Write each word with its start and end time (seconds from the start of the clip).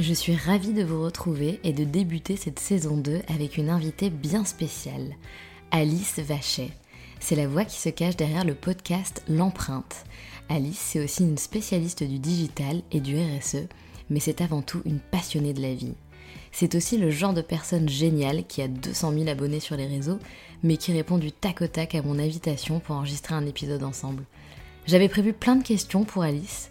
Je 0.00 0.14
suis 0.14 0.34
ravie 0.34 0.72
de 0.72 0.82
vous 0.82 1.02
retrouver 1.02 1.60
et 1.62 1.74
de 1.74 1.84
débuter 1.84 2.36
cette 2.36 2.58
saison 2.58 2.96
2 2.96 3.20
avec 3.28 3.58
une 3.58 3.68
invitée 3.68 4.08
bien 4.08 4.46
spéciale, 4.46 5.14
Alice 5.72 6.18
Vachet. 6.20 6.70
C'est 7.20 7.36
la 7.36 7.46
voix 7.46 7.66
qui 7.66 7.78
se 7.78 7.90
cache 7.90 8.16
derrière 8.16 8.46
le 8.46 8.54
podcast 8.54 9.22
L'empreinte. 9.28 10.06
Alice, 10.48 10.78
c'est 10.78 11.04
aussi 11.04 11.24
une 11.24 11.36
spécialiste 11.36 12.02
du 12.02 12.18
digital 12.18 12.80
et 12.92 13.00
du 13.00 13.14
RSE, 13.14 13.66
mais 14.08 14.20
c'est 14.20 14.40
avant 14.40 14.62
tout 14.62 14.80
une 14.86 15.00
passionnée 15.00 15.52
de 15.52 15.60
la 15.60 15.74
vie. 15.74 15.92
C'est 16.50 16.74
aussi 16.76 16.96
le 16.96 17.10
genre 17.10 17.34
de 17.34 17.42
personne 17.42 17.90
géniale 17.90 18.46
qui 18.46 18.62
a 18.62 18.68
200 18.68 19.12
000 19.12 19.28
abonnés 19.28 19.60
sur 19.60 19.76
les 19.76 19.86
réseaux, 19.86 20.18
mais 20.62 20.78
qui 20.78 20.94
répond 20.94 21.18
du 21.18 21.30
tac 21.30 21.60
au 21.60 21.66
tac 21.66 21.94
à 21.94 22.00
mon 22.00 22.18
invitation 22.18 22.80
pour 22.80 22.96
enregistrer 22.96 23.34
un 23.34 23.44
épisode 23.44 23.82
ensemble. 23.82 24.24
J'avais 24.86 25.10
prévu 25.10 25.34
plein 25.34 25.56
de 25.56 25.62
questions 25.62 26.04
pour 26.04 26.22
Alice, 26.22 26.70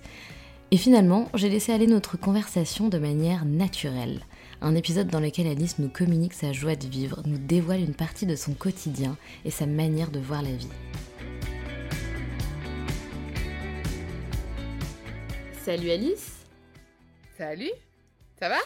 et 0.71 0.77
finalement, 0.77 1.29
j'ai 1.33 1.49
laissé 1.49 1.73
aller 1.73 1.87
notre 1.87 2.15
conversation 2.15 2.89
de 2.89 2.99
manière 2.99 3.43
naturelle. 3.43 4.19
Un 4.61 4.75
épisode 4.75 5.07
dans 5.07 5.19
lequel 5.19 5.47
Alice 5.47 5.79
nous 5.79 5.89
communique 5.89 6.33
sa 6.33 6.51
joie 6.51 6.75
de 6.75 6.85
vivre, 6.85 7.23
nous 7.25 7.39
dévoile 7.39 7.81
une 7.81 7.95
partie 7.95 8.27
de 8.27 8.35
son 8.35 8.53
quotidien 8.53 9.17
et 9.45 9.51
sa 9.51 9.65
manière 9.65 10.11
de 10.11 10.19
voir 10.19 10.43
la 10.43 10.51
vie. 10.51 10.67
Salut 15.63 15.89
Alice 15.89 16.45
Salut 17.35 17.71
Ça 18.39 18.49
va? 18.49 18.57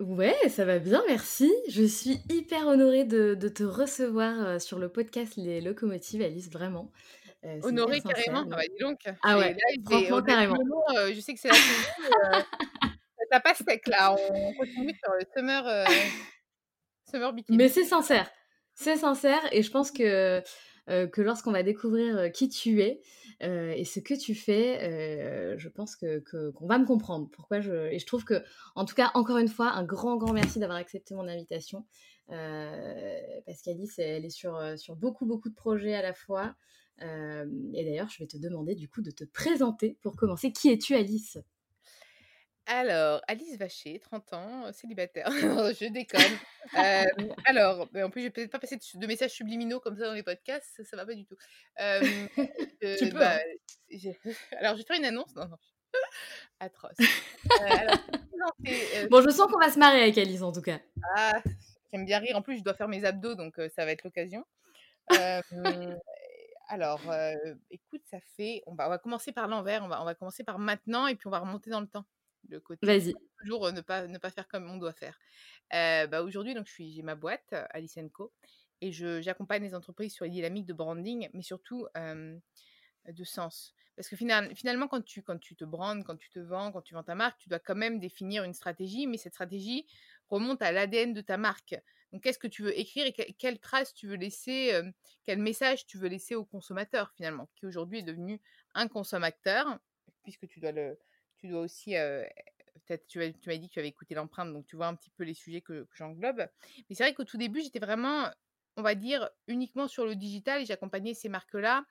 Ouais, 0.00 0.36
ça 0.50 0.66
va 0.66 0.78
bien, 0.78 1.02
merci. 1.08 1.50
Je 1.70 1.84
suis 1.84 2.20
hyper 2.28 2.66
honorée 2.66 3.04
de, 3.04 3.34
te 3.34 3.62
recevoir 3.62 4.34
euh, 4.38 4.58
sur 4.58 4.78
le 4.78 4.90
podcast 4.90 5.34
Les 5.36 5.62
Locomotives, 5.62 6.20
Alice, 6.20 6.50
vraiment. 6.50 6.90
Euh, 7.44 7.58
Honorée 7.62 8.00
carrément, 8.00 8.44
ah 8.52 8.56
bah 8.56 8.62
dis 8.62 8.78
donc. 8.80 9.00
Ah 9.22 9.38
ouais, 9.38 9.56
franchement, 9.84 10.22
carrément. 10.22 10.56
Euh, 10.96 11.12
je 11.12 11.20
sais 11.20 11.34
que 11.34 11.40
c'est 11.40 11.48
la 11.48 11.54
saison, 11.54 11.88
ça 13.32 13.40
passe 13.40 13.62
sec 13.66 13.86
là, 13.88 14.14
on 14.14 14.54
continue 14.54 14.94
sur 15.02 15.12
le 15.12 15.26
summer, 15.36 15.86
summer 17.10 17.32
bikini. 17.32 17.58
Mais 17.58 17.68
c'est 17.68 17.84
sincère, 17.84 18.30
c'est 18.74 18.96
sincère 18.96 19.40
et 19.50 19.62
je 19.62 19.70
pense 19.70 19.90
que, 19.90 20.40
que 20.86 21.20
lorsqu'on 21.20 21.52
va 21.52 21.64
découvrir 21.64 22.30
qui 22.30 22.48
tu 22.48 22.80
es, 22.80 23.02
euh, 23.42 23.72
et 23.72 23.84
ce 23.84 23.98
que 23.98 24.14
tu 24.14 24.34
fais, 24.34 24.80
euh, 24.82 25.58
je 25.58 25.68
pense 25.68 25.96
que 25.96 26.22
qu'on 26.52 26.66
va 26.66 26.78
me 26.78 26.86
comprendre. 26.86 27.28
Pourquoi 27.32 27.60
je 27.60 27.90
et 27.92 27.98
je 27.98 28.06
trouve 28.06 28.24
que, 28.24 28.42
en 28.76 28.84
tout 28.84 28.94
cas, 28.94 29.10
encore 29.14 29.38
une 29.38 29.48
fois, 29.48 29.70
un 29.72 29.84
grand 29.84 30.16
grand 30.16 30.32
merci 30.32 30.60
d'avoir 30.60 30.78
accepté 30.78 31.14
mon 31.14 31.26
invitation, 31.26 31.84
euh, 32.30 33.18
parce 33.46 33.62
qu'Alice, 33.62 33.98
elle 33.98 34.24
est 34.24 34.30
sur 34.30 34.60
sur 34.78 34.94
beaucoup 34.96 35.26
beaucoup 35.26 35.48
de 35.48 35.54
projets 35.54 35.94
à 35.94 36.02
la 36.02 36.14
fois. 36.14 36.54
Et 37.02 37.84
d'ailleurs, 37.84 38.08
je 38.08 38.18
vais 38.18 38.26
te 38.26 38.36
demander 38.36 38.74
du 38.74 38.88
coup 38.88 39.02
de 39.02 39.10
te 39.10 39.24
présenter 39.24 39.98
pour 40.02 40.16
commencer. 40.16 40.52
Qui 40.52 40.70
es-tu, 40.70 40.94
Alice? 40.94 41.38
Alors, 42.66 43.20
Alice 43.26 43.58
Vacher, 43.58 43.98
30 43.98 44.32
ans, 44.34 44.72
célibataire. 44.72 45.26
je 45.80 45.90
déconne. 45.92 46.38
alors, 47.46 47.88
en 47.94 48.10
plus, 48.10 48.22
je 48.22 48.26
vais 48.26 48.30
peut-être 48.30 48.52
pas 48.52 48.60
passer 48.60 48.78
de, 48.94 49.06
messages 49.06 49.32
subliminaux 49.32 49.80
comme 49.80 49.96
ça 49.96 50.06
dans 50.06 50.14
les 50.14 50.22
podcasts, 50.22 50.70
ça, 50.76 50.84
ça 50.84 50.96
va 50.96 51.04
pas 51.04 51.14
du 51.14 51.24
tout. 51.24 51.36
tu 51.76 53.08
peux. 53.10 53.18
Bah, 53.18 53.36
hein. 53.36 54.32
alors, 54.58 54.74
je 54.74 54.78
vais 54.78 54.86
faire 54.86 54.96
une 54.96 55.04
annonce. 55.04 55.34
Non, 55.34 55.48
non. 55.48 55.56
Atroce. 56.60 56.96
bon, 59.10 59.22
je 59.22 59.30
sens 59.30 59.50
qu'on 59.50 59.58
va 59.58 59.70
se 59.70 59.78
marrer 59.78 60.02
avec 60.02 60.16
Alice 60.16 60.42
en 60.42 60.52
tout 60.52 60.62
cas. 60.62 60.80
Ah, 61.16 61.42
j'aime 61.92 62.06
bien 62.06 62.20
rire. 62.20 62.36
En 62.36 62.42
plus, 62.42 62.58
je 62.58 62.62
dois 62.62 62.74
faire 62.74 62.88
mes 62.88 63.04
abdos, 63.04 63.34
donc 63.34 63.60
ça 63.74 63.84
va 63.84 63.90
être 63.90 64.04
l'occasion. 64.04 64.44
Alors, 66.72 67.00
écoute, 67.70 68.02
ça 68.04 68.18
fait. 68.36 68.62
On 68.66 68.74
va, 68.74 68.86
on 68.86 68.90
va 68.90 68.98
commencer 68.98 69.32
par 69.32 69.46
l'envers. 69.46 69.84
On 69.84 69.88
va, 69.88 70.00
on 70.00 70.04
va 70.04 70.14
commencer 70.14 70.42
par 70.42 70.58
maintenant 70.58 71.06
et 71.06 71.14
puis 71.14 71.26
on 71.26 71.30
va 71.30 71.40
remonter 71.40 71.70
dans 71.70 71.80
le 71.80 71.86
temps 71.86 72.06
le 72.48 72.60
côté 72.60 72.86
Vas-y. 72.86 73.14
toujours 73.40 73.70
ne 73.72 73.80
pas 73.80 74.08
ne 74.08 74.18
pas 74.18 74.30
faire 74.30 74.48
comme 74.48 74.68
on 74.68 74.76
doit 74.76 74.92
faire. 74.92 75.18
bah 75.70 76.22
aujourd'hui 76.22 76.54
donc 76.54 76.66
je 76.66 76.72
suis 76.72 76.90
j'ai 76.90 77.02
ma 77.02 77.14
boîte 77.14 77.54
Alice 77.70 77.98
Co 78.12 78.32
et 78.80 78.90
je 78.90 79.20
j'accompagne 79.20 79.62
les 79.62 79.74
entreprises 79.74 80.12
sur 80.12 80.24
les 80.24 80.30
dynamiques 80.30 80.66
de 80.66 80.72
branding 80.72 81.28
mais 81.34 81.42
surtout 81.42 81.86
de 81.94 83.24
sens. 83.24 83.74
Parce 83.96 84.08
que 84.08 84.16
finalement, 84.16 84.88
quand 84.88 85.04
tu, 85.04 85.22
quand 85.22 85.38
tu 85.38 85.54
te 85.54 85.64
brandes, 85.64 86.04
quand 86.04 86.16
tu 86.16 86.30
te 86.30 86.38
vends, 86.38 86.72
quand 86.72 86.80
tu 86.80 86.94
vends 86.94 87.02
ta 87.02 87.14
marque, 87.14 87.38
tu 87.38 87.48
dois 87.50 87.58
quand 87.58 87.74
même 87.74 87.98
définir 87.98 88.42
une 88.42 88.54
stratégie, 88.54 89.06
mais 89.06 89.18
cette 89.18 89.34
stratégie 89.34 89.86
remonte 90.32 90.62
à 90.62 90.72
l'ADN 90.72 91.12
de 91.12 91.20
ta 91.20 91.36
marque. 91.36 91.76
Donc, 92.12 92.22
qu'est-ce 92.22 92.38
que 92.38 92.48
tu 92.48 92.62
veux 92.62 92.78
écrire 92.78 93.06
et 93.06 93.12
quelle 93.12 93.58
trace 93.58 93.94
tu 93.94 94.06
veux 94.06 94.16
laisser, 94.16 94.78
quel 95.24 95.38
message 95.38 95.86
tu 95.86 95.98
veux 95.98 96.08
laisser 96.08 96.34
au 96.34 96.44
consommateur, 96.44 97.10
finalement, 97.16 97.48
qui 97.54 97.66
aujourd'hui 97.66 98.00
est 98.00 98.02
devenu 98.02 98.40
un 98.74 98.86
consommateur, 98.88 99.78
puisque 100.22 100.46
tu 100.46 100.60
dois 100.60 100.72
le, 100.72 100.98
tu 101.38 101.48
dois 101.48 101.60
aussi, 101.60 101.94
peut-être, 102.86 103.06
tu, 103.06 103.18
tu 103.40 103.48
m'as 103.48 103.56
dit 103.56 103.68
que 103.68 103.72
tu 103.72 103.78
avais 103.78 103.88
écouté 103.88 104.14
l'empreinte, 104.14 104.52
donc 104.52 104.66
tu 104.66 104.76
vois 104.76 104.86
un 104.86 104.94
petit 104.94 105.10
peu 105.10 105.24
les 105.24 105.34
sujets 105.34 105.60
que, 105.60 105.86
j'englobe. 105.94 106.46
Mais 106.88 106.94
c'est 106.94 107.02
vrai 107.02 107.14
qu'au 107.14 107.24
tout 107.24 107.38
début, 107.38 107.62
j'étais 107.62 107.78
vraiment, 107.78 108.30
on 108.76 108.82
va 108.82 108.94
dire, 108.94 109.30
uniquement 109.46 109.88
sur 109.88 110.04
le 110.04 110.14
digital 110.14 110.62
et 110.62 110.66
j'accompagnais 110.66 111.14
ces 111.14 111.28
marques-là 111.28 111.84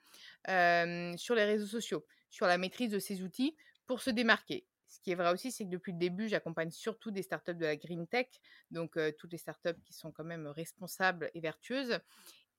sur 1.18 1.35
les 1.35 1.46
réseaux 1.46 1.68
sociaux, 1.68 2.06
sur 2.30 2.46
la 2.46 2.57
maîtrise 2.57 2.91
de 2.91 3.00
ces 3.00 3.24
outils 3.24 3.56
pour 3.88 4.01
se 4.01 4.09
démarquer. 4.09 4.66
Ce 4.91 5.00
qui 5.00 5.12
est 5.12 5.16
vrai 5.16 5.31
aussi, 5.31 5.52
c'est 5.52 5.63
que 5.63 5.69
depuis 5.69 5.94
le 5.94 5.97
début, 5.97 6.28
j'accompagne 6.28 6.69
surtout 6.69 7.12
des 7.12 7.24
startups 7.24 7.56
de 7.56 7.65
la 7.65 7.77
green 7.77 8.07
tech, 8.07 8.27
donc 8.71 9.00
toutes 9.18 9.31
les 9.31 9.38
startups 9.38 9.81
qui 9.86 9.94
sont 9.94 10.12
quand 10.12 10.25
même 10.25 10.48
responsables 10.48 11.31
et 11.33 11.39
vertueuses. 11.39 11.98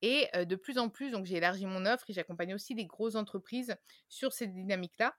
Et 0.00 0.28
de 0.34 0.56
plus 0.56 0.78
en 0.78 0.88
plus, 0.88 1.10
donc 1.10 1.26
j'ai 1.26 1.36
élargi 1.36 1.66
mon 1.66 1.84
offre 1.84 2.08
et 2.08 2.14
j'accompagne 2.14 2.54
aussi 2.54 2.74
des 2.74 2.86
grosses 2.86 3.16
entreprises 3.16 3.76
sur 4.08 4.32
ces 4.32 4.46
dynamiques-là 4.46 5.14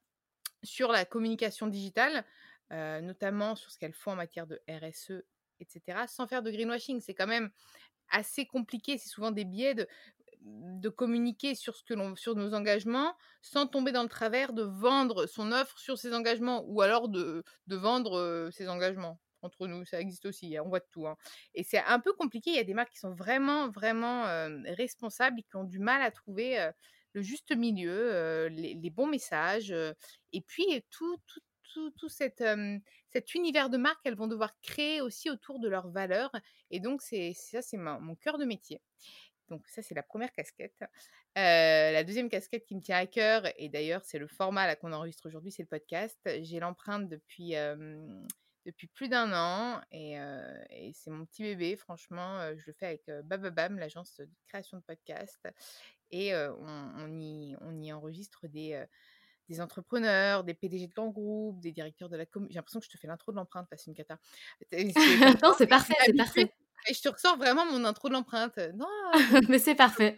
sur 0.64 0.92
la 0.92 1.06
communication 1.06 1.68
digitale, 1.68 2.26
notamment 2.72 3.56
sur 3.56 3.70
ce 3.70 3.78
qu'elles 3.78 3.94
font 3.94 4.14
en 4.14 4.16
matière 4.16 4.48
de 4.48 4.62
RSE, 4.68 5.24
etc., 5.60 6.08
sans 6.08 6.28
faire 6.28 6.42
de 6.42 6.50
greenwashing. 6.50 7.00
C'est 7.00 7.14
quand 7.14 7.28
même 7.28 7.52
assez 8.10 8.46
compliqué, 8.46 8.98
c'est 8.98 9.10
souvent 9.10 9.32
des 9.32 9.46
biais 9.46 9.76
de, 9.76 9.88
de 10.44 10.90
communiquer 10.90 11.56
sur, 11.56 11.76
ce 11.76 11.84
que 11.84 11.94
l'on, 11.94 12.16
sur 12.16 12.36
nos 12.36 12.54
engagements 12.54 13.16
sans 13.42 13.68
tomber 13.68 13.92
dans 13.92 14.04
le 14.04 14.10
travers 14.10 14.54
de 14.54 14.64
vendre 14.64 15.26
son 15.26 15.52
offre 15.52 15.80
sur 15.80 15.98
ses 15.98 16.14
engagements 16.14 16.64
ou 16.68 16.82
alors 16.82 17.08
de, 17.10 17.44
de 17.68 17.76
vendre 17.76 18.50
ses 18.52 18.68
engagements. 18.68 19.20
Entre 19.42 19.68
nous, 19.68 19.84
ça 19.86 20.00
existe 20.00 20.26
aussi, 20.26 20.56
hein, 20.56 20.64
on 20.66 20.70
voit 20.70 20.80
de 20.80 20.88
tout. 20.92 21.06
Hein. 21.06 21.18
Et 21.54 21.64
c'est 21.64 21.80
un 21.80 22.00
peu 22.00 22.14
compliqué, 22.14 22.52
il 22.52 22.56
y 22.56 22.60
a 22.60 22.64
des 22.64 22.74
marques 22.74 22.92
qui 22.92 23.00
sont 23.00 23.14
vraiment, 23.14 23.70
vraiment 23.70 24.24
responsables 24.66 25.40
et 25.40 25.44
qui 25.44 25.56
ont 25.56 25.66
du 25.66 25.80
mal 25.80 26.02
à 26.02 26.12
trouver 26.12 26.70
le 27.12 27.22
juste 27.22 27.56
milieu, 27.56 28.48
les, 28.48 28.90
bons 28.90 29.08
messages, 29.08 29.74
et 30.32 30.42
puis 30.42 30.66
tout, 30.90 31.18
tout, 31.74 32.10
cet 32.10 33.36
univers 33.36 33.70
de 33.70 33.78
marque, 33.78 34.02
elles 34.06 34.16
vont 34.16 34.28
devoir 34.28 34.58
créer 34.62 35.02
aussi 35.02 35.30
autour 35.30 35.60
de 35.60 35.68
leurs 35.68 35.90
valeurs. 35.90 36.32
Et 36.72 36.80
donc, 36.80 37.02
c'est 37.02 37.34
ça, 37.34 37.62
c'est 37.62 37.78
mon 37.78 38.16
cœur 38.16 38.38
de 38.38 38.46
métier. 38.46 38.82
Donc 39.54 39.68
ça, 39.68 39.84
c'est 39.84 39.94
la 39.94 40.02
première 40.02 40.32
casquette. 40.32 40.84
la 41.36 42.04
deuxième 42.04 42.28
casquette 42.30 42.66
qui 42.66 42.76
me 42.76 42.82
tient 42.82 42.98
à 42.98 43.06
cœur, 43.06 43.44
et 43.58 43.70
d'ailleurs, 43.70 44.04
c'est 44.04 44.18
le 44.18 44.28
format 44.28 44.76
qu'on 44.76 44.92
enregistre 44.94 45.28
aujourd'hui, 45.28 45.52
c'est 45.52 45.62
le 45.62 45.68
podcast. 45.68 46.20
J'ai 46.42 46.60
l'empreinte 46.60 47.08
depuis, 47.08 47.54
depuis 48.66 48.88
plus 48.88 49.10
d'un 49.10 49.32
an, 49.32 49.80
et, 49.92 50.18
c'est 50.94 51.12
mon 51.12 51.26
petit 51.26 51.44
bébé. 51.44 51.76
Franchement, 51.76 52.56
je 52.56 52.64
le 52.66 52.74
fais 52.74 52.88
avec 52.88 53.12
Bababam, 53.26 53.78
l'agence 53.78 54.18
de 54.18 54.30
création 54.48 54.78
de 54.78 54.84
podcast. 54.84 55.48
Et 56.10 56.36
on, 56.36 57.20
y, 57.20 57.56
on 57.62 57.80
y 57.80 57.94
enregistre 57.94 58.48
des 58.48 58.84
des 59.50 59.62
entrepreneurs, 59.62 60.44
des 60.44 60.54
PDG 60.54 60.88
de 60.88 60.94
grands 60.94 61.10
groupes, 61.10 61.60
des 61.60 61.72
directeurs 61.72 62.10
de 62.10 62.16
la 62.16 62.26
com. 62.26 62.48
J'ai 62.50 62.56
l'impression 62.56 62.80
que 62.80 62.86
je 62.86 62.92
te 62.92 62.98
fais 62.98 63.08
l'intro 63.08 63.32
de 63.32 63.38
l'empreinte, 63.38 63.68
là, 63.70 63.78
c'est 63.78 63.88
une 63.88 63.96
cata. 63.96 64.18
non, 65.44 65.54
c'est 65.58 65.68
parfait, 65.68 65.94
c'est 66.06 66.14
parfait. 66.14 66.54
Et 66.88 66.94
je 66.94 67.02
te 67.02 67.10
ressens 67.10 67.38
vraiment 67.38 67.66
mon 67.66 67.86
intro 67.86 68.10
de 68.10 68.14
l'empreinte. 68.14 68.58
Non, 68.76 68.88
mais 69.50 69.60
c'est 69.60 69.76
parfait. 69.76 70.18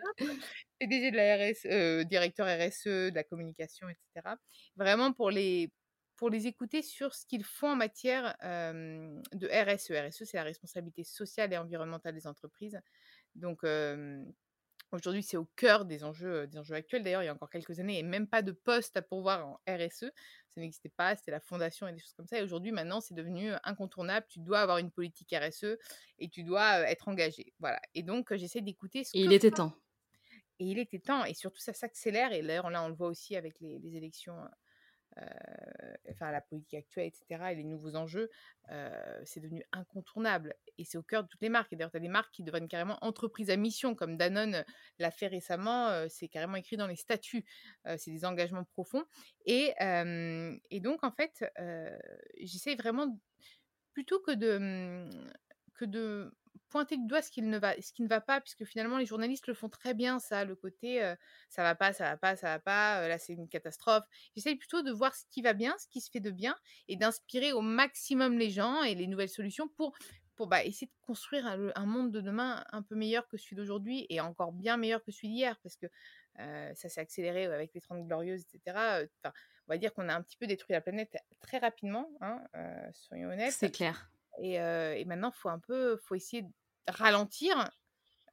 PDG 0.80 1.12
de 1.12 1.16
la 1.16 1.36
RS, 1.38 1.66
euh, 1.66 2.04
directeur 2.04 2.48
RSE, 2.48 2.86
de 2.86 3.16
la 3.16 3.24
communication, 3.24 3.88
etc. 3.90 4.36
Vraiment 4.76 5.14
pour 5.14 5.32
les, 5.32 5.72
pour 6.18 6.30
les 6.30 6.48
écouter 6.48 6.82
sur 6.82 7.14
ce 7.14 7.26
qu'ils 7.26 7.44
font 7.44 7.72
en 7.72 7.76
matière 7.76 8.36
de 8.42 9.48
RSE. 9.48 9.92
RSE, 9.92 10.24
c'est 10.26 10.38
la 10.38 10.44
responsabilité 10.44 11.04
sociale 11.04 11.54
et 11.54 11.58
environnementale 11.58 12.14
des 12.14 12.28
entreprises. 12.28 12.80
Donc, 13.36 13.64
Aujourd'hui, 14.92 15.24
c'est 15.24 15.38
au 15.38 15.46
cœur 15.56 15.86
des 15.86 16.04
enjeux, 16.04 16.48
des 16.48 16.58
enjeux 16.58 16.76
actuels. 16.76 17.04
D'ailleurs, 17.04 17.24
il 17.24 17.26
y 17.26 17.30
a 17.30 17.34
encore 17.34 17.50
quelques 17.50 17.80
années, 17.80 17.94
il 17.94 17.96
n'y 17.96 18.02
avait 18.02 18.20
même 18.20 18.28
pas 18.28 18.42
de 18.42 18.52
poste 18.52 18.96
à 18.98 19.02
pourvoir 19.02 19.48
en 19.48 19.60
RSE. 19.68 20.12
Ça 20.56 20.62
n'existait 20.62 20.90
pas, 20.90 21.18
c'était 21.18 21.32
la 21.32 21.42
fondation 21.42 21.86
et 21.86 21.92
des 21.92 22.00
choses 22.00 22.14
comme 22.14 22.28
ça. 22.28 22.40
Et 22.40 22.42
aujourd'hui, 22.42 22.72
maintenant, 22.72 23.02
c'est 23.02 23.14
devenu 23.14 23.52
incontournable. 23.66 24.26
Tu 24.30 24.40
dois 24.40 24.62
avoir 24.62 24.78
une 24.78 24.90
politique 24.90 25.36
RSE 25.38 25.78
et 26.18 26.30
tu 26.30 26.44
dois 26.44 26.90
être 26.90 27.10
engagé. 27.10 27.54
Voilà. 27.60 27.82
Et 27.94 28.04
donc, 28.04 28.34
j'essaie 28.34 28.62
d'écouter 28.62 29.04
ce 29.04 29.18
Et 29.18 29.22
il 29.22 29.34
était 29.34 29.52
temps. 29.52 29.74
Et 30.60 30.66
il 30.66 30.80
était 30.80 31.00
temps. 31.00 31.26
Et 31.26 31.34
surtout, 31.34 31.60
ça 31.60 31.74
s'accélère. 31.74 32.32
Et 32.32 32.42
d'ailleurs, 32.42 32.70
là, 32.70 32.84
on 32.84 32.88
le 32.88 32.96
voit 32.96 33.10
aussi 33.10 33.36
avec 33.36 33.60
les, 33.60 33.80
les 33.80 33.98
élections 33.98 34.38
enfin 36.10 36.32
la 36.32 36.42
politique 36.42 36.74
actuelle, 36.74 37.08
etc., 37.08 37.52
et 37.52 37.56
les 37.56 37.64
nouveaux 37.64 37.96
enjeux, 37.96 38.30
euh, 38.72 39.22
c'est 39.24 39.40
devenu 39.40 39.64
incontournable. 39.72 40.56
Et 40.78 40.84
c'est 40.84 40.98
au 40.98 41.04
cœur 41.04 41.24
de 41.24 41.28
toutes 41.28 41.42
les 41.42 41.50
marques. 41.50 41.72
Et 41.74 41.76
d'ailleurs, 41.76 41.92
tu 41.92 41.98
as 41.98 42.02
des 42.02 42.10
marques 42.10 42.34
qui 42.34 42.44
deviennent 42.44 42.68
carrément 42.68 42.98
entreprises 43.02 43.50
à 43.50 43.58
mission, 43.58 43.96
comme 43.96 44.18
Danone 44.18 44.64
l'a 45.00 45.12
fait 45.12 45.28
récemment. 45.28 45.90
Euh, 45.90 46.08
c'est 46.10 46.28
carrément 46.28 46.56
écrit 46.56 46.78
dans 46.78 46.88
les 46.88 46.96
statuts. 46.96 47.46
c'est 47.98 48.12
des 48.12 48.26
engagements 48.26 48.64
profonds. 48.64 49.06
Et, 49.46 49.74
et 49.80 50.80
donc, 50.80 51.04
en 51.04 51.12
fait, 51.12 51.46
j'essaie 52.40 52.76
vraiment, 52.76 53.20
plutôt 53.94 54.20
que 54.20 54.32
de, 54.32 55.10
que 55.76 55.86
de 55.86 56.34
pointer 56.70 56.98
du 56.98 57.06
doigt 57.08 57.22
ce 57.22 57.32
qui 57.32 57.42
ne 57.42 57.58
va, 57.58 57.80
ce 57.82 57.94
qui 57.94 58.04
ne 58.04 58.08
va 58.08 58.22
pas, 58.22 58.42
puisque 58.42 58.66
finalement 58.66 58.98
les 58.98 59.06
journalistes 59.06 59.48
le 59.48 59.54
font 59.54 59.70
très 59.70 59.94
bien, 59.94 60.20
ça, 60.20 60.46
le 60.46 60.56
côté 60.56 61.02
ça 61.50 61.64
va 61.64 61.76
pas, 61.76 61.94
ça 61.94 62.06
va 62.12 62.18
pas, 62.18 62.36
ça 62.36 62.48
va 62.48 62.60
pas, 62.60 63.08
là 63.08 63.18
c'est 63.18 63.34
une 63.34 63.48
catastrophe. 63.48 64.04
J'essaye 64.36 64.56
plutôt 64.56 64.82
de 64.82 64.92
voir 64.92 65.16
ce 65.16 65.26
qui 65.30 65.42
va 65.42 65.54
bien, 65.54 65.76
ce 65.80 65.88
qui 65.88 66.02
se 66.02 66.10
fait 66.10 66.20
de 66.20 66.32
bien, 66.32 66.56
et 66.88 66.96
d'inspirer 66.96 67.54
au 67.54 67.62
maximum 67.62 68.38
les 68.38 68.50
gens 68.50 68.84
et 68.84 68.96
les 68.96 69.08
nouvelles 69.08 69.30
solutions 69.30 69.68
pour 69.68 69.98
pour 70.36 70.48
bah, 70.48 70.64
essayer 70.64 70.88
de 70.88 71.06
construire 71.06 71.46
un, 71.48 71.86
monde 71.86 72.12
de 72.12 72.22
demain 72.22 72.64
un 72.72 72.82
peu 72.82 72.96
meilleur 72.96 73.28
que 73.28 73.38
celui 73.38 73.56
d'aujourd'hui 73.56 74.06
et 74.10 74.20
encore 74.20 74.52
bien 74.52 74.78
meilleur 74.78 75.04
que 75.04 75.12
celui 75.12 75.30
d'hier, 75.30 75.58
parce 75.64 75.78
que 75.78 75.88
ça 76.38 76.90
s'est 76.90 77.00
accéléré 77.00 77.46
avec 77.46 77.74
les 77.74 77.82
30 77.82 78.06
glorieuses, 78.06 78.42
etc. 78.42 79.08
on 79.26 79.32
va 79.68 79.78
dire 79.78 79.94
qu'on 79.94 80.10
a 80.10 80.14
un 80.14 80.22
petit 80.22 80.36
peu 80.36 80.48
détruit 80.48 80.74
la 80.74 80.82
planète 80.82 81.18
très 81.40 81.58
rapidement, 81.58 82.10
hein, 82.22 82.42
soyons 82.94 83.30
honnêtes. 83.30 83.54
C'est 83.54 83.72
clair. 83.72 84.10
Et, 84.40 85.06
maintenant, 85.06 85.32
faut 85.32 85.50
un 85.50 85.60
peu, 85.60 85.98
faut 85.98 86.16
essayer 86.16 86.44
de 86.44 86.52
ralentir, 86.88 87.72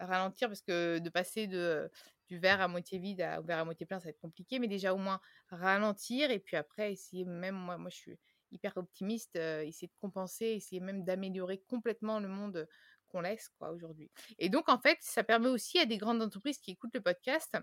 ralentir 0.00 0.48
parce 0.48 0.62
que 0.62 0.98
de 0.98 1.10
passer 1.10 1.46
de 1.46 1.90
du 2.28 2.38
verre 2.38 2.62
à 2.62 2.68
moitié 2.68 2.98
vide 2.98 3.20
à, 3.20 3.40
au 3.40 3.44
verre 3.44 3.58
à 3.58 3.64
moitié 3.64 3.84
plein, 3.84 3.98
ça 3.98 4.04
va 4.04 4.10
être 4.10 4.20
compliqué, 4.20 4.58
mais 4.58 4.68
déjà 4.68 4.94
au 4.94 4.96
moins 4.96 5.20
ralentir 5.50 6.30
et 6.30 6.38
puis 6.38 6.56
après 6.56 6.92
essayer 6.92 7.26
même 7.26 7.54
moi, 7.54 7.76
moi 7.76 7.90
je 7.90 7.96
suis 7.96 8.18
hyper 8.52 8.76
optimiste, 8.76 9.36
essayer 9.36 9.88
de 9.88 9.94
compenser, 10.00 10.46
essayer 10.46 10.80
même 10.80 11.04
d'améliorer 11.04 11.58
complètement 11.68 12.20
le 12.20 12.28
monde 12.28 12.66
qu'on 13.08 13.20
laisse 13.20 13.50
quoi 13.58 13.70
aujourd'hui. 13.72 14.10
Et 14.38 14.48
donc 14.48 14.68
en 14.68 14.78
fait, 14.78 14.98
ça 15.00 15.24
permet 15.24 15.48
aussi 15.48 15.78
à 15.78 15.84
des 15.84 15.98
grandes 15.98 16.22
entreprises 16.22 16.58
qui 16.58 16.70
écoutent 16.70 16.94
le 16.94 17.02
podcast 17.02 17.56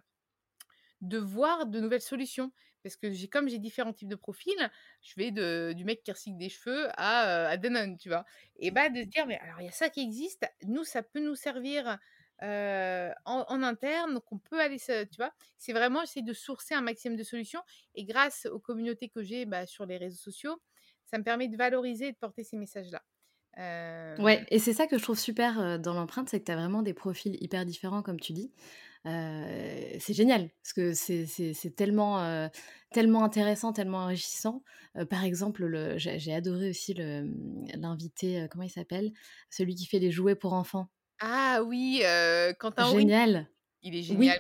de 1.02 1.18
voir 1.18 1.66
de 1.66 1.80
nouvelles 1.80 2.02
solutions. 2.02 2.52
Parce 2.82 2.96
que 2.96 3.12
j'ai, 3.12 3.28
comme 3.28 3.50
j'ai 3.50 3.60
différents 3.60 3.92
types 3.92 4.08
de 4.08 4.16
profils, 4.16 4.72
je 5.02 5.14
vais 5.18 5.32
de, 5.32 5.74
du 5.76 5.84
mec 5.84 6.02
qui 6.02 6.12
recycle 6.12 6.38
des 6.38 6.48
cheveux 6.48 6.88
à, 6.94 7.48
à 7.50 7.58
Danone, 7.58 7.98
tu 7.98 8.08
vois. 8.08 8.26
Et 8.56 8.72
bah 8.72 8.90
de 8.90 9.02
se 9.02 9.08
dire, 9.08 9.28
mais 9.28 9.38
alors 9.40 9.60
il 9.60 9.66
y 9.66 9.70
a 9.70 9.74
ça 9.74 9.90
qui 9.90 10.02
existe, 10.02 10.46
nous, 10.66 10.86
ça 10.86 11.04
peut 11.04 11.20
nous 11.20 11.36
servir 11.36 12.00
en, 12.42 13.64
interne, 13.64 14.14
donc 14.14 14.32
on 14.32 14.38
peut 14.38 14.60
aller, 14.60 14.78
tu 14.80 15.18
vois. 15.18 15.34
C'est 15.58 15.74
vraiment, 15.74 16.04
essayer 16.04 16.26
de 16.26 16.34
sourcer 16.34 16.74
un 16.74 16.82
maximum 16.82 17.18
de 17.18 17.24
solutions. 17.24 17.62
Et 17.96 18.06
grâce 18.06 18.46
aux 18.46 18.60
communautés 18.60 19.10
que 19.10 19.24
j'ai 19.24 19.46
bah, 19.46 19.66
sur 19.66 19.86
les 19.86 19.98
réseaux 19.98 20.22
sociaux, 20.22 20.62
ça 21.06 21.18
me 21.18 21.24
permet 21.24 21.48
de 21.48 21.58
valoriser 21.58 22.08
et 22.08 22.12
de 22.12 22.18
porter 22.18 22.44
ces 22.44 22.58
messages-là. 22.58 23.04
Ouais, 23.58 24.46
et 24.50 24.60
c'est 24.60 24.74
ça 24.74 24.86
que 24.88 24.98
je 24.98 25.04
trouve 25.04 25.18
super 25.18 25.80
dans 25.80 25.94
l'empreinte, 25.94 26.30
c'est 26.30 26.40
que 26.40 26.46
tu 26.46 26.52
as 26.52 26.56
vraiment 26.56 26.82
des 26.82 26.94
profils 26.94 27.38
hyper 27.42 27.66
différents, 27.66 28.02
comme 28.02 28.20
tu 28.20 28.34
dis 28.34 28.52
c'est 29.06 30.14
génial 30.14 30.50
parce 30.62 30.74
que 30.74 30.94
c'est 30.94 31.76
tellement, 31.76 32.50
tellement 32.92 33.24
intéressant, 33.24 33.74
tellement 33.74 34.00
enrichissant. 34.00 34.64
par 35.10 35.24
exemple, 35.24 35.96
j'ai 35.98 36.34
adoré 36.34 36.70
aussi 36.70 36.94
mmh, 36.94 37.66
l'invité, 37.76 38.48
comment 38.52 38.64
il 38.64 38.70
s'appelle? 38.70 39.12
Celui 39.50 39.76
qui 39.76 39.86
fait 39.86 40.00
les 40.00 40.12
jouets 40.12 40.36
pour 40.36 40.54
enfants. 40.54 40.90
Ah 41.20 41.62
oui, 41.66 42.02
Quentin 42.60 42.92
Génial. 42.92 43.48
Il 43.82 43.96
est 43.96 44.02
génial. 44.02 44.40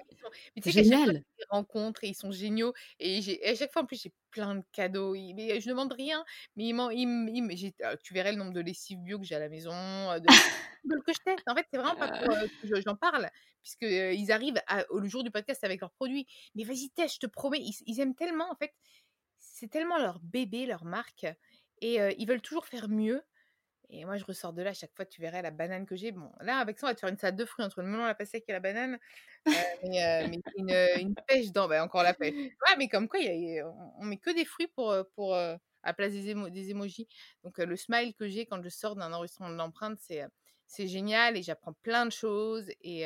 Mais 0.55 0.61
tu 0.61 0.71
sais 0.71 0.83
génial. 0.83 1.23
Ils 1.37 1.45
rencontrent 1.49 2.03
et 2.03 2.09
ils 2.09 2.15
sont 2.15 2.31
géniaux. 2.31 2.73
Et, 2.99 3.19
à 3.45 3.55
chaque 3.55 3.71
fois, 3.71 3.83
en 3.83 3.85
plus, 3.85 4.01
j'ai 4.01 4.13
plein 4.31 4.55
de 4.55 4.63
cadeaux. 4.71 5.13
mais 5.13 5.59
je 5.59 5.67
ne 5.67 5.73
demande 5.73 5.93
rien. 5.93 6.23
Mais 6.55 6.69
il, 6.69 7.73
ah, 7.83 7.95
tu 7.97 8.13
verrais 8.13 8.31
le 8.31 8.37
nombre 8.37 8.53
de 8.53 8.59
lessives 8.59 8.99
bio 8.99 9.19
que 9.19 9.25
j'ai 9.25 9.35
à 9.35 9.39
la 9.39 9.49
maison, 9.49 9.71
de, 9.71 10.25
que 11.05 11.13
je 11.13 11.19
teste. 11.23 11.47
En 11.47 11.55
fait, 11.55 11.65
c'est 11.71 11.77
vraiment 11.77 11.95
pas 11.95 12.09
pour 12.19 12.35
que 12.69 12.81
j'en 12.81 12.95
parle, 12.95 13.29
puisqu'ils 13.63 14.31
arrivent 14.31 14.61
au 14.89 15.03
jour 15.05 15.23
du 15.23 15.31
podcast 15.31 15.63
avec 15.63 15.81
leurs 15.81 15.91
produits. 15.91 16.27
Mais 16.55 16.63
vas-y, 16.63 16.89
teste, 16.89 17.15
je 17.15 17.19
te 17.19 17.27
promets. 17.27 17.61
Ils, 17.85 17.99
aiment 17.99 18.15
tellement, 18.15 18.51
en 18.51 18.55
fait. 18.55 18.73
C'est 19.37 19.69
tellement 19.69 19.97
leur 19.97 20.19
bébé, 20.19 20.65
leur 20.65 20.83
marque. 20.83 21.25
Et 21.81 21.97
ils 22.17 22.27
veulent 22.27 22.41
toujours 22.41 22.65
faire 22.65 22.89
mieux. 22.89 23.21
Et 23.91 24.05
moi, 24.05 24.17
je 24.17 24.25
ressors 24.25 24.53
de 24.53 24.61
là, 24.61 24.69
à 24.69 24.73
chaque 24.73 24.95
fois, 24.95 25.05
tu 25.05 25.19
verrais 25.19 25.41
la 25.41 25.49
banane 25.49 25.85
que 25.85 25.95
j'ai. 25.95 26.11
Bon, 26.11 26.31
là, 26.41 26.57
avec 26.57 26.77
ça, 26.77 26.85
on 26.85 26.89
va 26.89 26.95
te 26.95 26.99
faire 26.99 27.09
une 27.09 27.17
salade 27.17 27.37
de 27.37 27.45
fruits 27.45 27.65
entre 27.65 27.81
le 27.81 27.87
melon, 27.87 28.05
la 28.05 28.13
pastèque 28.13 28.45
et 28.47 28.51
la 28.51 28.59
banane. 28.59 28.99
Euh, 29.47 29.51
mais, 29.83 30.03
euh, 30.03 30.27
mais 30.29 30.39
une, 30.57 31.07
une, 31.07 31.15
pêche 31.27 31.51
dans, 31.51 31.67
bah, 31.67 31.83
encore 31.83 32.03
la 32.03 32.13
pêche. 32.13 32.33
Ouais, 32.35 32.75
mais 32.77 32.87
comme 32.87 33.07
quoi, 33.07 33.19
y 33.19 33.59
a, 33.59 33.67
on, 33.97 34.05
met 34.05 34.17
que 34.17 34.29
des 34.29 34.45
fruits 34.45 34.67
pour, 34.67 34.95
pour, 35.15 35.35
à 35.35 35.57
la 35.83 35.93
place 35.93 36.11
des, 36.11 36.35
des 36.51 36.69
emojis. 36.69 37.07
Donc, 37.43 37.57
le 37.57 37.75
smile 37.75 38.13
que 38.13 38.27
j'ai 38.27 38.45
quand 38.45 38.61
je 38.61 38.69
sors 38.69 38.95
d'un 38.95 39.11
enregistrement 39.11 39.49
de 39.49 39.55
l'empreinte, 39.55 39.97
c'est, 39.99 40.23
c'est 40.67 40.87
génial 40.87 41.35
et 41.35 41.41
j'apprends 41.41 41.73
plein 41.73 42.05
de 42.05 42.11
choses. 42.11 42.69
Et, 42.81 43.05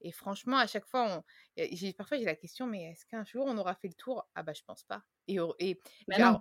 et 0.00 0.12
franchement, 0.12 0.58
à 0.58 0.66
chaque 0.66 0.86
fois, 0.86 1.06
on, 1.08 1.24
j'ai, 1.72 1.92
parfois, 1.94 2.18
j'ai 2.18 2.24
la 2.24 2.36
question, 2.36 2.66
mais 2.66 2.90
est-ce 2.90 3.06
qu'un 3.06 3.24
jour, 3.24 3.46
on 3.46 3.56
aura 3.56 3.74
fait 3.74 3.88
le 3.88 3.94
tour? 3.94 4.28
Ah, 4.34 4.42
bah, 4.42 4.52
je 4.52 4.62
pense 4.66 4.84
pas. 4.84 5.02
Et, 5.26 5.38
et 5.60 5.80
bah 6.06 6.40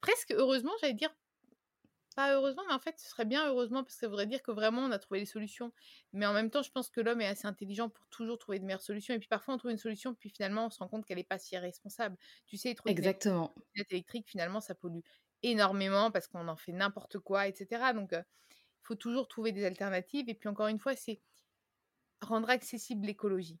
presque 0.00 0.32
heureusement, 0.32 0.72
j'allais 0.80 0.94
dire, 0.94 1.14
pas 2.14 2.32
heureusement, 2.34 2.62
mais 2.68 2.74
en 2.74 2.78
fait, 2.80 2.98
ce 2.98 3.08
serait 3.08 3.24
bien 3.24 3.46
heureusement 3.48 3.82
parce 3.84 3.94
que 3.94 4.00
ça 4.00 4.08
voudrait 4.08 4.26
dire 4.26 4.42
que 4.42 4.50
vraiment 4.52 4.82
on 4.82 4.90
a 4.92 4.98
trouvé 4.98 5.20
des 5.20 5.26
solutions. 5.26 5.72
Mais 6.12 6.26
en 6.26 6.32
même 6.32 6.50
temps, 6.50 6.62
je 6.62 6.70
pense 6.70 6.90
que 6.90 7.00
l'homme 7.00 7.20
est 7.20 7.26
assez 7.26 7.46
intelligent 7.46 7.88
pour 7.90 8.06
toujours 8.08 8.38
trouver 8.38 8.58
de 8.60 8.64
meilleures 8.64 8.82
solutions. 8.82 9.14
Et 9.14 9.18
puis 9.18 9.28
parfois, 9.28 9.54
on 9.54 9.58
trouve 9.58 9.70
une 9.72 9.78
solution, 9.78 10.14
puis 10.14 10.30
finalement, 10.30 10.66
on 10.66 10.70
se 10.70 10.78
rend 10.78 10.88
compte 10.88 11.06
qu'elle 11.06 11.18
n'est 11.18 11.24
pas 11.24 11.38
si 11.38 11.56
responsable. 11.58 12.16
Tu 12.46 12.56
sais, 12.56 12.74
trop 12.74 12.84
Exactement. 12.84 13.54
électrique, 13.90 14.28
finalement, 14.28 14.60
ça 14.60 14.74
pollue 14.74 15.00
énormément 15.42 16.10
parce 16.10 16.28
qu'on 16.28 16.48
en 16.48 16.56
fait 16.56 16.72
n'importe 16.72 17.18
quoi, 17.18 17.48
etc. 17.48 17.92
Donc, 17.94 18.10
il 18.12 18.24
faut 18.82 18.94
toujours 18.96 19.28
trouver 19.28 19.52
des 19.52 19.64
alternatives. 19.64 20.28
Et 20.28 20.34
puis 20.34 20.48
encore 20.48 20.68
une 20.68 20.78
fois, 20.78 20.96
c'est 20.96 21.20
rendre 22.22 22.50
accessible 22.50 23.06
l'écologie. 23.06 23.60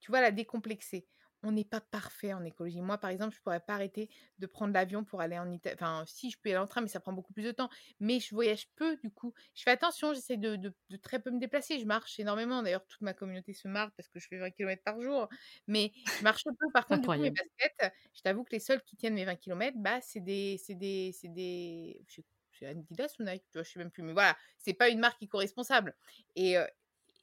Tu 0.00 0.10
vois, 0.10 0.20
la 0.20 0.30
décomplexer 0.32 1.06
on 1.42 1.52
n'est 1.52 1.64
pas 1.64 1.80
parfait 1.80 2.32
en 2.32 2.44
écologie. 2.44 2.80
Moi, 2.80 2.98
par 2.98 3.10
exemple, 3.10 3.34
je 3.34 3.40
pourrais 3.40 3.60
pas 3.60 3.74
arrêter 3.74 4.10
de 4.38 4.46
prendre 4.46 4.74
l'avion 4.74 5.04
pour 5.04 5.20
aller 5.20 5.38
en 5.38 5.50
Italie. 5.50 5.74
Enfin, 5.74 6.04
si, 6.06 6.30
je 6.30 6.38
peux 6.38 6.50
y 6.50 6.52
aller 6.52 6.62
en 6.62 6.66
train, 6.66 6.80
mais 6.80 6.88
ça 6.88 7.00
prend 7.00 7.12
beaucoup 7.12 7.32
plus 7.32 7.42
de 7.42 7.52
temps. 7.52 7.70
Mais 7.98 8.20
je 8.20 8.34
voyage 8.34 8.68
peu, 8.76 8.96
du 8.98 9.10
coup. 9.10 9.32
Je 9.54 9.62
fais 9.62 9.70
attention, 9.70 10.12
j'essaie 10.12 10.36
de, 10.36 10.74
très 11.02 11.18
peu 11.18 11.30
me 11.30 11.38
déplacer. 11.38 11.78
Je 11.78 11.86
marche 11.86 12.18
énormément. 12.20 12.62
D'ailleurs, 12.62 12.86
toute 12.86 13.00
ma 13.00 13.14
communauté 13.14 13.54
se 13.54 13.68
marre 13.68 13.90
parce 13.92 14.08
que 14.08 14.18
je 14.18 14.28
fais 14.28 14.38
20 14.38 14.50
km 14.50 14.82
par 14.82 15.00
jour. 15.00 15.28
Mais 15.66 15.92
je 16.18 16.22
marche 16.22 16.44
peu. 16.44 16.66
Par 16.72 16.86
contre, 16.86 17.00
du 17.00 17.06
coup, 17.06 17.22
mes 17.22 17.30
baskets, 17.30 17.92
je 18.14 18.20
t'avoue 18.22 18.44
que 18.44 18.52
les 18.52 18.60
seuls 18.60 18.82
qui 18.82 18.96
tiennent 18.96 19.14
mes 19.14 19.24
20 19.24 19.36
km, 19.36 19.76
bah, 19.78 20.00
c'est 20.02 20.20
des. 20.20 20.60
C'est 20.62 20.74
des. 20.74 21.12
C'est 21.14 21.32
des. 21.32 22.04
C'est 22.06 22.66
Adidas 22.66 23.14
ou 23.18 23.22
Nike, 23.22 23.44
tu 23.50 23.58
vois, 23.58 23.62
je 23.62 23.70
sais 23.70 23.78
même 23.78 23.90
plus. 23.90 24.02
Mais 24.02 24.12
voilà, 24.12 24.36
c'est 24.58 24.74
pas 24.74 24.90
une 24.90 24.98
marque 24.98 25.22
éco-responsable. 25.22 25.96
Et, 26.36 26.56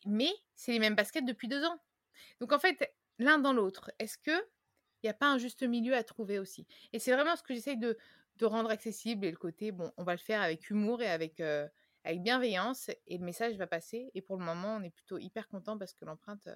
mais 0.08 0.32
c'est 0.56 0.72
les 0.72 0.80
mêmes 0.80 0.96
baskets 0.96 1.26
depuis 1.26 1.48
deux 1.48 1.64
ans. 1.64 1.80
Donc 2.40 2.52
en 2.54 2.60
fait, 2.60 2.97
l'un 3.20 3.40
dans 3.40 3.54
l'autre. 3.54 3.92
Est-ce 4.00 4.18
que 4.18 4.32
il 5.04 5.06
n'y 5.06 5.10
a 5.10 5.14
pas 5.14 5.28
un 5.28 5.38
juste 5.38 5.64
milieu 5.64 5.96
à 5.96 6.04
trouver 6.04 6.40
aussi? 6.40 6.66
Et 6.92 7.00
c'est 7.00 7.14
vraiment 7.14 7.36
ce 7.36 7.44
que 7.44 7.54
j'essaye 7.54 7.78
de, 7.78 7.98
de 8.38 8.46
rendre 8.46 8.70
accessible 8.70 9.26
et 9.26 9.32
le 9.32 9.38
côté, 9.38 9.72
bon, 9.72 9.92
on 9.98 10.04
va 10.04 10.14
le 10.14 10.20
faire 10.20 10.42
avec 10.42 10.70
humour 10.70 11.02
et 11.02 11.10
avec, 11.10 11.40
avec 11.40 12.24
bienveillance 12.24 12.90
et 13.06 13.18
le 13.18 13.24
message 13.24 13.56
va 13.58 13.68
passer. 13.68 14.10
Et 14.16 14.22
pour 14.22 14.38
le 14.38 14.44
moment, 14.44 14.78
on 14.78 14.84
est 14.84 14.90
plutôt 14.90 15.20
hyper 15.20 15.48
content 15.50 15.78
parce 15.78 15.94
que 15.94 16.04
l'empreinte, 16.06 16.50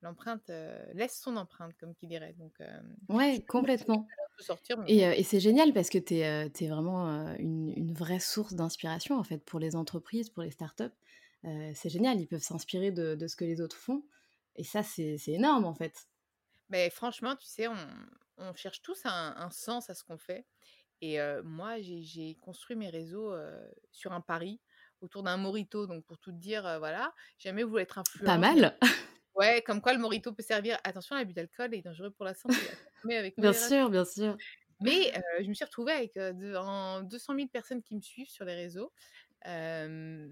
l'empreinte 0.00 0.50
laisse 0.94 1.20
son 1.20 1.36
empreinte, 1.36 1.74
comme 1.78 1.94
qui 1.94 2.06
dirait. 2.06 2.34
Donc, 2.38 2.54
ouais, 3.10 3.44
complètement. 3.46 4.06
Sortir, 4.38 4.82
et, 4.88 4.98
et 4.98 5.22
c'est 5.22 5.38
génial 5.38 5.72
parce 5.72 5.90
que 5.90 5.98
tu 5.98 6.14
es, 6.14 6.50
es, 6.58 6.68
vraiment 6.68 7.06
une, 7.38 7.72
une, 7.76 7.92
vraie 7.92 8.18
source 8.18 8.54
d'inspiration 8.54 9.16
en 9.16 9.22
fait 9.22 9.38
pour 9.38 9.60
les 9.60 9.76
entreprises, 9.76 10.28
pour 10.28 10.42
les 10.42 10.50
startups. 10.50 10.90
c'est 11.42 11.88
génial, 11.88 12.18
ils 12.18 12.26
peuvent 12.26 12.42
s'inspirer 12.42 12.90
de, 12.90 13.14
de, 13.14 13.26
ce 13.28 13.36
que 13.36 13.44
les 13.44 13.60
autres 13.60 13.76
font. 13.76 14.02
Et 14.56 14.64
ça, 14.64 14.82
c'est 14.82 15.18
énorme 15.28 15.64
en 15.64 15.74
fait. 15.74 16.08
Mais 16.70 16.90
franchement, 16.90 17.36
tu 17.36 17.46
sais, 17.46 17.68
on, 17.68 17.76
on 18.38 18.54
cherche 18.54 18.82
tous 18.82 19.00
un, 19.04 19.34
un, 19.36 19.50
sens 19.50 19.90
à 19.90 19.94
ce 19.94 20.04
qu'on 20.04 20.18
fait. 20.18 20.46
Et 21.00 21.18
moi, 21.44 21.80
j'ai 21.80 22.36
construit 22.40 22.76
mes 22.76 22.88
réseaux 22.88 23.34
sur 23.92 24.12
un 24.12 24.22
pari 24.22 24.60
autour 25.02 25.22
d'un 25.22 25.36
morito. 25.36 25.86
Donc, 25.86 26.04
pour 26.06 26.18
tout 26.18 26.32
dire, 26.32 26.62
voilà, 26.78 27.12
jamais 27.38 27.62
vous 27.62 27.70
voulez 27.70 27.82
être 27.82 27.98
influent. 27.98 28.24
Pas 28.24 28.38
mal. 28.38 28.78
Ouais, 29.34 29.62
comme 29.62 29.80
quoi 29.80 29.92
le 29.92 29.98
morito 29.98 30.32
peut 30.32 30.44
servir. 30.44 30.78
Attention, 30.84 31.16
l'abus 31.16 31.32
d'alcool 31.32 31.74
est 31.74 31.82
dangereux 31.82 32.10
pour 32.10 32.24
la 32.24 32.34
santé. 32.34 32.54
Mais 33.02 33.16
avec 33.16 33.36
bien 33.36 33.52
sûr, 33.52 33.90
bien 33.90 34.04
sûr. 34.04 34.36
Mais 34.80 35.12
je 35.40 35.48
me 35.48 35.54
suis 35.54 35.64
retrouvée 35.64 35.92
avec 35.92 36.16
en 36.16 37.02
200 37.02 37.34
000 37.34 37.48
personnes 37.48 37.82
qui 37.82 37.96
me 37.96 38.00
suivent 38.00 38.30
sur 38.30 38.44
les 38.44 38.54
réseaux, 38.54 38.92
en 39.44 40.28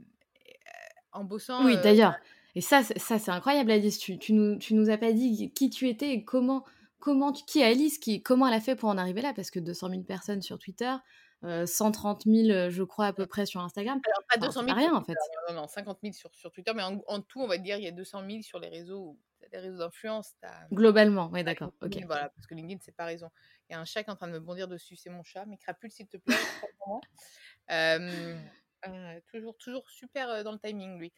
bossant. 1.25 1.65
Oui, 1.65 1.77
d'ailleurs. 1.83 2.15
Et 2.55 2.61
ça, 2.61 2.83
ça 2.83 3.19
c'est 3.19 3.31
incroyable, 3.31 3.71
Alice. 3.71 3.99
Tu, 3.99 4.19
tu, 4.19 4.33
nous, 4.33 4.59
tu 4.59 4.75
nous 4.75 4.91
as 4.91 4.99
pas 4.99 5.13
dit 5.13 5.53
qui 5.55 5.71
tu 5.71 5.89
étais 5.89 6.11
et 6.11 6.25
comment, 6.25 6.65
comment 6.99 7.33
tu, 7.33 7.45
qui 7.45 7.63
Alice, 7.63 7.99
qui, 7.99 8.23
comment 8.23 8.47
elle 8.47 8.55
a 8.55 8.61
fait 8.61 8.77
pour 8.77 8.89
en 8.89 8.99
arriver 8.99 9.23
là, 9.23 9.33
parce 9.35 9.51
que 9.51 9.59
200 9.59 9.91
000 9.91 10.03
personnes 10.03 10.43
sur 10.43 10.59
Twitter, 10.59 10.95
130 11.43 12.27
euh, 12.27 12.47
000, 12.47 12.71
je 12.71 12.83
crois, 12.83 13.07
à 13.07 13.13
peu 13.13 13.27
près 13.27 13.47
sur 13.47 13.61
Instagram. 13.61 14.01
Alors, 14.05 14.23
pas 14.29 14.39
200 14.39 14.65
000. 14.65 14.77
rien, 14.77 14.95
en 14.95 15.03
fait. 15.03 15.15
Non, 15.49 15.63
non, 15.63 15.67
50 15.67 15.99
000 16.03 16.13
sur, 16.13 16.31
sur 16.35 16.53
Twitter, 16.53 16.73
mais 16.75 16.83
en, 16.83 17.21
tout, 17.21 17.41
on 17.41 17.49
va 17.49 17.59
dire, 17.59 17.77
il 17.79 17.85
y 17.85 17.89
a 17.89 17.93
200 17.93 18.23
000 18.29 18.43
sur 18.43 18.61
les 18.61 18.69
réseaux, 18.69 19.19
les 19.53 19.59
réseaux 19.59 19.79
d'influence. 19.79 20.35
Globalement, 20.73 21.31
oui, 21.33 21.43
d'accord. 21.43 21.73
Ok. 21.83 21.99
Voilà, 22.07 22.29
parce 22.29 22.47
que 22.47 22.55
LinkedIn, 22.55 22.81
c'est 22.83 22.95
pas 22.95 23.07
raison. 23.07 23.29
Il 23.69 23.73
y 23.73 23.77
a 23.77 23.81
un 23.81 23.85
chat 23.85 24.05
qui 24.05 24.11
est 24.11 24.13
en 24.13 24.17
train 24.17 24.29
de 24.29 24.33
me 24.33 24.41
bondir 24.41 24.69
dessus, 24.69 24.97
c'est 24.97 25.11
mon 25.11 25.25
chat. 25.25 25.45
Mais 25.47 25.57
crapule, 25.57 25.91
s'il 25.91 26.07
te 26.07 26.17
plaît. 26.17 26.37
euh, 27.71 28.37
euh, 28.87 29.21
toujours, 29.33 29.57
toujours 29.59 29.89
super 29.91 30.45
dans 30.45 30.53
le 30.53 30.59
timing, 30.59 30.99
lui. 30.99 31.13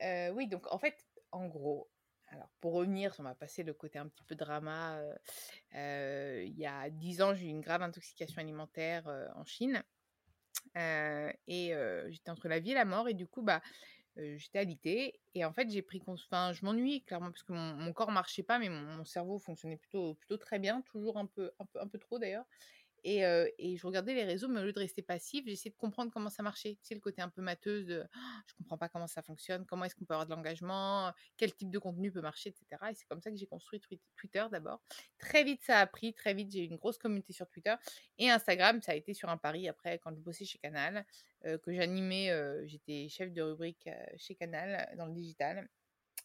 Oui, 0.00 0.48
donc 0.48 0.70
en 0.72 0.78
fait, 0.78 1.06
en 1.32 1.46
gros, 1.46 1.88
alors, 2.28 2.48
pour 2.60 2.72
revenir, 2.72 3.14
on 3.18 3.22
va 3.22 3.34
passer 3.34 3.62
le 3.62 3.74
côté 3.74 3.98
un 3.98 4.08
petit 4.08 4.24
peu 4.24 4.34
drama. 4.34 5.00
il 5.72 6.54
y 6.56 6.66
a 6.66 6.90
dix 6.90 7.22
ans, 7.22 7.34
j'ai 7.34 7.46
eu 7.46 7.50
une 7.50 7.60
grave 7.60 7.82
intoxication 7.82 8.40
alimentaire 8.40 9.06
en 9.36 9.44
Chine. 9.44 9.82
et 10.76 11.74
j'étais 12.08 12.30
entre 12.30 12.48
la 12.48 12.58
vie 12.58 12.72
et 12.72 12.74
la 12.74 12.84
mort. 12.84 13.08
Et 13.08 13.14
du 13.14 13.26
coup, 13.26 13.42
bah, 13.42 13.62
j'étais 14.16 14.58
alitée. 14.58 15.20
Et 15.34 15.44
en 15.44 15.52
fait, 15.52 15.70
j'ai 15.70 15.82
pris. 15.82 16.02
Enfin, 16.06 16.52
je 16.52 16.64
m'ennuyais 16.64 17.00
clairement 17.00 17.30
parce 17.30 17.42
que 17.42 17.52
mon, 17.52 17.74
mon, 17.74 17.92
corps 17.92 18.10
marchait 18.10 18.42
pas, 18.42 18.58
mais 18.58 18.68
mon, 18.68 18.80
mon, 18.80 19.04
cerveau 19.04 19.38
fonctionnait 19.38 19.76
plutôt, 19.76 20.14
plutôt 20.14 20.36
très 20.36 20.58
bien. 20.58 20.82
Toujours 20.82 21.18
un 21.18 21.26
peu, 21.26 21.52
un 21.58 21.66
peu, 21.66 21.80
un 21.80 21.88
peu 21.88 21.98
trop 21.98 22.18
d'ailleurs. 22.18 22.46
Et, 23.06 23.76
je 23.76 23.86
regardais 23.86 24.14
les 24.14 24.24
réseaux, 24.24 24.48
mais 24.48 24.60
au 24.60 24.64
lieu 24.64 24.72
de 24.72 24.78
rester 24.78 25.02
passif, 25.02 25.44
j'essayais 25.46 25.70
de 25.70 25.76
comprendre 25.76 26.10
comment 26.10 26.30
ça 26.30 26.42
marchait. 26.42 26.78
Sais, 26.82 26.94
le 26.94 27.00
côté 27.00 27.20
un 27.20 27.28
peu 27.28 27.42
mateuse 27.42 27.84
de 27.84 28.02
«Oh, 28.02 28.18
je 28.46 28.54
comprends 28.54 28.78
pas 28.78 28.88
comment 28.88 29.06
ça 29.06 29.20
fonctionne, 29.20 29.66
comment 29.66 29.84
est-ce 29.84 29.94
qu'on 29.94 30.06
peut 30.06 30.14
avoir 30.14 30.26
de 30.26 30.34
l'engagement, 30.34 31.12
quel 31.36 31.54
type 31.54 31.70
de 31.70 31.78
contenu 31.78 32.10
peut 32.10 32.22
marcher, 32.22 32.48
etc. 32.48 32.66
Et 32.90 32.94
c'est 32.94 33.06
comme 33.06 33.20
ça 33.20 33.30
que 33.30 33.36
j'ai 33.36 33.46
construit 33.46 33.80
Twitter 34.16 34.44
d'abord. 34.50 34.82
Très 35.18 35.44
vite, 35.44 35.62
ça 35.62 35.80
a 35.80 35.86
pris, 35.86 36.14
très 36.14 36.32
vite, 36.32 36.50
j'ai 36.50 36.64
eu 36.64 36.66
une 36.66 36.76
grosse 36.76 36.96
communauté 36.96 37.34
sur 37.34 37.46
Twitter. 37.50 37.74
Et 38.16 38.30
Instagram, 38.30 38.80
ça 38.80 38.92
a 38.92 38.94
été 38.94 39.12
sur 39.12 39.28
un 39.28 39.36
pari 39.36 39.68
après, 39.68 39.98
quand 39.98 40.14
je 40.14 40.20
bossais 40.20 40.46
chez 40.46 40.58
Canal, 40.58 41.04
que 41.42 41.74
j'animais, 41.74 42.30
j'étais 42.66 43.08
chef 43.10 43.32
de 43.32 43.42
rubrique 43.42 43.86
chez 44.16 44.34
Canal 44.34 44.94
dans 44.96 45.06
le 45.06 45.12
digital. 45.12 45.68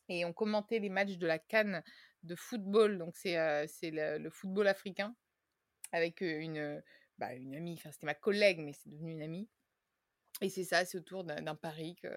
Et 0.08 0.24
on 0.24 0.32
commentait 0.32 0.80
les 0.80 0.90
matchs 0.90 1.18
de 1.18 1.28
la 1.28 1.40
Cannes 1.40 1.84
de 2.24 2.36
football, 2.36 2.98
donc 2.98 3.18
c'est 3.18 3.36
le, 3.36 4.18
le 4.18 4.30
football 4.30 4.68
africain 4.68 5.14
avec 5.92 6.22
une, 6.22 6.82
bah, 7.18 7.34
une 7.34 7.56
amie, 7.56 7.74
enfin 7.74 7.92
c'était 7.92 8.06
ma 8.06 8.14
collègue, 8.14 8.60
mais 8.60 8.74
c'est 8.74 8.90
devenu 8.90 9.12
une 9.12 9.22
amie. 9.22 9.48
Et 10.42 10.50
c'est 10.50 10.64
ça, 10.64 10.86
c'est 10.86 10.98
autour 10.98 11.24
d'un 11.24 11.56
pari 11.56 11.96
que, 11.96 12.08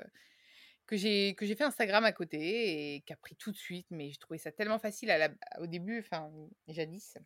que 0.86 0.96
j'ai 0.96 1.34
fait 1.56 1.64
Instagram 1.64 2.04
à 2.04 2.12
côté 2.12 2.94
et 2.94 3.00
qui 3.00 3.12
a 3.12 3.16
pris 3.16 3.34
tout 3.36 3.50
de 3.50 3.56
suite, 3.56 3.86
mais 3.90 4.10
j'ai 4.10 4.18
trouvé 4.18 4.38
ça 4.38 4.52
tellement 4.52 4.78
facile 4.78 5.10
à 5.10 5.18
la, 5.18 5.28
au 5.58 5.66
début, 5.66 5.98
enfin 5.98 6.30
jadis, 6.68 7.16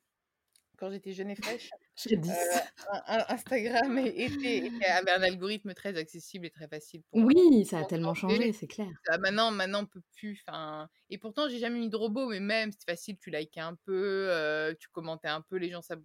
quand 0.78 0.90
j'étais 0.90 1.12
jeune 1.12 1.30
et 1.30 1.36
fraîche. 1.36 1.70
Instagram 3.28 3.98
était, 4.06 4.70
avait 4.88 5.10
un 5.10 5.22
algorithme 5.22 5.74
très 5.74 5.96
accessible 5.96 6.46
et 6.46 6.50
très 6.50 6.68
facile 6.68 7.02
pour 7.10 7.24
Oui, 7.24 7.64
ça 7.64 7.80
a 7.80 7.84
tellement 7.84 8.14
changé, 8.14 8.52
c'est 8.52 8.66
clair. 8.66 8.88
maintenant, 9.20 9.50
maintenant, 9.50 9.82
on 9.82 9.86
peut 9.86 10.02
plus. 10.16 10.44
Et 11.10 11.18
pourtant, 11.18 11.48
j'ai 11.48 11.58
jamais 11.58 11.78
mis 11.78 11.90
de 11.90 11.96
robot, 11.96 12.28
mais 12.28 12.40
même, 12.40 12.72
c'était 12.72 12.92
facile, 12.92 13.18
tu 13.18 13.30
likais 13.30 13.60
un 13.60 13.74
peu, 13.84 14.74
tu 14.78 14.88
commentais 14.88 15.28
un 15.28 15.42
peu, 15.42 15.56
les 15.56 15.70
gens, 15.70 15.82
ça, 15.82 15.96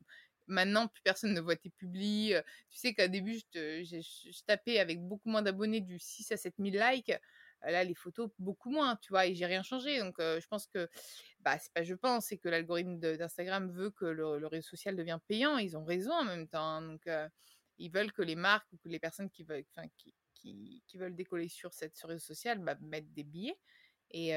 Maintenant, 0.51 0.87
plus 0.87 1.01
personne 1.01 1.33
ne 1.33 1.39
voit 1.39 1.55
tes 1.55 1.69
publis. 1.69 2.33
Tu 2.69 2.77
sais 2.77 2.93
qu'au 2.93 3.07
début, 3.07 3.39
je, 3.53 4.43
tapais 4.45 4.79
avec 4.79 5.01
beaucoup 5.01 5.29
moins 5.29 5.41
d'abonnés 5.41 5.81
du 5.81 5.97
6 5.97 6.31
à 6.31 6.37
7 6.37 6.55
000 6.59 6.71
likes. 6.91 7.13
Là, 7.63 7.83
les 7.83 7.93
photos, 7.93 8.29
beaucoup 8.39 8.71
moins, 8.71 8.95
tu 8.97 9.09
vois, 9.09 9.27
et 9.27 9.35
j'ai 9.35 9.45
rien 9.45 9.63
changé. 9.63 9.99
Donc, 9.99 10.15
je 10.19 10.45
pense 10.47 10.67
que, 10.67 10.89
bah, 11.39 11.57
c'est 11.57 11.71
pas 11.73 11.83
je 11.83 11.93
pense, 11.93 12.25
c'est 12.27 12.37
que 12.37 12.49
l'algorithme 12.49 12.99
d'Instagram 12.99 13.71
veut 13.71 13.91
que 13.91 14.05
le, 14.05 14.45
réseau 14.47 14.69
social 14.69 14.95
devienne 14.95 15.19
payant. 15.27 15.57
Ils 15.57 15.77
ont 15.77 15.85
raison 15.85 16.11
en 16.11 16.25
même 16.25 16.47
temps. 16.47 16.81
Hein. 16.81 16.97
ils 17.77 17.91
veulent 17.91 18.11
que 18.11 18.21
les 18.21 18.35
marques 18.35 18.71
ou 18.73 18.77
que 18.77 18.89
les 18.89 18.99
personnes 18.99 19.29
qui, 19.29 19.43
veulent 19.43 21.15
décoller 21.15 21.47
sur 21.47 21.73
cette 21.73 21.95
ce 21.95 22.07
réseau 22.07 22.25
social 22.25 22.59
bah, 22.59 22.75
mettent 22.81 23.13
des 23.13 23.23
billets. 23.23 23.57
Et, 24.11 24.29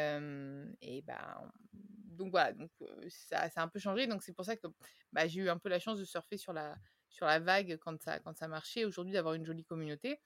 et 0.81 1.03
bah, 1.03 1.43
donc 1.73 2.31
voilà, 2.31 2.53
donc, 2.53 2.71
ça, 3.09 3.49
ça, 3.51 3.61
a 3.61 3.65
un 3.65 3.69
peu 3.69 3.79
changé. 3.79 4.07
Donc 4.07 4.23
c'est 4.23 4.33
pour 4.33 4.45
ça 4.45 4.57
que 4.57 4.67
bah, 5.13 5.27
j'ai 5.27 5.41
eu 5.41 5.49
un 5.49 5.59
peu 5.59 5.69
la 5.69 5.79
chance 5.79 5.99
de 5.99 6.05
surfer 6.05 6.37
sur 6.37 6.53
la, 6.53 6.77
sur 7.09 7.27
la 7.27 7.39
vague 7.39 7.79
quand 7.81 8.01
ça, 8.03 8.21
quand 8.21 8.37
ça 8.37 8.49
marchait. 8.49 8.85
Aujourd'hui, 8.85 9.13
d'avoir 9.13 9.35
une 9.35 9.45
jolie 9.45 9.65
communauté. 9.65 10.21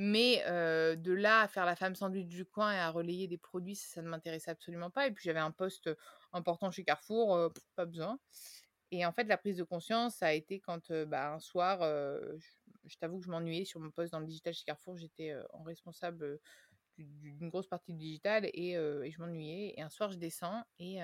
Mais 0.00 0.44
de 0.46 1.12
là 1.12 1.40
à 1.40 1.48
faire 1.48 1.66
la 1.66 1.74
femme 1.74 1.96
sandwich 1.96 2.28
du 2.28 2.44
coin 2.44 2.72
et 2.72 2.78
à 2.78 2.90
relayer 2.90 3.26
des 3.26 3.36
produits, 3.36 3.74
ça, 3.74 4.00
ne 4.00 4.08
m'intéressait 4.08 4.52
absolument 4.52 4.90
pas. 4.90 5.08
Et 5.08 5.10
puis 5.10 5.24
j'avais 5.24 5.40
un 5.40 5.50
poste 5.50 5.90
important 6.32 6.70
chez 6.70 6.84
Carrefour, 6.84 7.52
pas 7.74 7.84
besoin. 7.84 8.18
Et 8.90 9.04
en 9.04 9.12
fait, 9.12 9.24
la 9.24 9.36
prise 9.36 9.56
de 9.56 9.64
conscience, 9.64 10.14
ça 10.16 10.28
a 10.28 10.32
été 10.32 10.60
quand 10.60 10.92
bah, 11.08 11.32
un 11.32 11.40
soir, 11.40 11.80
je, 11.80 12.96
t'avoue 13.00 13.18
que 13.18 13.26
je 13.26 13.30
m'ennuyais 13.30 13.64
sur 13.64 13.80
mon 13.80 13.90
poste 13.90 14.12
dans 14.12 14.20
le 14.20 14.26
digital 14.26 14.54
chez 14.54 14.64
Carrefour. 14.64 14.96
J'étais 14.96 15.34
en 15.52 15.64
responsable 15.64 16.38
d'une 16.98 17.48
grosse 17.48 17.66
partie 17.66 17.92
du 17.92 17.98
digital 17.98 18.46
et, 18.46 18.72
et 18.72 19.10
je 19.10 19.20
m'ennuyais. 19.20 19.74
Et 19.76 19.82
un 19.82 19.90
soir, 19.90 20.10
je 20.10 20.18
descends 20.18 20.62
et, 20.78 20.98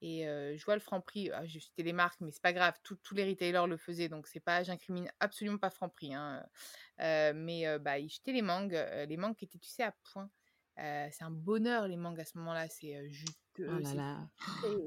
et 0.00 0.24
je 0.24 0.64
vois 0.64 0.74
le 0.74 0.80
Franprix. 0.80 1.30
Ah, 1.32 1.44
j'ai 1.46 1.60
cité 1.60 1.82
les 1.82 1.92
marques, 1.92 2.20
mais 2.20 2.30
c'est 2.30 2.42
pas 2.42 2.52
grave. 2.52 2.74
tous 2.82 3.14
les 3.14 3.24
retailers 3.28 3.66
le 3.66 3.76
faisaient, 3.76 4.08
donc 4.08 4.26
c'est 4.26 4.40
pas, 4.40 4.62
j'incrimine 4.62 5.10
absolument 5.20 5.58
pas 5.58 5.70
Franprix. 5.70 6.14
Hein. 6.14 6.44
mais 6.98 7.78
bah, 7.78 7.98
ils 7.98 8.08
jetaient 8.08 8.32
les 8.32 8.42
mangues, 8.42 8.82
les 9.08 9.16
mangues 9.16 9.36
qui 9.36 9.44
étaient, 9.44 9.58
tu 9.58 9.68
sais, 9.68 9.84
à 9.84 9.94
point. 10.12 10.30
c'est 10.76 11.22
un 11.22 11.30
bonheur 11.30 11.88
les 11.88 11.96
mangues 11.96 12.20
à 12.20 12.24
ce 12.24 12.38
moment-là, 12.38 12.68
c'est 12.68 13.08
juteux. 13.10 13.68
Oh 13.68 13.78
là 13.78 13.94
là. 13.94 14.30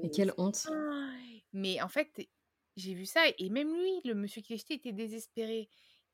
Et 0.02 0.10
quelle 0.10 0.32
honte. 0.36 0.66
Mais 1.52 1.80
en 1.80 1.88
fait, 1.88 2.28
j'ai 2.76 2.94
vu 2.94 3.06
ça 3.06 3.22
et 3.38 3.50
même 3.50 3.74
lui, 3.74 4.00
le 4.04 4.14
monsieur 4.14 4.42
qui 4.42 4.52
l'achetait, 4.52 4.74
était 4.74 4.92
désespéré. 4.92 5.68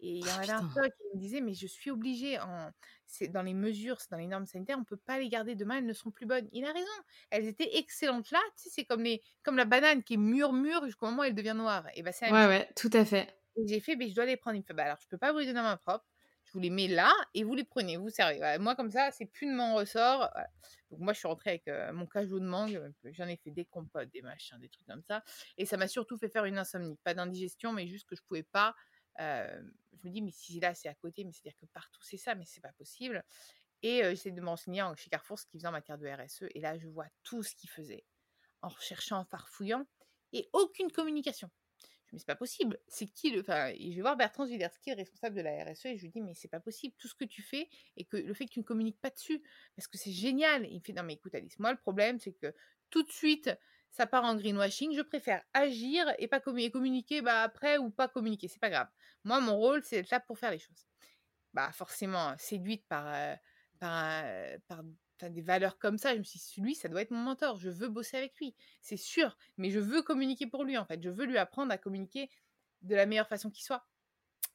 Et 0.04 0.18
il 0.18 0.26
y 0.26 0.30
en 0.30 0.36
avait 0.36 0.50
un 0.50 0.68
qui 0.68 1.14
me 1.14 1.18
disait, 1.18 1.40
mais 1.40 1.54
je 1.54 1.66
suis 1.66 1.90
obligée, 1.90 2.38
en... 2.38 2.70
c'est 3.06 3.28
dans 3.28 3.40
les 3.40 3.54
mesures, 3.54 4.02
c'est 4.02 4.10
dans 4.10 4.18
les 4.18 4.26
normes 4.26 4.44
sanitaires, 4.44 4.76
on 4.76 4.80
ne 4.80 4.84
peut 4.84 4.98
pas 4.98 5.18
les 5.18 5.30
garder 5.30 5.54
demain, 5.54 5.78
elles 5.78 5.86
ne 5.86 5.94
seront 5.94 6.10
plus 6.10 6.26
bonnes. 6.26 6.46
Il 6.52 6.66
a 6.66 6.72
raison, 6.72 6.86
elles 7.30 7.46
étaient 7.46 7.78
excellentes 7.78 8.30
là, 8.30 8.40
tu 8.54 8.64
sais, 8.64 8.68
c'est 8.70 8.84
comme, 8.84 9.02
les... 9.02 9.22
comme 9.42 9.56
la 9.56 9.64
banane 9.64 10.02
qui 10.02 10.14
est 10.14 10.18
mûre-mûre 10.18 10.84
jusqu'au 10.84 11.06
moment 11.06 11.22
où 11.22 11.24
elle 11.24 11.34
devient 11.34 11.54
noire. 11.56 11.86
Et 11.94 12.02
ben, 12.02 12.12
c'est 12.12 12.30
ouais, 12.30 12.46
ouais, 12.46 12.68
tout 12.76 12.90
à 12.92 13.06
fait. 13.06 13.34
j'ai 13.66 13.80
fait, 13.80 13.96
mais 13.96 14.10
je 14.10 14.14
dois 14.14 14.26
les 14.26 14.36
prendre. 14.36 14.56
Il 14.56 14.60
me 14.60 14.66
fait, 14.66 14.74
bah 14.74 14.84
alors 14.84 14.98
je 15.00 15.08
peux 15.08 15.16
pas 15.16 15.32
vous 15.32 15.38
les 15.38 15.46
donner 15.46 15.60
en 15.60 15.62
main 15.62 15.78
propre, 15.78 16.04
je 16.44 16.52
vous 16.52 16.60
les 16.60 16.68
mets 16.68 16.88
là 16.88 17.10
et 17.32 17.42
vous 17.42 17.54
les 17.54 17.64
prenez, 17.64 17.96
vous 17.96 18.10
servez. 18.10 18.58
moi, 18.58 18.76
comme 18.76 18.90
ça, 18.90 19.10
c'est 19.10 19.24
plus 19.24 19.46
de 19.46 19.54
mon 19.54 19.74
ressort. 19.74 20.28
Donc, 20.90 21.00
moi, 21.00 21.14
je 21.14 21.18
suis 21.20 21.28
rentrée 21.28 21.62
avec 21.64 21.94
mon 21.94 22.04
cajou 22.04 22.40
de 22.40 22.44
mangue, 22.44 22.92
j'en 23.04 23.26
ai 23.26 23.38
fait 23.38 23.52
des 23.52 23.64
compotes, 23.64 24.10
des 24.10 24.20
machins, 24.20 24.58
des 24.60 24.68
trucs 24.68 24.86
comme 24.86 25.02
ça. 25.02 25.24
Et 25.56 25.64
ça 25.64 25.78
m'a 25.78 25.88
surtout 25.88 26.18
fait 26.18 26.28
faire 26.28 26.44
une 26.44 26.58
insomnie, 26.58 26.98
pas 27.04 27.14
d'indigestion, 27.14 27.72
mais 27.72 27.86
juste 27.86 28.06
que 28.06 28.16
je 28.16 28.22
pouvais 28.22 28.42
pas 28.42 28.74
je 29.18 30.08
me 30.08 30.10
dis, 30.10 30.22
mais 30.22 30.32
si 30.32 30.60
là, 30.60 30.74
c'est 30.74 30.88
à 30.88 30.94
côté, 30.94 31.24
mais 31.24 31.32
c'est-à-dire 31.32 31.58
que 31.58 31.66
partout, 31.66 32.02
c'est 32.02 32.16
ça, 32.16 32.34
mais 32.34 32.44
c'est 32.46 32.60
pas 32.60 32.72
possible. 32.72 33.22
Et 33.82 34.02
j'essaie 34.02 34.30
de 34.30 34.40
me 34.40 34.48
renseigner 34.48 34.82
chez 34.96 35.10
Carrefour 35.10 35.38
ce 35.38 35.46
qu'ils 35.46 35.60
faisaient 35.60 35.68
en 35.68 35.72
matière 35.72 35.98
de 35.98 36.08
RSE. 36.08 36.44
Et 36.54 36.60
là, 36.60 36.78
je 36.78 36.88
vois 36.88 37.06
tout 37.22 37.42
ce 37.42 37.54
qu'ils 37.54 37.70
faisaient 37.70 38.04
en 38.62 38.68
recherchant, 38.68 39.18
en 39.18 39.24
farfouillant, 39.24 39.86
et 40.32 40.48
aucune 40.52 40.90
communication. 40.90 41.50
Je 42.06 42.14
me 42.14 42.18
dis, 42.18 42.20
c'est 42.20 42.26
pas 42.26 42.36
possible. 42.36 42.78
C'est 42.88 43.06
qui 43.06 43.30
le. 43.30 43.40
Enfin, 43.40 43.72
je 43.78 43.94
vais 43.94 44.00
voir 44.00 44.16
Bertrand 44.16 44.46
Zwiderski, 44.46 44.90
le 44.90 44.96
responsable 44.96 45.36
de 45.36 45.42
la 45.42 45.64
RSE, 45.64 45.86
et 45.86 45.96
je 45.96 46.02
lui 46.02 46.10
dis, 46.10 46.20
mais 46.20 46.34
c'est 46.34 46.48
pas 46.48 46.60
possible. 46.60 46.94
Tout 46.98 47.08
ce 47.08 47.14
que 47.14 47.24
tu 47.24 47.42
fais, 47.42 47.68
et 47.96 48.04
que 48.04 48.16
le 48.16 48.34
fait 48.34 48.46
que 48.46 48.52
tu 48.52 48.60
ne 48.60 48.64
communiques 48.64 49.00
pas 49.00 49.10
dessus, 49.10 49.42
parce 49.76 49.86
que 49.86 49.98
c'est 49.98 50.12
génial. 50.12 50.66
il 50.66 50.76
me 50.76 50.80
fait, 50.80 50.92
non, 50.92 51.02
mais 51.02 51.14
écoute, 51.14 51.34
Alice, 51.34 51.58
moi, 51.58 51.72
le 51.72 51.78
problème, 51.78 52.18
c'est 52.20 52.32
que 52.32 52.54
tout 52.90 53.02
de 53.02 53.10
suite, 53.10 53.50
ça 53.90 54.06
part 54.06 54.24
en 54.24 54.34
greenwashing. 54.36 54.94
Je 54.94 55.02
préfère 55.02 55.42
agir 55.52 56.12
et 56.18 56.26
pas 56.28 56.40
communiquer 56.40 57.22
bah, 57.22 57.42
après 57.42 57.78
ou 57.78 57.90
pas 57.90 58.08
communiquer. 58.08 58.48
C'est 58.48 58.60
pas 58.60 58.70
grave. 58.70 58.88
Moi, 59.24 59.40
mon 59.40 59.56
rôle, 59.56 59.82
c'est 59.82 59.96
d'être 59.96 60.10
là 60.10 60.20
pour 60.20 60.38
faire 60.38 60.50
les 60.50 60.58
choses. 60.58 60.86
Bah, 61.52 61.70
forcément, 61.72 62.34
séduite 62.38 62.86
par, 62.88 63.36
par, 63.78 64.24
par 64.66 64.82
des 65.30 65.42
valeurs 65.42 65.78
comme 65.78 65.98
ça, 65.98 66.14
je 66.14 66.18
me 66.18 66.24
suis 66.24 66.38
dit, 66.38 66.60
lui, 66.60 66.74
ça 66.74 66.88
doit 66.88 67.02
être 67.02 67.10
mon 67.10 67.20
mentor. 67.20 67.56
Je 67.56 67.70
veux 67.70 67.88
bosser 67.88 68.16
avec 68.16 68.36
lui. 68.38 68.54
C'est 68.80 68.96
sûr. 68.96 69.36
Mais 69.56 69.70
je 69.70 69.78
veux 69.78 70.02
communiquer 70.02 70.46
pour 70.46 70.64
lui, 70.64 70.76
en 70.76 70.84
fait. 70.84 71.02
Je 71.02 71.10
veux 71.10 71.24
lui 71.24 71.38
apprendre 71.38 71.72
à 71.72 71.78
communiquer 71.78 72.28
de 72.82 72.94
la 72.94 73.06
meilleure 73.06 73.28
façon 73.28 73.50
qui 73.50 73.62
soit. 73.62 73.86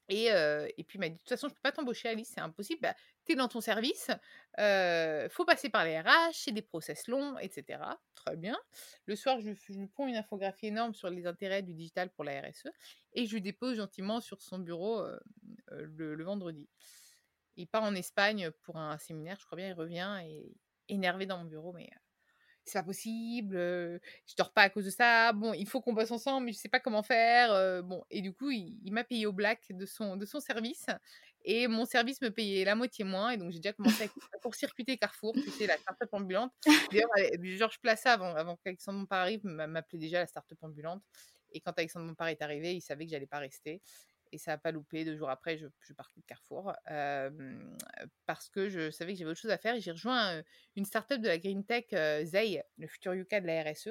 Et, 0.09 0.25
et 0.25 0.83
puis, 0.83 0.97
il 0.97 0.99
m'a 0.99 1.09
dit, 1.09 1.15
de 1.15 1.19
toute 1.19 1.29
façon, 1.29 1.47
je 1.47 1.53
ne 1.53 1.55
peux 1.55 1.61
pas 1.61 1.71
t'embaucher, 1.71 2.09
Alice, 2.09 2.31
c'est 2.33 2.41
impossible. 2.41 2.81
Bah, 2.81 2.95
tu 3.25 3.33
es 3.33 3.35
dans 3.35 3.47
ton 3.47 3.61
service, 3.61 4.09
il 4.57 5.27
faut 5.29 5.45
passer 5.45 5.69
par 5.69 5.85
les 5.85 5.99
RH, 5.99 6.33
c'est 6.33 6.51
des 6.51 6.63
process 6.63 7.07
longs, 7.07 7.37
etc. 7.37 7.79
Très 8.15 8.35
bien. 8.35 8.57
Le 9.05 9.15
soir, 9.15 9.39
je, 9.39 9.49
lui 9.71 9.87
prends 9.87 10.07
une 10.07 10.15
infographie 10.15 10.67
énorme 10.67 10.93
sur 10.95 11.09
les 11.09 11.27
intérêts 11.27 11.61
du 11.61 11.73
digital 11.73 12.09
pour 12.09 12.23
la 12.23 12.41
RSE 12.41 12.69
et 13.13 13.25
je 13.25 13.33
lui 13.33 13.41
dépose 13.41 13.77
gentiment 13.77 14.19
sur 14.19 14.41
son 14.41 14.59
bureau 14.59 15.05
le, 15.71 16.23
vendredi. 16.23 16.67
Il 17.55 17.67
part 17.67 17.83
en 17.83 17.95
Espagne 17.95 18.51
pour 18.63 18.77
un 18.77 18.97
séminaire, 18.97 19.37
je 19.39 19.45
crois 19.45 19.57
bien, 19.57 19.67
il 19.67 19.73
revient 19.73 20.19
et 20.25 20.55
énervé 20.87 21.25
dans 21.25 21.37
mon 21.37 21.45
bureau, 21.45 21.73
mais 21.73 21.89
c'est 22.65 22.79
pas 22.79 22.83
possible, 22.83 23.55
je 23.55 24.35
dors 24.37 24.51
pas 24.51 24.63
à 24.63 24.69
cause 24.69 24.85
de 24.85 24.89
ça, 24.89 25.33
bon, 25.33 25.53
il 25.53 25.67
faut 25.67 25.81
qu'on 25.81 25.93
bosse 25.93 26.11
ensemble, 26.11 26.45
mais 26.45 26.53
je 26.53 26.57
sais 26.57 26.69
pas 26.69 26.79
comment 26.79 27.03
faire, 27.03 27.83
bon, 27.83 28.03
et 28.09 28.21
du 28.21 28.33
coup, 28.33 28.51
il, 28.51 28.91
m'a 28.91 29.03
payé 29.03 29.25
au 29.25 29.33
black 29.33 29.65
de 29.69 29.85
son, 29.85 30.17
de 30.17 30.25
son 30.25 30.39
service, 30.39 30.85
et 31.43 31.67
mon 31.67 31.85
service 31.85 32.21
me 32.21 32.29
payait 32.29 32.65
la 32.65 32.75
moitié 32.75 33.05
moins, 33.05 33.31
et 33.31 33.37
donc 33.37 33.51
j'ai 33.51 33.59
déjà 33.59 33.73
commencé 33.73 34.03
à 34.03 34.37
court-circuiter 34.39 34.97
Carrefour, 34.97 35.33
qui 35.33 35.49
était 35.49 35.67
la 35.67 35.77
start-up 35.77 36.09
ambulante. 36.11 36.53
D'ailleurs, 36.91 37.09
Georges 37.57 37.79
Plaça, 37.79 38.13
avant, 38.13 38.35
avant 38.35 38.57
qu'Alexandre 38.57 38.99
Montpar 38.99 39.19
arrive, 39.21 39.43
m'appelait 39.43 39.99
déjà 39.99 40.19
la 40.19 40.27
start-up 40.27 40.59
ambulante, 40.61 41.01
et 41.51 41.61
quand 41.61 41.73
Alexandre 41.77 42.05
Montpar 42.05 42.27
est 42.27 42.41
arrivé, 42.41 42.75
il 42.75 42.81
savait 42.81 43.05
que 43.05 43.11
j'allais 43.11 43.27
pas 43.27 43.39
rester, 43.39 43.81
et 44.31 44.37
ça 44.37 44.51
n'a 44.51 44.57
pas 44.57 44.71
loupé. 44.71 45.05
Deux 45.05 45.15
jours 45.17 45.29
après, 45.29 45.57
je, 45.57 45.67
je 45.81 45.93
partais 45.93 46.19
de 46.19 46.25
Carrefour 46.25 46.73
parce 48.25 48.49
que 48.49 48.69
je 48.69 48.91
savais 48.91 49.13
que 49.13 49.19
j'avais 49.19 49.31
autre 49.31 49.39
chose 49.39 49.51
à 49.51 49.57
faire 49.57 49.75
et 49.75 49.81
j'ai 49.81 49.91
rejoint 49.91 50.41
une 50.75 50.85
startup 50.85 51.21
de 51.21 51.27
la 51.27 51.37
green 51.37 51.63
tech 51.63 51.85
Zay, 52.25 52.63
le 52.77 52.87
futur 52.87 53.13
Yuka 53.15 53.41
de 53.41 53.47
la 53.47 53.63
RSE, 53.63 53.89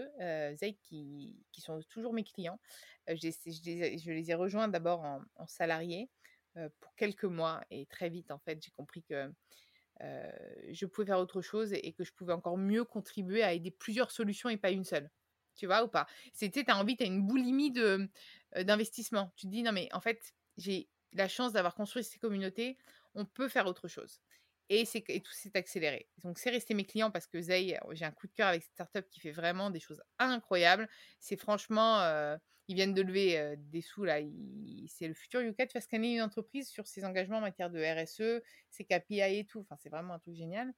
Zay 0.57 0.75
qui, 0.83 1.37
qui, 1.53 1.61
sont 1.61 1.81
toujours 1.91 2.13
mes 2.13 2.25
clients. 2.25 2.61
Je, 3.09 4.11
les 4.11 4.31
ai 4.31 4.35
rejoints 4.35 4.69
d'abord 4.69 5.01
en, 5.01 5.23
en, 5.37 5.47
salarié 5.47 6.09
pour 6.81 6.95
quelques 6.97 7.25
mois 7.25 7.63
et 7.71 7.87
très 7.87 8.09
vite 8.09 8.31
en 8.31 8.39
fait 8.39 8.63
j'ai 8.63 8.71
compris 8.73 9.03
que 9.03 9.33
je 10.01 10.87
pouvais 10.87 11.07
faire 11.07 11.19
autre 11.19 11.41
chose 11.41 11.73
et, 11.73 11.89
et 11.89 11.93
que 11.93 12.05
je 12.05 12.13
pouvais 12.13 12.33
encore 12.33 12.59
mieux 12.59 12.85
contribuer 12.85 13.43
à 13.43 13.53
aider 13.53 13.71
plusieurs 13.71 14.11
solutions 14.11 14.49
et 14.49 14.57
pas 14.57 14.71
une 14.71 14.85
seule 14.85 15.11
tu 15.59 15.67
vois, 15.67 15.85
ou 15.85 15.89
pas? 15.89 16.07
C'était, 16.33 16.65
tu 16.65 16.71
as 16.71 16.79
envie, 16.79 16.97
tu 16.97 17.03
as 17.03 17.07
une 17.07 17.27
boulimie 17.27 17.71
de, 17.71 18.09
d'investissement. 18.57 19.33
Tu 19.37 19.47
te 19.47 19.53
dis, 19.53 19.63
non, 19.63 19.73
mais 19.73 19.89
en 19.93 20.01
fait, 20.01 20.35
j'ai 20.57 20.89
la 21.13 21.29
chance 21.29 21.53
d'avoir 21.53 21.75
construit 21.75 22.05
ces 22.05 22.19
communautés, 22.19 22.77
on 23.15 23.25
peut 23.25 23.49
faire 23.49 23.67
autre 23.67 23.89
chose. 23.89 24.21
Et, 24.71 24.85
et 25.09 25.21
tout 25.23 25.33
s'est 25.33 25.57
accéléré. 25.57 26.11
Donc, 26.23 26.39
c'est 26.39 26.51
resté 26.51 26.75
mes 26.75 26.85
clients 26.85 27.11
parce 27.11 27.27
que 27.27 27.41
Zay, 27.41 27.79
j'ai 27.93 28.05
un 28.05 28.11
coup 28.11 28.27
de 28.27 28.33
cœur 28.33 28.49
avec 28.49 28.63
cette 28.63 28.73
startup 28.73 29.09
qui 29.09 29.19
fait 29.21 29.31
vraiment 29.33 29.71
des 29.71 29.81
choses 29.81 30.03
incroyables. 30.19 30.89
C'est 31.21 31.39
franchement, 31.39 32.03
ils 32.69 32.75
viennent 32.75 32.93
de 32.93 33.01
lever 33.01 33.55
des 33.57 33.81
sous 33.81 34.05
là. 34.05 34.19
c'est 34.87 35.09
le 35.09 35.15
futur 35.15 35.41
Yuka 35.41 35.65
de 35.65 35.73
faire 35.73 35.83
scanner 35.83 36.17
une 36.17 36.21
entreprise 36.21 36.69
sur 36.69 36.87
ses 36.87 37.07
engagements 37.07 37.39
en 37.39 37.41
matière 37.41 37.71
de 37.71 37.81
RSE, 37.81 38.43
ses 38.69 38.85
KPI 38.85 39.39
et 39.39 39.47
tout. 39.47 39.61
Enfin, 39.61 39.77
c'est 39.83 39.89
vraiment 39.89 40.13
un 40.13 40.19
truc 40.19 40.35
génial. 40.35 40.71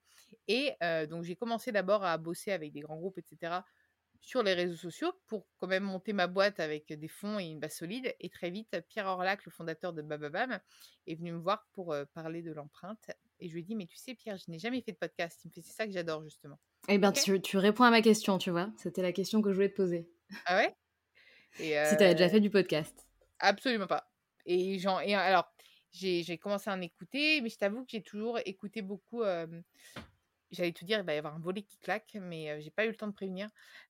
Et 0.46 0.76
donc, 1.08 1.24
j'ai 1.24 1.34
commencé 1.34 1.72
d'abord 1.72 2.04
à 2.04 2.16
bosser 2.16 2.52
avec 2.52 2.72
des 2.72 2.80
grands 2.80 2.96
groupes, 2.96 3.18
etc 3.18 3.62
sur 4.20 4.42
les 4.42 4.54
réseaux 4.54 4.76
sociaux 4.76 5.12
pour 5.26 5.46
quand 5.58 5.66
même 5.66 5.82
monter 5.82 6.12
ma 6.12 6.26
boîte 6.26 6.60
avec 6.60 6.92
des 6.92 7.08
fonds 7.08 7.38
et 7.38 7.44
une 7.44 7.58
base 7.58 7.74
solide. 7.74 8.14
Et 8.20 8.28
très 8.28 8.50
vite, 8.50 8.76
Pierre 8.88 9.06
Orlac, 9.06 9.44
le 9.44 9.50
fondateur 9.50 9.92
de 9.92 10.02
Bababam, 10.02 10.58
est 11.06 11.14
venu 11.14 11.32
me 11.32 11.38
voir 11.38 11.66
pour 11.72 11.94
parler 12.14 12.42
de 12.42 12.52
l'empreinte. 12.52 13.10
Et 13.40 13.48
je 13.48 13.54
lui 13.54 13.60
ai 13.60 13.64
dit, 13.64 13.74
mais 13.74 13.86
tu 13.86 13.96
sais, 13.96 14.14
Pierre, 14.14 14.36
je 14.36 14.50
n'ai 14.50 14.58
jamais 14.58 14.82
fait 14.82 14.92
de 14.92 14.98
podcast. 14.98 15.40
Il 15.44 15.48
me 15.48 15.52
fait, 15.52 15.62
c'est 15.62 15.72
ça 15.72 15.86
que 15.86 15.92
j'adore, 15.92 16.22
justement. 16.22 16.58
Eh 16.88 16.98
bien, 16.98 17.12
tu, 17.12 17.40
tu, 17.40 17.56
réponds 17.56 17.84
à 17.84 17.90
ma 17.90 18.02
question, 18.02 18.38
tu 18.38 18.50
vois. 18.50 18.70
C'était 18.76 19.02
la 19.02 19.12
question 19.12 19.42
que 19.42 19.50
je 19.50 19.54
voulais 19.54 19.70
te 19.70 19.76
poser. 19.76 20.08
Ah 20.46 20.56
ouais? 20.56 20.76
Et 21.58 21.76
Si 21.86 21.96
tu 21.96 22.02
avais 22.02 22.14
déjà 22.14 22.28
fait 22.28 22.40
du 22.40 22.50
podcast. 22.50 23.06
Absolument 23.38 23.86
pas. 23.86 24.10
Et, 24.46 24.78
genre, 24.78 25.00
et 25.00 25.14
alors, 25.14 25.50
j'ai 25.92 26.38
commencé 26.38 26.70
à 26.70 26.74
en 26.74 26.80
écouter, 26.80 27.40
mais 27.40 27.48
je 27.48 27.58
t'avoue 27.58 27.84
que 27.84 27.90
j'ai 27.90 28.02
toujours 28.02 28.38
écouté 28.44 28.82
beaucoup 28.82 29.22
j'allais 30.50 30.72
te 30.72 30.84
dire, 30.84 30.98
il 30.98 31.04
va 31.04 31.14
y 31.14 31.18
avoir 31.18 31.34
un 31.34 31.40
volet 31.40 31.62
qui 31.62 31.78
claque, 31.78 32.16
mais 32.20 32.60
j'ai 32.60 32.70
pas 32.70 32.84
eu 32.84 32.88
le 32.88 32.96
temps 32.96 33.08
de 33.08 33.12
prévenir. 33.12 33.48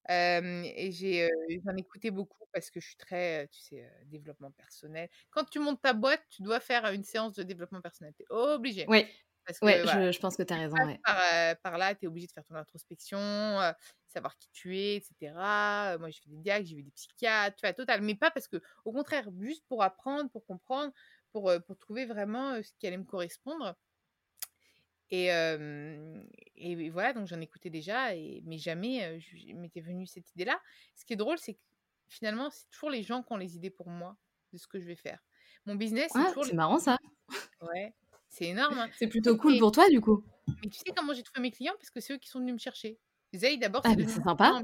et 0.08 0.90
j'ai, 0.92 1.28
j'en 1.64 1.76
écouté 1.76 2.10
beaucoup 2.10 2.44
parce 2.52 2.70
que 2.70 2.80
je 2.80 2.86
suis 2.86 2.96
très, 2.96 3.48
tu 3.48 3.60
sais, 3.60 3.90
développement 4.06 4.50
personnel. 4.50 5.08
Quand 5.30 5.44
tu 5.44 5.58
montes 5.58 5.80
ta 5.82 5.92
boîte, 5.92 6.22
tu 6.30 6.42
dois 6.42 6.60
faire 6.60 6.86
une 6.92 7.04
séance 7.04 7.34
de 7.34 7.42
développement 7.42 7.80
personnel. 7.80 8.12
Tu 8.16 8.22
es 8.22 8.26
obligé. 8.30 8.84
Oui. 8.88 9.06
Parce 9.46 9.58
que, 9.58 9.64
ouais, 9.64 9.82
je, 9.84 10.12
je, 10.12 10.20
pense 10.20 10.36
que 10.36 10.42
tu 10.42 10.52
as 10.52 10.58
raison. 10.58 10.76
Ouais. 10.76 11.00
Par, 11.02 11.56
par, 11.62 11.78
là, 11.78 11.94
tu 11.94 12.04
es 12.04 12.08
obligé 12.08 12.26
de 12.26 12.32
faire 12.32 12.44
ton 12.44 12.54
introspection, 12.54 13.18
savoir 14.06 14.36
qui 14.36 14.48
tu 14.52 14.76
es, 14.76 14.96
etc. 14.96 15.32
Moi, 15.98 16.10
j'ai 16.10 16.20
fait 16.20 16.30
des 16.30 16.38
diags, 16.38 16.66
j'ai 16.66 16.76
vu 16.76 16.82
des 16.82 16.90
psychiatres, 16.90 17.56
tu 17.56 17.66
vois, 17.66 17.72
total. 17.72 18.02
Mais 18.02 18.14
pas 18.14 18.30
parce 18.30 18.48
que, 18.48 18.60
au 18.84 18.92
contraire, 18.92 19.28
juste 19.40 19.64
pour 19.68 19.82
apprendre, 19.82 20.30
pour 20.30 20.44
comprendre, 20.44 20.92
pour, 21.32 21.52
pour 21.66 21.78
trouver 21.78 22.06
vraiment 22.06 22.62
ce 22.62 22.70
qui 22.78 22.86
allait 22.86 22.98
me 22.98 23.04
correspondre. 23.04 23.74
Et, 25.10 25.26
et 26.56 26.90
voilà, 26.90 27.12
donc 27.12 27.26
j'en 27.26 27.40
écoutais 27.40 27.70
déjà, 27.70 28.14
et, 28.14 28.42
mais 28.44 28.58
jamais 28.58 29.18
je 29.20 29.52
m'était 29.54 29.80
venue 29.80 30.06
cette 30.06 30.30
idée-là. 30.32 30.60
Ce 30.94 31.04
qui 31.04 31.14
est 31.14 31.16
drôle, 31.16 31.38
c'est 31.38 31.54
que 31.54 31.60
finalement, 32.08 32.50
c'est 32.50 32.68
toujours 32.70 32.90
les 32.90 33.02
gens 33.02 33.22
qui 33.22 33.32
ont 33.32 33.36
les 33.36 33.56
idées 33.56 33.70
pour 33.70 33.88
moi 33.88 34.16
de 34.52 34.58
ce 34.58 34.66
que 34.66 34.78
je 34.78 34.86
vais 34.86 34.96
faire. 34.96 35.20
Mon 35.66 35.74
business, 35.74 36.10
c'est 36.12 36.24
toujours. 36.28 36.44
C'est 36.44 36.54
marrant 36.54 36.78
ça. 36.78 36.98
Ouais, 37.62 37.94
c'est 38.28 38.46
énorme. 38.46 38.78
Hein. 38.78 38.88
C'est 38.98 39.06
plutôt 39.06 39.36
cool 39.36 39.58
pour 39.58 39.70
toi, 39.70 39.88
du 39.90 40.00
coup. 40.00 40.24
Mais 40.48 40.70
tu 40.70 40.78
sais 40.78 40.92
comment 40.96 41.12
j'ai 41.12 41.22
trouvé 41.22 41.42
mes 41.42 41.50
clients? 41.50 41.74
Parce 41.78 41.90
que 41.90 42.00
c'est 42.00 42.14
eux 42.14 42.16
qui 42.16 42.28
sont 42.28 42.40
venus 42.40 42.54
me 42.54 42.58
chercher. 42.58 42.98
Zay, 43.34 43.56
d'abord, 43.58 43.82
ah, 43.84 43.92
c'est 43.96 44.08
sympa 44.08 44.62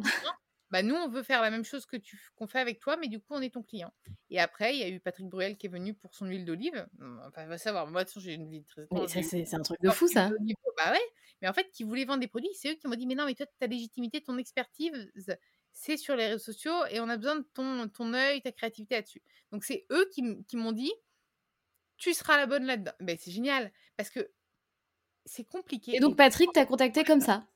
bah 0.70 0.82
nous, 0.82 0.94
on 0.94 1.08
veut 1.08 1.22
faire 1.22 1.42
la 1.42 1.50
même 1.50 1.64
chose 1.64 1.86
que 1.86 1.96
tu 1.96 2.18
qu'on 2.34 2.46
fait 2.46 2.58
avec 2.58 2.80
toi, 2.80 2.96
mais 2.96 3.08
du 3.08 3.20
coup, 3.20 3.34
on 3.34 3.40
est 3.40 3.54
ton 3.54 3.62
client. 3.62 3.92
Et 4.30 4.40
après, 4.40 4.74
il 4.74 4.80
y 4.80 4.82
a 4.82 4.88
eu 4.88 4.98
Patrick 4.98 5.28
Bruel 5.28 5.56
qui 5.56 5.66
est 5.66 5.70
venu 5.70 5.94
pour 5.94 6.14
son 6.14 6.26
huile 6.26 6.44
d'olive. 6.44 6.86
Enfin, 7.26 7.46
va 7.46 7.58
savoir. 7.58 7.86
Moi, 7.86 8.02
de 8.02 8.08
toute 8.08 8.14
façon, 8.14 8.24
j'ai 8.24 8.34
une 8.34 8.48
vie 8.48 8.64
très. 8.64 8.86
C'est 9.22 9.54
un 9.54 9.62
truc 9.62 9.80
de 9.80 9.90
fou, 9.90 10.08
ça. 10.08 10.30
Bah 10.76 10.92
ouais. 10.92 11.00
Mais 11.40 11.48
en 11.48 11.52
fait, 11.52 11.70
qui 11.70 11.84
voulait 11.84 12.04
vendre 12.04 12.20
des 12.20 12.28
produits, 12.28 12.50
c'est 12.54 12.70
eux 12.70 12.74
qui 12.74 12.86
m'ont 12.88 12.96
dit, 12.96 13.06
mais 13.06 13.14
non, 13.14 13.26
mais 13.26 13.34
toi, 13.34 13.46
ta 13.58 13.66
légitimité, 13.66 14.20
ton 14.22 14.38
expertise, 14.38 15.10
c'est 15.72 15.96
sur 15.96 16.16
les 16.16 16.26
réseaux 16.28 16.38
sociaux 16.52 16.84
et 16.90 17.00
on 17.00 17.08
a 17.08 17.16
besoin 17.16 17.36
de 17.36 17.46
ton, 17.54 17.88
ton 17.88 18.14
œil, 18.14 18.40
ta 18.42 18.52
créativité 18.52 18.96
là-dessus. 18.96 19.22
Donc, 19.52 19.64
c'est 19.64 19.86
eux 19.92 20.08
qui, 20.12 20.22
qui 20.44 20.56
m'ont 20.56 20.72
dit, 20.72 20.92
tu 21.96 22.12
seras 22.14 22.36
la 22.36 22.46
bonne 22.46 22.64
là-dedans. 22.64 22.92
Ben, 23.00 23.16
c'est 23.20 23.30
génial 23.30 23.72
parce 23.96 24.10
que 24.10 24.30
c'est 25.24 25.44
compliqué. 25.44 25.96
Et 25.96 26.00
donc, 26.00 26.16
Patrick 26.16 26.52
t'a 26.52 26.66
contacté 26.66 27.04
comme 27.04 27.20
ça? 27.20 27.46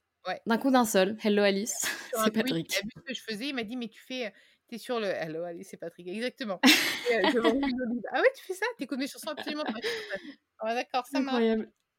D'un 0.47 0.59
coup 0.59 0.71
d'un 0.71 0.85
seul. 0.85 1.17
Hello 1.23 1.43
Alice, 1.43 1.75
c'est 2.25 2.33
Patrick. 2.33 2.73
il 2.73 2.77
a 2.77 2.83
vu 2.83 2.91
ce 2.97 3.03
que 3.03 3.15
je 3.15 3.23
faisais, 3.23 3.49
il 3.49 3.55
m'a 3.55 3.65
dit 3.65 3.77
mais 3.77 3.89
tu 3.89 4.01
fais, 4.03 4.33
t'es 4.69 4.79
sur 4.79 5.01
le. 5.01 5.07
Hello 5.07 5.43
Alice, 5.45 5.69
c'est 5.71 5.77
Patrick, 5.77 6.09
exactement. 6.09 6.61
Euh, 7.11 7.23
ah 7.25 8.21
ouais, 8.21 8.29
tu 8.37 8.45
fais 8.45 8.55
ça? 8.55 8.67
T'es 8.79 8.87
connu 8.87 9.09
sur 9.09 9.19
ça 9.19 9.33
absolument 9.33 9.65
ah, 10.61 10.75
D'accord, 10.77 11.05
ça 11.09 11.19
marche. 11.19 11.43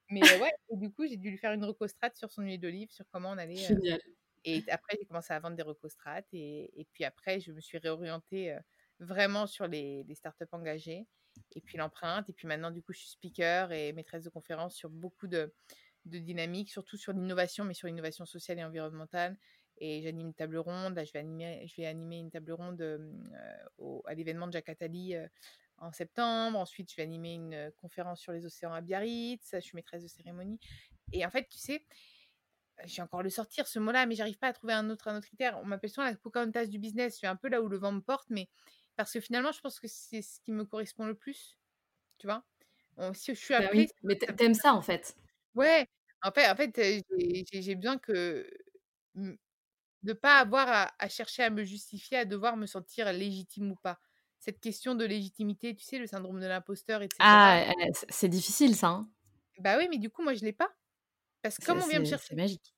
Mais 0.10 0.22
euh, 0.24 0.40
ouais, 0.40 0.54
et 0.70 0.78
du 0.78 0.90
coup, 0.90 1.06
j'ai 1.06 1.18
dû 1.18 1.32
lui 1.32 1.38
faire 1.38 1.52
une 1.52 1.66
recostrate 1.66 2.16
sur 2.16 2.32
son 2.32 2.44
huile 2.44 2.62
d'olive, 2.62 2.90
sur 2.92 3.04
comment 3.12 3.32
on 3.32 3.38
allait. 3.38 3.62
Euh, 3.62 3.76
Génial. 3.76 4.00
et 4.46 4.64
après, 4.70 4.96
j'ai 4.98 5.06
commencé 5.06 5.34
à 5.34 5.40
vendre 5.42 5.58
des 5.58 5.64
recostrates. 5.64 6.28
Et, 6.32 6.72
et 6.80 6.88
puis 6.94 7.04
après, 7.04 7.42
je 7.42 7.52
me 7.52 7.60
suis 7.60 7.78
réorientée 7.78 8.56
vraiment 9.00 9.48
sur 9.48 9.68
les, 9.68 10.06
les 10.08 10.16
startups 10.16 10.46
engagées. 10.54 11.08
Et 11.56 11.62
puis 11.62 11.78
l'empreinte. 11.78 12.30
Et 12.30 12.34
puis 12.34 12.48
maintenant, 12.48 12.72
du 12.72 12.82
coup, 12.82 12.94
je 12.94 13.00
suis 13.00 13.10
speaker 13.10 13.74
et 13.74 13.92
maîtresse 13.92 14.24
de 14.24 14.30
conférences 14.30 14.76
sur 14.76 14.90
beaucoup 14.90 15.28
de, 15.28 15.54
de 16.06 16.20
dynamique, 16.20 16.70
surtout 16.70 16.98
sur 16.98 17.14
l'innovation, 17.14 17.64
mais 17.64 17.74
sur 17.74 17.88
l'innovation 17.88 18.26
sociale 18.26 18.60
et 18.60 18.64
environnementale. 18.64 19.38
Et 19.78 20.02
j'anime 20.02 20.28
une 20.28 20.34
table 20.34 20.58
ronde. 20.58 20.96
Là, 20.96 21.04
je 21.04 21.12
vais 21.14 21.20
animer, 21.20 21.66
je 21.68 21.76
vais 21.76 21.88
animer 21.88 22.20
une 22.20 22.30
table 22.30 22.52
ronde 22.52 22.84
au, 23.78 24.04
à 24.06 24.14
l'événement 24.14 24.48
de 24.48 24.54
Jacques 24.54 24.70
Attali 24.70 25.16
en 25.78 25.92
septembre. 25.92 26.60
Ensuite, 26.60 26.92
je 26.92 26.96
vais 26.96 27.04
animer 27.04 27.34
une 27.34 27.72
conférence 27.78 28.20
sur 28.20 28.32
les 28.32 28.46
océans 28.46 28.74
à 28.74 28.82
Biarritz. 28.82 29.50
Je 29.54 29.60
suis 29.60 29.76
maîtresse 29.76 30.04
de 30.04 30.08
cérémonie. 30.08 30.60
Et 31.14 31.26
en 31.26 31.30
fait, 31.30 31.48
tu 31.50 31.58
sais, 31.58 31.86
j'ai 32.86 33.02
encore 33.02 33.24
le 33.24 33.30
sortir 33.30 33.68
ce 33.68 33.80
mot-là, 33.80 34.06
mais 34.06 34.16
j'arrive 34.16 34.38
pas 34.38 34.48
à 34.48 34.54
trouver 34.54 34.74
un 34.74 34.90
autre, 34.90 35.08
un 35.08 35.18
autre 35.18 35.28
critère. 35.28 35.60
On 35.60 35.66
m'appelle 35.66 35.90
souvent 35.90 36.06
la 36.06 36.16
Pocahontas 36.16 36.66
du 36.66 36.80
business. 36.80 37.14
Je 37.14 37.18
suis 37.20 37.28
un 37.28 37.36
peu 37.36 37.50
là 37.50 37.62
où 37.62 37.68
le 37.68 37.78
vent 37.78 37.92
me 37.92 38.02
porte, 38.02 38.30
mais 38.30 38.50
parce 38.96 39.14
que 39.14 39.20
finalement, 39.20 39.52
je 39.52 39.62
pense 39.62 39.80
que 39.80 39.88
c'est 39.88 40.22
ce 40.22 40.40
qui 40.42 40.52
me 40.52 40.66
correspond 40.66 41.06
le 41.06 41.16
plus. 41.16 41.58
Tu 42.18 42.28
vois 42.28 42.44
Si 43.14 43.34
je 43.34 43.40
suis 43.40 43.54
bah 43.54 43.66
appelée. 43.66 43.90
Mais 44.04 44.16
t'aimes 44.16 44.54
ça 44.54 44.74
en 44.74 44.82
fait. 44.82 45.16
Ouais, 45.56 45.88
en 46.24 46.32
fait 46.32 46.50
en 46.50 46.56
fait, 46.56 46.72
j'ai 47.52 47.76
besoin 47.76 47.98
que 47.98 48.48
de 49.16 49.38
de 50.04 50.14
pas 50.14 50.40
avoir 50.40 50.94
à 51.00 51.10
chercher 51.10 51.44
à 51.44 51.50
me 51.52 51.64
justifier, 51.66 52.18
à 52.20 52.26
devoir 52.26 52.58
me 52.58 52.68
sentir 52.68 53.12
légitime 53.14 53.72
ou 53.72 53.76
pas. 53.78 54.00
Cette 54.40 54.60
question 54.62 54.96
de 54.96 55.06
légitimité, 55.06 55.76
tu 55.76 55.84
sais, 55.86 56.00
le 56.00 56.08
syndrome 56.08 56.42
de 56.42 56.48
l'imposteur 56.48 57.02
etc. 57.04 57.20
Ah, 57.20 57.74
c'est 58.10 58.28
difficile 58.30 58.76
ça, 58.76 58.88
hein. 58.90 59.10
Bah 59.58 59.78
oui, 59.78 59.88
mais 59.90 59.98
du 59.98 60.10
coup, 60.10 60.24
moi, 60.24 60.34
je 60.34 60.44
l'ai 60.44 60.54
pas. 60.54 60.70
Parce 61.42 61.60
que 61.60 61.66
comme 61.66 61.82
on 61.82 61.88
vient 61.88 62.00
me 62.00 62.06
chercher 62.06 62.28
c'est 62.28 62.36
magique. 62.36 62.74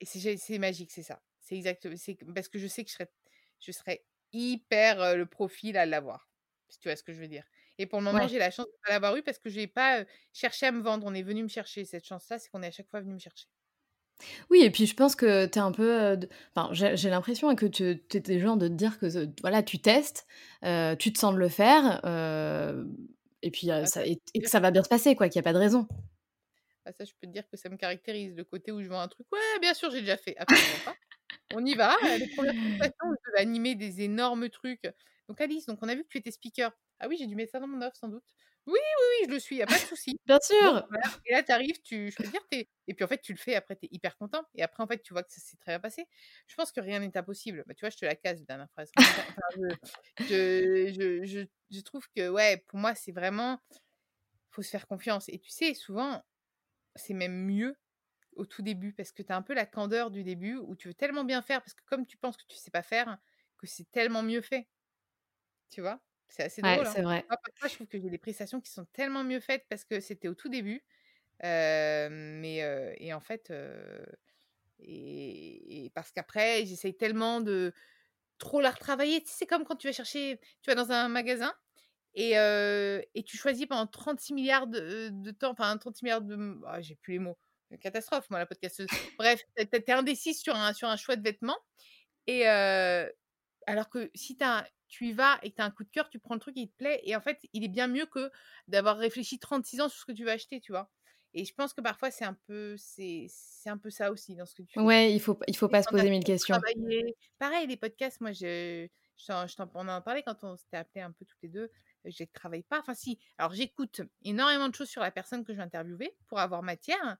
et 0.00 0.06
c'est 0.06 0.58
magique, 0.58 0.90
c'est 0.92 1.02
ça. 1.02 1.22
C'est 1.40 1.56
exact. 1.56 1.94
C'est 1.96 2.16
parce 2.34 2.48
que 2.48 2.58
je 2.58 2.66
sais 2.66 2.84
que 2.84 2.90
je 2.90 2.94
serais, 2.94 3.12
je 3.60 3.72
serais 3.72 4.06
hyper 4.32 5.16
le 5.16 5.26
profil 5.26 5.76
à 5.76 5.86
l'avoir. 5.86 6.30
Si 6.68 6.78
tu 6.78 6.88
vois 6.88 6.96
ce 6.96 7.02
que 7.04 7.12
je 7.12 7.20
veux 7.20 7.28
dire. 7.28 7.44
Et 7.78 7.86
pour 7.86 7.98
le 7.98 8.04
moment, 8.04 8.28
j'ai 8.28 8.38
la 8.38 8.50
chance 8.50 8.66
de 8.66 8.72
pas 8.86 8.92
l'avoir 8.92 9.16
eu 9.16 9.22
parce 9.22 9.38
que 9.38 9.50
je 9.50 9.58
n'ai 9.58 9.66
pas 9.66 10.04
cherché 10.32 10.66
à 10.66 10.72
me 10.72 10.82
vendre. 10.82 11.06
On 11.06 11.14
est 11.14 11.22
venu 11.22 11.42
me 11.42 11.48
chercher. 11.48 11.84
Cette 11.84 12.06
chance-là, 12.06 12.38
c'est 12.38 12.48
qu'on 12.50 12.62
est 12.62 12.68
à 12.68 12.70
chaque 12.70 12.88
fois 12.88 13.00
venu 13.00 13.14
me 13.14 13.18
chercher. 13.18 13.46
Oui, 14.48 14.62
et 14.62 14.70
puis 14.70 14.86
je 14.86 14.94
pense 14.94 15.16
que 15.16 15.46
tu 15.46 15.58
es 15.58 15.62
un 15.62 15.72
peu. 15.72 16.18
Enfin, 16.54 16.68
j'ai 16.72 17.10
l'impression 17.10 17.54
que 17.56 17.66
tu 17.66 18.00
es 18.12 18.38
genre 18.38 18.56
de 18.56 18.68
te 18.68 18.72
dire 18.72 18.98
que 18.98 19.06
voilà, 19.40 19.62
tu 19.62 19.80
testes, 19.80 20.26
tu 20.62 21.12
te 21.12 21.18
sens 21.18 21.34
de 21.34 21.38
le 21.38 21.48
faire, 21.48 22.00
et 23.42 23.50
puis 23.50 23.66
bah, 23.66 23.84
ça, 23.86 24.06
et, 24.06 24.20
que 24.40 24.48
ça 24.48 24.60
va 24.60 24.70
bien 24.70 24.82
se 24.82 24.88
passer, 24.88 25.14
quoi, 25.14 25.28
qu'il 25.28 25.38
n'y 25.40 25.44
a 25.44 25.50
pas 25.50 25.52
de 25.52 25.58
raison. 25.58 25.86
Bah, 26.84 26.92
ça, 26.92 27.04
je 27.04 27.12
peux 27.20 27.26
te 27.26 27.32
dire 27.32 27.48
que 27.48 27.56
ça 27.56 27.68
me 27.68 27.76
caractérise, 27.76 28.34
le 28.34 28.44
côté 28.44 28.72
où 28.72 28.82
je 28.82 28.88
vois 28.88 29.02
un 29.02 29.08
truc. 29.08 29.26
Ouais, 29.32 29.60
bien 29.60 29.74
sûr, 29.74 29.90
j'ai 29.90 30.00
déjà 30.00 30.16
fait. 30.16 30.36
On 31.54 31.64
y 31.64 31.74
va. 31.74 31.94
Les 32.18 32.28
premières 32.28 32.54
animer 33.36 33.74
des 33.74 34.02
énormes 34.02 34.48
trucs. 34.48 34.84
Donc, 35.28 35.40
Alice, 35.40 35.66
donc 35.66 35.78
on 35.82 35.88
a 35.88 35.94
vu 35.94 36.04
que 36.04 36.08
tu 36.08 36.18
étais 36.18 36.30
speaker. 36.30 36.72
Ah 37.00 37.08
oui, 37.08 37.16
j'ai 37.18 37.26
dû 37.26 37.34
mettre 37.34 37.52
ça 37.52 37.60
dans 37.60 37.66
mon 37.66 37.82
offre, 37.82 37.96
sans 37.96 38.08
doute. 38.08 38.24
Oui, 38.66 38.78
oui, 38.78 39.06
oui, 39.20 39.26
je 39.28 39.32
le 39.32 39.38
suis, 39.38 39.56
il 39.56 39.58
n'y 39.58 39.62
a 39.62 39.66
pas 39.66 39.78
de 39.78 39.84
souci. 39.84 40.18
Bien 40.26 40.38
sûr. 40.40 40.88
Et 41.26 41.32
là, 41.32 41.42
tu 41.42 41.52
arrives, 41.52 41.82
tu, 41.82 42.10
je 42.10 42.16
peux 42.16 42.28
dire, 42.28 42.40
es... 42.50 42.68
et 42.86 42.94
puis 42.94 43.04
en 43.04 43.08
fait, 43.08 43.20
tu 43.20 43.32
le 43.32 43.38
fais, 43.38 43.54
après, 43.56 43.76
tu 43.76 43.86
es 43.86 43.88
hyper 43.92 44.16
content. 44.16 44.42
Et 44.54 44.62
après, 44.62 44.82
en 44.82 44.86
fait, 44.86 45.02
tu 45.02 45.12
vois 45.12 45.22
que 45.22 45.30
ça 45.32 45.40
s'est 45.40 45.58
très 45.58 45.72
bien 45.72 45.80
passé. 45.80 46.06
Je 46.46 46.54
pense 46.54 46.72
que 46.72 46.80
rien 46.80 47.00
n'est 47.00 47.16
impossible. 47.16 47.62
Bah, 47.66 47.74
tu 47.74 47.80
vois, 47.80 47.90
je 47.90 47.98
te 47.98 48.06
la 48.06 48.16
casse, 48.16 48.38
la 48.38 48.46
dernière 48.46 48.70
phrase. 48.70 48.90
je, 49.56 49.76
je, 50.20 51.24
je, 51.24 51.46
je, 51.70 51.80
trouve 51.80 52.08
que, 52.16 52.30
ouais, 52.30 52.64
pour 52.68 52.78
moi, 52.78 52.94
c'est 52.94 53.12
vraiment. 53.12 53.60
faut 54.50 54.62
se 54.62 54.70
faire 54.70 54.86
confiance. 54.86 55.28
Et 55.28 55.38
tu 55.38 55.50
sais, 55.50 55.74
souvent, 55.74 56.24
c'est 56.96 57.14
même 57.14 57.44
mieux 57.44 57.76
au 58.36 58.46
tout 58.46 58.62
début 58.62 58.92
parce 58.94 59.12
que 59.12 59.22
tu 59.22 59.32
as 59.32 59.36
un 59.36 59.42
peu 59.42 59.54
la 59.54 59.66
candeur 59.66 60.10
du 60.10 60.24
début 60.24 60.56
où 60.56 60.74
tu 60.74 60.88
veux 60.88 60.94
tellement 60.94 61.24
bien 61.24 61.42
faire 61.42 61.60
parce 61.62 61.74
que 61.74 61.82
comme 61.86 62.06
tu 62.06 62.16
penses 62.16 62.36
que 62.36 62.44
tu 62.48 62.56
sais 62.56 62.70
pas 62.70 62.82
faire, 62.82 63.18
que 63.58 63.66
c'est 63.66 63.90
tellement 63.92 64.22
mieux 64.22 64.40
fait. 64.40 64.68
Tu 65.70 65.80
vois? 65.82 66.00
C'est 66.28 66.44
assez 66.44 66.62
drôle. 66.62 66.78
Ouais, 66.78 66.84
c'est 66.86 67.00
hein. 67.00 67.04
vrai. 67.04 67.24
Moi, 67.28 67.38
parfois, 67.42 67.68
je 67.68 67.74
trouve 67.74 67.86
que 67.86 67.98
j'ai 67.98 68.10
des 68.10 68.18
prestations 68.18 68.60
qui 68.60 68.70
sont 68.70 68.86
tellement 68.92 69.24
mieux 69.24 69.40
faites 69.40 69.64
parce 69.68 69.84
que 69.84 70.00
c'était 70.00 70.28
au 70.28 70.34
tout 70.34 70.48
début. 70.48 70.84
mais 71.42 72.94
et 72.98 73.12
en 73.12 73.20
fait, 73.20 73.52
et, 74.80 75.90
parce 75.94 76.10
qu'après, 76.10 76.66
j'essaye 76.66 76.96
tellement 76.96 77.40
de 77.40 77.72
trop 78.38 78.60
la 78.60 78.70
retravailler. 78.70 79.20
Tu 79.20 79.28
sais, 79.28 79.34
c'est 79.38 79.46
comme 79.46 79.64
quand 79.64 79.76
tu 79.76 79.86
vas 79.86 79.92
chercher, 79.92 80.40
tu 80.62 80.70
vas 80.70 80.74
dans 80.74 80.90
un 80.90 81.08
magasin 81.08 81.52
et, 82.14 82.32
et 82.32 83.22
tu 83.24 83.36
choisis 83.36 83.66
pendant 83.66 83.86
36 83.86 84.34
milliards 84.34 84.66
de, 84.66 85.30
temps, 85.32 85.52
enfin 85.52 85.76
36 85.76 86.04
milliards 86.04 86.22
de. 86.22 86.58
Ah, 86.66 86.80
j'ai 86.80 86.96
plus 86.96 87.14
les 87.14 87.18
mots. 87.20 87.38
Catastrophe, 87.80 88.28
moi, 88.30 88.38
la 88.38 88.46
podcasteuse. 88.46 88.88
Bref, 89.18 89.42
t'es 89.56 89.92
indécis 89.92 90.34
sur 90.34 90.54
un, 90.54 90.72
sur 90.72 90.88
un 90.88 90.96
choix 90.96 91.16
de 91.16 91.22
vêtements. 91.22 91.58
Et 92.26 92.46
alors 93.66 93.88
que 93.88 94.10
si 94.14 94.36
as, 94.40 94.66
tu 94.94 95.08
y 95.08 95.12
vas 95.12 95.38
et 95.42 95.50
que 95.50 95.56
tu 95.56 95.62
as 95.62 95.64
un 95.64 95.70
coup 95.70 95.82
de 95.82 95.90
cœur, 95.90 96.08
tu 96.08 96.18
prends 96.18 96.34
le 96.34 96.40
truc, 96.40 96.54
il 96.56 96.68
te 96.68 96.76
plaît. 96.76 97.00
Et 97.02 97.16
en 97.16 97.20
fait, 97.20 97.40
il 97.52 97.64
est 97.64 97.68
bien 97.68 97.88
mieux 97.88 98.06
que 98.06 98.30
d'avoir 98.68 98.96
réfléchi 98.96 99.38
36 99.38 99.80
ans 99.80 99.88
sur 99.88 100.00
ce 100.00 100.04
que 100.04 100.12
tu 100.12 100.24
vas 100.24 100.32
acheter, 100.32 100.60
tu 100.60 100.72
vois. 100.72 100.90
Et 101.32 101.44
je 101.44 101.52
pense 101.52 101.74
que 101.74 101.80
parfois, 101.80 102.12
c'est 102.12 102.24
un 102.24 102.38
peu, 102.46 102.76
c'est, 102.78 103.26
un 103.66 103.76
peu 103.76 103.90
ça 103.90 104.12
aussi 104.12 104.36
dans 104.36 104.46
ce 104.46 104.54
que 104.54 104.62
tu 104.62 104.74
fais. 104.74 104.80
Ouais, 104.80 105.12
il 105.12 105.20
faut, 105.20 105.38
il 105.48 105.56
faut 105.56 105.68
pas 105.68 105.82
se 105.82 105.88
poser 105.88 106.08
mille 106.08 106.22
questions. 106.22 106.56
Pareil, 107.38 107.66
les 107.66 107.76
podcasts, 107.76 108.20
moi, 108.20 108.30
je, 108.30 108.86
je, 109.16 109.56
t'en, 109.56 109.68
on 109.74 109.88
en 109.88 110.00
parlait 110.00 110.22
quand 110.22 110.44
on 110.44 110.56
s'était 110.56 110.76
appelé 110.76 111.02
un 111.02 111.10
peu 111.10 111.24
toutes 111.24 111.42
les 111.42 111.48
deux 111.48 111.70
je 112.10 112.22
ne 112.22 112.28
travaille 112.32 112.62
pas. 112.62 112.80
Enfin, 112.80 112.94
si. 112.94 113.18
Alors, 113.38 113.52
j'écoute 113.52 114.02
énormément 114.22 114.68
de 114.68 114.74
choses 114.74 114.88
sur 114.88 115.00
la 115.00 115.10
personne 115.10 115.44
que 115.44 115.52
je 115.52 115.58
vais 115.58 115.64
interviewer 115.64 116.16
pour 116.26 116.38
avoir 116.38 116.62
matière, 116.62 117.16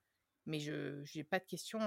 mais 0.46 0.60
je 0.60 1.02
n'ai 1.16 1.24
pas 1.24 1.38
de 1.38 1.44
questions 1.44 1.80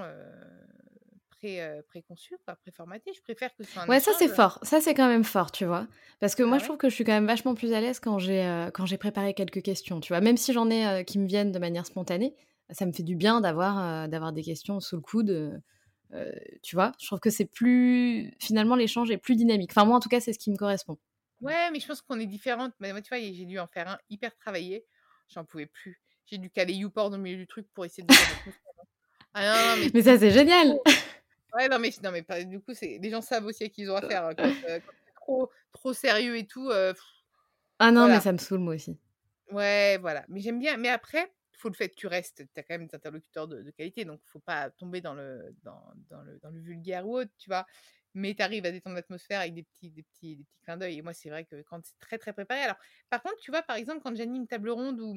pré, 1.38 1.60
préconçues, 1.88 2.36
préformatées. 2.62 3.12
Je 3.14 3.22
préfère 3.22 3.54
que 3.54 3.64
ce 3.64 3.70
soit 3.72 3.82
un. 3.82 3.88
Ouais, 3.88 4.00
ça, 4.00 4.12
c'est 4.18 4.28
fort. 4.28 4.58
Ça, 4.62 4.80
c'est 4.80 4.94
quand 4.94 5.08
même 5.08 5.24
fort, 5.24 5.52
tu 5.52 5.64
vois. 5.64 5.86
Parce 6.20 6.34
que 6.34 6.42
moi, 6.42 6.56
ah 6.56 6.58
je 6.58 6.64
trouve 6.64 6.76
que 6.76 6.88
je 6.88 6.94
suis 6.94 7.04
quand 7.04 7.12
même 7.12 7.26
vachement 7.26 7.54
plus 7.54 7.72
à 7.72 7.80
l'aise 7.80 8.00
quand 8.00 8.18
j'ai 8.18 8.68
quand 8.74 8.86
j'ai 8.86 8.98
préparé 8.98 9.34
quelques 9.34 9.62
questions, 9.62 10.00
tu 10.00 10.12
vois. 10.12 10.20
Même 10.20 10.36
si 10.36 10.52
j'en 10.52 10.68
ai 10.70 11.04
qui 11.04 11.18
me 11.18 11.26
viennent 11.26 11.52
de 11.52 11.58
manière 11.58 11.86
spontanée, 11.86 12.34
ça 12.70 12.86
me 12.86 12.92
fait 12.92 13.02
du 13.02 13.16
bien 13.16 13.40
d'avoir 13.40 14.08
d'avoir 14.08 14.32
des 14.32 14.42
questions 14.42 14.80
sous 14.80 14.96
le 14.96 15.02
coude. 15.02 15.62
tu 16.62 16.76
vois, 16.76 16.92
je 17.00 17.06
trouve 17.06 17.20
que 17.20 17.30
c'est 17.30 17.46
plus. 17.46 18.34
Finalement, 18.38 18.76
l'échange 18.76 19.10
est 19.10 19.18
plus 19.18 19.36
dynamique. 19.36 19.70
Enfin, 19.72 19.84
moi, 19.84 19.96
en 19.96 20.00
tout 20.00 20.08
cas, 20.08 20.20
c'est 20.20 20.32
ce 20.32 20.38
qui 20.38 20.50
me 20.50 20.56
correspond. 20.56 20.98
Ouais, 21.40 21.70
mais 21.70 21.80
je 21.80 21.86
pense 21.86 22.02
qu'on 22.02 22.18
est 22.18 22.26
différentes. 22.26 22.72
Mais 22.80 22.92
moi, 22.92 23.00
tu 23.00 23.08
vois, 23.08 23.18
j'ai 23.18 23.44
dû 23.44 23.58
en 23.58 23.66
faire 23.66 23.88
un 23.88 23.98
hyper 24.10 24.34
travaillé. 24.36 24.84
J'en 25.28 25.44
pouvais 25.44 25.66
plus. 25.66 26.00
J'ai 26.26 26.38
dû 26.38 26.50
caler 26.50 26.74
YouPorn 26.74 27.14
au 27.14 27.18
milieu 27.18 27.36
du 27.36 27.46
truc 27.46 27.66
pour 27.72 27.84
essayer 27.84 28.02
de. 28.02 28.14
ah 29.34 29.76
non, 29.76 29.82
mais... 29.82 29.90
mais 29.94 30.02
ça, 30.02 30.18
c'est 30.18 30.30
génial! 30.30 30.78
Ouais, 31.54 31.68
non, 31.68 31.78
mais, 31.78 31.90
non, 32.02 32.12
mais 32.12 32.22
pas, 32.22 32.44
du 32.44 32.60
coup, 32.60 32.72
les 32.82 33.10
gens 33.10 33.22
savent 33.22 33.46
aussi 33.46 33.64
à 33.64 33.68
qui 33.68 33.82
ils 33.82 33.90
ont 33.90 33.96
affaire. 33.96 34.26
Hein, 34.26 34.34
quand, 34.34 34.44
euh, 34.68 34.80
trop, 35.16 35.50
trop 35.72 35.92
sérieux 35.92 36.36
et 36.36 36.46
tout. 36.46 36.68
Euh, 36.70 36.92
ah 37.78 37.90
non, 37.90 38.08
mais 38.08 38.20
ça 38.20 38.32
me 38.32 38.38
saoule, 38.38 38.60
moi 38.60 38.74
aussi. 38.74 38.98
Ouais, 39.50 39.98
voilà. 39.98 40.24
Mais 40.28 40.40
j'aime 40.40 40.58
bien. 40.58 40.76
Mais 40.76 40.88
après, 40.88 41.32
il 41.54 41.58
faut 41.58 41.68
le 41.68 41.74
fait 41.74 41.88
que 41.88 41.94
tu 41.94 42.06
restes. 42.06 42.42
Tu 42.54 42.60
as 42.60 42.62
quand 42.62 42.74
même 42.74 42.86
des 42.86 42.94
interlocuteurs 42.94 43.48
de, 43.48 43.62
de 43.62 43.70
qualité. 43.70 44.04
Donc, 44.04 44.20
faut 44.26 44.40
pas 44.40 44.70
tomber 44.70 45.00
dans 45.00 45.14
le, 45.14 45.54
dans, 45.62 45.82
dans, 46.10 46.22
le, 46.22 46.38
dans 46.42 46.50
le 46.50 46.60
vulgaire 46.60 47.06
ou 47.06 47.18
autre, 47.18 47.30
tu 47.38 47.48
vois 47.48 47.66
mais 48.14 48.34
tu 48.34 48.42
arrives 48.42 48.66
à 48.66 48.72
détendre 48.72 48.96
l'atmosphère 48.96 49.40
avec 49.40 49.54
des 49.54 49.62
petits, 49.62 49.90
des 49.90 50.02
petits, 50.02 50.36
des 50.36 50.44
petits 50.44 50.60
clins 50.64 50.76
d'œil. 50.76 50.98
Et 50.98 51.02
moi, 51.02 51.12
c'est 51.12 51.30
vrai 51.30 51.44
que 51.44 51.62
quand 51.62 51.80
c'est 51.84 51.98
très, 51.98 52.18
très 52.18 52.32
préparé. 52.32 52.60
Alors, 52.62 52.76
par 53.10 53.22
contre, 53.22 53.36
tu 53.36 53.50
vois, 53.50 53.62
par 53.62 53.76
exemple, 53.76 54.00
quand 54.02 54.14
j'anime 54.16 54.42
une 54.42 54.46
table 54.46 54.70
ronde 54.70 55.00
ou, 55.00 55.14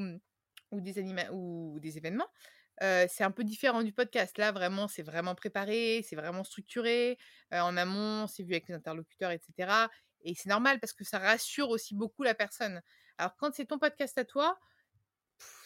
ou, 0.72 0.82
des, 0.82 1.00
anima 1.00 1.32
ou 1.32 1.80
des 1.80 1.98
événements, 1.98 2.28
c'est 2.82 3.24
un 3.24 3.32
peu 3.32 3.44
différent 3.44 3.84
du 3.84 3.94
podcast. 3.94 4.38
Là, 4.38 4.52
vraiment, 4.52 4.88
c'est 4.88 5.04
vraiment 5.04 5.36
préparé, 5.36 6.04
c'est 6.08 6.16
vraiment 6.16 6.44
structuré. 6.44 7.18
en 7.52 7.78
amont, 7.78 8.28
c'est 8.28 8.44
vu 8.44 8.54
avec 8.54 8.68
les 8.68 8.76
interlocuteurs, 8.76 9.32
etc. 9.32 9.72
Et 10.24 10.36
c'est 10.36 10.50
normal 10.50 10.80
parce 10.80 10.94
que 10.94 11.04
ça 11.04 11.20
rassure 11.20 11.70
aussi 11.70 11.96
beaucoup 11.96 12.24
la 12.24 12.34
personne. 12.34 12.82
Alors, 13.18 13.36
quand 13.38 13.54
c'est 13.54 13.66
ton 13.66 13.80
podcast 13.80 14.18
à 14.18 14.26
toi, 14.26 14.60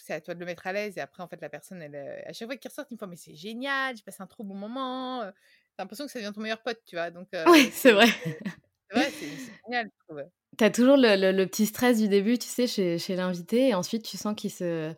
c'est 0.03 0.13
à 0.13 0.21
toi 0.21 0.33
de 0.33 0.39
le 0.39 0.45
mettre 0.45 0.67
à 0.67 0.73
l'aise. 0.73 0.97
Et 0.97 1.01
après, 1.01 1.23
en 1.23 1.27
fait, 1.27 1.41
la 1.41 1.49
personne, 1.49 1.81
elle, 1.81 1.95
à 2.25 2.33
chaque 2.33 2.47
fois 2.47 2.57
qu'il 2.57 2.69
ressort, 2.69 2.85
il 2.91 2.95
me 2.95 2.99
fait 2.99 3.07
Mais 3.07 3.15
c'est 3.15 3.35
génial, 3.35 3.95
j'ai 3.95 4.03
passé 4.03 4.21
un 4.21 4.27
trop 4.27 4.43
bon 4.43 4.55
moment 4.55 5.31
t'as 5.75 5.83
l'impression 5.83 6.05
que 6.05 6.11
ça 6.11 6.19
devient 6.19 6.31
ton 6.33 6.41
meilleur 6.41 6.61
pote, 6.61 6.81
tu 6.85 6.95
vois. 6.95 7.11
Donc, 7.11 7.27
oui, 7.47 7.69
c'est 7.71 7.91
vrai. 7.91 8.07
C'est 8.07 8.39
vrai, 8.91 9.11
c'est 9.11 9.29
génial, 9.65 9.89
je 9.91 10.05
trouve. 10.07 10.23
T'as 10.57 10.69
toujours 10.69 10.95
le, 10.95 11.31
le, 11.31 11.45
petit 11.47 11.65
stress 11.65 11.99
du 11.99 12.07
début, 12.07 12.37
tu 12.37 12.47
sais, 12.47 12.65
chez, 12.65 12.97
chez 12.97 13.15
l'invité, 13.15 13.69
et 13.69 13.73
ensuite 13.73 14.03
tu 14.03 14.15
sens 14.15 14.33
qu'il 14.35 14.51
se, 14.51 14.93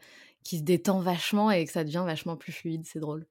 qu'il 0.48 0.60
se 0.60 0.64
détend 0.64 1.00
vachement 1.00 1.52
et 1.52 1.66
que 1.66 1.72
ça 1.72 1.84
devient 1.84 2.04
vachement 2.06 2.38
plus 2.38 2.52
fluide, 2.52 2.86
c'est 2.86 3.00
drôle. 3.00 3.28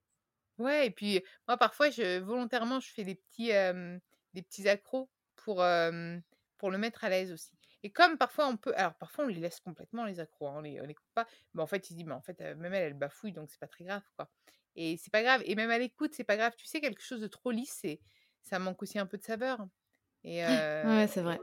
Ouais, 0.59 0.87
et 0.87 0.91
puis 0.91 1.23
moi 1.49 1.57
parfois, 1.57 1.91
je, 1.91 2.19
volontairement, 2.21 2.81
je 2.81 2.89
fais 2.89 3.05
des 3.05 3.15
petits, 3.15 3.51
des 4.35 4.43
petits 4.43 4.69
accros 4.69 5.11
pour, 5.35 5.65
pour 6.59 6.71
le 6.71 6.79
mettre 6.79 7.05
à 7.05 7.09
l'aise 7.09 7.33
aussi. 7.33 7.51
Et 7.83 7.91
comme 7.91 8.19
parfois 8.19 8.49
on 8.49 8.57
peut, 8.57 8.73
alors 8.77 8.95
parfois 8.95 9.25
on 9.25 9.29
les 9.29 9.35
laisse 9.35 9.61
complètement 9.61 10.05
les 10.05 10.19
accros, 10.19 10.49
hein, 10.49 10.55
on 10.57 10.61
les, 10.61 10.81
on 10.81 10.85
les 10.85 10.95
coupe 10.95 11.13
pas, 11.15 11.27
mais 11.55 11.63
en 11.63 11.67
fait 11.67 11.91
il 11.91 11.97
dit, 11.97 12.05
mais 12.05 12.15
en 12.15 12.23
fait 12.23 12.41
même 12.41 12.73
elle, 12.75 12.83
elle 12.83 12.95
bafouille, 12.95 13.33
donc 13.33 13.51
c'est 13.51 13.61
pas 13.61 13.69
très 13.69 13.85
grave, 13.85 14.03
quoi. 14.17 14.31
Et 14.77 14.99
c'est 14.99 15.11
pas 15.11 15.23
grave. 15.23 15.43
Et 15.47 15.55
même 15.55 15.71
à 15.71 15.79
l'écoute, 15.79 16.13
c'est 16.15 16.25
pas 16.25 16.37
grave. 16.37 16.53
Tu 16.57 16.67
sais, 16.67 16.81
quelque 16.81 17.03
chose 17.03 17.23
de 17.23 17.27
trop 17.27 17.51
lisse, 17.51 17.87
ça 18.43 18.59
manque 18.59 18.83
aussi 18.83 18.99
un 18.99 19.07
peu 19.07 19.17
de 19.17 19.23
saveur. 19.23 19.67
Et 20.23 20.43
ouais, 20.43 21.07
c'est 21.09 21.23
vrai. 21.23 21.39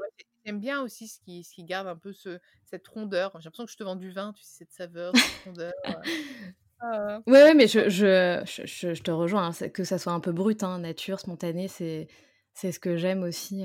J'aime 0.46 0.60
bien 0.60 0.82
aussi 0.82 1.08
ce 1.08 1.20
qui, 1.20 1.44
ce 1.44 1.54
qui 1.54 1.64
garde 1.64 1.88
un 1.88 1.96
peu 1.96 2.14
ce, 2.14 2.40
cette 2.66 2.88
rondeur. 2.88 3.32
J'ai 3.40 3.46
l'impression 3.46 3.66
que 3.66 3.72
je 3.72 3.78
te 3.78 3.84
vends 3.84 3.96
du 3.96 4.12
vin, 4.12 4.34
tu 4.34 4.44
sais, 4.44 4.58
cette 4.60 4.72
saveur, 4.72 5.14
cette 5.16 5.46
rondeur. 5.46 5.74
Ah. 5.86 7.22
Ouais, 7.28 7.44
ouais, 7.44 7.54
mais 7.54 7.68
je, 7.68 7.90
je, 7.90 8.44
je, 8.46 8.94
je 8.94 9.04
te 9.04 9.10
rejoins, 9.10 9.48
hein, 9.50 9.70
que 9.70 9.86
ça 9.86 9.98
soit 9.98 10.12
un 10.12 10.20
peu 10.20 10.34
brut, 10.34 10.64
hein, 10.64 10.80
nature, 10.80 11.22
spontané, 11.22 11.70
c'est, 11.70 12.08
c'est 12.54 12.74
ce 12.74 12.80
que 12.80 12.98
j'aime 12.98 13.24
aussi, 13.24 13.64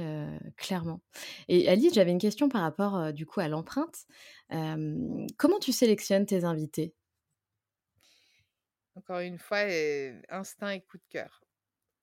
clairement. 0.56 1.00
Et 1.48 1.68
Alice, 1.68 1.94
j'avais 1.94 2.12
une 2.12 2.20
question 2.20 2.48
par 2.48 2.62
rapport 2.62 3.12
du 3.12 3.26
coup 3.26 3.40
à 3.40 3.48
l'empreinte. 3.48 4.06
comment 4.48 5.58
tu 5.60 5.72
sélectionnes 5.72 6.26
tes 6.26 6.44
invités? 6.44 6.94
Encore 8.94 9.18
une 9.18 9.38
fois, 9.38 9.64
instinct 10.28 10.70
et 10.70 10.80
coup 10.80 10.98
de 10.98 11.06
cœur. 11.08 11.42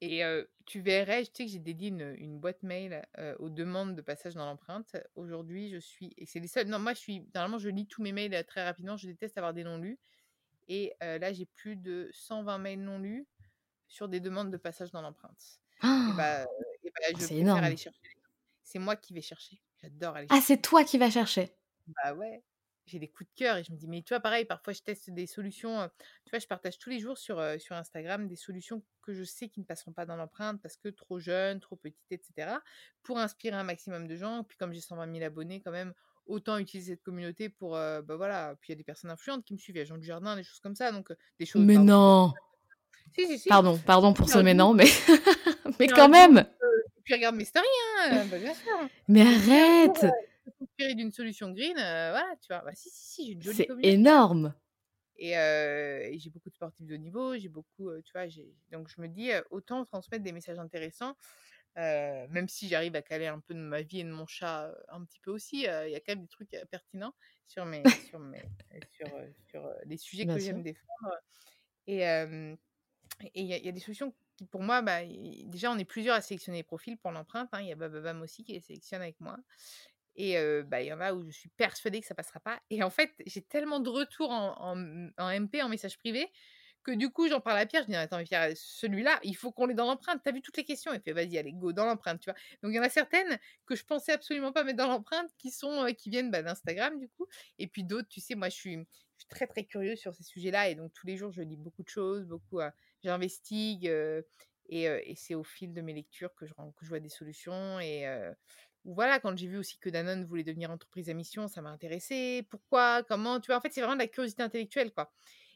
Et 0.02 0.22
tu 0.66 0.82
verrais, 0.82 1.24
je 1.24 1.30
sais 1.34 1.46
que 1.46 1.52
j'ai 1.52 1.60
dédié 1.60 1.88
une, 1.90 2.38
boîte 2.38 2.62
mail 2.64 3.06
aux 3.40 3.50
demandes 3.50 3.96
de 3.96 4.02
passage 4.02 4.36
dans 4.36 4.46
l'empreinte. 4.46 4.96
Aujourd'hui, 5.16 5.70
je 5.70 5.78
suis, 5.78 6.14
et 6.18 6.26
c'est 6.26 6.40
les 6.40 6.48
seuls, 6.48 6.68
non, 6.68 6.80
moi 6.80 6.94
je 6.94 7.00
suis, 7.00 7.28
normalement 7.34 7.58
je 7.58 7.70
lis 7.70 7.88
tous 7.88 8.04
mes 8.04 8.12
mails 8.12 8.44
très 8.46 8.64
rapidement, 8.64 8.98
je 8.98 9.08
déteste 9.08 9.38
avoir 9.38 9.54
des 9.54 9.64
non 9.64 9.78
lus. 9.78 9.98
Et 10.68 10.94
là, 11.02 11.32
j'ai 11.34 11.46
plus 11.46 11.76
de 11.76 12.10
120 12.14 12.58
mails 12.58 12.82
non 12.82 13.00
lus 13.00 13.26
sur 13.88 14.10
des 14.10 14.20
demandes 14.20 14.52
de 14.52 14.58
passage 14.58 14.92
dans 14.92 15.02
l'empreinte. 15.02 15.60
et 15.84 15.88
bah, 16.18 16.46
bah, 16.46 17.20
c'est 17.20 17.38
énorme. 17.38 17.64
C'est 18.64 18.80
moi 18.80 18.96
qui 18.96 19.14
vais 19.14 19.22
chercher. 19.22 19.62
J'adore 19.82 20.16
aller 20.16 20.28
ah, 20.30 20.36
chercher. 20.36 20.44
Ah, 20.44 20.46
c'est 20.46 20.62
toi 20.62 20.84
qui 20.84 20.98
vas 20.98 21.10
chercher? 21.10 21.56
Bah 21.88 22.14
ouais 22.14 22.44
j'ai 22.86 23.00
des 23.00 23.08
coups 23.08 23.30
de 23.30 23.36
cœur 23.36 23.58
et 23.58 23.64
je 23.64 23.72
me 23.72 23.78
dis, 23.78 23.88
mais 23.88 24.02
tu 24.02 24.14
vois, 24.14 24.20
pareil, 24.20 24.46
parfois 24.46 24.74
je 24.74 24.82
teste 24.82 25.10
des 25.10 25.28
solutions. 25.28 25.90
tu 26.26 26.30
vois, 26.32 26.40
je 26.40 26.48
partage 26.48 26.78
tous 26.78 26.90
les 26.90 27.00
jours 27.00 27.18
sur, 27.18 27.42
sur 27.60 27.76
Instagram 27.76 28.28
des 28.28 28.36
solutions 28.36 28.84
que 29.02 29.14
je 29.14 29.24
sais 29.24 29.50
qui 29.50 29.60
ne 29.60 29.66
passeront 29.66 29.92
pas 29.92 30.06
dans 30.06 30.16
l'empreinte 30.16 30.62
parce 30.62 30.78
que 30.78 30.90
trop 30.90 31.20
jeunes, 31.20 31.60
trop 31.60 31.76
petites, 31.76 32.12
etc. 32.12 32.58
pour 33.04 33.18
inspirer 33.18 33.56
un 33.56 33.64
maximum 33.64 34.08
de 34.08 34.16
gens. 34.16 34.44
Puis 34.44 34.58
comme 34.58 34.74
j'ai 34.74 34.82
120 34.82 35.12
000 35.12 35.26
abonnés, 35.26 35.62
quand 35.62 35.72
même, 35.72 35.94
autant 36.26 36.58
utiliser 36.58 36.94
cette 36.94 37.04
communauté 37.04 37.50
pour. 37.50 37.72
bah 37.72 38.16
voilà. 38.16 38.56
Puis 38.62 38.70
il 38.70 38.74
y 38.74 38.76
a 38.76 38.78
des 38.78 38.84
personnes 38.84 39.12
influentes 39.12 39.46
qui 39.46 39.54
me 39.54 39.60
suivent, 39.60 39.76
il 39.76 39.80
y 39.80 39.82
a 39.82 39.86
Jean 39.86 39.98
du 39.98 40.06
Jardin, 40.06 40.36
des 40.36 40.44
choses 40.44 40.60
comme 40.60 40.76
ça. 40.76 40.92
Donc, 40.92 41.12
des 41.40 41.46
choses. 41.46 41.64
Mais 41.64 41.78
non! 41.78 42.34
Si, 43.18 43.28
si, 43.28 43.40
si. 43.40 43.50
Pardon, 43.50 43.78
pardon 43.78 44.14
pour 44.14 44.30
ce 44.30 44.40
mais 44.40 44.54
non, 44.54 44.74
mais. 44.74 44.88
Mais 45.80 45.88
quand 45.88 46.10
même 46.10 46.38
Et 46.38 47.02
puis 47.04 47.16
regarde 47.16 47.36
mes 47.36 47.44
stories, 47.44 47.66
hein 48.00 48.26
bah, 48.30 48.38
bien 48.38 48.54
sûr 48.54 48.74
Mais 49.08 49.22
arrête 49.22 50.06
d'une 50.80 51.12
solution 51.12 51.52
green, 51.52 51.76
voilà, 51.76 52.36
tu 52.42 52.48
vois. 52.50 52.62
Bah, 52.62 52.72
si, 52.74 52.90
si, 52.90 53.06
si, 53.06 53.28
j'ai 53.28 53.34
une 53.34 53.42
jolie 53.42 53.58
C'est 53.58 53.70
énorme 53.82 54.54
et, 55.18 55.32
et 55.32 56.20
j'ai 56.20 56.30
beaucoup 56.30 56.50
de 56.50 56.56
sportifs 56.56 56.86
de 56.86 56.96
niveau, 56.96 57.38
j'ai 57.38 57.50
beaucoup, 57.50 57.90
tu 58.02 58.12
vois, 58.14 58.28
donc 58.72 58.90
je 58.90 59.02
me 59.02 59.08
dis, 59.08 59.32
autant 59.50 59.86
transmettre 59.86 60.24
des 60.24 60.34
messages 60.34 60.60
intéressants, 60.60 61.16
même 61.76 62.50
si 62.50 62.68
j'arrive 62.68 62.96
à 62.96 63.02
caler 63.02 63.28
un 63.28 63.40
peu 63.40 63.54
de 63.54 63.60
ma 63.60 63.82
vie 63.82 64.02
et 64.02 64.04
de 64.04 64.12
mon 64.12 64.26
chat, 64.28 64.76
un 64.90 65.04
petit 65.06 65.20
peu 65.20 65.32
aussi, 65.32 65.60
il 65.60 65.64
y 65.64 65.96
a 65.96 66.00
quand 66.00 66.16
même 66.16 66.22
des 66.22 66.28
trucs 66.28 66.50
pertinents 66.70 67.16
sur 67.48 67.66
mes 67.66 67.84
sur 68.10 68.20
mes 68.20 68.44
sur, 68.92 69.08
sur, 69.50 69.70
les 69.86 69.98
sujets 69.98 70.26
que 70.26 70.38
j'aime 70.40 70.64
défendre 70.64 71.16
et 71.88 72.04
et 73.34 73.42
il 73.42 73.46
y, 73.46 73.66
y, 73.66 73.70
a 73.70 73.72
des 73.72 73.80
solutions 73.80 74.14
qui 74.36 74.46
pour 74.46 74.62
moi, 74.62 74.82
bah, 74.82 75.00
déjà 75.46 75.72
on 75.72 75.78
est 75.78 75.86
plusieurs 75.86 76.16
à 76.16 76.22
sélectionner 76.22 76.60
les 76.60 76.64
profils 76.64 76.98
pour 76.98 77.12
l'empreinte, 77.12 77.50
hein. 77.54 77.62
il 77.62 77.68
y 77.68 77.72
a 77.72 77.76
Bababam 77.76 78.22
aussi 78.22 78.44
qui 78.44 78.54
les 78.54 78.60
sélectionne 78.60 79.02
avec 79.02 79.20
moi 79.20 79.38
et 80.16 80.38
bah, 80.64 80.82
il 80.82 80.88
y 80.88 80.94
en 80.94 81.02
a 81.02 81.14
où 81.14 81.26
je 81.30 81.38
suis 81.38 81.50
persuadée 81.50 82.00
que 82.00 82.08
ça 82.08 82.16
passera 82.16 82.40
pas. 82.40 82.60
Et 82.70 82.84
en 82.84 82.90
fait, 82.90 83.12
j'ai 83.26 83.42
tellement 83.42 83.80
de 83.80 83.90
retours 83.90 84.32
en, 84.32 84.76
MP, 84.76 85.62
en 85.62 85.70
message 85.70 85.98
privé, 85.98 86.32
que 86.84 86.92
du 86.92 87.10
coup, 87.10 87.28
j'en 87.28 87.42
parle 87.42 87.58
à 87.58 87.66
Pierre. 87.66 87.82
Je 87.84 87.88
dis, 87.88 87.96
attends, 87.96 88.24
Pierre, 88.24 88.52
celui-là, 88.56 89.20
il 89.24 89.36
faut 89.36 89.52
qu'on 89.52 89.66
l'ait 89.66 89.74
dans 89.74 89.88
l'empreinte. 89.88 90.22
T'as 90.24 90.32
vu 90.32 90.42
toutes 90.42 90.58
les 90.58 90.64
questions? 90.64 90.94
Il 90.94 91.02
fait, 91.02 91.14
vas-y, 91.14 91.38
allez, 91.38 91.52
go, 91.52 91.74
dans 91.74 91.86
l'empreinte, 91.86 92.22
tu 92.22 92.30
vois? 92.30 92.40
Donc, 92.62 92.72
il 92.72 92.76
y 92.76 92.80
en 92.80 92.84
a 92.84 92.90
certaines 92.90 93.40
que 93.66 93.76
je 93.76 93.84
pensais 93.84 94.14
absolument 94.14 94.52
pas 94.52 94.64
mettre 94.64 94.78
dans 94.78 94.88
l'empreinte, 94.88 95.32
qui 95.38 95.52
sont, 95.52 95.88
qui 95.98 96.10
viennent 96.10 96.32
bah, 96.32 96.44
d'Instagram, 96.44 96.98
du 97.00 97.10
coup. 97.10 97.28
Et 97.60 97.68
puis 97.68 97.84
d'autres, 97.84 98.08
tu 98.08 98.22
sais, 98.22 98.36
moi, 98.36 98.50
je 98.50 98.56
suis, 98.56 98.88
très, 99.30 99.48
très 99.48 99.64
curieuse 99.64 100.00
sur 100.00 100.14
ces 100.14 100.24
sujets-là. 100.24 100.70
Et 100.70 100.76
donc, 100.76 100.94
tous 100.94 101.08
les 101.08 101.18
jours, 101.18 101.32
je 101.32 101.42
lis 101.42 101.58
beaucoup 101.58 101.84
de 101.84 101.90
choses, 101.90 102.26
beaucoup, 102.26 102.60
j'investigue. 103.04 103.86
et, 104.70 104.84
et 104.84 105.16
c'est 105.16 105.36
au 105.36 105.44
fil 105.44 105.74
de 105.74 105.82
mes 105.82 105.94
lectures 105.94 106.34
que 106.36 106.46
je, 106.46 106.54
que 106.54 106.84
je 106.84 106.90
vois 106.90 107.00
des 107.00 107.10
solutions. 107.10 107.80
Et 107.80 108.06
ou 108.86 108.94
voilà, 108.94 109.20
quand 109.20 109.36
j'ai 109.38 109.48
vu 109.48 109.58
aussi 109.58 109.78
que 109.80 109.90
Danone 109.90 110.26
voulait 110.26 110.44
devenir 110.44 110.72
entreprise 110.72 111.10
à 111.10 111.14
mission, 111.14 111.48
ça 111.48 111.62
m'a 111.62 111.72
intéressé. 111.72 112.48
Pourquoi? 112.50 113.04
Comment? 113.04 113.40
Tu 113.40 113.48
vois, 113.48 113.58
en 113.58 113.62
fait, 113.62 113.74
c'est 113.74 113.82
vraiment 113.82 113.96
de 113.96 114.02
la 114.02 114.08
curiosité 114.08 114.44
intellectuelle, 114.44 114.92
quoi. 114.92 115.12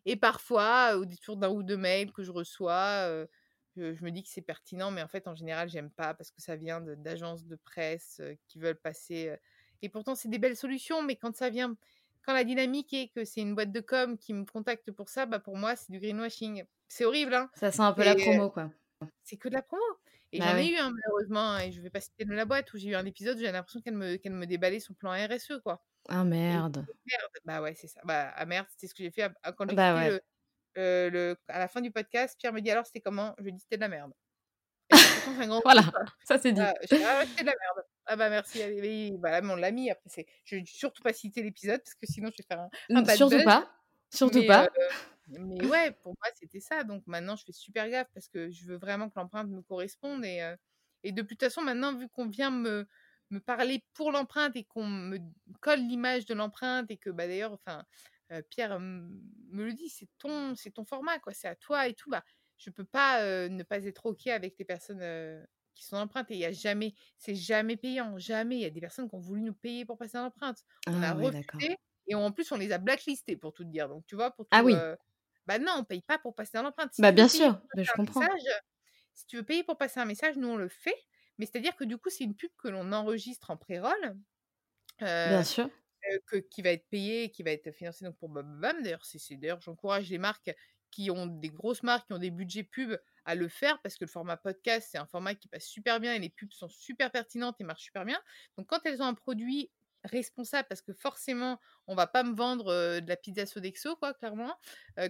Et 0.05 0.15
parfois, 0.15 0.97
au 0.97 1.05
détour 1.05 1.37
d'un 1.37 1.49
ou 1.49 1.61
deux 1.61 1.77
mails 1.77 2.11
que 2.11 2.23
je 2.23 2.31
reçois, 2.31 3.27
je, 3.75 4.03
me 4.03 4.09
dis 4.09 4.23
que 4.23 4.29
c'est 4.29 4.41
pertinent, 4.41 4.91
mais 4.91 5.03
en 5.03 5.07
fait, 5.07 5.27
en 5.27 5.35
général, 5.35 5.69
j'aime 5.69 5.91
pas 5.91 6.13
parce 6.13 6.31
que 6.31 6.41
ça 6.41 6.55
vient 6.55 6.81
d'agences 6.81 7.45
de, 7.45 7.55
presse 7.55 8.21
qui 8.47 8.59
veulent 8.59 8.79
passer. 8.79 9.35
et 9.81 9.89
pourtant, 9.89 10.15
c'est 10.15 10.29
des 10.29 10.39
belles 10.39 10.57
solutions, 10.57 11.03
mais 11.03 11.15
quand 11.15 11.35
ça 11.35 11.49
vient, 11.49 11.75
quand 12.25 12.33
la 12.33 12.43
dynamique 12.43 12.93
est 12.93 13.09
que 13.09 13.25
c'est 13.25 13.41
une 13.41 13.55
boîte 13.55 13.71
de 13.71 13.79
com 13.79 14.17
qui 14.17 14.33
me 14.33 14.45
contacte 14.45 14.91
pour 14.91 15.09
ça, 15.09 15.25
bah 15.25 15.39
pour 15.39 15.57
moi, 15.57 15.75
c'est 15.75 15.91
du 15.91 15.99
greenwashing. 15.99 16.63
C'est 16.87 17.05
horrible, 17.05 17.33
hein. 17.33 17.49
Ça 17.55 17.71
sent 17.71 17.81
un 17.81 17.93
peu 17.93 18.03
la 18.03 18.15
promo, 18.15 18.49
quoi. 18.49 18.71
C'est 19.23 19.37
que 19.37 19.47
de 19.47 19.53
la 19.53 19.61
promo. 19.61 19.83
Et 20.31 20.39
bah 20.39 20.51
j'en 20.51 20.57
ai 20.57 20.69
eu, 20.69 20.77
hein, 20.77 20.91
malheureusement, 20.91 21.53
hein, 21.53 21.59
et 21.59 21.71
je 21.71 21.81
vais 21.81 21.89
pas 21.89 22.01
citer 22.01 22.23
de 22.25 22.33
la 22.33 22.45
boîte, 22.45 22.71
où 22.73 22.77
j'ai 22.77 22.89
eu 22.89 22.95
un 22.95 23.05
épisode 23.05 23.37
où 23.37 23.39
j'ai 23.39 23.51
l'impression 23.51 23.81
qu'elle 23.81 23.95
me, 23.95 24.17
qu'elle 24.17 24.33
me 24.33 24.45
déballait 24.45 24.79
son 24.79 24.93
plan 24.93 25.11
RSE, 25.11 25.59
quoi. 25.63 25.83
Ah 26.07 26.23
merde. 26.23 26.85
merde. 27.05 27.31
Bah 27.45 27.61
ouais, 27.61 27.73
c'est 27.75 27.87
ça. 27.87 28.01
Bah, 28.03 28.31
ah 28.35 28.45
merde, 28.45 28.67
c'était 28.69 28.87
ce 28.87 28.93
que 28.93 29.03
j'ai 29.03 29.11
fait 29.11 29.31
quand 29.57 29.69
j'ai 29.69 29.75
bah 29.75 29.95
ouais. 29.95 30.19
le, 30.75 31.09
le, 31.09 31.37
à 31.47 31.59
la 31.59 31.67
fin 31.67 31.81
du 31.81 31.91
podcast. 31.91 32.35
Pierre 32.39 32.53
me 32.53 32.61
dit 32.61 32.71
alors 32.71 32.85
c'était 32.85 33.01
comment? 33.01 33.35
Je 33.39 33.43
lui 33.43 33.53
dis 33.53 33.59
c'était 33.59 33.77
de 33.77 33.81
la 33.81 33.89
merde. 33.89 34.13
Un 34.91 35.47
grand 35.47 35.61
voilà, 35.63 35.83
ça 36.23 36.37
c'est 36.39 36.51
dit. 36.51 36.61
Ah, 36.61 36.73
ah 36.79 37.25
c'était 37.25 37.43
de 37.43 37.47
la 37.47 37.55
merde. 37.59 37.85
Ah 38.05 38.15
bah 38.15 38.29
merci. 38.29 38.61
Allez, 38.61 39.15
voilà, 39.19 39.41
mais 39.41 39.53
on 39.53 39.55
l'a 39.55 39.71
mis. 39.71 39.91
Après, 39.91 40.09
c'est, 40.09 40.25
je 40.45 40.55
vais 40.55 40.63
surtout 40.65 41.03
pas 41.03 41.13
citer 41.13 41.43
l'épisode 41.43 41.81
parce 41.83 41.95
que 41.95 42.07
sinon 42.07 42.29
je 42.31 42.41
vais 42.41 42.47
faire 42.47 42.59
un, 42.59 42.69
un 42.95 43.01
bad 43.01 43.17
Surtout 43.17 43.43
pas. 43.43 43.69
Surtout 44.11 44.45
pas. 44.47 44.63
Euh, 44.63 44.89
mais 45.29 45.65
ouais, 45.65 45.91
pour 45.91 46.13
moi, 46.13 46.31
c'était 46.35 46.59
ça. 46.59 46.83
Donc 46.83 47.05
maintenant, 47.07 47.35
je 47.35 47.45
fais 47.45 47.51
super 47.51 47.89
gaffe 47.89 48.09
parce 48.13 48.27
que 48.27 48.49
je 48.49 48.65
veux 48.65 48.77
vraiment 48.77 49.09
que 49.09 49.19
l'empreinte 49.19 49.49
me 49.49 49.61
corresponde. 49.61 50.25
Et, 50.25 50.55
et 51.03 51.11
de 51.11 51.21
toute 51.21 51.39
façon, 51.39 51.61
maintenant, 51.61 51.95
vu 51.95 52.09
qu'on 52.09 52.27
vient 52.27 52.51
me, 52.51 52.87
me 53.29 53.39
parler 53.39 53.83
pour 53.93 54.11
l'empreinte 54.11 54.55
et 54.55 54.63
qu'on 54.63 54.87
me 54.87 55.19
colle 55.61 55.79
l'image 55.79 56.25
de 56.25 56.33
l'empreinte 56.33 56.89
et 56.89 56.97
que 56.97 57.09
bah, 57.09 57.27
d'ailleurs, 57.27 57.53
enfin, 57.53 57.83
Pierre 58.49 58.79
me 58.79 59.63
le 59.63 59.73
dit, 59.73 59.89
c'est 59.89 60.09
ton, 60.17 60.55
c'est 60.55 60.71
ton 60.71 60.85
format, 60.85 61.19
quoi. 61.19 61.33
C'est 61.33 61.47
à 61.47 61.55
toi 61.55 61.87
et 61.87 61.93
tout. 61.93 62.09
Bah, 62.09 62.23
je 62.57 62.69
peux 62.69 62.85
pas 62.85 63.47
ne 63.49 63.63
pas 63.63 63.83
être 63.85 64.05
OK 64.05 64.27
avec 64.27 64.57
les 64.57 64.65
personnes 64.65 65.01
qui 65.79 65.85
sont 65.85 65.95
empreintes. 65.95 66.29
Et 66.31 66.35
il 66.35 66.39
y 66.39 66.45
a 66.45 66.51
jamais, 66.51 66.93
c'est 67.17 67.35
jamais 67.35 67.77
payant, 67.77 68.17
jamais. 68.17 68.57
Il 68.57 68.61
y 68.61 68.65
a 68.65 68.69
des 68.69 68.81
personnes 68.81 69.09
qui 69.09 69.15
ont 69.15 69.19
voulu 69.19 69.41
nous 69.41 69.53
payer 69.53 69.85
pour 69.85 69.97
passer 69.97 70.17
l'empreinte. 70.17 70.63
On 70.87 71.01
a 71.01 71.09
ah 71.09 71.13
refusé. 71.13 71.77
Et 72.07 72.15
en 72.15 72.31
plus, 72.31 72.51
on 72.51 72.57
les 72.57 72.71
a 72.71 72.79
blacklistés 72.79 73.37
pour 73.37 73.53
tout 73.53 73.63
te 73.63 73.69
dire. 73.69 73.87
Donc, 73.87 74.05
tu 74.05 74.15
vois, 74.15 74.31
pour 74.31 74.47
ah 74.51 74.63
oui. 74.63 74.75
Bah 75.47 75.59
non, 75.59 75.73
on 75.77 75.83
paye 75.83 76.01
pas 76.01 76.19
pour 76.19 76.35
passer 76.35 76.51
dans 76.55 76.63
l'empreinte. 76.63 76.91
bah 76.99 77.11
bien 77.11 77.27
sûr, 77.27 77.59
je 77.75 77.91
comprends. 77.93 78.21
si 79.13 79.25
tu 79.25 79.37
veux 79.37 79.43
payer 79.43 79.63
pour 79.63 79.77
passer 79.77 79.99
un 79.99 80.05
message, 80.05 80.37
nous 80.37 80.47
on 80.47 80.57
le 80.57 80.69
fait. 80.69 80.95
Mais 81.37 81.45
c'est-à-dire 81.45 81.75
que 81.75 81.85
du 81.85 81.97
coup, 81.97 82.09
c'est 82.09 82.25
une 82.25 82.35
pub 82.35 82.51
que 82.57 82.67
l'on 82.67 82.91
enregistre 82.91 83.49
en 83.49 83.57
pré-roll. 83.57 84.17
bien 84.99 85.43
sûr. 85.43 85.69
que, 86.27 86.37
qui 86.37 86.61
va 86.61 86.71
être 86.71 86.87
payée, 86.89 87.31
qui 87.31 87.43
va 87.43 87.51
être 87.51 87.71
financée 87.71 88.05
donc 88.05 88.17
pour 88.17 88.29
Bababam. 88.29 88.83
D'ailleurs, 88.83 89.05
c'est, 89.05 89.35
d'ailleurs, 89.37 89.61
j'encourage 89.61 90.09
les 90.09 90.17
marques 90.17 90.53
qui 90.91 91.11
ont 91.11 91.27
des 91.27 91.49
grosses 91.49 91.83
marques, 91.83 92.07
qui 92.07 92.13
ont 92.13 92.19
des 92.19 92.31
budgets 92.31 92.63
pubs 92.63 92.99
à 93.25 93.35
le 93.35 93.47
faire 93.47 93.79
parce 93.81 93.95
que 93.95 94.05
le 94.05 94.09
format 94.09 94.37
podcast, 94.37 94.89
c'est 94.91 94.97
un 94.97 95.05
format 95.05 95.35
qui 95.35 95.47
passe 95.47 95.65
super 95.65 95.99
bien 95.99 96.13
et 96.13 96.19
les 96.19 96.29
pubs 96.29 96.51
sont 96.51 96.69
super 96.69 97.11
pertinentes 97.11 97.55
et 97.59 97.63
marchent 97.63 97.83
super 97.83 98.05
bien. 98.05 98.19
Donc, 98.57 98.67
quand 98.67 98.85
elles 98.85 99.01
ont 99.01 99.05
un 99.05 99.13
produit 99.13 99.71
responsable 100.03 100.67
parce 100.67 100.81
que 100.81 100.93
forcément 100.93 101.59
on 101.87 101.95
va 101.95 102.07
pas 102.07 102.23
me 102.23 102.33
vendre 102.33 102.99
de 102.99 103.07
la 103.07 103.15
pizza 103.15 103.45
Sodexo 103.45 103.95
quoi 103.97 104.13
clairement. 104.13 104.55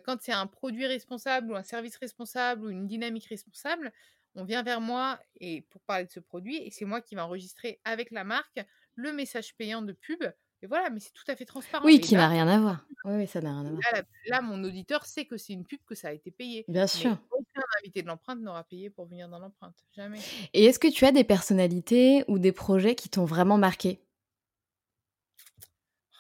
Quand 0.05 0.17
c'est 0.21 0.31
un 0.31 0.47
produit 0.47 0.87
responsable 0.87 1.51
ou 1.51 1.55
un 1.55 1.63
service 1.63 1.97
responsable 1.97 2.65
ou 2.65 2.69
une 2.69 2.87
dynamique 2.87 3.25
responsable 3.27 3.91
on 4.35 4.43
vient 4.43 4.63
vers 4.63 4.81
moi 4.81 5.19
et 5.39 5.61
pour 5.69 5.81
parler 5.81 6.05
de 6.05 6.11
ce 6.11 6.19
produit 6.19 6.57
et 6.57 6.71
c'est 6.71 6.85
moi 6.85 7.01
qui 7.01 7.15
vais 7.15 7.21
enregistrer 7.21 7.79
avec 7.83 8.11
la 8.11 8.23
marque 8.23 8.59
le 8.95 9.13
message 9.13 9.55
payant 9.55 9.81
de 9.81 9.93
pub 9.93 10.23
et 10.61 10.67
voilà 10.67 10.89
mais 10.89 10.99
c'est 10.99 11.13
tout 11.13 11.23
à 11.27 11.35
fait 11.35 11.45
transparent. 11.45 11.85
Oui 11.85 12.01
qui 12.01 12.15
n'a 12.15 12.27
rien 12.27 12.47
à 12.47 12.59
voir. 12.59 12.85
Oui, 13.05 13.27
ça 13.27 13.39
n'a 13.39 13.51
rien 13.51 13.65
à 13.65 13.69
voir. 13.69 14.03
là, 14.27 14.41
mon 14.41 14.61
auditeur 14.63 15.05
sait 15.05 15.25
que 15.25 15.37
c'est 15.37 15.53
une 15.53 15.65
pub 15.65 15.79
que 15.85 15.95
ça 15.95 16.09
a 16.09 16.11
été 16.11 16.31
payé 16.31 16.65
bien 16.67 16.85
sûr. 16.85 17.17
aucun 17.31 17.61
invité 17.79 18.01
de 18.01 18.07
l'empreinte 18.07 18.41
n'aura 18.41 18.63
payé 18.65 18.89
pour 18.89 19.05
venir 19.05 19.29
dans 19.29 19.39
l'empreinte 19.39 19.77
jamais. 19.95 20.19
Et 20.53 20.65
est-ce 20.65 20.79
que 20.79 20.89
tu 20.89 21.05
as 21.05 21.11
des 21.11 21.23
personnalités 21.23 22.25
ou 22.27 22.39
des 22.39 22.51
projets 22.51 22.95
qui 22.95 23.09
t'ont 23.09 23.25
vraiment 23.25 23.57
marqué? 23.57 24.01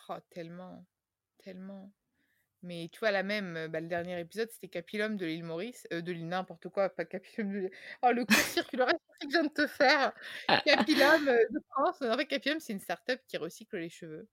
Oh, 0.09 0.17
tellement, 0.31 0.85
tellement. 1.37 1.91
Mais 2.61 2.89
tu 2.91 2.99
vois, 2.99 3.11
la 3.11 3.23
même, 3.23 3.67
bah, 3.67 3.79
le 3.79 3.87
dernier 3.87 4.19
épisode, 4.19 4.49
c'était 4.51 4.67
Capilum 4.67 5.15
de 5.15 5.25
l'île 5.25 5.43
Maurice, 5.45 5.87
de 5.91 6.11
l'île 6.11 6.27
n'importe 6.27 6.67
quoi, 6.67 6.89
pas 6.89 7.05
Capilum 7.05 7.53
de 7.53 7.71
Oh, 8.01 8.11
le 8.11 8.25
cours 8.25 8.35
circulaire 8.37 8.87
que 8.87 8.97
je 9.21 9.27
viens 9.29 9.43
de 9.43 9.49
te 9.49 9.67
faire 9.67 10.11
Capilum 10.65 11.25
de 11.25 11.59
France. 11.69 12.01
En 12.01 12.17
fait, 12.17 12.25
Capilum, 12.25 12.59
c'est 12.59 12.73
une 12.73 12.79
start-up 12.81 13.21
qui 13.27 13.37
recycle 13.37 13.77
les 13.77 13.89
cheveux. 13.89 14.27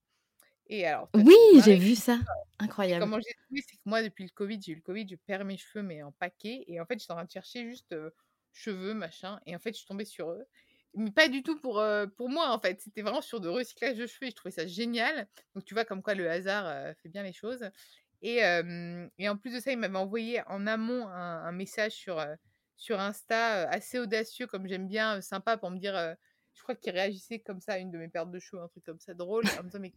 Et 0.68 0.86
alors, 0.86 1.08
Oui, 1.14 1.36
j'ai 1.64 1.76
vu 1.76 1.94
ça. 1.94 2.18
Incroyable. 2.58 3.04
comment 3.04 3.20
j'ai 3.20 3.34
trouvé, 3.44 3.62
c'est 3.68 3.76
que 3.76 3.82
moi, 3.84 4.02
depuis 4.02 4.24
le 4.24 4.30
Covid, 4.30 4.60
j'ai 4.60 4.72
eu 4.72 4.76
le 4.76 4.80
Covid, 4.80 5.06
je 5.08 5.14
perds 5.14 5.44
mes 5.44 5.56
cheveux, 5.56 5.84
mais 5.84 6.02
en 6.02 6.10
paquet. 6.10 6.64
Et 6.66 6.80
en 6.80 6.86
fait, 6.86 6.98
j'étais 6.98 7.12
en 7.12 7.16
train 7.16 7.24
de 7.26 7.30
chercher 7.30 7.64
juste 7.68 7.94
cheveux, 8.52 8.94
machin. 8.94 9.38
Et 9.46 9.54
en 9.54 9.60
fait, 9.60 9.70
je 9.72 9.78
suis 9.78 9.86
tombée 9.86 10.04
sur 10.06 10.30
eux 10.30 10.44
mais 10.96 11.10
pas 11.10 11.28
du 11.28 11.42
tout 11.42 11.58
pour, 11.60 11.82
pour 12.16 12.28
moi 12.28 12.50
en 12.50 12.58
fait. 12.58 12.80
C'était 12.80 13.02
vraiment 13.02 13.22
sur 13.22 13.40
de 13.40 13.48
recyclage 13.48 13.96
de 13.96 14.06
cheveux 14.06 14.26
et 14.26 14.30
je 14.30 14.36
trouvais 14.36 14.52
ça 14.52 14.66
génial. 14.66 15.28
Donc 15.54 15.64
tu 15.64 15.74
vois 15.74 15.84
comme 15.84 16.02
quoi 16.02 16.14
le 16.14 16.30
hasard 16.30 16.94
fait 17.02 17.08
bien 17.08 17.22
les 17.22 17.32
choses. 17.32 17.70
Et, 18.22 18.38
et, 19.18 19.28
en 19.28 19.36
plus 19.36 19.52
de 19.52 19.60
ça, 19.60 19.72
il 19.72 19.78
m'avait 19.78 19.98
envoyé 19.98 20.42
en 20.46 20.66
amont 20.66 21.06
un, 21.06 21.52
message 21.52 21.92
sur, 21.92 22.24
sur 22.76 22.98
Insta 22.98 23.68
assez 23.68 23.98
audacieux, 23.98 24.46
comme 24.46 24.66
j'aime 24.66 24.88
bien, 24.88 25.20
sympa 25.20 25.58
pour 25.58 25.70
me 25.70 25.78
dire 25.78 26.16
je 26.56 26.62
crois 26.62 26.74
qu'il 26.74 26.92
réagissait 26.92 27.38
comme 27.38 27.60
ça 27.60 27.74
à 27.74 27.78
une 27.78 27.90
de 27.90 27.98
mes 27.98 28.08
pertes 28.08 28.30
de 28.30 28.38
cheveux, 28.38 28.62
un 28.62 28.68
truc 28.68 28.84
comme 28.84 28.98
ça 28.98 29.12
drôle, 29.12 29.44
en 29.60 29.62
me 29.62 29.68
disant, 29.68 29.78
mais 29.78 29.92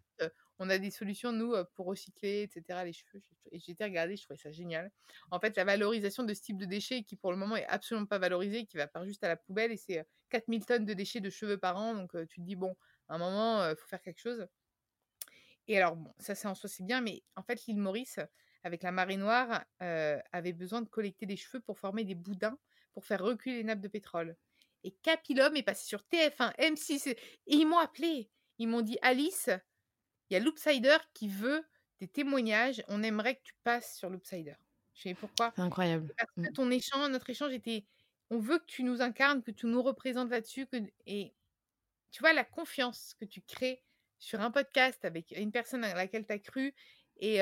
on 0.60 0.70
a 0.70 0.78
des 0.78 0.92
solutions, 0.92 1.32
nous, 1.32 1.56
pour 1.74 1.86
recycler, 1.86 2.44
etc., 2.44 2.82
les 2.84 2.94
cheveux. 2.94 3.24
Et 3.52 3.60
j'étais 3.60 3.86
regardée, 3.86 4.18
je 4.18 4.24
trouvais 4.24 4.38
ça 4.38 4.52
génial. 4.52 4.92
En 5.32 5.40
fait, 5.40 5.56
la 5.56 5.64
valorisation 5.64 6.24
de 6.24 6.34
ce 6.34 6.42
type 6.42 6.58
de 6.58 6.66
déchets 6.66 7.04
qui, 7.04 7.16
pour 7.16 7.32
le 7.32 7.38
moment, 7.38 7.56
est 7.56 7.66
absolument 7.68 8.06
pas 8.06 8.20
valorisé, 8.20 8.66
qui 8.66 8.76
va 8.76 8.88
pas 8.88 9.04
juste 9.06 9.24
à 9.24 9.30
la 9.30 9.38
poubelle, 9.38 9.72
et 9.72 9.78
c'est 9.78 10.06
4000 10.30 10.66
tonnes 10.66 10.86
de 10.86 10.94
déchets 10.94 11.20
de 11.22 11.30
cheveux 11.30 11.58
par 11.58 11.78
an. 11.78 11.94
Donc, 11.94 12.12
tu 12.28 12.40
te 12.40 12.46
dis, 12.46 12.56
bon, 12.56 12.76
à 13.08 13.16
un 13.16 13.18
moment, 13.18 13.70
il 13.70 13.76
faut 13.76 13.88
faire 13.88 14.02
quelque 14.02 14.20
chose. 14.20 14.48
Et 15.68 15.78
alors, 15.78 15.96
bon, 15.96 16.14
ça, 16.20 16.36
c'est 16.36 16.48
en 16.48 16.56
soi, 16.56 16.70
c'est 16.70 16.86
bien, 16.86 17.02
mais 17.02 17.24
en 17.36 17.44
fait, 17.44 17.66
l'île 17.68 17.78
Maurice, 17.78 18.20
avec 18.64 18.84
la 18.84 18.92
marée 18.92 19.18
noire, 19.18 19.66
avait 19.80 20.54
besoin 20.54 20.82
de 20.82 20.90
collecter 20.90 21.26
des 21.26 21.38
cheveux 21.38 21.62
pour 21.62 21.78
former 21.80 22.04
des 22.04 22.16
boudins 22.16 22.58
pour 22.94 23.06
faire 23.06 23.24
reculer 23.24 23.58
les 23.58 23.64
nappes 23.64 23.82
de 23.82 23.88
pétrole. 23.88 24.36
Et 24.84 24.92
Capilum 24.92 25.56
est 25.56 25.64
passé 25.64 25.86
sur 25.86 26.04
TF1, 26.04 26.54
M6, 26.58 27.10
et 27.10 27.18
ils 27.48 27.66
m'ont 27.66 27.78
appelé. 27.78 28.30
Ils 28.58 28.68
m'ont 28.68 28.82
dit, 28.82 28.98
Alice, 29.02 29.50
il 30.30 30.34
y 30.34 30.38
a 30.38 30.40
Loopsider 30.40 30.98
qui 31.14 31.28
veut 31.28 31.64
des 32.00 32.08
témoignages. 32.08 32.84
On 32.88 33.04
aimerait 33.04 33.36
que 33.36 33.44
tu 33.44 33.54
passes 33.64 33.96
sur 33.98 34.10
Loopsider. 34.10 34.56
Je 34.94 35.04
sais 35.04 35.14
pourquoi? 35.14 35.52
C'est 35.56 35.62
incroyable. 35.62 36.14
Mmh. 36.38 36.48
ton 36.54 36.72
échange, 36.72 37.10
notre 37.10 37.30
échange 37.30 37.54
était, 37.54 37.86
on 38.30 38.40
veut 38.40 38.60
que 38.60 38.66
tu 38.66 38.84
nous 38.84 39.02
incarnes, 39.02 39.42
que 39.42 39.52
tu 39.52 39.66
nous 39.66 39.82
représentes 39.82 40.30
là-dessus. 40.30 40.68
Que... 40.68 40.78
Et 41.06 41.34
tu 42.12 42.20
vois, 42.22 42.34
la 42.34 42.44
confiance 42.44 43.16
que 43.20 43.26
tu 43.26 43.42
crées 43.42 43.84
sur 44.18 44.42
un 44.42 44.52
podcast 44.52 45.04
avec 45.06 45.32
une 45.38 45.52
personne 45.52 45.84
à 45.84 45.94
laquelle 45.94 46.26
tu 46.26 46.34
as 46.34 46.40
cru. 46.40 46.74
Et, 47.18 47.40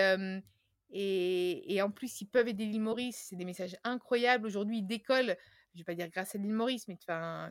et, 0.89 1.75
et, 1.75 1.81
en 1.81 1.91
plus, 1.91 2.21
ils 2.21 2.27
peuvent 2.27 2.47
aider 2.47 2.65
l'île 2.65 2.81
Maurice. 2.81 3.27
C'est 3.29 3.35
des 3.35 3.45
messages 3.45 3.77
incroyables. 3.83 4.45
Aujourd'hui, 4.45 4.79
ils 4.79 4.87
décollent 4.87 5.37
je 5.77 5.83
vais 5.83 5.85
pas 5.85 5.95
dire 5.95 6.09
grâce 6.09 6.33
à 6.33 6.37
l'île 6.39 6.53
Maurice, 6.53 6.87
mais 6.87 6.97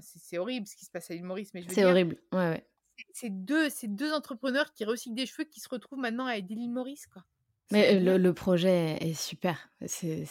c'est 0.01 0.39
horrible 0.39 0.67
ce 0.67 0.75
qui 0.75 0.85
se 0.85 0.91
passe 0.91 1.11
à 1.11 1.15
l'île 1.15 1.25
Maurice. 1.25 1.55
Mais 1.55 1.65
c'est 1.69 1.85
horrible, 1.85 2.17
ouais, 2.33 2.51
ouais. 2.51 2.67
C'est 3.13 3.31
deux, 3.31 3.69
deux 3.85 4.13
entrepreneurs 4.13 4.73
qui 4.73 4.85
recyclent 4.85 5.15
des 5.15 5.27
cheveux 5.27 5.45
qui 5.45 5.61
se 5.61 5.69
retrouvent 5.69 5.99
maintenant 5.99 6.27
à 6.27 6.37
aider 6.37 6.55
l'île 6.55 6.73
Maurice, 6.73 7.07
quoi. 7.07 7.25
Mais 7.73 7.99
le, 7.99 8.17
le, 8.17 8.33
projet 8.33 8.97
est 9.01 9.15
super, 9.15 9.71
c'est 9.87 10.25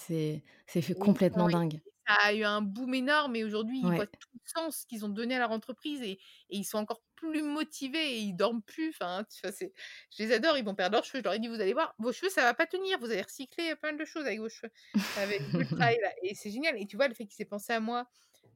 fait 0.67 0.93
complètement 0.93 1.47
dingue 1.47 1.81
ça 2.07 2.13
a 2.15 2.33
eu 2.33 2.43
un 2.43 2.61
boom 2.61 2.93
énorme 2.93 3.35
et 3.35 3.43
aujourd'hui, 3.43 3.79
ils 3.79 3.93
voient 3.93 4.05
tout 4.05 4.29
le 4.33 4.39
sens 4.45 4.85
qu'ils 4.85 5.05
ont 5.05 5.09
donné 5.09 5.35
à 5.35 5.39
leur 5.39 5.51
entreprise 5.51 6.01
et, 6.01 6.11
et, 6.11 6.19
ils 6.49 6.63
sont 6.63 6.77
encore 6.77 7.01
plus 7.15 7.41
motivés 7.41 8.17
et 8.17 8.19
ils 8.19 8.35
dorment 8.35 8.61
plus. 8.61 8.89
Enfin, 8.89 9.25
tu 9.29 9.41
vois, 9.41 9.55
je 9.59 10.23
les 10.23 10.31
adore, 10.31 10.57
ils 10.57 10.63
vont 10.63 10.75
perdre 10.75 10.95
leurs 10.95 11.03
cheveux. 11.03 11.19
Je 11.19 11.23
leur 11.23 11.33
ai 11.33 11.39
dit, 11.39 11.47
vous 11.47 11.61
allez 11.61 11.73
voir, 11.73 11.95
vos 11.97 12.11
cheveux, 12.11 12.29
ça 12.29 12.41
va 12.41 12.53
pas 12.53 12.67
tenir. 12.67 12.99
Vous 12.99 13.09
allez 13.09 13.21
recycler 13.21 13.75
plein 13.75 13.93
de 13.93 14.05
choses 14.05 14.25
avec 14.25 14.39
vos 14.39 14.49
cheveux. 14.49 14.71
Avec 15.17 15.41
Et 16.23 16.35
c'est 16.35 16.51
génial. 16.51 16.79
Et 16.79 16.85
tu 16.85 16.95
vois, 16.95 17.07
le 17.07 17.13
fait 17.13 17.25
qu'ils 17.25 17.41
aient 17.41 17.49
pensé 17.49 17.73
à 17.73 17.79
moi 17.79 18.07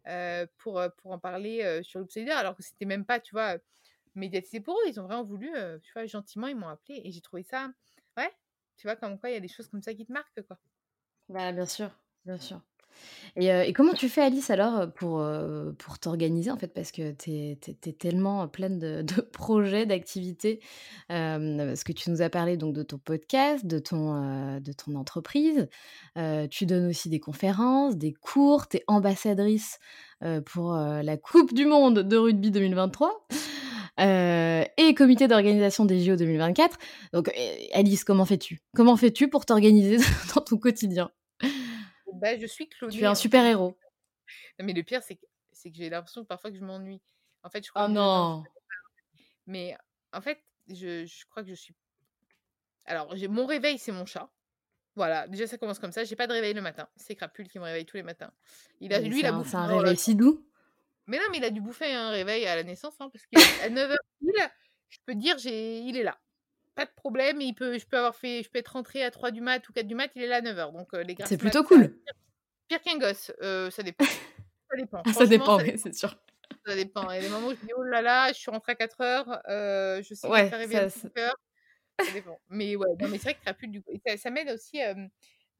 euh, 0.07 0.45
pour, 0.57 0.81
pour 0.97 1.12
en 1.12 1.19
parler 1.19 1.81
sur 1.83 1.99
l'Upsider, 1.99 2.31
alors 2.31 2.55
que 2.55 2.63
c'était 2.63 2.85
même 2.85 3.05
pas, 3.05 3.19
tu 3.19 3.33
vois, 3.33 3.57
médiatisé 4.15 4.59
pour 4.59 4.75
eux. 4.75 4.89
Ils 4.89 4.99
ont 4.99 5.03
vraiment 5.03 5.23
voulu, 5.23 5.51
tu 5.81 5.93
vois, 5.93 6.05
gentiment, 6.05 6.47
ils 6.47 6.55
m'ont 6.55 6.69
appelé 6.69 7.01
et 7.03 7.12
j'ai 7.12 7.21
trouvé 7.21 7.43
ça, 7.43 7.69
ouais, 8.17 8.31
tu 8.77 8.88
vois, 8.88 8.95
comme 8.95 9.19
quoi 9.19 9.29
il 9.29 9.33
y 9.33 9.38
a 9.38 9.41
des 9.41 9.47
choses 9.47 9.67
comme 9.67 9.81
ça 9.81 9.93
qui 9.93 10.05
te 10.05 10.12
marquent, 10.12 10.41
quoi. 10.47 10.57
Bah, 11.29 11.51
bien 11.51 11.65
sûr, 11.65 11.91
bien 12.25 12.38
sûr. 12.38 12.62
Et, 13.35 13.73
comment 13.73 13.93
tu 13.93 14.09
fais, 14.09 14.21
Alice, 14.21 14.49
alors, 14.49 14.91
pour, 14.91 15.25
pour 15.77 15.99
t'organiser, 15.99 16.51
en 16.51 16.57
fait, 16.57 16.67
parce 16.67 16.91
que 16.91 17.12
tu 17.12 17.31
es, 17.31 17.93
tellement 17.93 18.47
pleine 18.47 18.79
de, 19.03 19.21
projets, 19.21 19.85
d'activités, 19.85 20.59
parce 21.07 21.83
que 21.83 21.91
tu 21.91 22.09
nous 22.09 22.21
as 22.21 22.29
parlé 22.29 22.57
donc 22.57 22.73
de 22.73 22.83
ton 22.83 22.97
podcast, 22.97 23.65
de 23.65 23.79
ton, 23.79 24.59
de 24.59 24.73
ton 24.73 24.95
entreprise, 24.95 25.67
tu 26.49 26.65
donnes 26.65 26.88
aussi 26.88 27.09
des 27.09 27.19
conférences, 27.19 27.95
des 27.95 28.13
cours, 28.13 28.67
tu 28.67 28.77
es 28.77 28.83
ambassadrice 28.88 29.79
pour 30.45 30.73
la 30.73 31.17
Coupe 31.17 31.53
du 31.53 31.65
Monde 31.65 31.99
de 31.99 32.17
rugby 32.17 32.51
2023. 32.51 33.27
et 33.99 34.93
comité 34.95 35.27
d'organisation 35.27 35.85
des 35.85 36.03
JO 36.03 36.15
2024. 36.15 36.77
Donc, 37.13 37.31
Alice, 37.73 38.03
comment 38.03 38.25
fais-tu? 38.25 38.62
Comment 38.75 38.97
fais-tu 38.97 39.29
pour 39.29 39.45
t'organiser 39.45 39.97
dans 40.35 40.41
ton 40.41 40.57
quotidien? 40.57 41.09
Bah, 42.19 42.38
je 42.38 42.45
suis 42.45 42.67
Claudie. 42.69 42.97
Tu 42.97 43.03
es 43.03 43.08
un 43.08 43.15
super 43.15 43.45
héros. 43.45 43.77
mais 44.60 44.73
le 44.73 44.84
pire, 44.84 45.01
c'est 45.03 45.15
que, 45.15 45.25
que 45.69 45.75
j'ai 45.75 45.89
l'impression 45.89 46.25
parfois 46.25 46.51
que 46.51 46.58
je 46.58 46.63
m'ennuie. 46.63 47.01
En 47.43 47.49
fait, 47.49 47.65
je 47.65 47.69
crois 47.69 47.86
oh 47.86 47.89
non 47.89 48.43
Mais 49.47 49.75
en 50.13 50.21
fait, 50.21 50.39
je, 50.67 51.05
je, 51.05 51.25
crois 51.25 51.43
que 51.43 51.49
je 51.49 51.55
suis. 51.55 51.75
Alors, 52.86 53.13
mon 53.29 53.45
réveil, 53.45 53.77
c'est 53.77 53.91
mon 53.91 54.05
chat. 54.05 54.29
Voilà, 54.95 55.27
déjà 55.27 55.47
ça 55.47 55.58
commence 55.58 55.79
comme 55.79 55.91
ça. 55.91 56.03
J'ai 56.03 56.15
pas 56.15 56.27
de 56.27 56.34
réveil 56.34 56.53
le 56.53 56.62
matin. 56.62 56.89
C'est 56.95 57.15
Crapule 57.15 57.47
qui 57.47 57.60
me 57.60 57.63
réveille 57.63 57.86
tous 57.86 57.97
les 57.97 58.03
matins. 58.03 58.32
Il 58.82 58.93
a, 58.93 58.99
lui, 58.99 59.19
il 59.19 59.25
a 59.25 59.32
bouffé. 59.32 59.51
C'est 59.51 59.58
un 59.58 59.67
réveil 59.67 59.97
si 59.97 60.15
doux. 60.15 60.45
Mais 61.08 61.17
non, 61.17 61.23
mais 61.32 61.38
il 61.38 61.43
a 61.43 61.49
dû 61.49 61.62
bouffer 61.62 61.93
un 61.93 62.10
réveil 62.10 62.45
à 62.45 62.55
la 62.55 62.63
naissance, 62.63 62.95
hein, 62.99 63.10
parce 63.10 63.25
qu'à 63.25 63.69
9h, 63.69 63.95
je 64.89 64.97
peux 65.05 65.15
dire, 65.15 65.38
il 65.43 65.95
est 65.95 66.03
là 66.03 66.19
pas 66.79 66.85
de 66.85 66.91
problème. 66.95 67.41
Il 67.41 67.53
peut, 67.53 67.77
je 67.77 67.85
peux 67.85 67.97
avoir 67.97 68.15
fait, 68.15 68.41
je 68.41 68.49
peux 68.49 68.57
être 68.57 68.69
rentré 68.69 69.03
à 69.03 69.11
3 69.11 69.31
du 69.31 69.41
mat 69.41 69.67
ou 69.67 69.73
4 69.73 69.85
du 69.85 69.95
mat, 69.95 70.09
il 70.15 70.23
est 70.23 70.27
là 70.27 70.37
à 70.37 70.41
9h. 70.41 70.71
Donc 70.71 70.93
les 70.93 71.15
C'est 71.25 71.37
plutôt 71.37 71.63
cool. 71.63 71.93
Pire, 72.69 72.81
qu'un 72.81 72.97
gosse, 72.97 73.31
ça 73.71 73.83
dépend. 73.83 74.05
Ça 74.05 74.77
dépend. 74.77 75.03
ça 75.13 75.25
dépend, 75.25 75.57
oui, 75.57 75.73
c'est 75.77 75.93
sûr. 75.93 76.15
Ça 76.65 76.75
dépend. 76.75 77.09
Il 77.11 77.15
y 77.15 77.19
a 77.19 77.21
des 77.21 77.29
moments 77.29 77.47
où 77.47 77.51
je 77.51 77.65
dis 77.65 77.73
oh 77.75 77.83
là 77.83 78.01
là, 78.01 78.29
je 78.29 78.37
suis 78.37 78.51
rentrée 78.51 78.73
à 78.73 78.75
4 78.75 79.01
heures, 79.01 79.41
je 79.47 80.13
sais 80.13 80.27
ouais, 80.27 80.49
faire 80.49 80.83
à 80.83 80.89
5 80.89 81.17
heures. 81.17 81.35
Ça 81.99 82.13
dépend. 82.13 82.39
Mais 82.47 82.77
ouais, 82.77 82.87
non, 83.01 83.09
mais 83.09 83.17
c'est 83.17 83.23
vrai 83.23 83.33
que 83.33 83.41
Crapule, 83.41 83.71
du 83.71 83.83
ça, 84.07 84.15
ça 84.15 84.29
m'aide 84.29 84.49
aussi. 84.49 84.79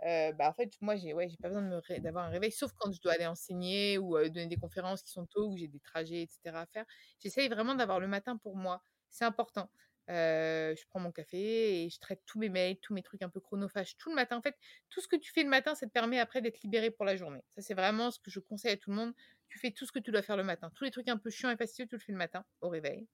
bah, 0.02 0.50
en 0.50 0.54
fait, 0.54 0.72
moi, 0.80 0.96
j'ai 0.96 1.14
ouais, 1.14 1.28
pas 1.42 1.50
besoin 1.50 1.82
d'avoir 2.00 2.28
un 2.28 2.30
réveil, 2.30 2.54
sauf 2.54 2.72
quand 2.78 2.94
je 2.94 3.02
dois 3.02 3.12
aller 3.12 3.26
enseigner 3.26 3.98
ou 3.98 4.18
donner 4.30 4.48
des 4.48 4.56
conférences 4.56 5.04
qui 5.04 5.12
sont 5.12 5.26
tôt, 5.26 5.50
ou 5.50 5.58
j'ai 5.58 5.68
des 5.68 5.82
trajets, 5.82 6.22
etc. 6.22 6.40
à 6.56 6.66
faire. 6.66 6.86
J'essaye 7.22 7.50
vraiment 7.50 7.76
d'avoir 7.76 8.00
le 8.00 8.08
matin 8.08 8.38
pour 8.38 8.56
moi. 8.56 8.82
C'est 9.10 9.26
important 9.26 9.70
je 10.10 10.86
prends 10.90 11.00
mon 11.00 11.12
café 11.12 11.84
et 11.84 11.90
je 11.90 12.00
traite 12.00 12.22
tous 12.26 12.40
mes 12.40 12.50
mails, 12.50 12.78
tous 12.80 12.94
mes 12.94 13.04
trucs 13.04 13.22
un 13.22 13.30
peu 13.30 13.40
chronophages 13.40 13.96
tout 13.98 14.10
le 14.10 14.16
matin. 14.16 14.38
En 14.38 14.42
fait, 14.42 14.56
tout 14.90 15.02
ce 15.02 15.08
que 15.08 15.16
tu 15.16 15.32
fais 15.32 15.44
le 15.44 15.50
matin, 15.50 15.76
ça 15.76 15.86
te 15.86 15.92
permet 15.92 16.20
après 16.20 16.42
d'être 16.42 16.62
libéré 16.62 16.92
pour 16.92 17.06
la 17.06 17.16
journée. 17.16 17.44
Ça, 17.50 17.62
c'est 17.62 17.76
vraiment 17.76 18.12
ce 18.12 18.20
que 18.20 18.32
je 18.32 18.40
conseille 18.40 18.74
à 18.74 18.78
tout 18.78 18.90
le 18.90 18.96
monde. 18.96 19.14
Tu 19.48 19.60
fais 19.60 19.72
tout 19.72 19.86
ce 19.86 19.92
que 19.92 20.00
tu 20.00 20.12
dois 20.12 20.22
faire 20.22 20.38
le 20.38 20.44
matin. 20.44 20.72
Tous 20.76 20.84
les 20.84 20.92
trucs 20.92 21.08
un 21.08 21.18
peu 21.18 21.30
chiants 21.30 21.50
et 21.52 21.58
fastidieux, 21.58 21.88
tu 21.88 21.96
le 21.96 22.02
fais 22.02 22.12
le 22.12 22.18
matin 22.18 22.44
au 22.62 22.70
réveil. 22.70 23.08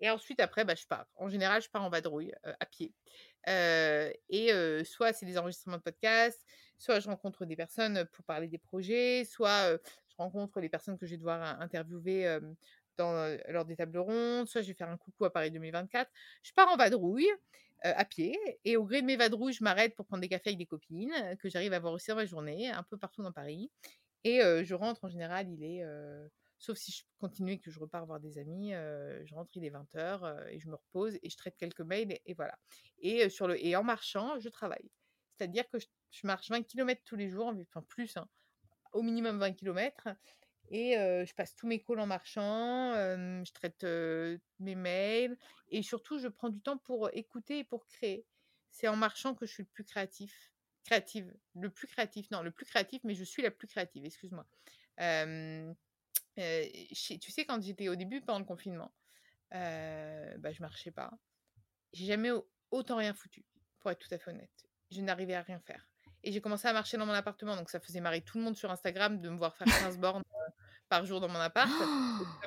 Et 0.00 0.10
ensuite, 0.10 0.40
après, 0.40 0.64
bah, 0.64 0.74
je 0.74 0.86
pars. 0.86 1.06
En 1.16 1.28
général, 1.28 1.60
je 1.60 1.68
pars 1.68 1.82
en 1.82 1.90
vadrouille, 1.90 2.32
à 2.44 2.66
pied. 2.66 2.94
et 3.46 4.84
soit 4.84 5.12
c'est 5.12 5.26
des 5.26 5.38
enregistrements 5.38 5.78
de 5.78 5.82
podcasts, 5.82 6.44
soit 6.78 7.00
je 7.00 7.08
rencontre 7.08 7.44
des 7.46 7.56
personnes 7.56 8.06
pour 8.12 8.24
parler 8.24 8.48
des 8.48 8.58
projets, 8.58 9.24
soit 9.24 9.76
je 10.08 10.16
rencontre 10.16 10.60
les 10.60 10.68
personnes 10.68 10.98
que 10.98 11.06
je 11.06 11.12
vais 11.12 11.18
devoir 11.18 11.60
interviewer 11.60 12.38
lors 12.98 13.64
des 13.64 13.76
tables 13.76 13.98
rondes, 13.98 14.48
soit 14.48 14.62
je 14.62 14.68
vais 14.68 14.74
faire 14.74 14.88
un 14.88 14.96
coucou 14.96 15.24
à 15.24 15.32
Paris 15.32 15.50
2024. 15.50 16.10
Je 16.42 16.52
pars 16.52 16.68
en 16.68 16.76
vadrouille 16.76 17.28
à 17.82 18.04
pied 18.04 18.36
et 18.64 18.76
au 18.76 18.84
gré 18.84 19.02
de 19.02 19.06
mes 19.06 19.16
vadrouilles, 19.16 19.52
je 19.52 19.62
m'arrête 19.62 19.94
pour 19.94 20.06
prendre 20.06 20.20
des 20.20 20.28
cafés 20.28 20.50
avec 20.50 20.58
des 20.58 20.66
copines 20.66 21.14
que 21.40 21.48
j'arrive 21.48 21.72
à 21.72 21.78
voir 21.78 21.92
aussi 21.92 22.08
dans 22.08 22.16
ma 22.16 22.26
journée, 22.26 22.68
un 22.70 22.82
peu 22.82 22.98
partout 22.98 23.22
dans 23.22 23.32
Paris. 23.32 23.70
Et 24.24 24.40
je 24.40 24.74
rentre 24.74 25.04
en 25.04 25.08
général, 25.08 25.48
il 25.48 25.62
est, 25.62 25.84
sauf 26.58 26.76
si 26.76 26.90
je 26.90 27.04
continue 27.18 27.52
et 27.52 27.58
que 27.60 27.70
je 27.70 27.78
repars 27.78 28.04
voir 28.04 28.18
des 28.18 28.38
amis, 28.38 28.72
je 28.72 29.34
rentre, 29.34 29.50
il 29.54 29.64
est 29.64 29.70
20h 29.70 30.48
et 30.50 30.58
je 30.58 30.68
me 30.68 30.74
repose 30.74 31.18
et 31.22 31.30
je 31.30 31.36
traite 31.36 31.56
quelques 31.56 31.80
mails 31.80 32.18
et, 32.26 32.34
voilà. 32.34 32.58
Et, 32.98 33.28
sur 33.28 33.46
le, 33.46 33.64
et 33.64 33.76
en 33.76 33.84
marchant, 33.84 34.40
je 34.40 34.48
travaille. 34.48 34.90
C'est-à-dire 35.38 35.68
que 35.68 35.78
je, 35.78 36.26
marche 36.26 36.50
20 36.50 36.62
km 36.62 37.00
tous 37.04 37.16
les 37.16 37.30
jours, 37.30 37.54
enfin 37.70 37.82
plus, 37.82 38.16
hein, 38.16 38.28
au 38.92 39.02
minimum 39.02 39.38
20 39.38 39.52
km. 39.52 40.08
Et 40.70 40.94
je 40.94 41.34
passe 41.34 41.54
tous 41.54 41.66
mes 41.66 41.82
calls 41.82 42.00
en 42.00 42.06
marchant, 42.06 42.92
je 42.94 43.52
traite 43.52 43.84
mes 44.58 44.74
mails 44.74 45.38
et 45.68 45.82
surtout 45.82 46.18
je 46.18 46.28
prends 46.28 46.50
du 46.50 46.60
temps 46.60 46.78
pour 46.78 47.08
écouter 47.14 47.60
et 47.60 47.64
pour 47.64 47.86
créer. 47.86 48.26
C'est 48.70 48.88
en 48.88 48.96
marchant 48.96 49.34
que 49.34 49.46
je 49.46 49.52
suis 49.52 49.62
le 49.62 49.68
plus 49.68 49.84
créatif. 49.84 50.52
Créative. 50.84 51.34
Le 51.54 51.70
plus 51.70 51.86
créatif. 51.86 52.30
Non, 52.30 52.42
le 52.42 52.50
plus 52.50 52.66
créatif, 52.66 53.00
mais 53.04 53.14
je 53.14 53.24
suis 53.24 53.42
la 53.42 53.50
plus 53.50 53.66
créative, 53.66 54.04
excuse-moi. 54.04 54.46
tu 54.98 55.74
sais, 57.30 57.46
quand 57.46 57.62
j'étais 57.62 57.88
au 57.88 57.96
début, 57.96 58.20
pendant 58.20 58.40
le 58.40 58.44
confinement, 58.44 58.92
bah, 59.50 60.52
je 60.52 60.60
marchais 60.60 60.90
pas. 60.90 61.10
J'ai 61.92 62.04
jamais 62.04 62.30
autant 62.70 62.96
rien 62.96 63.14
foutu, 63.14 63.46
pour 63.80 63.90
être 63.90 63.98
tout 63.98 64.14
à 64.14 64.18
fait 64.18 64.30
honnête. 64.30 64.50
Je 64.90 65.00
n'arrivais 65.00 65.34
à 65.34 65.42
rien 65.42 65.60
faire. 65.60 65.87
Et 66.24 66.32
j'ai 66.32 66.40
commencé 66.40 66.66
à 66.68 66.72
marcher 66.72 66.96
dans 66.96 67.06
mon 67.06 67.12
appartement, 67.12 67.56
donc 67.56 67.70
ça 67.70 67.80
faisait 67.80 68.00
marrer 68.00 68.22
tout 68.22 68.38
le 68.38 68.44
monde 68.44 68.56
sur 68.56 68.70
Instagram 68.70 69.20
de 69.20 69.28
me 69.28 69.36
voir 69.36 69.56
faire 69.56 69.66
15 69.66 69.98
bornes 69.98 70.22
par 70.88 71.04
jour 71.06 71.20
dans 71.20 71.28
mon 71.28 71.38
appart. 71.38 71.70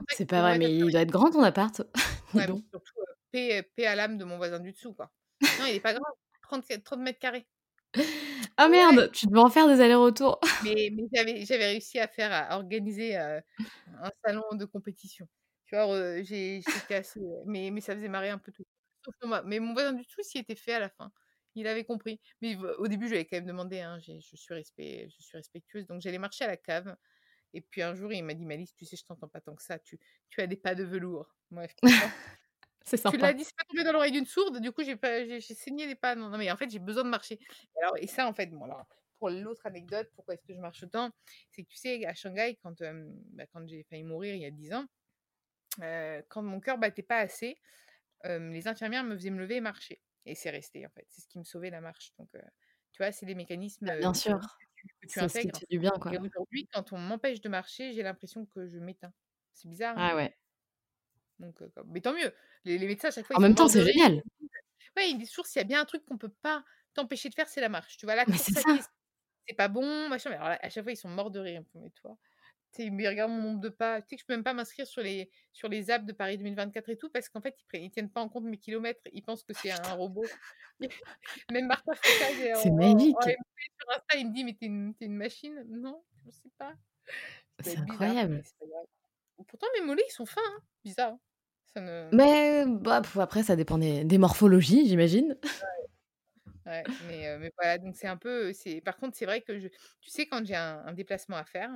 c'est 0.09 0.25
pas 0.25 0.41
vrai, 0.41 0.57
mais 0.57 0.73
il 0.73 0.91
doit 0.91 1.01
être 1.01 1.11
grand 1.11 1.31
ton 1.31 1.43
appart. 1.43 1.81
ouais, 2.33 2.45
surtout 2.45 2.93
paix, 3.31 3.65
à 3.85 3.95
l'âme 3.95 4.17
de 4.17 4.25
mon 4.25 4.37
voisin 4.37 4.59
du 4.59 4.71
dessous, 4.71 4.93
quoi. 4.93 5.09
Non, 5.59 5.65
il 5.67 5.75
est 5.75 5.79
pas 5.79 5.93
grand, 5.93 6.03
30, 6.43 6.83
30 6.83 6.99
mètres 6.99 7.19
carrés. 7.19 7.47
Ah 8.57 8.67
merde, 8.67 9.09
tu 9.11 9.25
devais 9.25 9.39
en 9.39 9.49
faire 9.49 9.67
des 9.67 9.81
allers-retours. 9.81 10.39
mais, 10.63 10.91
mais 11.15 11.45
j'avais 11.45 11.65
réussi 11.65 11.97
à 11.99 12.07
faire, 12.07 12.31
à 12.31 12.57
organiser 12.57 13.15
un 13.15 13.41
salon 14.23 14.43
de 14.51 14.65
compétition. 14.65 15.27
Tu 15.65 15.75
vois, 15.75 16.21
j'ai 16.21 16.61
cassé, 16.87 17.19
mais, 17.45 17.71
mais 17.71 17.81
ça 17.81 17.95
faisait 17.95 18.09
marrer 18.09 18.29
un 18.29 18.37
peu 18.37 18.51
tout. 18.51 18.65
Sauf 19.03 19.15
moi. 19.23 19.41
Mais 19.45 19.59
mon 19.59 19.73
voisin 19.73 19.93
du 19.93 20.03
dessous 20.03 20.21
s'y 20.21 20.37
était 20.37 20.55
fait 20.55 20.73
à 20.73 20.79
la 20.79 20.89
fin. 20.89 21.11
Il 21.55 21.67
avait 21.67 21.83
compris. 21.83 22.19
Mais 22.41 22.55
au 22.77 22.87
début, 22.87 23.05
je 23.05 23.11
lui 23.11 23.17
avais 23.17 23.25
quand 23.25 23.37
même 23.37 23.45
demandé, 23.45 23.79
hein, 23.79 23.99
je, 23.99 24.35
suis 24.35 24.53
respect, 24.53 25.09
je 25.09 25.21
suis 25.21 25.37
respectueuse. 25.37 25.85
Donc, 25.87 26.01
j'allais 26.01 26.17
marcher 26.17 26.45
à 26.45 26.47
la 26.47 26.57
cave. 26.57 26.95
Et 27.53 27.61
puis 27.61 27.81
un 27.81 27.93
jour, 27.93 28.13
il 28.13 28.23
m'a 28.23 28.33
dit, 28.33 28.45
Malice, 28.45 28.73
tu 28.75 28.85
sais, 28.85 28.95
je 28.95 29.05
t'entends 29.05 29.27
pas 29.27 29.41
tant 29.41 29.55
que 29.55 29.63
ça. 29.63 29.77
Tu, 29.79 29.99
tu 30.29 30.41
as 30.41 30.47
des 30.47 30.55
pas 30.55 30.75
de 30.75 30.83
velours. 30.83 31.35
Bref. 31.49 31.75
c'est 32.85 32.97
sympa. 32.97 33.17
Tu 33.17 33.21
l'as 33.21 33.33
dit, 33.33 33.43
c'est 33.43 33.55
pas 33.55 33.65
tombé 33.65 33.83
dans 33.83 33.91
l'oreille 33.91 34.13
d'une 34.13 34.25
sourde. 34.25 34.59
Du 34.59 34.71
coup, 34.71 34.83
j'ai, 34.83 34.97
saigné 35.41 35.87
les 35.87 35.95
pas. 35.95 36.15
Non, 36.15 36.29
non, 36.29 36.37
mais 36.37 36.49
en 36.51 36.57
fait, 36.57 36.69
j'ai 36.69 36.79
besoin 36.79 37.03
de 37.03 37.09
marcher. 37.09 37.39
Alors, 37.81 37.97
et 37.97 38.07
ça, 38.07 38.27
en 38.27 38.33
fait, 38.33 38.47
bon, 38.47 38.63
alors, 38.63 38.85
pour 39.19 39.29
l'autre 39.29 39.65
anecdote, 39.65 40.09
pourquoi 40.15 40.35
est-ce 40.35 40.45
que 40.45 40.53
je 40.53 40.59
marche 40.59 40.81
autant? 40.83 41.11
C'est 41.49 41.63
que 41.63 41.67
tu 41.67 41.77
sais, 41.77 42.05
à 42.05 42.13
Shanghai, 42.15 42.57
quand, 42.63 42.81
bah, 43.33 43.45
quand 43.51 43.67
j'ai 43.67 43.83
failli 43.83 44.03
mourir 44.03 44.33
il 44.35 44.41
y 44.41 44.45
a 44.45 44.51
10 44.51 44.73
ans, 44.73 44.85
quand 46.29 46.41
mon 46.41 46.59
cœur 46.59 46.77
battait 46.77 47.03
pas 47.03 47.17
assez, 47.17 47.57
les 48.23 48.67
infirmières 48.67 49.03
me 49.03 49.15
faisaient 49.15 49.29
me 49.29 49.39
lever 49.39 49.57
et 49.57 49.61
marcher. 49.61 50.01
Et 50.25 50.35
c'est 50.35 50.49
resté, 50.49 50.85
en 50.85 50.89
fait. 50.89 51.05
C'est 51.09 51.21
ce 51.21 51.27
qui 51.27 51.39
me 51.39 51.43
sauvait 51.43 51.69
la 51.69 51.81
marche. 51.81 52.13
Donc, 52.17 52.29
tu 52.91 52.97
vois, 52.97 53.11
c'est 53.11 53.25
les 53.25 53.35
mécanismes. 53.35 53.85
Bah, 53.85 53.97
bien 53.97 54.13
sûr. 54.13 54.39
Que 55.01 55.07
tu 55.07 55.19
intègres. 55.19 55.59
du 55.69 55.79
bien, 55.79 55.91
quoi. 55.91 56.13
Et 56.13 56.17
aujourd'hui, 56.17 56.67
quand 56.73 56.91
on 56.93 56.97
m'empêche 56.97 57.41
de 57.41 57.49
marcher, 57.49 57.93
j'ai 57.93 58.03
l'impression 58.03 58.45
que 58.45 58.67
je 58.67 58.79
m'éteins. 58.79 59.13
C'est 59.53 59.67
bizarre. 59.67 59.95
Ah 59.97 60.15
ouais. 60.15 60.35
Donc, 61.39 61.59
mais 61.87 62.01
tant 62.01 62.13
mieux. 62.13 62.33
Les, 62.65 62.77
médecins, 62.79 63.09
à 63.09 63.11
chaque 63.11 63.25
fois. 63.25 63.37
En 63.37 63.39
même 63.39 63.55
temps, 63.55 63.67
c'est 63.67 63.83
génial. 63.83 64.23
Ouais, 64.97 65.09
ils 65.09 65.17
disent 65.17 65.29
toujours 65.29 65.45
s'il 65.45 65.59
y 65.59 65.63
a 65.63 65.67
bien 65.67 65.81
un 65.81 65.85
truc 65.85 66.05
qu'on 66.05 66.17
peut 66.17 66.33
pas 66.41 66.63
t'empêcher 66.93 67.29
de 67.29 67.35
faire, 67.35 67.47
c'est 67.47 67.61
la 67.61 67.69
marche. 67.69 67.97
Tu 67.97 68.05
vois, 68.05 68.15
là, 68.15 68.25
c'est 69.47 69.55
pas 69.55 69.67
bon, 69.67 70.09
machin. 70.09 70.29
Mais 70.29 70.35
alors, 70.35 70.57
à 70.61 70.69
chaque 70.69 70.83
fois, 70.83 70.91
ils 70.91 70.97
sont 70.97 71.09
morts 71.09 71.31
de 71.31 71.39
rire. 71.39 71.63
Mais 71.75 71.89
toi, 71.91 72.17
il 72.77 72.91
me 72.93 73.07
regarde 73.07 73.31
mon 73.31 73.41
nombre 73.41 73.59
de 73.59 73.69
pas. 73.69 74.01
Tu 74.01 74.09
sais 74.09 74.15
que 74.15 74.21
je 74.21 74.25
peux 74.25 74.33
même 74.33 74.43
pas 74.43 74.53
m'inscrire 74.53 74.87
sur 74.87 75.01
les, 75.01 75.29
sur 75.53 75.67
les 75.69 75.91
apps 75.91 76.05
de 76.05 76.13
Paris 76.13 76.37
2024 76.37 76.89
et 76.89 76.97
tout 76.97 77.09
parce 77.09 77.29
qu'en 77.29 77.41
fait, 77.41 77.55
ils, 77.73 77.83
ils 77.83 77.91
tiennent 77.91 78.09
pas 78.09 78.21
en 78.21 78.29
compte 78.29 78.45
mes 78.45 78.57
kilomètres. 78.57 79.01
Ils 79.13 79.23
pensent 79.23 79.43
que 79.43 79.53
c'est 79.53 79.71
un 79.71 79.93
robot. 79.93 80.25
même 81.51 81.67
Martha 81.67 81.91
C'est 82.55 82.71
magique. 82.71 83.15
sur 83.21 83.89
Insta, 83.89 84.17
il 84.17 84.29
me 84.29 84.33
dit 84.33 84.43
Mais 84.43 84.53
t'es 84.53 84.65
une, 84.65 84.93
une 84.99 85.15
machine? 85.15 85.63
Non, 85.69 86.03
je 86.25 86.31
sais 86.31 86.49
pas. 86.57 86.73
C'est 87.59 87.71
bizarre, 87.71 87.91
incroyable. 87.91 88.43
Pourtant 89.47 89.67
mes 89.79 89.85
mollets, 89.85 90.05
ils 90.07 90.13
sont 90.13 90.25
fins, 90.25 90.41
hein. 90.43 90.59
Bizarre, 90.83 91.13
hein. 91.13 91.19
Ça 91.73 91.81
ne 91.81 92.09
Mais 92.11 92.65
bah, 92.67 93.01
après 93.15 93.43
ça 93.43 93.55
dépend 93.55 93.77
des 93.77 94.03
des 94.03 94.17
morphologies, 94.17 94.87
j'imagine. 94.87 95.37
Ouais, 96.65 96.71
ouais, 96.71 96.83
mais 97.07 97.27
heu, 97.29 97.37
mais 97.39 97.51
voilà, 97.57 97.77
donc 97.77 97.95
c'est 97.95 98.07
un 98.07 98.17
peu, 98.17 98.51
par 98.83 98.97
contre, 98.97 99.15
c'est 99.15 99.25
vrai 99.25 99.41
que 99.41 99.57
je 99.57 99.67
tu 99.67 100.09
sais, 100.09 100.25
quand 100.25 100.45
j'ai 100.45 100.55
un 100.55 100.83
un 100.85 100.93
déplacement 100.93 101.37
à 101.37 101.45
faire, 101.45 101.71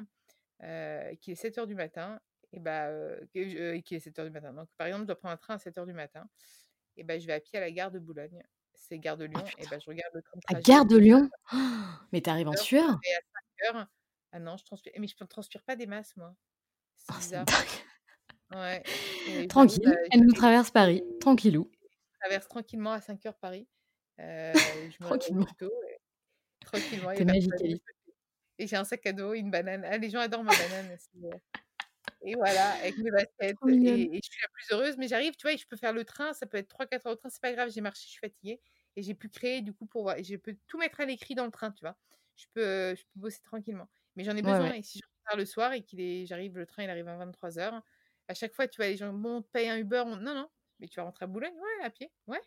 heu, 0.63 1.09
et 1.11 1.17
qu'il 1.17 1.33
est 1.33 1.35
07:00 1.35 1.67
du 1.67 1.75
matin 1.75 2.19
et 2.53 2.59
bah, 2.59 2.91
je 3.35 3.73
et 3.75 3.81
qu'il 3.83 3.97
est 3.97 3.99
07:00 4.01 4.25
du 4.25 4.31
matin, 4.31 4.53
donc 4.53 4.69
par 4.77 4.87
exemple, 4.87 5.03
je 5.03 5.07
dois 5.07 5.17
prendre 5.17 5.33
un 5.33 5.37
train 5.37 5.55
à 5.55 5.59
07:00 5.59 5.85
du 5.87 5.93
matin 5.93 6.29
et 6.97 7.03
bah, 7.05 7.19
je 7.19 7.27
vais 7.27 7.33
à 7.33 7.41
pied 7.41 7.57
à 7.59 7.61
la 7.61 7.71
gare 7.71 7.91
de 7.91 7.99
Boulogne. 7.99 8.43
C'est 8.75 8.99
gare 8.99 9.17
de 9.17 9.25
Oh 9.33 9.41
Lyon 9.41 9.51
et 9.57 9.65
putain! 9.65 9.67
bah, 9.67 9.79
je 9.79 9.89
regarde 9.89 10.13
le 10.15 10.21
de 10.21 10.27
À 10.47 10.55
Gare 10.55 10.85
de 10.85 10.97
Lyon? 10.97 11.29
Mais 12.13 12.21
tu 12.21 12.29
arrives 12.31 12.49
en 12.49 12.55
07:00 12.55 12.67
pour 12.91 12.95
sueur? 12.95 13.05
à 13.17 13.21
05:00. 13.21 13.87
Ah 14.31 14.39
non, 14.39 14.57
je 14.57 14.65
transpire 14.65 14.93
mais 14.99 15.07
je 15.07 15.15
ne 15.21 15.25
transpire 15.27 15.63
pas 15.63 15.75
des 15.75 15.87
masses, 15.87 16.15
moi. 16.17 16.35
Oh, 17.09 17.13
C'est 17.21 17.21
c'est 17.21 17.37
bizarre. 17.39 17.65
Ouais 18.51 18.83
et 19.25 19.49
Tranquille, 19.49 19.97
elle 20.11 20.21
nous 20.25 20.33
traverse 20.33 20.71
Paris, 20.71 21.03
et 21.03 21.15
tranquillou. 21.19 21.69
je 22.13 22.19
traverse 22.21 22.47
tranquillement 22.47 22.93
à 22.93 23.01
05:00 23.01 23.37
Paris. 23.39 23.67
Heu, 24.19 24.23
je 24.91 25.03
me 25.03 25.15
Tranquillement. 25.15 25.55
tôt 25.57 25.71
et 25.89 25.97
tranquillement, 26.65 27.11
il 27.11 27.19
y 27.19 27.19
Tu 27.19 27.21
a 27.21 27.23
es 27.23 27.25
magique. 27.25 27.81
Et 28.59 28.67
j'ai 28.67 28.75
un 28.77 28.83
sac 28.85 29.05
à 29.07 29.13
dos, 29.13 29.33
une 29.33 29.51
banane. 29.51 29.83
Ah, 29.85 29.97
les 29.97 30.09
gens 30.09 30.19
adorent 30.19 30.43
ma 30.43 30.55
banane 30.55 30.91
aussi, 30.93 31.09
et 32.21 32.35
voilà, 32.35 32.73
avec 32.73 32.97
mes 32.97 33.11
baskets 33.11 33.59
et 33.67 34.15
et 34.17 34.19
je 34.23 34.29
suis 34.31 34.41
la 34.41 34.47
plus 34.49 34.71
heureuse, 34.71 34.97
mais 34.97 35.07
j'arrive, 35.07 35.35
tu 35.35 35.43
vois? 35.43 35.53
Et 35.53 35.57
je 35.57 35.67
peux 35.67 35.75
faire 35.77 35.93
le 35.93 36.05
train, 36.05 36.33
ça 36.33 36.45
peut 36.47 36.57
être 36.57 36.67
3-4 36.69 37.05
heures 37.07 37.13
de 37.15 37.19
train, 37.19 37.29
c'est 37.29 37.41
pas 37.41 37.53
grave, 37.53 37.69
j'ai 37.71 37.81
marché, 37.81 38.03
je 38.05 38.11
suis 38.11 38.19
fatiguée 38.19 38.61
et 38.95 39.03
j'ai 39.03 39.13
pu 39.15 39.29
créer 39.29 39.61
du 39.61 39.73
coup 39.73 39.85
pour 39.85 40.03
voir 40.03 40.17
et 40.17 40.23
je 40.23 40.35
peux 40.37 40.57
tout 40.67 40.77
mettre 40.77 41.01
à 41.01 41.05
l'écrit 41.05 41.35
dans 41.35 41.45
le 41.45 41.51
train, 41.51 41.71
tu 41.71 41.81
vois? 41.85 41.97
Je 42.35 42.45
peux 42.53 42.95
je 42.95 43.03
peux 43.03 43.19
bosser 43.19 43.41
tranquillement, 43.41 43.89
mais 44.15 44.23
j'en 44.23 44.35
ai 44.35 44.41
besoin 44.43 44.71
ouais. 44.71 44.73
et 44.73 44.81
si 44.83 44.99
je 44.99 45.03
tard 45.27 45.37
le 45.37 45.45
soir 45.45 45.73
et 45.73 45.83
qu'il 45.83 45.99
est 46.01 46.25
j'arrive 46.25 46.57
le 46.57 46.65
train, 46.65 46.83
il 46.83 46.89
arrive 46.89 47.07
à 47.07 47.17
23:00, 47.17 47.81
à 48.27 48.33
chaque 48.33 48.53
fois, 48.53 48.67
tu 48.67 48.77
vois, 48.77 48.87
les 48.87 48.97
gens: 48.97 49.13
«Bon, 49.13 49.37
on 49.37 49.41
paye 49.43 49.69
un 49.69 49.77
Uber», 49.77 50.03
on 50.05 50.17
«Non, 50.17 50.33
non, 50.35 50.49
mais 50.79 50.87
tu 50.87 50.95
vas 50.99 51.03
rentrer 51.03 51.25
à 51.25 51.27
Boulogne?» 51.27 51.53
«Ouais, 51.55 51.85
à 51.85 51.89
pied». 51.91 52.11
«Ouais. 52.27 52.41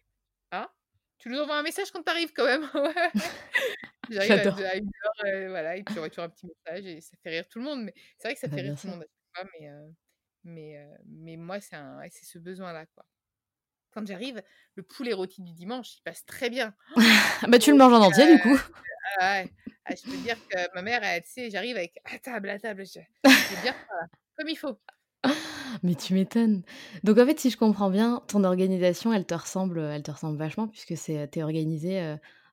Ah, 0.52 0.74
tu 1.18 1.28
nous 1.30 1.38
envoies 1.40 1.58
un 1.58 1.62
message 1.64 1.90
quand 1.92 2.02
tu 2.04 2.10
arrives 2.10 2.32
quand 2.34 2.44
même?» 2.46 2.68
«Ouais». 4.08 4.14
J'arrive 4.16 4.36
à 4.36 4.46
de 4.48 4.50
J'adore. 4.50 4.64
à 4.64 4.76
01:00, 4.76 5.12
heu, 5.26 5.48
voilà 5.50 5.76
et 5.76 5.84
puis 5.84 5.94
toujours 6.10 6.24
un 6.24 6.30
petit 6.30 6.46
message 6.46 6.86
et 6.86 7.00
ça 7.00 7.16
fait 7.22 7.30
rire 7.30 7.48
tout 7.48 7.58
le 7.58 7.64
monde, 7.64 7.84
mais 7.84 7.94
c'est 8.18 8.28
vrai 8.28 8.34
que 8.34 8.40
ça 8.40 8.48
Bah, 8.48 8.50
fait 8.50 8.62
rire 8.62 8.74
tout 8.74 8.86
le 8.86 8.92
monde 8.94 9.02
à 9.02 9.06
chaque 9.06 9.44
fois, 9.44 9.50
mais 9.60 9.68
heu, 9.70 9.94
mais 10.44 10.78
heu, 10.78 10.96
mais 11.06 11.36
moi, 11.36 11.60
c'est 11.60 11.76
un 11.76 11.98
ouais, 11.98 12.08
c'est 12.10 12.24
ce 12.26 12.38
besoin-là, 12.38 12.86
quoi. 12.86 13.06
Quand 13.92 14.06
j'arrive, 14.06 14.42
le 14.76 14.82
poulet 14.84 15.12
rôti 15.14 15.42
du 15.42 15.52
dimanche, 15.54 15.96
il 15.98 16.02
passe 16.02 16.24
très 16.26 16.50
bien. 16.50 16.76
Bah, 17.48 17.58
tu 17.58 17.70
le 17.70 17.76
manges 17.78 17.92
en 17.92 18.02
entier, 18.02 18.26
du 18.26 18.38
coup. 18.38 18.58
ah 19.20 19.42
ouais, 19.42 19.52
ah, 19.84 19.94
je 19.94 20.02
peux 20.10 20.18
dire 20.18 20.36
que 20.48 20.74
ma 20.74 20.82
mère, 20.82 21.02
elle, 21.04 21.22
tu 21.22 21.30
sais, 21.30 21.50
j'arrive 21.50 21.76
avec: 21.76 21.98
«À 22.04 22.18
table, 22.18 22.48
à 22.50 22.58
table», 22.58 22.84
je 22.86 23.00
bien 23.56 23.72
faim 23.72 23.94
là, 24.02 24.06
comme 24.36 24.48
il 24.48 24.56
faut. 24.58 24.80
Mais 25.82 25.94
tu 25.94 26.14
m'étonnes. 26.14 26.62
Donc 27.04 27.18
en 27.18 27.26
fait, 27.26 27.38
si 27.40 27.50
je 27.50 27.56
comprends 27.56 27.90
bien, 27.90 28.22
ton 28.28 28.44
organisation, 28.44 29.12
elle 29.12 29.26
te 29.26 29.34
ressemble, 29.34 29.80
elle 29.80 30.02
te 30.02 30.10
ressemble 30.10 30.38
vachement 30.38 30.68
puisque 30.68 30.96
c'est, 30.96 31.24
heu, 31.24 31.28
tu 31.30 31.38
es 31.40 31.42
organisée, 31.42 32.00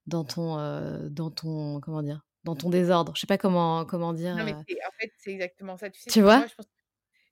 dans 0.08 0.24
ton, 0.26 0.60
heu, 0.60 1.10
dans 1.10 1.32
ton 1.32 1.80
comment 1.82 2.02
dire? 2.04 2.26
Dans 2.44 2.56
ton 2.56 2.70
désordre. 2.70 3.14
Je 3.16 3.22
sais 3.22 3.28
pas 3.28 3.38
comment 3.38 3.86
comment 3.86 4.14
dire, 4.14 4.36
Non, 4.36 4.44
mais 4.44 4.56
c'est 4.68 4.76
en 4.86 4.92
fait, 5.00 5.12
c'est 5.18 5.32
exactement 5.32 5.78
ça. 5.78 5.90
Tu 5.90 6.02
sais, 6.02 6.12
Tu 6.12 6.22
c'est 6.22 6.24
vois? 6.24 6.46
moi, 6.46 6.48
je 6.48 6.56
pense 6.56 6.68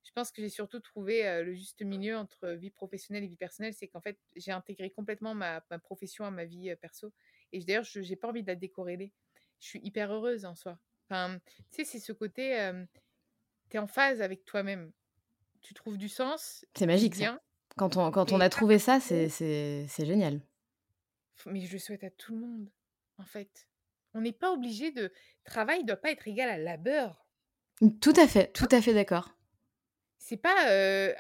je 0.05 0.11
pense 0.13 0.31
que 0.31 0.41
j'ai 0.41 0.49
surtout 0.49 0.79
trouvé, 0.81 1.25
heu, 1.27 1.43
le 1.43 1.53
juste 1.55 1.81
milieu 1.83 2.17
entre 2.17 2.49
vie 2.51 2.71
professionnelle 2.71 3.23
et 3.25 3.27
vie 3.27 3.37
personnelle. 3.37 3.73
C'est 3.73 3.87
qu'en 3.89 4.01
fait, 4.01 4.19
j'ai 4.35 4.51
intégré 4.51 4.91
complètement 4.91 5.35
ma 5.35 5.65
ma 5.71 5.79
profession 5.79 6.25
à 6.25 6.31
ma 6.31 6.45
vie, 6.45 6.75
perso 6.81 7.13
et 7.53 7.59
d'ailleurs, 7.63 7.83
je 7.85 8.01
j'ai 8.01 8.15
pas 8.17 8.29
envie 8.29 8.43
de 8.43 8.47
la 8.47 8.55
décorréler. 8.55 9.13
Je 9.59 9.67
suis 9.67 9.79
hyper 9.83 10.11
heureuse 10.13 10.45
en 10.45 10.55
soi. 10.55 10.79
Enfin, 11.09 11.39
tu 11.71 11.77
sais, 11.77 11.85
c'est 11.85 11.99
ce 11.99 12.13
côté, 12.13 12.49
hem, 12.51 12.87
tu 13.69 13.77
es 13.77 13.79
en 13.79 13.87
phase 13.87 14.21
avec 14.23 14.45
toi-même. 14.45 14.93
Tu 15.61 15.73
trouves 15.75 15.97
du 15.99 16.09
sens, 16.09 16.65
C'est 16.75 16.85
magique 16.85 17.15
ça. 17.15 17.25
bien, 17.25 17.39
Quand 17.77 17.97
on 17.97 18.11
quand 18.11 18.31
on 18.33 18.39
a 18.39 18.49
trouvé 18.49 18.77
ça, 18.79 18.99
c'est 18.99 19.27
génial. 20.05 20.41
Mais 21.45 21.61
je 21.61 21.73
le 21.73 21.79
souhaite 21.79 22.03
à 22.03 22.09
tout 22.11 22.33
le 22.33 22.41
monde, 22.41 22.71
en 23.17 23.25
fait. 23.25 23.67
On 24.13 24.21
n'est 24.21 24.31
pas 24.33 24.51
obligé 24.51 24.91
de 24.91 25.11
travail 25.43 25.83
doit 25.83 25.97
pas 25.97 26.11
être 26.11 26.27
égal 26.27 26.49
à 26.49 26.57
labeur. 26.57 27.27
Mmh, 27.81 27.99
tout 27.99 28.13
à 28.17 28.27
fait, 28.27 28.51
tout 28.51 28.65
vois? 28.65 28.71
à 28.71 28.81
fait 28.81 28.95
d'accord. 28.95 29.29
C'est 30.17 30.37
pas, 30.37 30.55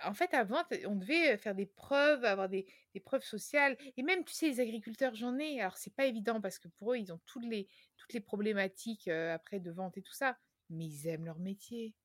en 0.05 0.13
fait, 0.13 0.33
avant, 0.33 0.63
on 0.87 0.95
devait, 0.95 1.35
faire 1.37 1.55
des 1.55 1.65
preuves, 1.65 2.23
avoir 2.23 2.47
des 2.49 2.65
des 2.93 2.99
preuves 3.01 3.23
sociales 3.23 3.75
et 3.97 4.03
même, 4.03 4.23
tu 4.23 4.33
sais, 4.33 4.47
les 4.47 4.59
agriculteurs, 4.61 5.15
j'en 5.15 5.37
ai, 5.39 5.59
alors 5.59 5.77
c'est 5.77 5.93
pas 5.95 6.05
évident 6.05 6.39
parce 6.39 6.59
que 6.59 6.67
pour 6.69 6.93
eux, 6.93 6.97
ils 6.97 7.11
ont 7.11 7.19
toutes 7.25 7.45
les 7.45 7.67
toutes 7.97 8.13
les 8.13 8.19
problématiques, 8.21 9.07
après 9.09 9.59
de 9.59 9.71
vente 9.71 9.97
et 9.97 10.01
tout 10.03 10.13
ça, 10.13 10.37
mais 10.69 10.85
ils 10.85 11.07
aiment 11.07 11.25
leur 11.25 11.39
métier. 11.39 11.95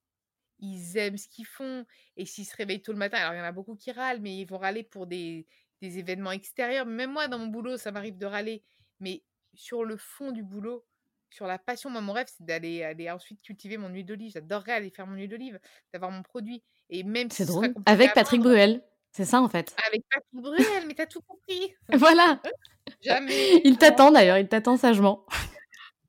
Ils 0.61 0.97
aiment 0.99 1.19
ce 1.19 1.29
qu'ils 1.29 1.47
font 1.47 1.87
et 2.17 2.27
s'ils 2.27 2.47
se 2.47 2.57
réveillent 2.57 2.83
tôt 2.83 2.93
le 2.93 2.99
matin 2.99 3.19
alors 3.19 3.35
il 3.35 3.39
y 3.39 3.41
en 3.41 3.45
a 3.45 3.53
beaucoup 3.53 3.77
qui 3.77 3.93
râlent, 3.93 4.21
mais 4.21 4.39
ils 4.39 4.47
vont 4.47 4.59
râler 4.59 4.83
pour 4.85 5.07
des 5.07 5.47
des 5.81 5.99
événements 5.99 6.33
extérieurs. 6.33 6.87
Même 6.87 7.13
moi, 7.13 7.29
dans 7.29 7.39
mon 7.39 7.47
boulot, 7.47 7.77
ça 7.77 7.91
m'arrive 7.93 8.19
de 8.19 8.27
râler, 8.27 8.63
mais 9.01 9.23
sur 9.55 9.85
le 9.85 9.97
fond 9.97 10.33
du 10.33 10.43
boulot, 10.43 10.85
sur 11.31 11.47
la 11.47 11.59
passion, 11.59 11.91
moi, 11.91 12.01
mon 12.01 12.13
rêve, 12.13 12.27
c'est 12.29 12.45
d'aller 12.45 12.83
aller 12.83 13.11
ensuite 13.11 13.43
cultiver 13.43 13.77
mon 13.77 13.89
huile 13.91 14.07
d'olive. 14.07 14.33
J'adorerais 14.33 14.73
aller 14.73 14.91
faire 14.91 15.07
mon 15.07 15.15
huile 15.15 15.29
d'olive, 15.29 15.61
d'avoir 15.93 16.11
mon 16.11 16.23
produit 16.23 16.63
et 16.91 17.03
même 17.03 17.31
C'est 17.31 17.45
si 17.45 17.53
drôle. 17.53 17.75
Avec 17.87 18.15
Patrick 18.15 18.41
vendre 18.41 18.51
Bruel, 18.51 18.83
c'est 19.13 19.25
ça, 19.27 19.41
en 19.43 19.49
fait. 19.49 19.77
avec 19.87 20.03
Patrick 20.11 20.33
Bruel, 20.43 20.87
mais 20.87 20.95
tu 20.95 21.03
as 21.03 21.07
tout 21.07 21.21
compris! 21.23 21.75
Voilà! 21.93 22.41
Jamais, 23.03 23.61
Il 23.65 23.77
t'attend 23.79 24.07
jamais! 24.07 24.19
d'ailleurs, 24.21 24.39
il 24.39 24.49
t'attend 24.49 24.77
sagement. 24.77 25.27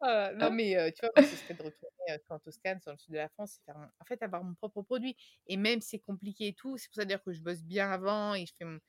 Ah, 0.02 0.32
non, 0.34 0.50
mais 0.52 0.76
heu, 0.78 0.92
tu 0.92 1.02
vois, 1.02 1.12
moi, 1.16 1.24
ce 1.26 1.36
serait 1.36 1.54
de 1.54 1.64
retourner, 1.64 2.20
vois, 2.28 2.38
en 2.38 2.40
Toscane, 2.40 2.80
sur 2.82 2.92
le 2.92 2.98
sud 2.98 3.12
de 3.12 3.18
la 3.18 3.30
France 3.30 3.58
et 3.58 3.62
faire 3.66 3.76
en 3.78 4.06
fait, 4.06 4.22
avoir 4.24 4.44
mon 4.44 4.54
propre 4.56 4.82
produit 4.82 5.16
et 5.48 5.58
même 5.58 5.82
si 5.82 5.90
c'est 5.90 6.00
compliqué 6.00 6.48
et 6.48 6.54
tout, 6.54 6.78
c'est 6.78 6.88
pour 6.88 6.96
ça 6.96 7.06
d'ailleurs 7.06 7.24
que 7.24 7.34
je 7.34 7.42
bosse 7.42 7.62
bien 7.64 7.92
avant 7.92 8.34
et 8.34 8.46
je 8.46 8.54
fais 8.58 8.66
mon 8.66 8.80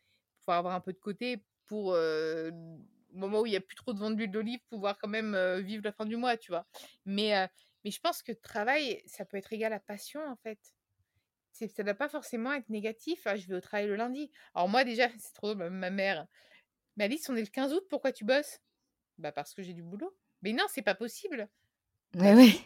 pour 0.40 0.52
avoir 0.54 0.74
un 0.74 0.80
peu 0.80 0.92
de 0.92 0.98
côté 0.98 1.44
pour, 1.66 1.88
au 1.88 2.50
moment 3.12 3.40
où 3.40 3.46
il 3.46 3.52
y 3.52 3.56
a 3.56 3.60
plus 3.60 3.76
trop 3.76 3.92
de 3.92 3.98
ventes 3.98 4.16
d'huile 4.16 4.30
d'olive, 4.30 4.60
pouvoir 4.68 4.98
quand 4.98 5.08
même, 5.08 5.36
vivre 5.60 5.82
la 5.84 5.92
fin 5.92 6.06
du 6.06 6.16
mois, 6.16 6.36
tu 6.36 6.52
vois? 6.52 6.66
Mais 7.06 7.48
mais 7.84 7.90
je 7.90 8.00
pense 8.00 8.22
que 8.22 8.32
travail, 8.32 9.02
ça 9.06 9.24
peut 9.24 9.36
être 9.38 9.52
égal 9.52 9.72
à 9.72 9.80
passion, 9.80 10.20
en 10.26 10.36
fait. 10.36 10.58
Ça 11.52 11.82
doit 11.82 11.94
pas 11.94 12.08
forcément 12.08 12.52
être 12.52 12.68
négatif. 12.68 13.22
Ah, 13.26 13.36
je 13.36 13.46
vais 13.46 13.54
au 13.56 13.60
travail 13.60 13.86
le 13.86 13.96
lundi. 13.96 14.30
Alors 14.54 14.68
moi, 14.68 14.84
déjà, 14.84 15.08
c'est 15.18 15.32
trop 15.34 15.54
ma 15.54 15.90
mère: 15.90 16.26
«Mais 16.96 17.04
Alice, 17.04 17.28
on 17.30 17.36
est 17.36 17.42
le 17.42 17.48
15 17.48 17.72
août, 17.74 17.84
pourquoi 17.90 18.12
tu 18.12 18.24
bosses?» 18.24 18.60
«Bah, 19.18 19.32
parce 19.32 19.54
que 19.54 19.62
j'ai 19.62 19.74
du 19.74 19.82
boulot». 19.82 20.16
«Mais 20.42 20.52
non, 20.52 20.64
c'est 20.68 20.82
pas 20.82 20.94
possible!» 20.96 21.48
«Bah 22.14 22.34
oui! 22.36 22.60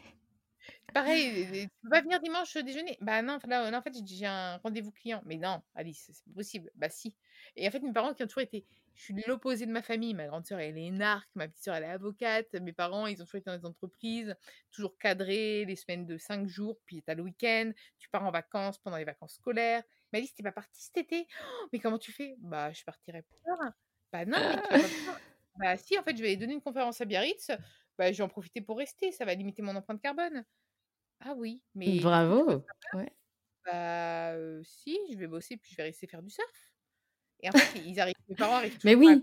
Si!» 0.67 0.93
Pareil, 0.93 1.69
«Tu 1.69 1.69
peux 1.83 1.89
pas 1.91 2.03
venir 2.03 2.21
dimanche, 2.21 2.57
déjeuner?» 2.57 2.97
«Bah 3.01 3.23
non, 3.23 3.39
là, 3.47 3.77
en 3.77 3.83
fait, 3.83 3.95
j'ai 4.07 4.27
un 4.27 4.57
rendez-vous 4.59 4.93
client». 4.93 5.23
«Mais 5.27 5.37
non, 5.37 5.63
Alice, 5.75 6.11
c'est 6.13 6.25
pas 6.25 6.35
possible». 6.37 6.71
«Bah 6.75 6.89
si» 6.89 7.17
et 7.57 7.69
en 7.69 7.71
fait, 7.71 7.81
mes 7.81 7.93
parents 7.93 8.15
qui 8.15 8.23
ont 8.23 8.27
toujours 8.27 8.43
été 8.43 8.65
je 8.95 9.03
suis 9.03 9.15
l'opposé 9.27 9.67
de 9.67 9.73
ma 9.73 9.83
famille. 9.83 10.15
Ma 10.15 10.27
grande 10.27 10.47
sœur, 10.47 10.61
elle 10.61 10.79
est 10.79 10.87
énarque, 10.87 11.29
ma 11.35 11.49
petite 11.49 11.63
sœur, 11.63 11.75
elle 11.75 11.85
est 11.85 11.89
avocate. 11.89 12.53
Mes 12.55 12.73
parents, 12.73 13.07
ils 13.07 13.21
ont 13.21 13.25
toujours 13.25 13.39
été 13.39 13.51
dans 13.51 13.57
les 13.57 13.67
entreprises, 13.67 14.35
toujours 14.71 14.97
cadrés, 14.99 15.65
les 15.65 15.77
semaines 15.77 16.07
de 16.07 16.17
5 16.17 16.47
jours, 16.47 16.79
puis 16.87 17.03
tu 17.03 17.11
as 17.11 17.15
le 17.15 17.23
week-end, 17.23 17.73
tu 17.99 18.09
pars 18.09 18.25
en 18.25 18.31
vacances 18.31 18.79
pendant 18.79 18.97
les 18.97 19.05
vacances 19.05 19.35
scolaires. 19.35 19.83
«Mais 20.13 20.21
Alice, 20.21 20.35
tu 20.35 20.43
es 20.43 20.45
pas 20.45 20.53
partie 20.53 20.81
cet 20.81 20.97
été?» 20.97 21.27
«Mais 21.73 21.81
comment 21.81 21.99
tu 21.99 22.13
fais?» 22.13 22.37
«Bah, 22.39 22.73
je 22.73 22.85
partirai 22.85 23.23
plus 23.23 23.39
tard». 23.45 23.73
«Bah 24.13 24.25
non, 24.25 24.39
mais 24.39 24.61
tu 24.63 24.73
vas 24.73 24.79
pas 24.79 24.89
pouvoir». 24.89 25.21
«Bah 25.57 25.77
si, 25.77 25.99
en 25.99 26.03
fait, 26.03 26.17
je 26.17 26.23
vais 26.23 26.29
aller 26.29 26.37
donner 26.37 26.55
une 26.55 26.61
conférence 26.61 27.01
à 27.01 27.05
Biarritz, 27.05 27.51
bah, 27.99 28.13
je 28.13 28.19
vais 28.19 28.25
en 28.25 28.29
profiter 28.29 28.61
pour 28.61 28.79
rester, 28.79 29.13
ça 29.13 29.25
va 29.25 29.35
limiter 29.35 29.63
mon 29.63 29.77
empreinte 29.77 30.01
carbone». 30.03 30.45
«Ah 31.21 31.35
oui, 31.37 31.65
mais 31.75 32.01
Bravo! 32.03 32.65
Ouais. 32.93 33.11
pas?» 33.67 33.73
«Bah, 33.73 34.63
si, 34.65 34.99
je 35.13 35.19
vais 35.19 35.27
bosser, 35.27 35.57
puis 35.57 35.73
je 35.73 35.77
vais 35.77 35.85
rester 35.85 36.07
faire 36.07 36.23
du 36.23 36.31
surf» 36.31 36.73
et 37.41 37.51
en 37.51 37.55
fait, 37.55 37.69
ils 37.75 38.01
arrivent 38.01 38.15
mes 38.29 38.37
parents 38.37 38.57
arrivent 38.57 38.79
Mais 38.85 38.95
toujours 38.95 38.97
oui! 38.97 39.21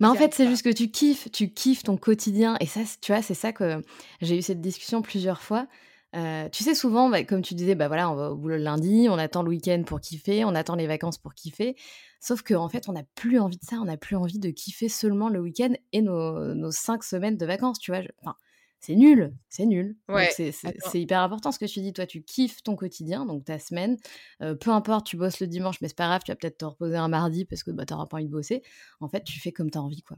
Mais 0.00 0.08
en 0.08 0.14
fait, 0.14 0.34
c'est 0.34 0.48
juste 0.48 0.64
que 0.64 0.72
tu 0.72 0.90
kiffes, 0.90 1.30
tu 1.32 1.50
kiffes 1.52 1.84
ton 1.84 1.96
quotidien 1.96 2.56
et 2.60 2.66
ça, 2.66 2.80
tu 3.00 3.12
vois, 3.12 3.22
c'est 3.22 3.34
ça 3.34 3.52
que 3.52 3.82
j'ai 4.20 4.38
eu 4.38 4.42
cette 4.42 4.60
discussion 4.60 5.02
plusieurs 5.02 5.40
fois. 5.42 5.68
Tu 6.14 6.64
sais, 6.64 6.74
souvent, 6.74 7.08
bah, 7.10 7.24
comme 7.24 7.42
tu 7.42 7.54
disais, 7.54 7.74
bah, 7.74 7.88
voilà, 7.88 8.10
on 8.10 8.14
va 8.14 8.30
au 8.32 8.36
boulot 8.36 8.56
le 8.56 8.62
lundi, 8.62 9.08
on 9.10 9.18
attend 9.18 9.42
le 9.42 9.50
week-end 9.50 9.82
pour 9.86 10.00
kiffer, 10.00 10.44
on 10.44 10.54
attend 10.54 10.76
les 10.76 10.86
vacances 10.86 11.18
pour 11.18 11.34
kiffer. 11.34 11.76
Sauf 12.24 12.42
qu'en 12.42 12.70
fait, 12.70 12.88
on 12.88 12.92
n'a 12.92 13.02
plus 13.14 13.38
envie 13.38 13.58
de 13.58 13.64
ça, 13.64 13.76
on 13.76 13.84
n'a 13.84 13.98
plus 13.98 14.16
envie 14.16 14.38
de 14.38 14.48
kiffer 14.48 14.88
seulement 14.88 15.28
le 15.28 15.40
week-end 15.40 15.74
et 15.92 16.00
nos 16.00 16.54
nos 16.54 16.70
5 16.70 17.04
semaines 17.04 17.36
de 17.36 17.44
vacances, 17.44 17.78
tu 17.78 17.90
vois? 17.90 18.00
Je 18.00 18.08
enfin, 18.22 18.34
c'est 18.80 18.94
nul, 18.96 19.34
c'est 19.50 19.66
nul. 19.66 19.94
Ouais, 20.08 20.30
c'est 20.30 21.00
hyper 21.02 21.20
important 21.20 21.52
ce 21.52 21.58
que 21.58 21.66
tu 21.66 21.80
dis. 21.80 21.92
Toi, 21.92 22.06
tu 22.06 22.22
kiffes 22.22 22.62
ton 22.62 22.76
quotidien, 22.76 23.26
donc 23.26 23.44
ta 23.44 23.58
semaine, 23.58 23.98
heu, 24.42 24.56
peu 24.56 24.70
importe, 24.70 25.06
tu 25.06 25.18
bosses 25.18 25.38
le 25.40 25.46
dimanche, 25.48 25.82
mais 25.82 25.88
c'est 25.88 25.96
pas 25.98 26.06
grave, 26.06 26.22
tu 26.24 26.30
vas 26.30 26.36
peut-être 26.36 26.56
te 26.56 26.64
reposer 26.64 26.96
un 26.96 27.08
mardi 27.08 27.44
parce 27.44 27.62
que, 27.62 27.70
bah, 27.70 27.84
tu 27.84 27.92
auras 27.92 28.06
pas 28.06 28.16
envie 28.16 28.26
de 28.26 28.30
bosser. 28.32 28.62
En 29.00 29.08
fait, 29.08 29.22
tu 29.24 29.38
fais 29.38 29.52
comme 29.52 29.70
tu 29.70 29.76
as 29.76 29.82
envie, 29.82 30.02
quoi. 30.02 30.16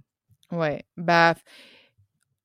Ouais, 0.53 0.85
bah, 0.97 1.35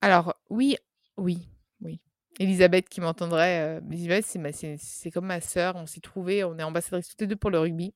alors 0.02 0.34
oui, 0.50 0.76
oui, 1.18 1.48
oui. 1.82 2.02
Élisabeth 2.40 2.90
qui 2.90 3.02
m'entendrait, 3.02 3.78
heu, 3.80 3.84
Élisabeth, 3.92 4.26
c'est 4.26 4.40
ma 4.40 4.52
c'est 4.52 4.78
c'est 4.80 5.12
comme 5.12 5.26
ma 5.28 5.42
sœur, 5.42 5.76
on 5.76 5.86
s'est 5.86 6.00
trouvées, 6.02 6.44
on 6.44 6.58
est 6.58 6.64
ambassadrices 6.64 7.10
toutes 7.10 7.22
les 7.22 7.28
2 7.28 7.36
pour 7.36 7.52
le 7.52 7.60
rugby. 7.60 7.94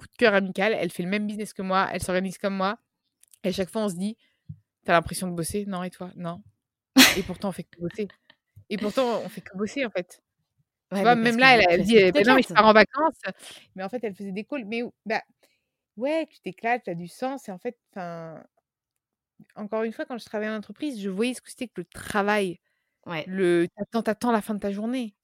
Coup 0.00 0.06
de 0.08 0.16
cœur 0.18 0.34
amical, 0.34 0.74
elle 0.78 0.90
fait 0.90 1.02
le 1.02 1.08
même 1.08 1.26
business 1.26 1.52
que 1.54 1.62
moi, 1.62 1.88
elle 1.92 2.02
s'organise 2.02 2.36
comme 2.38 2.54
moi 2.54 2.78
et 3.44 3.48
à 3.48 3.52
chaque 3.52 3.70
fois, 3.70 3.84
on 3.84 3.88
se 3.90 3.96
dit: 3.96 4.16
«Tu 4.86 4.90
as 4.92 4.94
l'impression 4.94 5.28
de 5.28 5.34
bosser?» 5.34 5.66
«Non 5.66 5.82
et 5.84 5.90
toi?» 5.90 6.12
«Non» 6.16 6.42
et 7.18 7.22
pourtant 7.24 7.50
on 7.50 7.52
fait 7.52 7.64
que 7.64 7.78
bosser 7.80 8.08
et 8.70 8.78
pourtant 8.78 9.22
on 9.24 9.28
fait 9.30 9.42
que 9.42 9.56
bosser, 9.56 9.86
en 9.86 9.90
fait. 9.90 10.22
Tu 10.96 11.02
vois? 11.02 11.16
Même 11.16 11.38
là, 11.38 11.58
elle 11.70 11.84
dit: 11.84 11.94
que 11.94 11.98
tu 12.00 12.06
«Eh 12.08 12.12
beh, 12.12 12.24
non, 12.24 12.36
mais 12.36 12.42
je 12.42 12.48
pars 12.54 12.66
en 12.66 12.72
vacances», 12.74 13.20
mais 13.76 13.84
en 13.84 13.88
fait, 13.90 14.04
elle 14.04 14.14
faisait 14.16 14.32
des 14.32 14.44
calls. 14.44 14.66
Mais 14.66 14.82
bah, 15.06 15.22
ouais, 15.98 16.26
tu 16.30 16.40
t'éclates, 16.40 16.84
tu 16.84 16.90
as 16.90 16.94
du 16.96 17.08
sens 17.08 17.48
et 17.48 17.52
en 17.52 17.58
fait, 17.58 17.78
encore 19.56 19.82
une 19.84 19.92
fois, 19.92 20.04
quand 20.06 20.18
je 20.18 20.24
travaillais 20.26 20.52
en 20.52 20.56
entreprise, 20.58 21.00
je 21.00 21.08
voyais 21.10 21.34
ce 21.34 21.40
que 21.42 21.50
c'était 21.50 21.68
que 21.68 21.80
le 21.80 21.84
travail. 21.86 22.60
Ouais. 23.06 23.24
Le 23.28 23.66
tu 23.68 23.82
attends 23.82 24.02
tu 24.02 24.10
attends 24.10 24.32
la 24.32 24.42
fin 24.42 24.54
de 24.54 24.60
ta 24.60 24.72
journée. 24.72 25.14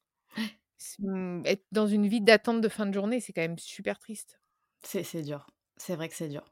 S 0.81 0.97
mmh, 1.01 1.43
être 1.47 1.65
dans 1.73 1.87
une 1.89 2.09
vie 2.09 2.21
d'attente 2.23 2.61
de 2.63 2.69
fin 2.71 2.87
de 2.87 2.95
journée, 2.95 3.21
c'est 3.21 3.33
quand 3.35 3.43
même 3.43 3.59
super 3.59 3.99
triste. 4.01 4.39
C'est 4.83 5.23
dur. 5.23 5.47
C'est 5.77 5.97
vrai 5.97 6.09
que 6.09 6.15
c'est 6.15 6.29
dur. 6.29 6.45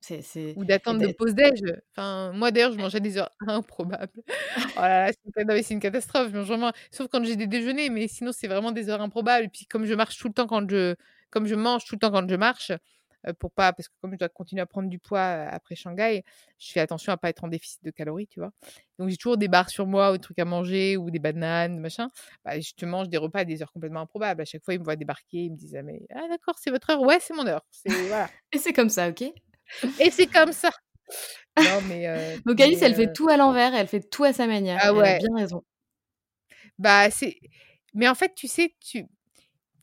C'est 0.00 0.22
c'est 0.22 0.56
Ou 0.56 0.64
et 0.64 0.66
d'attente 0.66 1.00
de 1.00 1.08
tu 1.08 1.14
pause 1.16 1.34
déj. 1.34 1.60
Enfin, 1.92 2.32
moi, 2.32 2.50
d'ailleurs, 2.52 2.72
je 2.72 2.78
mange 2.78 2.94
à 2.94 3.00
des 3.00 3.16
heures 3.18 3.30
improbables. 3.48 4.22
Oh 4.76 4.80
là 4.80 5.06
là, 5.10 5.62
c'est 5.62 5.74
une 5.74 5.80
catastrophe. 5.80 6.28
Je 6.30 6.36
mange 6.36 6.46
vraiment 6.46 6.72
sauf 6.92 7.08
quand 7.10 7.24
j'ai 7.24 7.36
des 7.36 7.46
déjeuners, 7.48 7.90
mais 7.90 8.06
sinon, 8.08 8.30
c'est 8.32 8.46
vraiment 8.48 8.70
des 8.72 8.88
heures 8.88 9.00
improbables 9.00 9.46
et 9.46 9.48
puis 9.48 9.66
comme 9.66 9.84
je 9.86 9.94
marche 9.94 10.18
tout 10.18 10.28
le 10.28 10.34
temps 10.34 10.46
quand 10.46 10.68
je 10.70 10.94
comme 11.30 11.46
je 11.46 11.54
mange 11.56 11.84
tout 11.84 11.96
le 11.96 11.98
temps 12.00 12.12
quand 12.12 12.28
je 12.28 12.36
marche, 12.36 12.70
pour 13.32 13.52
pas 13.52 13.72
parce 13.72 13.88
que 13.88 13.94
comme 14.02 14.12
je 14.12 14.18
dois 14.18 14.28
continuer 14.28 14.60
à 14.62 14.66
prendre 14.66 14.88
du 14.88 14.98
poids, 14.98 15.20
heu, 15.46 15.48
après 15.50 15.74
Shanghai, 15.76 16.22
je 16.58 16.72
fais 16.72 16.80
attention 16.80 17.12
à 17.12 17.16
pas 17.16 17.30
être 17.30 17.44
en 17.44 17.48
déficit 17.48 17.82
de 17.84 17.90
calories, 17.90 18.26
tu 18.28 18.40
vois? 18.40 18.50
Donc 18.98 19.08
j'ai 19.08 19.16
toujours 19.16 19.36
des 19.38 19.48
barres 19.48 19.70
sur 19.70 19.86
moi 19.86 20.10
ou 20.12 20.16
des 20.16 20.20
trucs 20.22 20.38
à 20.38 20.44
manger 20.44 20.96
ou 20.96 21.10
des 21.10 21.18
bananes, 21.18 21.78
machin. 21.80 22.10
Bah, 22.44 22.60
je 22.60 22.72
te 22.74 22.84
mange 22.86 23.08
des 23.08 23.16
repas 23.18 23.40
à 23.40 23.44
des 23.44 23.62
heures 23.62 23.72
complètement 23.72 24.00
improbables. 24.00 24.42
À 24.42 24.44
chaque 24.44 24.62
fois, 24.64 24.74
ils 24.74 24.80
me 24.80 24.84
voient 24.84 24.96
débarquer, 24.96 25.44
ils 25.44 25.50
me 25.52 25.56
disent: 25.56 25.76
«Ah 25.76 25.82
mais 25.82 26.06
ah 26.14 26.26
d'accord, 26.28 26.56
c'est 26.58 26.70
votre 26.70 26.90
heure?» 26.90 27.00
«Ouais, 27.02 27.18
c'est 27.20 27.34
mon 27.34 27.46
heure». 27.46 27.64
Voilà. 27.86 28.30
et 28.52 28.58
c'est 28.58 28.72
comme 28.72 28.90
ça, 28.90 29.08
OK? 29.08 29.22
Et 29.22 30.10
c'est 30.10 30.26
comme 30.28 30.52
ça! 30.52 30.70
Non 31.60 31.82
mais 31.82 32.06
heu, 32.08 32.38
Donc 32.46 32.60
Alice, 32.60 32.80
mais 32.80 32.82
elle 32.82 32.94
fait 32.94 33.08
heu 33.10 33.12
tout 33.12 33.28
à 33.28 33.36
l'envers, 33.36 33.74
elle 33.74 33.88
fait 33.88 34.00
tout 34.00 34.24
à 34.24 34.32
sa 34.32 34.46
manière. 34.46 34.82
ah 34.82 34.92
Elle 34.92 35.06
a 35.06 35.12
ouais. 35.12 35.18
bien 35.18 35.28
raison. 35.36 35.62
Bah, 36.78 37.10
c'est 37.10 37.38
mais 37.94 38.08
en 38.08 38.14
fait, 38.16 38.34
tu 38.34 38.48
sais, 38.48 38.74
tu 38.80 39.06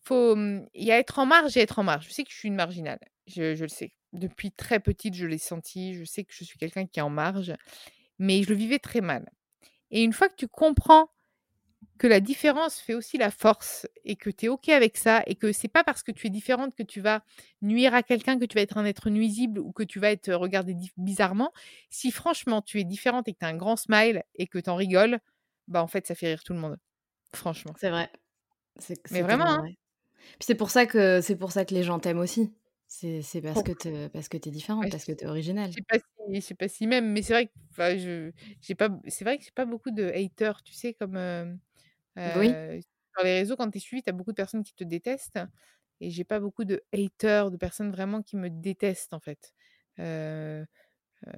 faut, 0.03 0.35
il 0.37 0.85
y 0.85 0.91
a 0.91 0.99
être 0.99 1.19
en 1.19 1.25
marge 1.27 1.57
et 1.57 1.61
être 1.61 1.79
en 1.79 1.83
marge. 1.83 2.07
Je 2.09 2.13
sais 2.13 2.23
que 2.25 2.31
je 2.31 2.37
suis 2.37 2.49
une 2.49 2.55
marginale, 2.55 2.99
je 3.33 3.55
je 3.55 3.63
le 3.63 3.69
sais. 3.69 3.93
Depuis 4.13 4.51
très 4.51 4.79
petite, 4.79 5.15
je 5.15 5.25
l'ai 5.27 5.37
senti, 5.37 5.95
je 5.95 6.03
sais 6.03 6.23
que 6.23 6.33
je 6.33 6.43
suis 6.43 6.57
quelqu'un 6.59 6.85
qui 6.85 6.99
est 6.99 7.03
en 7.03 7.09
marge, 7.09 7.53
mais 8.19 8.43
je 8.43 8.49
le 8.49 8.55
vivais 8.55 8.79
très 8.79 9.01
mal 9.01 9.29
et 9.91 10.03
une 10.03 10.13
fois 10.13 10.29
que 10.29 10.35
tu 10.35 10.47
comprends 10.47 11.09
que 11.97 12.07
la 12.07 12.19
différence 12.19 12.79
fait 12.79 12.95
aussi 12.95 13.17
la 13.17 13.29
force 13.29 13.87
et 14.05 14.15
que 14.15 14.29
tu 14.29 14.45
es 14.45 14.49
OK 14.49 14.69
avec 14.69 14.97
ça 14.97 15.21
et 15.27 15.35
que 15.35 15.51
c'est 15.51 15.67
pas 15.67 15.83
parce 15.83 16.01
que 16.01 16.11
tu 16.11 16.27
es 16.27 16.29
différente 16.29 16.75
que 16.75 16.83
tu 16.83 16.99
vas 16.99 17.23
nuire 17.61 17.93
à 17.93 18.01
quelqu'un, 18.01 18.39
que 18.39 18.45
tu 18.45 18.55
vas 18.55 18.61
être 18.61 18.77
un 18.77 18.85
être 18.85 19.09
nuisible 19.09 19.59
ou 19.59 19.71
que 19.71 19.83
tu 19.83 19.99
vas 19.99 20.11
être 20.11 20.33
regardée 20.33 20.73
dif 20.73 20.93
bizarrement. 20.97 21.51
Si 21.91 22.11
franchement 22.11 22.61
tu 22.61 22.79
es 22.79 22.83
différente 22.83 23.27
et 23.27 23.33
que 23.33 23.39
tu 23.39 23.45
as 23.45 23.49
un 23.49 23.57
grand 23.57 23.75
smile 23.75 24.23
et 24.35 24.47
que 24.47 24.57
tu 24.57 24.69
en 24.69 24.75
rigoles, 24.75 25.19
bah, 25.67 25.83
en 25.83 25.87
fait, 25.87 26.07
ça 26.07 26.15
fait 26.15 26.27
rire 26.27 26.43
tout 26.43 26.53
le 26.53 26.59
monde. 26.59 26.77
Franchement. 27.33 27.73
C'est 27.77 27.89
vrai. 27.89 28.09
C'est 28.77 28.99
Mais 29.11 29.21
vraiment, 29.21 29.45
hein. 29.45 29.65
Puis 30.39 30.45
c'est 30.45 30.55
pour 30.55 30.69
ça 30.69 30.85
que 30.85 31.19
c'est 31.21 31.35
pour 31.35 31.51
ça 31.51 31.65
que 31.65 31.73
les 31.73 31.83
gens 31.83 31.99
t'aiment 31.99 32.19
aussi. 32.19 32.53
C'est 32.93 33.23
c'est 33.23 33.41
parce 33.41 33.63
que 33.63 33.71
te 33.71 34.07
parce 34.09 34.27
que 34.29 34.37
tu 34.37 34.49
es 34.49 34.51
ouais, 34.81 34.89
différente, 34.91 34.91
je 34.91 34.91
parce 34.91 35.05
que 35.05 35.13
tu 35.13 35.23
es 35.23 35.27
originale. 35.27 35.73
je 35.73 35.79
sais 35.79 35.83
pas 35.89 35.99
si 35.99 36.35
je 36.35 36.39
sais 36.41 36.55
pas 36.55 36.67
si 36.69 36.87
même, 36.87 37.11
mais 37.11 37.21
c'est 37.23 37.33
vrai 37.33 37.47
que 37.47 37.53
enfin, 37.71 37.97
je 37.97 38.31
j'ai 38.61 38.75
pas 38.75 38.89
c'est 39.07 39.25
vrai 39.25 39.37
que 39.39 39.45
j'ai 39.45 39.51
pas 39.51 39.65
beaucoup 39.65 39.91
de 39.91 40.05
haters, 40.05 40.63
tu 40.63 40.73
sais, 40.73 40.93
comme, 40.93 41.17
Oui, 42.25 42.59
heu, 42.77 42.79
sur 43.15 43.23
les 43.25 43.33
réseaux, 43.39 43.55
quand 43.57 43.69
tu 43.71 43.77
es 43.79 43.81
suivi, 43.81 44.03
tu 44.03 44.09
as 44.09 44.13
beaucoup 44.13 44.31
de 44.31 44.35
personnes 44.37 44.63
qui 44.63 44.73
te 44.75 44.83
détestent 44.83 45.39
et 46.01 46.09
j'ai 46.11 46.23
pas 46.25 46.39
beaucoup 46.39 46.65
de 46.65 46.83
haters, 46.93 47.51
de 47.51 47.57
personnes 47.57 47.91
vraiment 47.91 48.21
qui 48.23 48.37
me 48.37 48.49
détestent, 48.49 49.13
en 49.13 49.19
fait. 49.21 49.53
Heu 49.99 50.65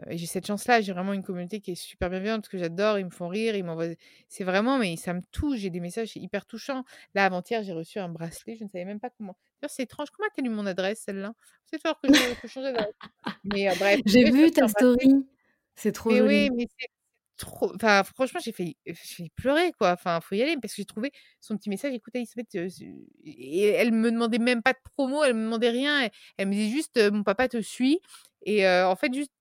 et 0.10 0.18
j'ai 0.18 0.26
cette 0.28 0.48
chance-là, 0.48 0.82
j'ai 0.82 0.94
vraiment 0.94 1.14
une 1.14 1.24
communauté 1.24 1.60
qui 1.62 1.72
est 1.72 1.76
super 1.76 2.10
bienveillante 2.10 2.48
que 2.50 2.58
j'adore, 2.58 3.00
ils 3.00 3.06
me 3.06 3.10
font 3.12 3.28
rire, 3.28 3.56
ils 3.56 3.64
m'envoient 3.64 3.88
c'est 4.30 4.44
vraiment 4.44 4.78
mais 4.80 4.96
ça 4.98 5.14
me 5.14 5.22
touche, 5.32 5.60
j'ai 5.60 5.70
des 5.70 5.80
messages 5.82 6.16
hyper 6.16 6.46
touchants. 6.46 6.84
Là, 7.16 7.26
avant-hier, 7.26 7.64
j'ai 7.64 7.74
reçu 7.74 8.00
un 8.00 8.10
bracelet, 8.10 8.56
je 8.56 8.64
ne 8.64 8.70
savais 8.70 8.86
même 8.86 9.00
pas 9.00 9.10
comment 9.10 9.36
d'ailleurs, 9.62 9.72
c'est 9.72 9.84
étrange, 9.84 10.10
comment 10.12 10.30
tu 10.36 10.42
as 10.44 10.48
eu 10.48 10.50
mon 10.50 10.66
adresse 10.66 11.02
celle-là? 11.06 11.34
C'est 11.66 11.82
falloir 11.82 12.00
que 12.02 12.10
je 12.10 12.34
que 12.36 12.48
je 12.48 12.52
change 12.54 12.64
d'adresse. 12.64 12.94
Mais 13.44 13.74
bref, 13.76 14.00
j'ai 14.06 14.26
vu 14.26 14.52
ta 14.52 14.68
story. 14.68 15.26
C'est 15.76 15.92
trop 15.92 16.12
mais 16.12 16.22
oui, 16.22 16.50
mais 16.56 16.66
c'est 16.80 16.88
trop 17.38 17.74
enfin, 17.76 18.04
franchement, 18.04 18.40
j'ai 18.44 18.52
failli 18.54 18.78
failli 18.96 19.30
pleurer, 19.32 19.72
quoi. 19.74 19.92
Enfin, 19.94 20.22
faut 20.22 20.36
y 20.36 20.42
aller 20.44 20.56
parce 20.62 20.74
que 20.74 20.78
j'ai 20.82 20.86
trouvé 20.86 21.12
son 21.42 21.58
petit 21.58 21.70
message: 21.70 21.94
«Écoute 21.94 22.16
Elisabeth, 22.16 22.54
heu, 22.56 22.70
ce» 22.70 22.84
et 23.26 23.68
elle 23.70 23.92
me 23.94 24.12
demandait 24.12 24.38
même 24.40 24.62
pas 24.64 24.74
de 24.74 24.80
promo, 24.84 25.24
elle 25.24 25.34
me 25.36 25.44
demandait 25.46 25.70
rien. 25.72 26.04
Elle 26.04 26.12
elle 26.38 26.48
me 26.50 26.54
disait 26.54 26.72
juste, 26.72 26.98
heu: 26.98 27.12
«Mon 27.12 27.24
papa 27.24 27.48
te 27.50 27.62
suit» 27.62 28.00
et 28.44 28.66
heu, 28.66 28.86
en 28.86 28.96
fait, 28.96 29.14
juste 29.14 29.32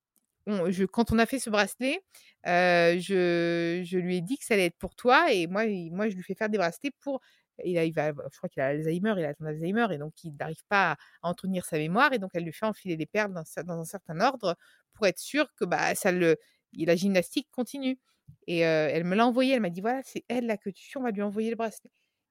on 0.47 0.71
je 0.71 0.85
quand 0.85 1.13
on 1.13 1.19
a 1.19 1.27
fait 1.27 1.39
ce 1.39 1.51
bracelet, 1.51 2.01
je 2.45 3.83
je 3.85 3.99
lui 3.99 4.17
ai 4.19 4.21
dit 4.23 4.39
que 4.39 4.45
ça 4.45 4.55
allait 4.55 4.67
être 4.67 4.79
pour 4.79 4.95
toi 4.97 5.33
et 5.33 5.47
moi 5.47 5.65
moi 5.91 6.09
je 6.09 6.17
lui 6.17 6.23
fais 6.23 6.35
faire 6.35 6.49
des 6.49 6.59
bracelets 6.59 6.91
pour 7.01 7.21
il 7.65 7.79
a 7.79 7.85
il 7.85 7.93
va 7.95 8.09
je 8.33 8.37
crois 8.39 8.49
qu'il 8.49 8.63
a 8.63 8.67
Alzheimer, 8.69 9.15
il 9.19 9.25
a 9.25 9.29
atteint 9.31 9.45
d'Alzheimer 9.45 9.87
et 9.93 9.99
donc 9.99 10.13
il 10.25 10.35
n'arrive 10.37 10.65
pas 10.69 10.93
à 10.93 10.97
entretenir 11.29 11.65
sa 11.67 11.79
mémoire 11.79 12.13
et 12.13 12.19
donc 12.19 12.31
elle 12.35 12.45
lui 12.45 12.53
fait 12.53 12.67
enfiler 12.67 12.97
les 12.97 13.07
perles 13.07 13.33
dans 13.35 13.79
un 13.81 13.85
certain 13.85 14.21
ordre 14.21 14.57
pour 14.95 15.07
être 15.07 15.19
sûre 15.19 15.53
que, 15.57 15.65
bah, 15.65 15.95
ça 15.95 16.13
le 16.13 16.37
et 16.79 16.87
la 16.87 16.97
gymnastique 16.97 17.49
continue. 17.53 17.99
Et 18.47 18.61
elle 18.61 19.05
me 19.05 19.15
l'a 19.15 19.27
envoyé, 19.27 19.55
elle 19.55 19.61
m'a 19.61 19.69
dit: 19.71 19.81
«Voilà, 19.83 20.01
c'est 20.05 20.25
elle 20.29 20.47
là 20.47 20.57
que 20.57 20.71
tu 20.71 20.97
on 20.99 21.03
va 21.03 21.11
lui 21.11 21.23
envoyer 21.23 21.51
le 21.51 21.57
bracelet» 21.57 21.91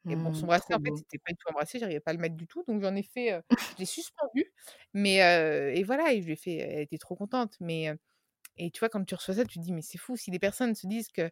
et 0.09 0.15
bon, 0.15 0.33
son 0.33 0.45
Mmh, 0.45 0.49
bracelet 0.49 0.75
trop 0.75 0.75
en 0.75 0.79
fait, 0.85 0.95
c'était 0.97 1.19
pas 1.19 1.31
du 1.31 1.37
tout 1.37 1.53
bracelet, 1.53 1.79
j'arrivais 1.79 1.99
pas 2.01 2.11
à 2.11 2.13
le 2.15 2.19
mettre 2.19 2.35
du 2.35 2.47
tout 2.47 2.63
donc 2.67 2.81
j'en 2.81 2.95
ai 2.95 3.03
fait, 3.03 3.41
je 3.75 3.81
l'ai 3.81 3.85
suspendu 3.85 4.45
mais 4.93 5.17
et 5.75 5.83
voilà 5.83 6.13
et 6.13 6.21
je 6.21 6.25
lui 6.27 6.33
ai 6.33 6.35
fait 6.35 6.55
elle 6.57 6.81
était 6.81 6.97
trop 6.97 7.15
contente 7.15 7.55
mais 7.61 7.91
et 8.57 8.71
tu 8.71 8.79
vois, 8.79 8.89
quand 8.89 9.03
tu 9.05 9.15
reçois 9.15 9.35
ça, 9.35 9.45
tu 9.45 9.59
te 9.59 9.63
dis: 9.63 9.71
«Mais 9.73 9.81
c'est 9.81 9.97
fou, 9.97 10.17
si 10.17 10.31
des 10.31 10.39
personnes 10.39 10.75
se 10.75 10.87
disent 10.87 11.09
que, 11.09 11.29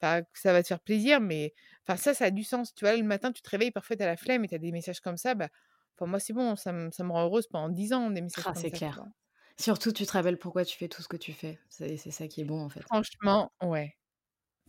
que 0.00 0.24
ça 0.34 0.52
va 0.52 0.62
te 0.62 0.68
faire 0.68 0.80
plaisir, 0.80 1.20
mais 1.20 1.54
enfin 1.86 1.96
ça, 1.96 2.14
ça 2.14 2.26
a 2.26 2.30
du 2.30 2.44
sens». 2.44 2.74
Tu 2.74 2.84
vois, 2.84 2.96
le 2.96 3.02
matin, 3.04 3.32
tu 3.32 3.42
te 3.42 3.50
réveilles, 3.50 3.70
parfois 3.72 3.96
tu 3.96 4.02
as 4.02 4.06
la 4.06 4.16
flemme 4.16 4.44
et 4.44 4.48
tu 4.48 4.54
as 4.54 4.58
des 4.58 4.72
messages 4.72 5.00
comme 5.00 5.16
ça, 5.16 5.34
bah, 5.34 5.48
enfin 5.96 6.06
moi, 6.10 6.20
c'est 6.20 6.32
bon, 6.32 6.56
ça 6.56 6.72
me 6.72 6.90
ça 6.92 7.04
me 7.04 7.12
rend 7.12 7.24
heureuse 7.24 7.46
pendant 7.48 7.68
10 7.70 7.92
ans, 7.92 8.10
des 8.10 8.20
messages 8.22 8.46
Ah, 8.46 8.52
comme 8.52 8.64
c'est 8.64 8.70
ça, 8.70 8.80
tu 8.80 8.90
clair. 8.90 9.04
Surtout, 9.58 9.92
tu 9.92 10.06
te 10.06 10.12
rappelles 10.12 10.38
pourquoi 10.38 10.64
tu 10.64 10.76
fais 10.78 10.88
tout 10.88 11.02
ce 11.02 11.08
que 11.08 11.16
tu 11.18 11.32
fais. 11.32 11.58
C'est 11.68 11.96
c'est 11.98 12.10
ça 12.10 12.26
qui 12.28 12.40
est 12.40 12.44
bon, 12.44 12.60
en 12.64 12.68
fait. 12.70 12.88
Franchement, 12.88 13.52
ouais. 13.62 13.94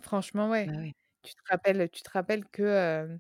Franchement, 0.02 0.50
Bah, 0.64 0.72
ouais. 0.82 0.94
Tu 1.24 1.36
te 1.36 1.42
rappelles 1.50 1.90
tu 1.92 2.04
te 2.04 2.10
rappelles 2.12 2.46
que, 2.50 3.20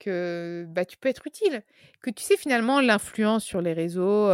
que, 0.00 0.66
bah, 0.68 0.84
tu 0.84 0.96
peux 0.98 1.08
être 1.08 1.26
utile. 1.26 1.62
Que 2.02 2.10
tu 2.10 2.22
sais, 2.24 2.36
finalement, 2.36 2.80
l'influence 2.80 3.44
sur 3.44 3.60
les 3.60 3.72
réseaux, 3.74 4.30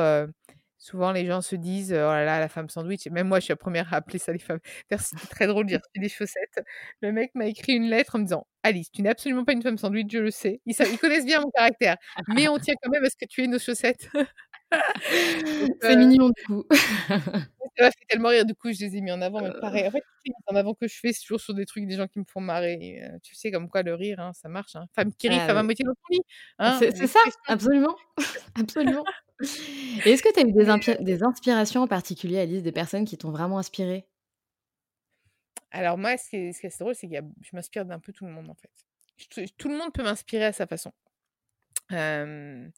souvent 0.78 1.12
les 1.12 1.26
gens 1.26 1.40
se 1.42 1.56
disent: 1.56 1.92
«Oh 1.92 1.96
là 1.96 2.24
là, 2.24 2.40
la 2.40 2.48
femme 2.48 2.68
sandwich» 2.68 3.06
et 3.06 3.10
même 3.10 3.28
moi, 3.28 3.40
je 3.40 3.44
suis 3.46 3.52
la 3.52 3.56
première 3.56 3.92
à 3.92 3.96
appeler 3.98 4.18
ça 4.18 4.32
les 4.32 4.38
femmes 4.38 4.60
c'était 4.98 5.26
très 5.28 5.46
drôle, 5.46 5.68
j'ai 5.68 5.76
reçu 5.76 5.98
des 6.00 6.08
chaussettes. 6.08 6.60
Le 7.02 7.12
mec 7.12 7.32
m'a 7.34 7.46
écrit 7.46 7.72
une 7.74 7.88
lettre 7.90 8.16
en 8.16 8.18
me 8.20 8.24
disant: 8.24 8.46
«Alice, 8.62 8.90
tu 8.92 9.02
n'es 9.02 9.08
absolument 9.10 9.44
pas 9.44 9.52
une 9.52 9.62
femme 9.62 9.78
sandwich, 9.78 10.08
je 10.12 10.18
le 10.18 10.30
sais». 10.30 10.60
Ils 10.66 10.74
sa 10.74 10.84
ils 10.86 10.98
connaissent 10.98 11.26
bien 11.26 11.40
mon 11.40 11.50
caractère, 11.50 11.96
mais 12.28 12.48
on 12.48 12.58
tient 12.58 12.74
quand 12.82 12.90
même 12.90 13.04
à 13.04 13.10
ce 13.10 13.16
que 13.16 13.26
tu 13.28 13.42
aies 13.44 13.48
nos 13.48 13.58
chaussettes. 13.58 14.08
C'est 15.80 15.94
heu 15.94 15.96
mignon, 15.96 16.30
du 16.30 16.44
coup. 16.44 16.64
ça 17.78 17.84
m'a 17.84 17.90
fait 17.90 18.04
tellement 18.08 18.28
rire, 18.30 18.44
du 18.44 18.54
coup, 18.54 18.72
je 18.72 18.80
les 18.84 18.96
ai 18.96 19.00
mis 19.00 19.12
en 19.12 19.20
avant, 19.20 19.42
mais 19.42 19.50
pareil, 19.60 19.86
en 19.86 19.90
fait, 19.90 20.02
les 20.24 20.30
mises 20.30 20.44
en 20.46 20.56
avant 20.56 20.74
que 20.74 20.88
je 20.88 20.98
fais, 20.98 21.12
c'est 21.12 21.20
toujours 21.20 21.40
sur 21.40 21.54
des 21.54 21.66
trucs, 21.66 21.86
des 21.86 21.96
gens 21.96 22.06
qui 22.06 22.18
me 22.18 22.24
font 22.24 22.40
marrer 22.40 22.78
et 22.80 23.02
heu, 23.04 23.18
tu 23.22 23.34
sais 23.34 23.50
comme 23.50 23.68
quoi 23.68 23.82
le 23.82 23.94
rire, 23.94 24.18
hein, 24.20 24.32
ça 24.32 24.48
marche, 24.48 24.76
hein. 24.76 24.86
Femme 24.94 25.12
qui 25.12 25.28
rit, 25.28 25.36
ah 25.40 25.46
femme 25.46 25.58
à 25.58 25.62
moitié 25.62 25.84
dans 25.84 25.92
ton 25.94 26.08
lit, 26.10 26.22
hein, 26.58 26.78
C'est 26.80 27.06
ça, 27.06 27.20
absolument, 27.46 27.96
absolument. 28.54 29.04
Et 30.04 30.10
est-ce 30.12 30.22
que 30.22 30.32
tu 30.32 30.40
as 30.40 30.98
eu 30.98 31.04
des 31.04 31.22
inspirations 31.22 31.82
en 31.82 31.86
particulier, 31.86 32.38
Alice, 32.38 32.62
des 32.62 32.72
personnes 32.72 33.04
qui 33.04 33.18
t'ont 33.18 33.30
vraiment 33.30 33.58
inspirée? 33.58 34.06
alors 35.70 35.98
moi, 35.98 36.16
ce 36.16 36.30
qui 36.30 36.36
est 36.36 36.52
ce 36.52 36.60
qui 36.60 36.66
est 36.66 36.80
drôle, 36.80 36.94
c'est 36.94 37.06
a 37.16 37.20
je 37.42 37.50
m'inspire 37.54 37.84
d'un 37.84 37.98
peu 37.98 38.12
tout 38.12 38.24
le 38.24 38.32
monde, 38.32 38.48
en 38.48 38.54
fait. 38.54 38.70
Je 39.18 39.46
tout 39.56 39.68
le 39.68 39.76
monde 39.76 39.92
peut 39.92 40.02
m'inspirer 40.02 40.44
à 40.46 40.52
sa 40.52 40.66
façon. 40.66 40.92
Hem, 41.90 42.72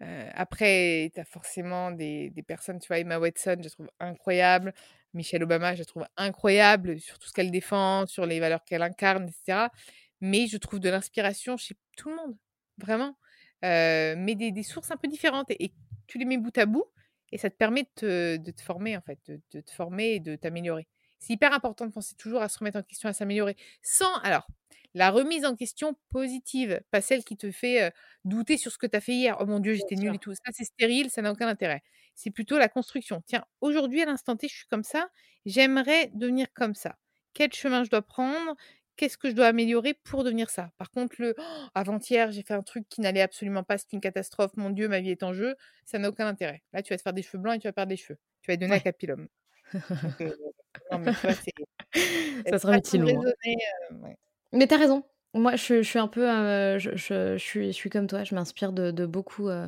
après, 0.00 1.10
tu 1.14 1.20
as 1.20 1.24
forcément 1.24 1.90
des 1.90 2.30
des 2.30 2.42
personnes, 2.42 2.78
tu 2.78 2.88
vois, 2.88 2.98
Emma 2.98 3.18
Watson, 3.18 3.56
je 3.62 3.68
trouve 3.68 3.90
incroyable. 4.00 4.74
Michelle 5.14 5.42
Obama, 5.42 5.74
je 5.74 5.82
trouve 5.82 6.04
incroyable 6.18 7.00
sur 7.00 7.18
tout 7.18 7.28
ce 7.28 7.32
qu'elle 7.32 7.50
défend, 7.50 8.06
sur 8.06 8.26
les 8.26 8.38
valeurs 8.38 8.64
qu'elle 8.64 8.82
incarne 8.82 9.28
et 9.28 9.32
cetera. 9.32 9.70
Mais 10.20 10.46
je 10.46 10.58
trouve 10.58 10.80
de 10.80 10.90
l'inspiration 10.90 11.56
chez 11.56 11.74
tout 11.96 12.10
le 12.10 12.16
monde, 12.16 12.36
vraiment. 12.78 13.16
Mais 13.62 14.34
des 14.34 14.52
des 14.52 14.62
sources 14.62 14.90
un 14.90 14.96
peu 14.96 15.08
différentes 15.08 15.50
et 15.50 15.72
tu 16.06 16.18
les 16.18 16.24
mets 16.26 16.38
bout 16.38 16.56
à 16.58 16.66
bout 16.66 16.84
et 17.32 17.38
ça 17.38 17.50
te 17.50 17.56
permet 17.56 17.88
de 18.02 18.36
te 18.50 18.62
former, 18.62 18.96
en 18.96 19.00
fait, 19.00 19.18
de 19.26 19.60
te 19.60 19.70
former 19.72 20.14
et 20.14 20.20
de 20.20 20.36
t'améliorer. 20.36 20.86
C'est 21.18 21.32
hyper 21.32 21.54
important 21.54 21.86
de 21.86 21.92
penser 21.92 22.14
toujours 22.14 22.42
à 22.42 22.48
se 22.48 22.58
remettre 22.58 22.78
en 22.78 22.82
question, 22.82 23.08
à 23.08 23.12
s'améliorer. 23.14 23.56
Sans 23.82 24.14
alors, 24.22 24.46
la 24.96 25.10
remise 25.12 25.46
en 25.46 25.56
question 25.56 25.96
positive, 26.10 26.82
pas 26.90 27.02
celle 27.02 27.24
qui 27.24 27.36
te 27.38 27.52
fait, 27.52 27.92
douter 28.24 28.58
sur 28.58 28.72
ce 28.72 28.78
que 28.78 28.88
tu 28.88 28.96
as 28.96 29.02
fait 29.02 29.14
hier. 29.14 29.36
«Oh 29.40 29.46
mon 29.46 29.60
Dieu, 29.60 29.74
j'étais 29.74 29.96
nulle 29.96 30.16
et 30.16 30.20
tout». 30.20 30.34
Ça, 30.34 30.52
c'est 30.52 30.64
stérile, 30.64 31.10
ça 31.10 31.22
n'a 31.22 31.32
aucun 31.32 31.48
intérêt. 31.48 31.82
C'est 32.16 32.30
plutôt 32.32 32.58
la 32.58 32.68
construction. 32.70 33.22
«Tiens, 33.26 33.44
aujourd'hui, 33.62 34.02
à 34.02 34.06
l'instant 34.06 34.36
T, 34.36 34.48
je 34.48 34.56
suis 34.56 34.66
comme 34.68 34.84
ça, 34.84 35.10
j'aimerais 35.46 36.10
devenir 36.14 36.48
comme 36.54 36.74
ça. 36.74 36.96
Quel 37.34 37.52
chemin 37.54 37.84
je 37.84 37.90
dois 37.90 38.02
prendre? 38.02 38.56
Qu'est-ce 38.96 39.18
que 39.18 39.30
je 39.30 39.34
dois 39.36 39.48
améliorer 39.48 39.94
pour 39.94 40.24
devenir 40.24 40.50
ça?» 40.50 40.72
par 40.78 40.90
contre, 40.90 41.16
le: 41.20 41.34
«Oh, 41.38 41.42
«Avant-hier, 41.74 42.32
j'ai 42.32 42.42
fait 42.42 42.54
un 42.54 42.62
truc 42.62 42.88
qui 42.88 43.00
n'allait 43.02 43.22
absolument 43.22 43.64
pas, 43.64 43.78
c'est 43.78 43.92
une 43.94 44.00
catastrophe, 44.02 44.52
mon 44.56 44.70
Dieu, 44.70 44.88
ma 44.88 45.00
vie 45.00 45.10
est 45.12 45.22
en 45.24 45.34
jeu», 45.34 45.56
ça 45.86 45.98
n'a 46.00 46.08
aucun 46.10 46.26
intérêt. 46.28 46.62
Là, 46.74 46.82
tu 46.82 46.92
vas 46.94 46.98
te 46.98 47.02
faire 47.02 47.12
des 47.14 47.22
cheveux 47.22 47.38
blancs 47.42 47.56
et 47.56 47.60
tu 47.60 47.68
vas 47.68 47.72
perdre 47.74 47.90
des 47.90 47.96
cheveux. 47.98 48.18
Tu 48.42 48.48
vas 48.50 48.54
être 48.54 48.60
donné 48.60 48.74
à 48.76 48.80
Ouais. 48.80 48.82
Capilum. 48.82 49.28
Donc 50.02 50.20
heu, 50.22 50.36
non, 50.92 50.98
mais 51.00 51.14
tu 51.14 51.26
vois, 51.26 51.36
c'est 51.36 51.52
Ça 52.46 52.58
sera 52.58 52.76
utile 52.76 53.02
raisonner, 53.04 53.56
heu, 53.92 53.96
ouais. 54.02 54.16
Mais 54.52 54.66
tu 54.66 54.74
as 54.74 54.78
raison, 54.78 55.02
Moi, 55.34 55.56
je, 55.56 55.82
je 55.82 55.88
suis 55.88 55.98
un 55.98 56.08
peu, 56.08 56.28
euh, 56.30 56.78
je, 56.78 56.90
je- 56.96 57.36
suis, 57.38 57.66
je 57.66 57.72
suis 57.72 57.90
comme 57.90 58.06
toi. 58.06 58.24
Je 58.24 58.34
m'inspire 58.34 58.72
de, 58.72 58.90
de 58.90 59.06
beaucoup, 59.06 59.48
euh, 59.48 59.66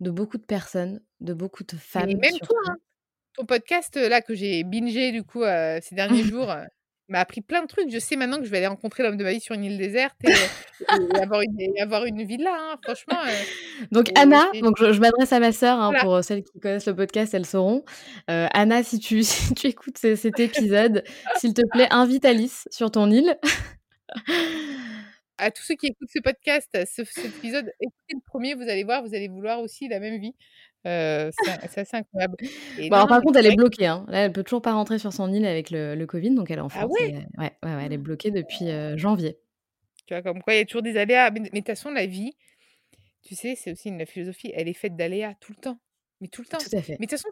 de 0.00 0.10
beaucoup 0.10 0.38
de 0.38 0.44
personnes, 0.44 1.00
de 1.20 1.34
beaucoup 1.34 1.64
de 1.64 1.76
femmes 1.76 2.06
même 2.18 2.38
toi, 2.42 2.58
hein, 2.68 2.76
ton 3.36 3.44
podcast, 3.46 3.96
heu, 3.96 4.08
là, 4.08 4.20
que 4.20 4.34
j'ai 4.34 4.62
bingé 4.64 5.10
du 5.12 5.22
coup, 5.24 5.42
ces 5.80 5.94
derniers 5.94 6.22
jours, 6.24 6.54
m'a 7.08 7.20
appris 7.20 7.40
plein 7.40 7.62
de 7.62 7.66
trucs. 7.66 7.90
Je 7.90 7.98
sais 7.98 8.16
maintenant 8.16 8.38
que 8.38 8.44
je 8.44 8.50
vais 8.50 8.58
aller 8.58 8.66
rencontrer 8.68 9.02
l'homme 9.02 9.16
de 9.16 9.24
ma 9.24 9.32
vie 9.32 9.40
sur 9.40 9.54
une 9.54 9.64
île 9.64 9.76
déserte 9.78 10.16
et 10.24 10.30
et 10.30 11.20
avoir 11.20 11.40
une 11.42 11.60
et 11.60 11.80
avoir 11.80 12.04
une 12.04 12.22
villa, 12.24 12.54
hein. 12.56 12.76
Franchement, 12.82 13.18
Donc 13.90 14.08
et 14.10 14.12
Anna, 14.18 14.44
donc 14.62 14.76
je, 14.78 14.92
je 14.92 15.00
m'adresse 15.00 15.32
à 15.32 15.38
ma 15.40 15.52
sœur, 15.52 15.78
hein, 15.78 15.88
voilà. 15.90 16.00
pour 16.02 16.14
euh, 16.16 16.22
celles 16.22 16.42
qui 16.42 16.58
connaissent 16.60 16.86
le 16.86 16.96
podcast, 16.96 17.34
elles 17.34 17.46
sauront. 17.46 17.84
Euh, 18.30 18.46
Anna, 18.52 18.82
si 18.82 18.98
tu, 18.98 19.22
si 19.24 19.54
tu 19.54 19.66
écoutes 19.68 19.98
ce- 19.98 20.16
cet 20.16 20.40
épisode, 20.40 21.04
s'il 21.36 21.54
te 21.54 21.62
plaît, 21.70 21.88
invite 21.90 22.24
Alice 22.24 22.66
sur 22.70 22.90
ton 22.90 23.10
île. 23.10 23.36
À 25.38 25.50
tous 25.50 25.62
ceux 25.62 25.74
qui 25.74 25.86
écoutent 25.86 26.10
ce 26.12 26.20
podcast, 26.20 26.68
ce 26.72 27.04
cet 27.04 27.24
épisode, 27.24 27.72
écoutez 27.80 28.14
le 28.14 28.20
premier, 28.24 28.54
vous 28.54 28.62
allez 28.62 28.84
voir, 28.84 29.02
vous 29.02 29.14
allez 29.14 29.28
vouloir 29.28 29.60
aussi 29.60 29.88
la 29.88 29.98
même 29.98 30.20
vie. 30.20 30.34
Heu, 30.86 31.30
c'est 31.64 31.80
assez 31.80 31.96
incroyable 31.96 32.36
et 32.78 32.88
Bon, 32.88 32.96
non, 32.96 32.96
alors 32.96 33.06
non, 33.06 33.08
par 33.08 33.22
contre, 33.22 33.38
elle 33.38 33.46
est 33.46 33.56
bloquée. 33.56 33.86
Hein. 33.86 34.04
Là, 34.08 34.24
elle 34.24 34.32
peut 34.32 34.42
toujours 34.42 34.62
pas 34.62 34.72
rentrer 34.72 34.98
sur 34.98 35.12
son 35.12 35.32
île 35.32 35.46
avec 35.46 35.70
le, 35.70 35.94
le 35.94 36.06
Covid, 36.06 36.34
donc 36.34 36.50
elle 36.50 36.58
est 36.58 36.62
en 36.62 36.66
ah 36.66 36.70
France. 36.70 36.90
ouais? 36.90 37.10
Et, 37.10 37.16
euh, 37.16 37.20
ouais, 37.42 37.84
elle 37.84 37.92
est 37.92 37.98
bloquée 37.98 38.30
depuis 38.30 38.68
euh, 38.68 38.96
janvier. 38.96 39.38
Tu 40.06 40.14
vois, 40.14 40.22
comme 40.22 40.42
quoi 40.42 40.54
il 40.54 40.58
y 40.58 40.60
a 40.60 40.64
toujours 40.64 40.82
des 40.82 40.96
aléas. 40.96 41.30
Mais 41.30 41.40
mais 41.40 41.48
de 41.48 41.56
toute 41.56 41.66
façon, 41.66 41.90
la 41.90 42.06
vie, 42.06 42.32
tu 43.22 43.34
sais, 43.34 43.54
c'est 43.56 43.72
aussi 43.72 43.88
une 43.88 43.98
la 43.98 44.06
philosophie, 44.06 44.52
elle 44.54 44.68
est 44.68 44.74
faite 44.74 44.96
d'aléas 44.96 45.34
tout 45.40 45.52
le 45.56 45.60
temps, 45.60 45.78
mais 46.20 46.28
tout 46.28 46.42
le 46.42 46.48
temps. 46.48 46.58
Tout 46.58 46.76
à 46.76 46.82
fait. 46.82 46.96
Mais 47.00 47.06
de 47.06 47.10
toute 47.10 47.18
façon, 47.18 47.28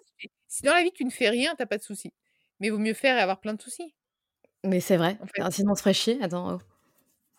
si 0.49 0.62
dans 0.62 0.74
la 0.74 0.83
vie 0.83 0.93
tu 0.93 1.05
ne 1.05 1.11
fais 1.11 1.28
rien, 1.28 1.55
tu 1.57 1.62
as 1.62 1.66
pas 1.66 1.78
de 1.78 1.83
soucis. 1.83 2.12
Mais 2.61 2.68
il 2.68 2.70
vaut 2.70 2.78
mieux 2.78 2.95
faire 2.95 3.16
et 3.16 3.20
avoir 3.20 3.41
plein 3.41 3.55
de 3.55 3.62
soucis, 3.62 3.95
Mais 4.64 4.81
c'est 4.81 4.97
vrai. 4.97 5.16
en 5.20 5.26
fait. 5.26 5.43
Ah, 5.43 5.51
Sinon, 5.51 5.72
on 5.72 5.74
se 5.74 5.81
ferait 5.83 5.95
chier. 5.95 6.18
Attends, 6.22 6.57
oh. 6.57 6.59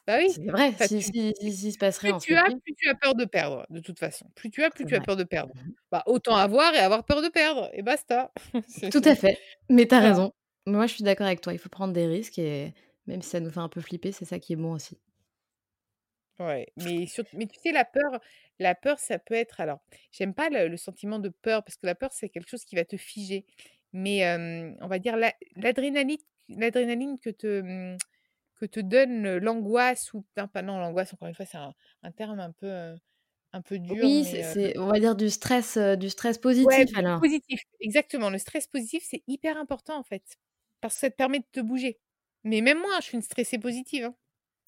Bah 0.07 0.17
oui, 0.17 0.31
c'est 0.33 0.49
vrai. 0.49 0.69
enfin 0.69 0.87
Si, 0.87 0.97
tu 0.99 1.01
si, 1.01 1.33
si, 1.39 1.71
se 1.71 1.77
plus 1.77 2.13
tu 2.17 2.35
as, 2.35 2.43
plus 2.43 2.73
tu 2.75 2.89
as 2.89 2.95
peur 2.95 3.13
de 3.15 3.25
perdre, 3.25 3.65
de 3.69 3.79
toute 3.79 3.99
façon. 3.99 4.25
Plus 4.35 4.49
tu 4.49 4.63
as, 4.63 4.71
plus 4.71 4.85
tu 4.85 4.95
as 4.95 5.01
peur 5.01 5.15
de 5.15 5.23
perdre. 5.23 5.53
Mhm. 5.55 5.73
Bah, 5.91 6.03
autant 6.07 6.35
avoir 6.35 6.73
et 6.73 6.79
avoir 6.79 7.05
peur 7.05 7.21
de 7.21 7.29
perdre 7.29 7.69
et 7.73 7.81
basta. 7.83 8.31
C'est 8.67 8.89
Tout 8.91 9.01
à 9.05 9.15
fait. 9.15 9.37
Mais 9.69 9.85
t'as 9.85 9.99
voilà. 9.99 10.09
raison. 10.09 10.33
Moi, 10.65 10.87
je 10.87 10.93
suis 10.95 11.03
d'accord 11.03 11.27
avec 11.27 11.41
toi. 11.41 11.53
Il 11.53 11.59
faut 11.59 11.69
prendre 11.69 11.93
des 11.93 12.07
risques 12.07 12.39
et 12.39 12.73
même 13.07 13.21
si 13.21 13.29
ça 13.29 13.39
nous 13.39 13.51
fait 13.51 13.59
un 13.59 13.69
peu 13.69 13.81
flipper, 13.81 14.11
c'est 14.11 14.25
ça 14.25 14.39
qui 14.39 14.53
est 14.53 14.55
bon 14.55 14.73
aussi. 14.73 14.97
Ouais, 16.39 16.67
mais 16.77 17.05
sur 17.05 17.23
mais 17.33 17.45
tu 17.45 17.59
sais 17.59 17.71
la 17.71 17.85
peur 17.85 18.19
la 18.57 18.73
peur 18.73 18.97
ça 18.99 19.19
peut 19.19 19.33
être 19.35 19.59
alors, 19.59 19.79
j'aime 20.11 20.33
pas 20.33 20.49
le 20.49 20.67
le 20.69 20.77
sentiment 20.77 21.19
de 21.19 21.29
peur 21.29 21.63
parce 21.63 21.77
que 21.77 21.85
la 21.85 21.93
peur 21.93 22.11
c'est 22.13 22.29
quelque 22.29 22.49
chose 22.49 22.63
qui 22.65 22.75
va 22.75 22.85
te 22.85 22.97
figer. 22.97 23.45
Mais, 23.93 24.23
on 24.81 24.87
va 24.87 24.97
dire 24.99 25.17
l'a 25.17 25.33
l'adrénaline 25.57 26.17
l'adrénaline 26.49 27.19
que 27.19 27.29
te, 27.29 27.61
mmh, 27.61 27.97
que 28.61 28.65
te 28.67 28.79
donne, 28.79 29.37
l'angoisse 29.37 30.13
ou 30.13 30.25
non 30.37 30.47
pas 30.47 30.61
non 30.61 30.79
l'angoisse 30.79 31.13
encore 31.13 31.27
une 31.29 31.35
fois 31.35 31.45
c'est 31.47 31.57
un 31.57 31.73
un 32.03 32.11
terme 32.11 32.39
un 32.39 32.51
peu, 32.51 32.95
un 33.53 33.61
peu 33.63 33.79
dur 33.79 34.11
Oui, 34.11 34.25
c'est, 34.25 34.77
on 34.79 34.87
va 34.87 34.99
dire 34.99 35.15
du 35.15 35.29
stress, 35.29 35.77
euh, 35.77 35.95
du 35.95 36.09
stress 36.09 36.37
ouais, 36.63 36.85
positif 36.85 36.89
alors. 36.95 37.21
positif, 37.21 37.61
exactement. 37.79 38.29
Le 38.29 38.37
stress 38.37 38.67
positif 38.67 39.03
c'est 39.07 39.23
hyper 39.27 39.57
important 39.57 39.97
en 39.97 40.03
fait, 40.03 40.23
parce 40.81 40.95
que 40.95 40.99
ça 41.01 41.09
te 41.09 41.15
permet 41.15 41.39
de 41.39 41.45
te 41.51 41.59
bouger. 41.61 41.99
Mais 42.43 42.61
même 42.61 42.79
moi, 42.79 42.97
je 42.99 43.05
suis 43.05 43.15
une 43.17 43.21
stressée 43.23 43.59
positive, 43.59 44.05
hein. 44.05 44.15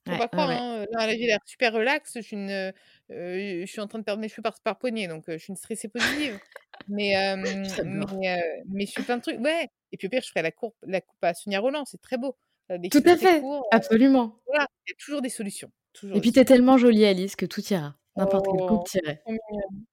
Faut 0.09 0.15
Ouais, 0.15 0.17
pas 0.17 0.29
croire, 0.29 0.49
ouais. 0.49 0.63
hein, 0.81 0.85
là 0.91 1.09
j'ai 1.11 1.27
l'air 1.27 1.39
super 1.45 1.73
relax, 1.73 2.13
je 2.15 2.21
suis 2.21 2.35
une, 2.37 2.73
je 3.09 3.65
suis 3.67 3.81
en 3.81 3.87
train 3.87 3.99
de 3.99 4.03
perdre 4.05 4.21
mes 4.21 4.29
cheveux 4.29 4.41
par 4.43 4.59
par 4.61 4.79
poignée, 4.79 5.07
donc 5.07 5.25
je 5.29 5.37
suis 5.37 5.51
une 5.51 5.57
stressée 5.57 5.89
positive. 5.89 6.39
Mais 6.87 7.13
mais 7.85 8.41
mais 8.67 8.85
je 8.87 8.93
fais 8.93 9.03
plein 9.03 9.17
de 9.17 9.21
trucs 9.23 9.39
ouais 9.41 9.69
et 9.93 9.97
puis 9.97 10.07
au 10.07 10.09
pire, 10.11 10.21
je 10.23 10.29
ferai 10.29 10.41
la 10.43 10.51
courbe 10.51 10.73
la 10.83 11.01
coupe 11.01 11.23
à 11.23 11.33
Sonia 11.35 11.59
Rolland, 11.61 11.85
c'est 11.87 12.01
très 12.01 12.17
beau. 12.17 12.37
Des 12.69 12.89
Tout 12.89 13.03
à 13.05 13.17
fait. 13.17 13.39
courts, 13.41 13.67
Absolument. 13.71 14.39
voilà, 14.47 14.67
il 14.87 14.91
y 14.91 14.93
a 14.93 14.95
toujours 14.97 15.21
des 15.21 15.29
solutions, 15.29 15.67
Et 15.67 15.99
toujours 15.99 16.21
puis 16.21 16.31
t'es 16.31 16.39
solutions. 16.39 16.55
tellement 16.55 16.77
jolie, 16.77 17.05
Alice, 17.05 17.35
que 17.35 17.45
tout 17.45 17.61
ira. 17.71 17.95
N'importe 18.15 18.45
quelle 18.45 18.65
coupe 18.65 18.79
Oh, 18.81 18.83
t'irait. 18.85 19.21
trop 19.25 19.31
mignonne, 19.31 19.85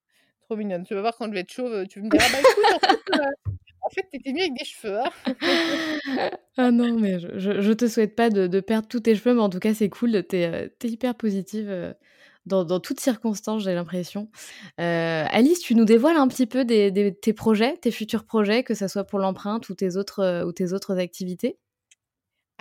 trop 0.42 0.56
mignonne. 0.56 0.84
Tu 0.84 0.94
vas 0.94 1.00
voir 1.00 1.16
quand 1.16 1.26
je 1.26 1.32
vais 1.32 1.40
être 1.40 1.52
chauve, 1.52 1.86
tu 1.88 2.00
me 2.02 2.08
diras: 2.10 2.26
«Bah 2.30 2.38
écoute, 2.40 2.64
en 2.74 2.78
fait, 2.78 3.12
heu, 3.12 3.20
en 3.82 3.88
fait, 3.90 4.06
tu 4.10 4.16
étais 4.18 4.32
mieux 4.32 4.40
avec 4.40 4.54
des 4.58 4.64
cheveux, 4.64 4.98
hein». 5.00 5.10
Ah 6.56 6.70
non, 6.72 6.98
mais 6.98 7.18
je, 7.20 7.38
je, 7.38 7.60
je 7.60 7.72
te 7.72 7.86
souhaite 7.86 8.14
pas 8.16 8.28
de, 8.28 8.46
de 8.46 8.60
perdre 8.60 8.88
tous 8.88 9.00
tes 9.00 9.14
cheveux, 9.14 9.34
mais 9.34 9.40
en 9.40 9.48
tout 9.48 9.60
cas, 9.60 9.72
c'est 9.72 9.88
cool. 9.88 10.22
T'es, 10.24 10.44
euh, 10.46 10.68
t'es 10.78 10.88
hyper 10.88 11.14
positive 11.14 11.70
euh, 11.70 11.94
dans, 12.44 12.64
dans 12.64 12.80
toutes 12.80 13.00
circonstances, 13.00 13.62
j'ai 13.62 13.72
l'impression. 13.72 14.28
Euh, 14.80 15.24
Alice, 15.30 15.60
tu 15.60 15.74
nous 15.74 15.84
dévoiles 15.84 16.16
un 16.16 16.28
petit 16.28 16.46
peu 16.46 16.64
des, 16.64 16.90
des- 16.90 17.14
tes 17.14 17.32
projets, 17.32 17.76
tes 17.78 17.90
futurs 17.92 18.24
projets, 18.24 18.62
que 18.64 18.74
ce 18.74 18.88
soit 18.88 19.04
pour 19.04 19.20
l'empreinte 19.20 19.68
ou 19.70 19.74
tes 19.74 19.96
autres, 19.96 20.20
euh, 20.20 20.44
ou 20.44 20.52
tes 20.52 20.72
autres 20.72 20.98
activités? 20.98 21.56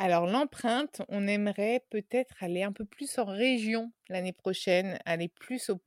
Alors 0.02 0.28
l'empreinte, 0.28 1.02
on 1.10 1.28
aimerait 1.28 1.84
peut-être 1.90 2.42
aller 2.42 2.64
un 2.64 2.72
peu 2.72 2.86
plus 2.86 3.20
en 3.20 3.26
région 3.26 3.92
l'année 4.08 4.32
prochaine, 4.32 4.98
aller 5.04 5.28
plus 5.28 5.70
au 5.70 5.82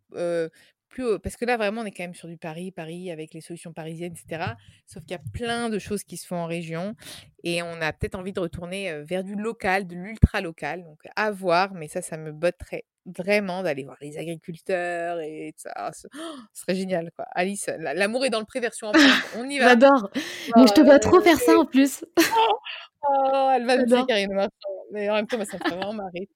plus 0.91 1.19
parce 1.21 1.37
que 1.37 1.47
là 1.47 1.57
vraiment 1.57 1.81
on 1.81 1.87
est 1.87 1.91
quand 1.93 2.03
même 2.03 2.15
sur 2.15 2.29
du 2.29 2.37
Paris, 2.37 2.71
Paris 2.73 3.11
avec 3.11 3.33
les 3.33 3.41
solutions 3.41 3.73
parisiennes 3.73 4.13
et 4.13 4.17
cetera. 4.17 4.59
Sauf 4.85 5.03
qu'il 5.05 5.13
y 5.13 5.15
a 5.15 5.23
plein 5.33 5.71
de 5.71 5.79
choses 5.79 6.05
qui 6.05 6.19
se 6.19 6.27
font 6.27 6.37
en 6.37 6.45
région 6.45 6.95
et 7.43 7.63
on 7.63 7.81
a 7.81 7.91
peut-être 7.95 8.15
envie 8.15 8.35
de 8.35 8.41
retourner, 8.41 9.03
vers 9.03 9.25
du 9.25 9.35
local, 9.35 9.87
de 9.87 9.95
l'ultra 9.95 10.43
local, 10.43 10.85
donc 10.85 11.01
à 11.17 11.31
voir, 11.31 11.73
mais 11.73 11.89
ça, 11.89 12.03
ça 12.03 12.19
me 12.19 12.33
botterait 12.33 12.85
vraiment 13.07 13.63
d'aller 13.63 13.85
voir 13.85 13.97
les 14.01 14.19
agriculteurs 14.19 15.21
et 15.21 15.55
ça. 15.57 15.91
Ce 15.93 16.09
ce 16.53 16.63
serait 16.63 16.75
génial 16.75 17.11
quoi. 17.17 17.27
Alice, 17.33 17.69
l'a 17.79 17.95
l'amour 17.95 18.25
est 18.25 18.31
dans 18.31 18.41
le 18.41 18.47
pré 18.47 18.61
version 18.61 18.89
empreinte. 18.89 19.23
On 19.37 19.49
y 19.49 19.59
va. 19.59 19.71
J'adore 19.71 20.11
Mais 20.57 20.67
je 20.67 20.73
te 20.73 20.81
vois 20.81 20.99
trop 20.99 21.21
faire 21.21 21.39
ça 21.39 21.59
en 21.59 21.67
plus 21.67 22.05
Oh, 23.09 23.51
elle 23.53 23.67
va 23.67 23.79
me 23.79 23.85
dire 23.85 24.07
Karine 24.07 24.33
Marchand, 24.33 24.51
mais 24.93 25.11
en 25.11 25.15
même 25.15 25.27
temps, 25.27 25.37
moi, 25.37 25.45
ça 25.45 25.59
me 25.59 25.65
ferait 25.65 25.77
vraiment 25.77 25.93
marrer. 25.93 26.29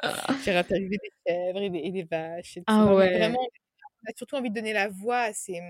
J'irai 0.44 0.58
interviewer 0.58 0.98
des 1.02 1.10
chèvres 1.26 1.60
et 1.60 1.70
des 1.70 1.78
et 1.78 1.92
des 1.92 2.04
vaches 2.04 2.56
et. 2.58 2.62
Ah 2.66 2.94
ouais 2.94 3.16
vraiment, 3.18 3.40
on 3.40 4.10
a 4.10 4.12
surtout 4.16 4.36
envie 4.36 4.50
de 4.50 4.54
donner 4.54 4.72
la 4.72 4.88
voix 4.88 5.20
à 5.20 5.32
ces, 5.32 5.60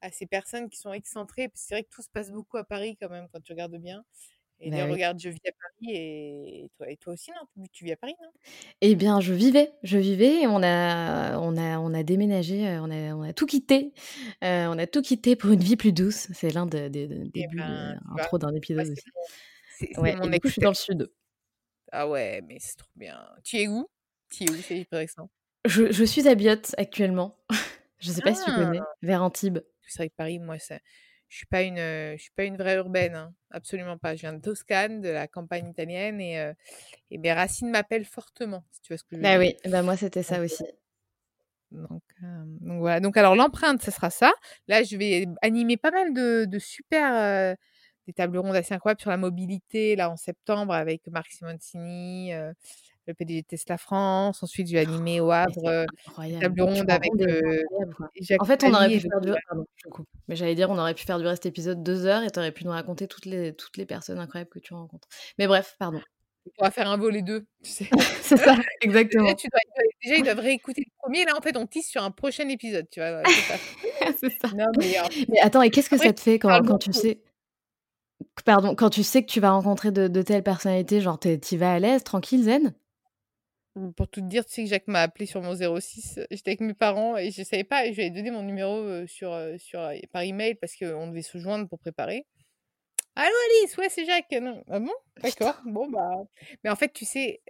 à 0.00 0.10
ces 0.10 0.26
personnes 0.26 0.68
qui 0.68 0.78
sont 0.78 0.92
excentrées. 0.92 1.50
C'est 1.54 1.74
vrai 1.74 1.84
que 1.84 1.88
tout 1.90 2.02
se 2.02 2.10
passe 2.10 2.30
beaucoup 2.30 2.58
à 2.58 2.64
Paris 2.64 2.96
quand 3.00 3.08
même, 3.08 3.28
quand 3.32 3.40
tu 3.40 3.52
regardes 3.52 3.76
bien. 3.76 4.04
Et 4.60 4.70
Bah 4.70 4.84
oui. 4.86 4.92
regarde, 4.92 5.18
je 5.20 5.28
vis 5.28 5.40
à 5.46 5.52
Paris 5.52 5.92
et 5.96 6.70
toi, 6.76 6.90
et 6.90 6.96
toi 6.96 7.12
aussi, 7.14 7.30
non? 7.32 7.66
Tu 7.72 7.84
vis 7.84 7.92
à 7.92 7.96
Paris, 7.96 8.14
non? 8.22 8.30
Eh 8.80 8.94
bien, 8.94 9.20
je 9.20 9.32
vivais, 9.34 9.72
je 9.82 9.98
vivais, 9.98 10.42
et 10.42 10.46
on 10.46 10.62
a, 10.62 11.36
on 11.38 11.56
a, 11.56 11.78
on 11.78 11.92
a 11.94 12.02
déménagé, 12.02 12.68
euh, 12.68 12.80
on 12.82 12.90
a, 12.90 13.14
on 13.14 13.22
a 13.22 13.32
tout 13.32 13.46
quitté, 13.46 13.92
euh, 14.44 14.66
on 14.68 14.78
a 14.78 14.86
tout 14.86 15.02
quitté 15.02 15.34
pour 15.36 15.50
une 15.50 15.60
vie 15.60 15.76
plus 15.76 15.92
douce. 15.92 16.28
C'est 16.32 16.50
l'un 16.52 16.66
de- 16.66 16.88
des 16.88 17.08
Eh 17.34 17.46
débuts, 17.46 17.56
ben, 17.56 17.94
euh, 17.94 17.94
tu 17.98 18.12
vois, 18.14 18.28
intro 18.28 18.38
d'un 18.38 18.54
épisode 18.54 18.88
aussi. 18.90 19.04
mon 19.14 19.22
c'est 19.68 19.94
c'est 19.94 20.00
Ouais, 20.00 20.16
et 20.22 20.28
du 20.30 20.40
coup, 20.40 20.48
je 20.48 20.52
suis 20.54 20.62
dans 20.62 20.70
le 20.70 20.74
sud. 20.74 21.10
Ah 21.92 22.08
ouais, 22.08 22.40
mais 22.42 22.58
c'est 22.60 22.76
trop 22.76 22.90
bien. 22.96 23.26
Tu 23.44 23.58
es 23.58 23.68
où? 23.68 23.88
Tu 24.30 24.44
es 24.44 24.50
où? 24.50 24.62
C'est 24.62 24.78
hyper 24.78 24.98
récent. 25.00 25.30
Je, 25.64 25.92
je 25.92 26.04
suis 26.04 26.28
à 26.28 26.34
Biot 26.34 26.74
actuellement. 26.76 27.38
Je 28.00 28.10
sais 28.12 28.22
pas 28.22 28.32
si 28.32 28.44
tu 28.44 28.52
Ah! 28.52 28.52
connais, 28.52 28.86
vers 29.02 29.22
Antibes. 29.24 29.58
C'est 29.82 29.98
vrai 30.02 30.08
que 30.10 30.14
Paris, 30.14 30.38
moi, 30.38 30.58
ça 30.58 30.78
je 31.28 31.36
suis 31.38 31.46
pas 31.46 31.62
une, 31.62 31.76
je 31.78 32.16
suis 32.18 32.32
pas 32.32 32.44
une 32.44 32.56
vraie 32.56 32.76
urbaine, 32.76 33.14
hein, 33.16 33.34
absolument 33.50 33.98
pas. 33.98 34.16
Je 34.16 34.22
viens 34.22 34.32
de 34.34 34.40
Toscane, 34.40 35.00
de 35.00 35.08
la 35.10 35.28
campagne 35.28 35.68
italienne 35.68 36.20
et 36.20 36.38
heu 36.40 36.54
et 37.10 37.18
mes 37.18 37.32
racines 37.34 37.70
m'appellent 37.70 38.06
fortement, 38.06 38.64
si 38.72 38.82
tu 38.82 38.92
vois 38.94 38.98
ce 38.98 39.04
que 39.04 39.16
je 39.16 39.22
veux 39.22 39.28
Bah 39.28 39.38
dire. 39.38 39.38
oui, 39.38 39.54
bah 39.66 39.82
moi 39.82 39.96
c'était 39.96 40.22
ça 40.24 40.40
aussi. 40.40 40.64
donc 41.70 42.02
donc 42.22 42.78
voilà. 42.80 43.00
Donc 43.00 43.16
alors 43.16 43.36
l'empreinte, 43.36 43.82
ça 43.82 43.90
sera 43.90 44.10
ça. 44.10 44.32
Là, 44.68 44.82
je 44.82 44.96
vais 44.96 45.26
animer 45.42 45.76
pas 45.76 45.90
mal 45.90 46.14
de 46.14 46.46
de 46.46 46.58
super, 46.58 47.56
des 48.06 48.12
tables 48.14 48.38
rondes 48.38 48.56
assez 48.56 48.74
incroyables 48.74 49.00
sur 49.00 49.10
la 49.10 49.16
mobilité, 49.18 49.96
là, 49.96 50.10
en 50.10 50.16
septembre 50.16 50.72
avec 50.74 51.06
Marc 51.08 51.30
Simoncini, 51.32 52.32
le 53.08 53.14
PDG 53.14 53.42
Tesla 53.42 53.78
France. 53.78 54.42
Ensuite, 54.42 54.68
je 54.68 54.74
vais 54.74 54.80
animer 54.80 55.20
au 55.20 55.30
Havre, 55.30 55.56
une 55.64 55.86
incroyable. 56.06 56.42
table 56.42 56.54
Tu 56.54 56.62
ronde 56.62 56.90
avec. 56.90 57.10
Jacques 58.20 58.42
En 58.42 58.44
fait, 58.44 58.62
on 58.64 58.72
aurait 58.72 58.88
pu 58.90 59.00
faire 59.00 59.20
du... 59.20 59.28
José 59.28 59.40
Pardon, 59.48 59.64
je 59.74 59.82
te 59.82 59.88
coupe. 59.88 60.08
Mais 60.28 60.36
j'allais 60.36 60.54
dire, 60.54 60.70
on 60.70 60.78
aurait 60.78 60.94
pu 60.94 61.04
faire 61.04 61.18
durer 61.18 61.34
cet 61.34 61.46
épisode 61.46 61.82
deux 61.82 62.06
heures 62.06 62.22
et 62.22 62.30
t'aurais 62.30 62.52
pu 62.52 62.64
nous 62.64 62.70
raconter 62.70 63.08
toutes 63.08 63.26
les, 63.26 63.54
toutes 63.54 63.76
les 63.76 63.86
personnes 63.86 64.18
incroyables 64.18 64.50
que 64.50 64.58
tu 64.58 64.74
rencontres. 64.74 65.08
Mais 65.38 65.46
bref, 65.46 65.74
pardon. 65.78 66.00
On 66.46 66.50
pourra 66.56 66.70
faire 66.70 66.88
un 66.88 66.96
vol 66.96 67.12
les 67.12 67.22
2, 67.22 67.40
tu 67.62 67.70
sais? 67.70 67.90
C'est 68.22 68.36
ça, 68.36 68.52
Déjà, 68.56 68.62
exactement. 68.82 69.34
tu 69.34 69.48
dois 69.48 69.60
déjà, 70.02 70.16
ils 70.16 70.22
doivent 70.24 70.38
réécouter 70.40 70.82
le 70.86 70.92
premier. 70.98 71.24
Là, 71.24 71.36
en 71.36 71.40
fait, 71.42 71.56
on 71.56 71.66
tisse 71.66 71.90
sur 71.90 72.02
un 72.02 72.10
prochain 72.10 72.48
épisode, 72.48 72.86
tu 72.90 73.00
vois? 73.00 73.22
C'est 74.18 74.30
ça. 74.40 74.48
Non, 74.56 74.66
mais 74.78 74.96
alors 74.96 75.10
Mais 75.28 75.40
attends, 75.40 75.62
et 75.62 75.70
qu'est-ce 75.70 75.90
que 75.90 75.96
après, 75.96 76.08
ça 76.08 76.12
te 76.12 76.20
fait 76.20 76.38
quand, 76.38 76.78
tu 76.78 76.92
sais... 76.92 77.20
Pardon, 78.44 78.74
quand 78.74 78.90
tu 78.90 79.02
sais 79.02 79.22
que 79.22 79.30
tu 79.30 79.40
vas 79.40 79.50
rencontrer 79.50 79.92
de, 79.92 80.08
de 80.08 80.22
telles 80.22 80.42
personnalités, 80.42 81.00
genre 81.00 81.18
t'y 81.18 81.56
vas 81.56 81.74
à 81.74 81.78
l'aise, 81.78 82.02
tranquille, 82.02 82.44
zen? 82.44 82.74
Pour 83.96 84.08
tout 84.08 84.20
te 84.20 84.26
dire, 84.26 84.44
tu 84.44 84.52
sais 84.52 84.64
que 84.64 84.68
Jacques 84.70 84.88
m'a 84.88 85.02
appelé 85.02 85.26
sur 85.26 85.42
mon 85.42 85.54
06, 85.54 86.18
j'étais 86.30 86.50
avec 86.52 86.60
mes 86.60 86.74
parents 86.74 87.16
et 87.16 87.30
je 87.30 87.42
savais 87.42 87.64
pas 87.64 87.86
et 87.86 87.92
je 87.92 87.96
lui 87.96 88.02
avais 88.06 88.10
donné 88.14 88.30
mon 88.30 88.42
numéro, 88.42 88.76
heu, 88.82 89.06
sur, 89.06 89.32
heu, 89.32 89.58
sur, 89.58 89.90
par 90.12 90.22
email 90.22 90.54
parce 90.56 90.76
qu'on 90.76 91.08
devait 91.08 91.22
se 91.22 91.38
joindre 91.38 91.68
pour 91.68 91.78
préparer. 91.78 92.26
«Allô 93.16 93.34
Alice? 93.60 93.76
Ouais, 93.76 93.90
c'est 93.90 94.06
Jacques». 94.06 94.30
«Non». 94.32 94.64
«Ah 94.68 94.80
bon? 94.80 94.92
D'accord, 95.22 95.60
bon, 95.64 95.88
bah» 95.90 96.08
mais 96.64 96.70
en 96.70 96.76
fait, 96.76 96.92
tu 96.92 97.04
sais, 97.04 97.42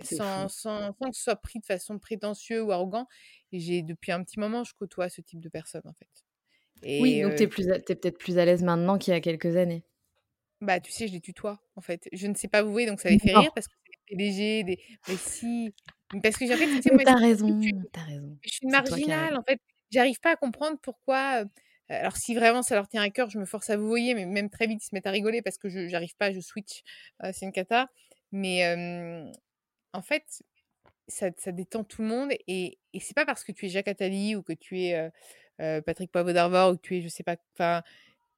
sans 0.00 0.48
sans 0.48 0.92
sans 0.98 1.10
que 1.10 1.16
ce 1.16 1.22
soit 1.22 1.36
pris 1.36 1.60
de 1.60 1.66
façon 1.66 1.98
prétentieux 1.98 2.62
ou 2.62 2.72
arrogant, 2.72 3.06
j'ai 3.52 3.82
depuis 3.82 4.12
un 4.12 4.22
petit 4.24 4.38
moment, 4.40 4.64
je 4.64 4.74
côtoie 4.74 5.08
ce 5.08 5.20
type 5.20 5.40
de 5.40 5.48
personnes, 5.48 5.82
en 5.86 5.94
fait 5.94 6.08
Oui, 6.98 7.20
donc 7.20 7.50
plus, 7.50 7.68
à- 7.68 7.80
t'es 7.80 7.96
peut-être 7.96 8.18
plus 8.18 8.38
à 8.38 8.44
l'aise 8.44 8.62
maintenant 8.62 8.96
qu'il 8.96 9.12
y 9.12 9.16
a 9.16 9.20
quelques 9.20 9.56
années. 9.56 9.84
bah, 10.60 10.80
tu 10.80 10.92
sais, 10.92 11.08
je 11.08 11.12
les 11.12 11.20
tutoie, 11.20 11.60
en 11.76 11.80
fait. 11.80 12.08
Je 12.12 12.26
ne 12.26 12.34
sais 12.34 12.48
pas 12.48 12.62
vouer, 12.62 12.86
donc 12.86 13.00
ça 13.00 13.10
les 13.10 13.18
fait 13.18 13.32
Non. 13.32 13.34
rire 13.34 13.52
parce 13.54 13.66
que 13.68 13.74
PDG, 14.10 14.64
des 14.64 14.78
mais 15.08 15.16
si, 15.16 15.72
parce 16.22 16.36
que 16.36 16.44
en 16.52 16.56
fait, 16.56 16.66
tu 16.66 16.82
sais, 16.82 16.92
moi, 16.92 17.02
as 17.06 17.16
je 17.16 17.22
raison, 17.22 17.60
tu 17.60 17.72
as 17.94 18.04
raison. 18.04 18.38
je 18.42 18.50
suis 18.50 18.66
marginale, 18.66 19.36
en 19.36 19.42
fait. 19.42 19.60
J'arrive 19.90 20.20
pas 20.20 20.32
à 20.32 20.36
comprendre 20.36 20.78
pourquoi, 20.82 21.44
alors 21.88 22.16
si 22.16 22.34
vraiment 22.34 22.62
ça 22.62 22.74
leur 22.76 22.88
tient 22.88 23.02
à 23.02 23.10
cœur, 23.10 23.30
je 23.30 23.38
me 23.38 23.44
force 23.44 23.70
à 23.70 23.76
vous 23.76 23.88
voyez, 23.88 24.14
mais 24.14 24.26
même 24.26 24.50
très 24.50 24.66
vite, 24.66 24.84
ils 24.84 24.86
se 24.86 24.94
mettent 24.94 25.06
à 25.06 25.10
rigoler 25.10 25.42
parce 25.42 25.58
que 25.58 25.68
je 25.68 25.88
j'arrive 25.88 26.14
pas, 26.16 26.32
je 26.32 26.40
switch, 26.40 26.82
c'est 27.32 27.44
une 27.46 27.52
cata. 27.52 27.88
Mais 28.32 28.64
en 29.92 30.02
fait, 30.02 30.42
ça 31.08 31.30
ça 31.38 31.50
détend 31.50 31.82
tout 31.82 32.02
le 32.02 32.08
monde 32.08 32.30
et 32.46 32.78
et 32.92 33.00
c'est 33.00 33.14
pas 33.14 33.26
parce 33.26 33.42
que 33.42 33.52
tu 33.52 33.66
es 33.66 33.68
Jacques 33.68 33.88
Attali 33.88 34.36
ou 34.36 34.42
que 34.42 34.52
tu 34.52 34.80
es, 34.80 35.10
Patrick 35.58 36.12
Poivre 36.12 36.32
d'Arvor 36.32 36.72
ou 36.72 36.76
que 36.76 36.82
tu 36.82 36.96
es 36.98 37.02
je 37.02 37.08
sais 37.08 37.24
pas 37.24 37.36
enfin, 37.54 37.82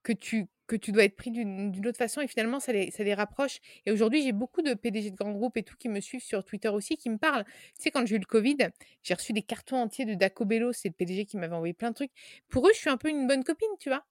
que 0.03 0.13
tu 0.13 0.47
que 0.69 0.77
tu 0.77 0.93
dois 0.93 1.05
être 1.05 1.17
pris 1.17 1.31
d'une 1.31 1.87
autre 1.87 1.99
façon 1.99 2.21
et 2.23 2.29
finalement 2.29 2.59
ça 2.61 2.73
les 2.73 2.91
ça 2.91 3.05
les 3.05 3.15
rapproche 3.15 3.59
et 3.87 3.93
aujourd'hui, 3.93 4.23
j'ai 4.23 4.33
beaucoup 4.33 4.63
de 4.63 4.75
PDG 4.75 5.11
de 5.11 5.17
grands 5.17 5.33
groupes 5.33 5.57
et 5.59 5.63
tout 5.65 5.77
qui 5.77 5.89
me 5.89 6.01
suivent 6.01 6.23
sur 6.23 6.45
Twitter 6.45 6.69
aussi, 6.69 6.97
qui 6.97 7.11
me 7.11 7.19
parlent. 7.19 7.45
Tu 7.77 7.83
sais, 7.85 7.91
quand 7.91 8.07
j'ai 8.07 8.17
eu 8.17 8.19
le 8.19 8.25
covid, 8.27 8.57
j'ai 9.03 9.15
reçu 9.15 9.33
des 9.33 9.43
cartons 9.43 9.77
entiers 9.77 10.05
de 10.07 10.15
Dacobello, 10.15 10.73
c'est 10.73 10.89
le 10.89 10.95
PDG 10.95 11.27
qui 11.27 11.37
m'avait 11.37 11.55
envoyé 11.55 11.75
plein 11.75 11.91
de 11.91 11.95
trucs. 11.97 12.13
Pour 12.49 12.67
eux, 12.69 12.73
je 12.75 12.79
suis 12.79 12.91
un 12.91 12.97
peu 12.97 13.09
une 13.11 13.27
bonne 13.27 13.45
copine, 13.45 13.69
tu 13.81 13.89
vois? 13.91 14.05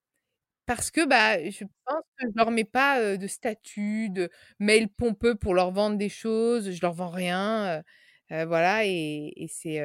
Parce 0.67 0.91
que, 0.91 1.05
bah, 1.05 1.43
je 1.49 1.65
pense 1.85 2.03
que 2.17 2.27
je 2.27 2.31
leur 2.37 2.51
mets 2.51 2.63
pas, 2.65 3.17
de 3.17 3.27
statut, 3.27 4.09
de 4.09 4.29
mail 4.59 4.87
pompeux 4.89 5.35
pour 5.35 5.53
leur 5.55 5.71
vendre 5.71 5.97
des 5.97 6.09
choses, 6.09 6.71
je 6.71 6.81
leur 6.81 6.93
vends 6.93 7.09
rien, 7.09 7.83
heu, 8.31 8.45
voilà 8.45 8.85
et 8.85 9.33
et 9.35 9.47
c'est, 9.49 9.79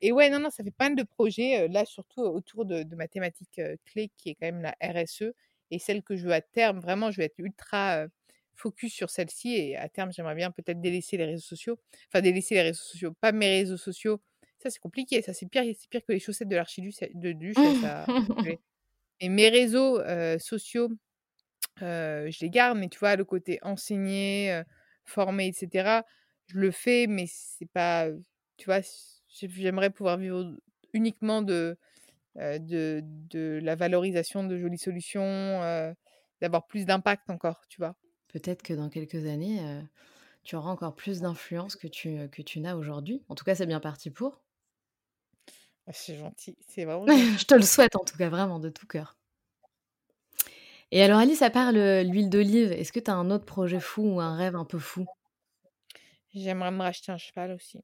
et 0.00 0.12
ouais, 0.12 0.30
non, 0.30 0.38
non, 0.40 0.50
ça 0.50 0.62
fait 0.64 0.70
pas 0.70 0.88
mal 0.88 0.96
de 0.96 1.02
projets, 1.02 1.68
là, 1.68 1.84
surtout 1.84 2.20
autour 2.22 2.64
de 2.66 2.82
de 2.82 2.96
ma 2.96 3.08
thématique, 3.08 3.60
clé 3.86 4.10
qui 4.16 4.30
est 4.30 4.34
quand 4.34 4.46
même 4.46 4.62
la 4.62 4.76
RSE 4.82 5.32
et 5.70 5.78
celle 5.78 6.02
que 6.02 6.16
je 6.16 6.26
veux 6.26 6.32
à 6.32 6.40
terme 6.42 6.80
vraiment, 6.80 7.10
je 7.10 7.16
vais 7.18 7.24
être 7.26 7.38
ultra, 7.38 8.06
focus 8.54 8.92
sur 8.92 9.08
celle-ci 9.10 9.54
et 9.56 9.76
à 9.76 9.88
terme, 9.88 10.12
j'aimerais 10.12 10.34
bien 10.34 10.50
peut-être 10.50 10.80
délaisser 10.80 11.16
les 11.16 11.24
réseaux 11.24 11.40
sociaux. 11.42 11.78
Enfin, 12.08 12.20
délaisser 12.20 12.54
les 12.54 12.62
réseaux 12.62 12.82
sociaux, 12.82 13.12
pas 13.20 13.32
mes 13.32 13.48
réseaux 13.48 13.78
sociaux. 13.78 14.20
Ça, 14.58 14.70
c'est 14.70 14.78
compliqué, 14.78 15.22
ça, 15.22 15.32
c'est 15.34 15.46
pire 15.48 15.64
c'est 15.64 15.88
pire 15.88 16.02
que 16.06 16.12
les 16.12 16.20
chaussettes 16.20 16.48
de 16.48 16.56
l'archiduce 16.56 17.00
de 17.14 17.32
duchesse 17.32 17.82
à 17.82 18.10
et 19.20 19.28
mes 19.28 19.48
réseaux, 19.48 20.00
sociaux, 20.38 20.90
je 21.80 22.40
les 22.40 22.50
garde, 22.50 22.78
mais 22.78 22.88
tu 22.88 22.98
vois, 22.98 23.16
le 23.16 23.24
côté 23.24 23.58
enseigner, 23.62 24.62
former 25.04 25.48
et 25.48 25.52
cetera, 25.52 26.04
je 26.46 26.58
le 26.58 26.70
fais, 26.70 27.06
mais 27.08 27.26
c'est 27.28 27.70
pas, 27.72 28.08
tu 28.56 28.66
vois, 28.66 28.80
j'aimerais 29.32 29.90
pouvoir 29.90 30.18
vivre 30.18 30.56
uniquement 30.92 31.42
de, 31.42 31.78
heu, 32.38 32.60
de 32.60 33.02
de 33.04 33.60
la 33.62 33.76
valorisation 33.76 34.44
de 34.44 34.58
jolies 34.58 34.78
solutions, 34.78 35.22
heu, 35.62 35.94
d'avoir 36.42 36.66
plus 36.66 36.86
d'impact 36.86 37.30
encore, 37.30 37.62
tu 37.68 37.78
vois? 37.80 37.96
Peut-être 38.26 38.64
que 38.64 38.74
dans 38.74 38.88
quelques 38.90 39.26
années, 39.26 39.60
heu, 39.60 39.82
tu 40.44 40.56
auras 40.56 40.70
encore 40.70 40.96
plus 40.96 41.20
d'influence 41.22 41.76
que 41.76 41.88
tu, 41.88 42.28
que 42.30 42.42
tu 42.42 42.60
n'as 42.60 42.76
aujourd'hui. 42.76 43.24
En 43.28 43.34
tout 43.36 43.44
cas, 43.44 43.54
c'est 43.56 43.66
bien 43.66 43.80
parti 43.80 44.10
pour. 44.10 44.42
Ah, 45.86 45.92
c'est 45.92 46.16
gentil, 46.16 46.56
c'est 46.68 46.84
vraiment 46.84 47.06
gentil. 47.08 47.38
Je 47.38 47.44
te 47.44 47.54
le 47.54 47.62
souhaite 47.62 47.96
en 47.96 48.04
tout 48.04 48.16
cas, 48.16 48.28
vraiment 48.28 48.58
de 48.58 48.68
tout 48.68 48.86
cœur. 48.86 49.16
Et 50.92 51.02
alors 51.02 51.18
Alice, 51.18 51.42
à 51.42 51.50
part 51.50 51.72
le 51.72 52.02
l'huile 52.04 52.30
d'olive, 52.30 52.70
est-ce 52.72 52.92
que 52.92 53.00
tu 53.00 53.10
as 53.10 53.14
un 53.14 53.30
autre 53.30 53.44
projet 53.44 53.80
fou 53.80 54.02
ou 54.16 54.20
un 54.20 54.36
rêve 54.36 54.54
un 54.56 54.64
peu 54.64 54.78
fou? 54.78 55.06
J'aimerais 56.34 56.72
me 56.72 56.82
racheter 56.82 57.12
un 57.12 57.16
cheval 57.16 57.52
aussi. 57.52 57.78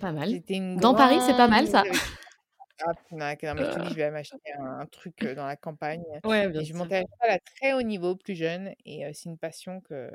Pas 0.00 0.12
mal. 0.12 0.42
Une 0.48 0.76
Dans 0.80 0.94
Paris, 0.94 1.18
c'est 1.26 1.36
pas 1.36 1.48
mal 1.48 1.66
ça. 1.68 1.84
ah, 2.80 2.92
non 3.12 3.18
mais 3.54 3.64
je 3.64 3.70
te 3.70 3.80
dis, 3.80 3.90
je 3.90 3.96
vais 3.96 4.10
m'acheter 4.10 4.52
un 4.58 4.86
truc, 4.86 5.22
heu, 5.24 5.34
dans 5.36 5.46
la 5.46 5.56
campagne 5.56 6.02
Ouais, 6.24 6.48
bien 6.48 6.60
et 6.60 6.64
je 6.64 6.74
monter 6.74 6.96
à 6.96 7.00
cheval 7.02 7.30
à 7.36 7.38
très 7.38 7.74
haut 7.74 7.82
niveau, 7.82 8.16
plus 8.16 8.34
jeune 8.34 8.74
et 8.84 9.04
c'est 9.14 9.28
une 9.28 9.38
passion 9.38 9.80
que 9.82 10.10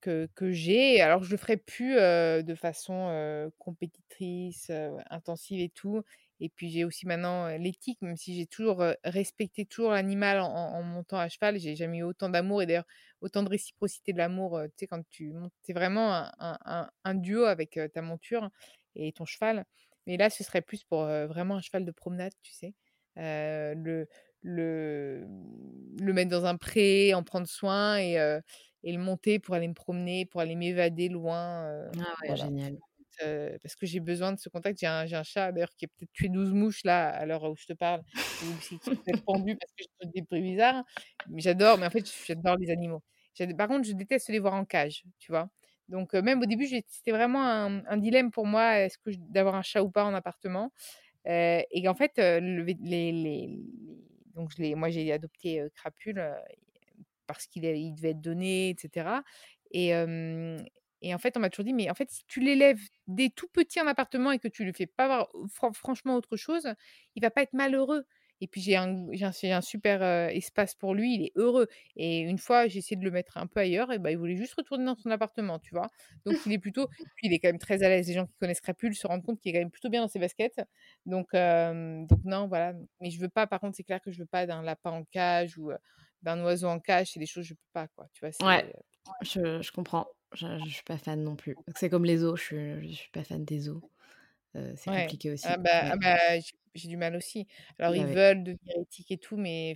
que 0.00 0.28
que 0.34 0.50
j'ai. 0.52 1.00
Alors 1.00 1.22
je 1.22 1.30
le 1.30 1.36
ferai 1.36 1.56
plus, 1.56 1.94
de 1.96 2.54
façon, 2.54 3.50
compétitrice, 3.58 4.70
intensive 5.10 5.60
et 5.60 5.70
tout 5.70 6.02
et 6.40 6.48
puis 6.48 6.68
j'ai 6.68 6.84
aussi 6.84 7.06
maintenant, 7.06 7.46
l'éthique, 7.56 8.02
même 8.02 8.16
si 8.16 8.34
j'ai 8.34 8.46
toujours, 8.46 8.84
respecté 9.04 9.64
toujours 9.66 9.92
l'animal 9.92 10.40
en 10.40 10.46
en 10.52 10.74
en 10.80 10.82
montant 10.82 11.16
à 11.18 11.28
cheval, 11.28 11.58
j'ai 11.60 11.76
jamais 11.76 11.98
eu 11.98 12.02
autant 12.02 12.28
d'amour 12.28 12.60
et 12.62 12.66
d'ailleurs 12.66 12.86
autant 13.24 13.42
de 13.42 13.48
réciprocité 13.50 14.12
de 14.12 14.18
l'amour, 14.18 14.60
tu 14.68 14.72
sais, 14.80 14.86
quand 14.86 15.02
tu 15.10 15.32
montes 15.32 15.52
es 15.68 15.72
vraiment 15.74 16.14
un 16.14 16.32
un 16.38 16.58
un 16.66 16.90
un 17.04 17.14
duo 17.14 17.44
avec, 17.44 17.78
ta 17.94 18.02
monture 18.02 18.50
et 18.96 19.12
ton 19.12 19.24
cheval. 19.26 19.64
Mais 20.06 20.16
là, 20.18 20.30
ce 20.30 20.44
serait 20.44 20.62
plus 20.62 20.84
pour, 20.84 21.00
vraiment 21.04 21.56
un 21.56 21.60
cheval 21.62 21.84
de 21.86 21.90
promenade, 21.92 22.32
tu 22.42 22.52
sais? 22.52 22.74
Le 23.16 24.06
le, 24.42 25.26
le 26.00 26.12
mettre 26.12 26.30
dans 26.30 26.44
un 26.44 26.56
pré, 26.56 27.14
en 27.14 27.22
prendre 27.22 27.46
soin 27.48 27.98
et 27.98 28.16
et 28.86 28.92
le 28.92 28.98
monter 29.02 29.38
pour 29.38 29.54
aller 29.54 29.68
me 29.68 29.74
promener, 29.74 30.26
pour 30.26 30.40
aller 30.42 30.56
m'évader 30.56 31.08
loin, 31.08 31.90
Ah 31.98 32.14
ouais, 32.22 32.36
voilà. 32.36 32.36
génial. 32.36 32.78
Heu, 33.22 33.58
parce 33.62 33.76
que 33.76 33.86
j'ai 33.86 34.00
besoin 34.00 34.32
de 34.32 34.38
ce 34.38 34.48
contact. 34.48 34.78
J'ai 34.80 34.86
un 34.86 35.06
j'ai 35.06 35.16
chat 35.24 35.52
d'ailleurs 35.52 35.70
qui 35.76 35.84
a 35.86 35.88
peut-être 35.88 36.12
tué 36.12 36.28
12 36.28 36.52
mouches 36.52 36.84
là, 36.84 37.08
à 37.10 37.26
l'heure 37.26 37.44
où 37.44 37.56
je 37.56 37.66
te 37.66 37.72
parle 37.74 38.02
ou 38.40 38.58
qui 38.58 38.80
être 39.06 39.20
pendu 39.24 39.56
parce 39.56 39.72
que 39.72 39.84
trouve 39.98 40.12
des 40.12 40.22
bruits 40.22 40.42
bizarres. 40.42 40.84
Mais 41.26 41.40
j'adore, 41.42 41.78
mais 41.78 41.86
en 41.86 41.90
fait, 41.90 42.04
j'adore 42.26 42.56
les 42.56 42.70
animaux. 42.70 43.02
Par 43.58 43.68
contre, 43.68 43.86
je 43.88 43.92
déteste 43.94 44.28
les 44.28 44.38
voir 44.40 44.54
en 44.54 44.64
cage, 44.64 45.04
tu 45.18 45.32
vois? 45.32 45.48
Donc 45.88 46.14
heu, 46.14 46.22
même 46.22 46.40
au 46.42 46.46
début, 46.46 46.66
j'ai 46.66 46.84
c'était 46.88 47.10
vraiment 47.12 47.42
un 47.86 47.96
dilemme 47.98 48.30
pour 48.30 48.46
moi, 48.46 48.88
d'avoir 49.18 49.54
un 49.56 49.62
chat 49.62 49.82
ou 49.82 49.90
pas 49.90 50.04
en 50.04 50.14
appartement? 50.14 50.72
Heu 51.28 51.62
et 51.70 51.88
en 51.88 51.94
fait, 51.94 52.12
donc 54.34 54.50
moi 54.76 54.90
j'ai 54.90 55.12
adopté, 55.12 55.62
Crapule, 55.74 56.20
parce 57.26 57.46
qu'il 57.46 57.62
devait 57.62 58.10
être 58.10 58.20
donné 58.20 58.70
et 58.70 58.76
cetera 58.78 59.22
et 59.70 59.92
et 61.08 61.14
en 61.14 61.18
fait, 61.18 61.36
on 61.36 61.40
m'a 61.40 61.50
toujours 61.50 61.64
dit: 61.66 61.72
«Mais 61.74 61.90
en 61.90 61.94
fait, 61.94 62.10
si 62.10 62.24
tu 62.26 62.40
l'élèves 62.40 62.80
dès 63.06 63.30
tout 63.30 63.48
petit 63.52 63.80
en 63.80 63.86
appartement 63.86 64.32
et 64.32 64.38
que 64.38 64.48
tu 64.48 64.64
lui 64.64 64.72
fais 64.74 64.86
pas 64.86 65.06
voir 65.06 65.28
fran 65.52 65.72
franchement 65.72 66.16
autre 66.16 66.36
chose, 66.36 66.68
il 67.16 67.22
va 67.22 67.30
pas 67.30 67.42
être 67.42 67.52
malheureux» 67.54 68.04
et 68.40 68.48
puis 68.48 68.60
j'ai 68.60 68.76
un 68.76 69.06
un 69.44 69.60
super, 69.62 70.02
espace 70.30 70.74
pour 70.74 70.94
lui, 70.94 71.14
il 71.14 71.22
est 71.26 71.32
heureux 71.36 71.68
et 71.96 72.18
une 72.20 72.36
fois, 72.38 72.66
j'ai 72.68 72.78
essayé 72.80 72.96
de 72.96 73.04
le 73.04 73.10
mettre 73.12 73.38
un 73.38 73.46
peu 73.46 73.60
ailleurs 73.60 73.92
et 73.92 73.98
bah, 73.98 74.10
il 74.10 74.18
voulait 74.18 74.36
juste 74.36 74.54
retourner 74.54 74.84
dans 74.84 74.96
son 74.96 75.10
appartement, 75.10 75.58
tu 75.60 75.74
vois? 75.74 75.90
Donc 76.26 76.44
il 76.44 76.52
est 76.52 76.58
plutôt 76.58 76.88
puis 77.14 77.28
il 77.28 77.32
est 77.32 77.38
quand 77.38 77.48
même 77.48 77.58
très 77.58 77.82
à 77.84 77.88
l'aise. 77.88 78.08
Les 78.08 78.14
gens 78.14 78.26
qui 78.26 78.34
connaissent 78.40 78.60
Crapule 78.60 78.94
se 78.96 79.06
rendent 79.06 79.22
compte 79.24 79.40
qu'il 79.40 79.50
est 79.50 79.54
quand 79.54 79.60
même 79.60 79.70
plutôt 79.70 79.88
bien 79.88 80.02
dans 80.02 80.08
ses 80.08 80.18
baskets. 80.18 80.60
Donc 81.06 81.28
donc 81.32 82.20
non, 82.24 82.48
voilà. 82.48 82.74
Mais 83.00 83.10
je 83.10 83.20
veux 83.20 83.28
pas 83.28 83.46
par 83.46 83.60
contre, 83.60 83.76
c'est 83.76 83.84
clair 83.84 84.00
que 84.02 84.10
je 84.10 84.18
veux 84.20 84.26
pas 84.26 84.46
d'un 84.46 84.62
lapin 84.62 84.90
en 84.90 85.04
cage 85.04 85.56
ou, 85.58 85.70
d'un 86.22 86.42
oiseau 86.44 86.68
en 86.68 86.80
cage, 86.80 87.12
c'est 87.12 87.20
des 87.20 87.26
choses 87.26 87.44
je 87.44 87.54
peux 87.54 87.60
pas 87.72 87.88
quoi, 87.88 88.08
tu 88.14 88.24
vois? 88.26 88.32
Ouais, 88.40 88.64
je 89.22 89.70
comprends. 89.72 90.13
Je 90.34 90.58
je 90.58 90.68
suis 90.74 90.82
pas 90.84 90.98
fan 90.98 91.22
non 91.22 91.36
plus. 91.36 91.60
C'est 91.76 91.88
comme 91.90 92.04
les 92.04 92.18
zoos, 92.18 92.36
je 92.36 92.42
suis 92.42 92.90
je 92.92 92.96
suis 92.96 93.10
pas 93.10 93.24
fan 93.24 93.44
des 93.44 93.60
zoos. 93.60 93.82
Heu, 94.56 94.74
c'est 94.76 94.90
Ouais. 94.90 94.92
compliqué 94.92 95.32
Ah 95.42 95.56
aussi. 95.56 95.58
bah 95.58 95.86
ah 95.90 95.96
bah, 95.96 96.16
j'ai 96.74 96.88
du 96.88 96.96
mal 96.96 97.16
aussi. 97.16 97.46
Alors 97.78 97.94
Bah 97.94 97.94
ils 97.96 98.08
veulent 98.08 98.42
devenir 98.44 98.76
éthiques 98.80 99.10
et 99.10 99.18
tout, 99.18 99.36
mais 99.36 99.74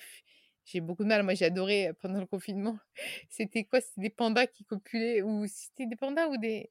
j'ai 0.65 0.81
beaucoup 0.81 1.03
de 1.05 1.09
mal. 1.09 1.23
Moi, 1.23 1.35
j'ai 1.35 1.47
adoré, 1.47 1.89
heu, 1.89 1.95
pendant 1.95 2.21
le 2.21 2.27
confinement, 2.27 2.79
c'était 3.31 3.65
quoi? 3.65 3.81
C'était 3.81 4.03
des 4.03 4.11
pandas 4.11 4.47
qui 4.47 4.65
copulaient 4.65 5.23
ou 5.23 5.47
c'était 5.47 5.87
des 5.87 5.97
pandas 5.97 6.29
ou 6.29 6.37
des 6.39 6.71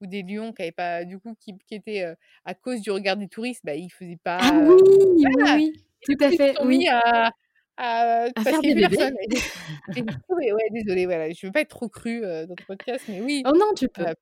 ou 0.00 0.06
des 0.06 0.22
lions 0.22 0.52
qui 0.52 0.62
avaient 0.62 0.72
pas 0.72 1.04
du 1.04 1.18
coup, 1.20 1.34
qui 1.36 1.56
qui 1.66 1.74
étaient, 1.76 2.04
heu, 2.04 2.16
à 2.44 2.54
cause 2.54 2.80
du 2.82 2.90
regard 2.90 3.16
des 3.16 3.28
touristes, 3.28 3.62
bah, 3.64 3.74
ils 3.76 3.90
faisaient 3.90 4.16
Ah 4.38 4.50
pas, 4.56 4.64
oui! 4.64 4.74
heu 4.76 4.90
Oui, 5.16 5.32
voilà 5.32 5.44
oui, 5.52 5.84
tout 6.02 6.16
à 6.20 6.30
ils 6.30 6.38
fait, 6.38 6.56
mis 6.62 6.88
oui. 6.88 6.88
à 6.88 7.30
à 7.76 8.26
À 8.36 8.42
parce 8.42 8.50
faire 8.50 8.60
des 8.62 8.74
bébés? 8.74 9.10
trouvé 10.22 10.52
ouais, 10.52 10.70
désolée, 10.70 11.06
voilà, 11.06 11.30
je 11.30 11.46
veux 11.46 11.52
pas 11.52 11.60
être 11.60 11.70
trop 11.70 11.88
crue, 11.88 12.24
heu, 12.24 12.46
dans 12.46 12.56
ton 12.56 12.64
podcast, 12.64 13.04
mais 13.08 13.20
oui, 13.20 13.42
Oh 13.46 13.52
non, 13.54 13.72
tu 13.76 13.88
peux. 13.88 14.04
pa 14.04 14.14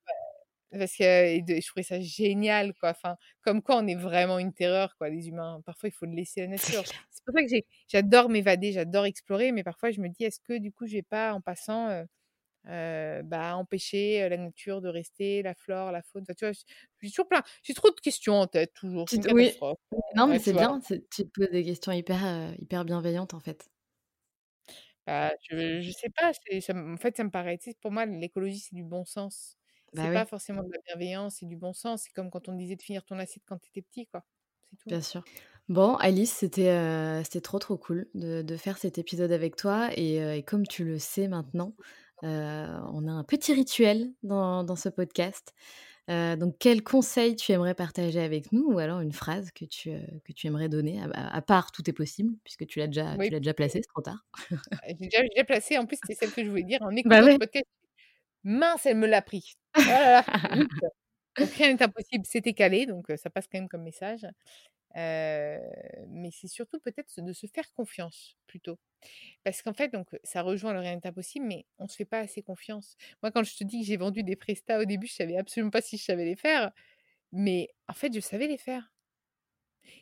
parce 0.72 0.96
que 0.96 1.40
de 1.44 1.61
je 1.61 1.66
trouvais 1.66 1.82
ça 1.82 2.00
génial 2.00 2.72
quoi, 2.74 2.90
enfin, 2.90 3.16
comme 3.42 3.62
quoi 3.62 3.76
on 3.76 3.86
est 3.86 3.94
vraiment 3.94 4.38
une 4.38 4.55
terreur 4.55 4.96
quoi, 4.96 5.11
les 5.11 5.28
humains. 5.28 5.61
Parfois, 5.66 5.90
il 5.90 5.92
faut 5.92 6.07
le 6.07 6.12
laisser 6.14 6.40
à 6.40 6.44
la 6.44 6.50
nature. 6.53 6.82
C'est 7.11 7.24
pour 7.26 7.34
ça 7.34 7.42
que 7.44 7.48
j'adore 7.88 8.30
m'évader, 8.30 8.72
j'adore 8.72 9.05
explorer, 9.05 9.53
mais 9.53 9.64
parfois 9.64 9.90
je 9.90 10.00
me 10.00 10.09
dis: 10.09 10.24
«Est-ce 10.24 10.40
que 10.40 10.59
du 10.59 10.72
coup, 10.72 10.86
je 10.86 10.94
vais 10.94 11.03
pas 11.03 11.34
en 11.34 11.40
passant, 11.42 11.88
heu, 12.69 13.23
bah, 13.25 13.57
empêcher, 13.57 14.29
la 14.29 14.37
nature 14.37 14.81
de 14.83 14.89
rester, 14.89 15.43
la 15.43 15.55
flore, 15.55 15.93
la 15.93 16.03
faune?» 16.03 16.23
enfin, 16.23 16.35
tu 16.35 16.45
vois? 16.47 16.53
J'ai 17.03 17.11
toujours 17.11 17.29
plein 17.29 17.43
j'ai 17.63 17.75
trop 17.75 17.91
de 17.91 18.01
questions 18.01 18.35
en 18.41 18.47
tête 18.47 18.73
toujours, 18.75 19.11
c'est 19.11 19.21
Tu 19.21 19.21
te 19.21 19.33
oui. 19.33 19.53
Non, 20.15 20.27
mais 20.29 20.37
ouais, 20.37 20.41
c'est 20.41 20.55
bien, 20.55 20.81
c'est 20.81 21.09
tu 21.11 21.25
te 21.25 21.31
poses 21.41 21.51
des 21.51 21.65
questions 21.65 21.93
hyper, 21.93 22.55
hyper 22.59 22.85
bienveillantes 22.85 23.35
en 23.35 23.41
fait. 23.41 23.69
Bah, 25.07 25.33
je 25.51 25.81
je 25.81 25.91
sais 25.91 26.11
pas, 26.11 26.33
c'est 26.47 26.61
ça 26.61 26.75
en 26.77 26.97
fait, 26.97 27.17
ça 27.17 27.25
me 27.25 27.31
paraît 27.31 27.59
tu 27.59 27.71
sais, 27.71 27.77
pour 27.81 27.91
moi, 27.91 28.07
l'écologie, 28.07 28.61
c'est 28.61 28.75
du 28.77 28.85
bon 28.85 29.05
sens. 29.05 29.57
C'est 29.95 30.09
Bah 30.09 30.11
pas 30.11 30.25
oui. 30.25 30.27
forcément 30.27 30.63
de 30.63 30.69
la 30.73 30.79
bienveillance, 30.87 31.37
c'est 31.41 31.47
du 31.47 31.57
bon 31.57 31.73
sens. 31.73 32.03
C'est 32.05 32.13
comme 32.13 32.31
quand 32.31 32.49
on 32.49 32.55
disait 32.55 32.77
de 32.77 32.83
finir 32.83 33.05
ton 33.05 33.19
assiette 33.19 33.43
quand 33.47 33.59
tu 33.59 33.69
étais 33.69 33.83
petit 33.83 34.07
quoi, 34.07 34.25
c'est 34.71 34.77
tout. 34.79 34.91
Bien 34.91 35.01
sûr. 35.01 35.25
Bon 35.69 35.95
Alice, 35.97 36.33
c'était, 36.33 37.23
c'était 37.25 37.41
trop, 37.41 37.59
trop 37.59 37.77
cool 37.79 38.09
de 38.15 38.43
de 38.43 38.57
faire 38.57 38.79
cet 38.79 38.99
épisode 38.99 39.31
avec 39.33 39.55
toi 39.57 39.91
et 39.97 40.43
comme 40.47 40.67
tu 40.67 40.85
le 40.85 40.99
sais 40.99 41.29
maintenant, 41.29 41.75
heu, 42.25 42.29
on 42.93 43.09
a 43.09 43.12
un 43.12 43.25
petit 43.25 43.53
rituel 43.55 44.12
dans 44.23 44.64
dans 44.64 44.77
ce 44.77 44.89
podcast. 44.89 45.53
Heu, 46.11 46.37
donc 46.37 46.57
quel 46.61 46.83
conseil 46.85 47.37
tu 47.37 47.53
aimerais 47.53 47.75
partager 47.77 48.20
avec 48.20 48.53
nous 48.53 48.66
ou 48.73 48.79
alors 48.81 49.01
une 49.01 49.12
phrase 49.12 49.53
que 49.53 49.64
tu, 49.66 49.91
heu, 49.93 50.03
que 50.25 50.33
tu 50.33 50.47
aimerais 50.49 50.68
donner 50.70 51.03
à 51.14 51.43
part 51.43 51.73
«tout 51.73 51.89
est 51.91 51.95
possible» 51.95 52.35
puisque 52.45 52.66
tu 52.66 52.79
l'as 52.81 52.89
déjà 52.89 53.18
Oui, 53.18 53.20
tu 53.20 53.33
l'as 53.35 53.41
déjà 53.41 53.55
placé, 53.55 53.81
c'est 53.83 53.89
trop 53.89 54.03
tard? 54.03 54.25
j'ai 54.87 54.95
déjà 54.95 55.23
j'ai 55.23 55.29
déjà 55.31 55.45
placé, 55.45 55.79
en 55.79 55.87
plus, 55.87 55.97
c'était 55.99 56.14
celle 56.14 56.33
que 56.33 56.45
je 56.45 56.51
voulais 56.51 56.64
dire 56.64 56.83
en 56.83 56.91
Bah 57.05 57.23
écoutant 57.23 57.31
ce 57.31 57.37
ouais. 57.37 57.39
podcast. 57.39 57.64
Mince, 58.45 58.87
elle 58.87 58.99
me 58.99 59.07
l'a 59.09 59.23
pris. 59.23 59.55
Donc 61.39 61.53
rien 61.55 61.73
n'est 61.75 61.83
impossible, 61.83 62.27
c'était 62.27 62.55
calé, 62.55 62.87
donc 62.87 63.07
ça 63.16 63.31
passe 63.31 63.47
quand 63.51 63.59
même 63.59 63.68
comme 63.68 63.83
message. 63.85 64.27
Mais 64.95 66.30
c'est 66.32 66.49
surtout 66.49 66.80
peut-être 66.80 67.20
de 67.20 67.32
se 67.32 67.47
faire 67.47 67.72
confiance 67.72 68.36
plutôt. 68.47 68.78
Parce 69.45 69.62
qu'en 69.62 69.72
fait, 69.74 69.88
donc 69.88 70.09
ça 70.22 70.43
rejoint 70.43 70.72
le 70.72 70.80
rien 70.80 70.95
n'est 70.95 71.07
impossible, 71.07 71.47
mais 71.47 71.66
on 71.78 71.88
se 71.88 71.97
fait 71.97 72.05
pas 72.05 72.20
assez 72.20 72.43
confiance. 72.43 72.97
Moi, 73.22 73.32
quand 73.32 73.43
je 73.43 73.57
te 73.57 73.64
dis 73.64 73.80
que 73.80 73.86
j'ai 73.86 73.97
vendu 73.97 74.22
des 74.22 74.36
prestats 74.36 74.78
au 74.78 74.84
début, 74.84 75.07
je 75.07 75.14
savais 75.14 75.36
absolument 75.36 75.70
pas 75.70 75.82
si 75.82 75.99
je 75.99 76.05
savais 76.05 76.24
les 76.24 76.36
faire, 76.36 76.70
mais 77.32 77.68
en 77.88 77.95
fait, 77.95 78.14
je 78.14 78.20
savais 78.20 78.47
les 78.47 78.59
faire. 78.59 78.93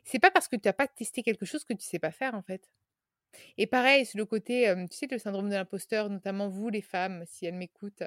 C'est 0.05 0.19
pas 0.19 0.31
parce 0.31 0.49
que 0.49 0.57
tu 0.57 0.69
as 0.69 0.73
pas 0.75 0.89
testé 0.89 1.23
quelque 1.23 1.47
chose 1.47 1.65
que 1.65 1.73
tu 1.73 1.85
sais 1.85 1.99
pas 1.99 2.11
faire, 2.11 2.35
en 2.35 2.43
fait. 2.43 2.71
Et 3.57 3.67
pareil, 3.67 4.05
c'est 4.05 4.19
le 4.19 4.27
côté, 4.27 4.75
tu 4.91 4.97
sais, 4.97 5.07
le 5.11 5.19
syndrome 5.19 5.49
de 5.49 5.55
l'imposteur, 5.55 6.11
notamment 6.11 6.49
vous, 6.49 6.69
les 6.69 6.83
femmes, 6.83 7.25
si 7.27 7.47
elles 7.47 7.55
m'écoutent, 7.55 8.03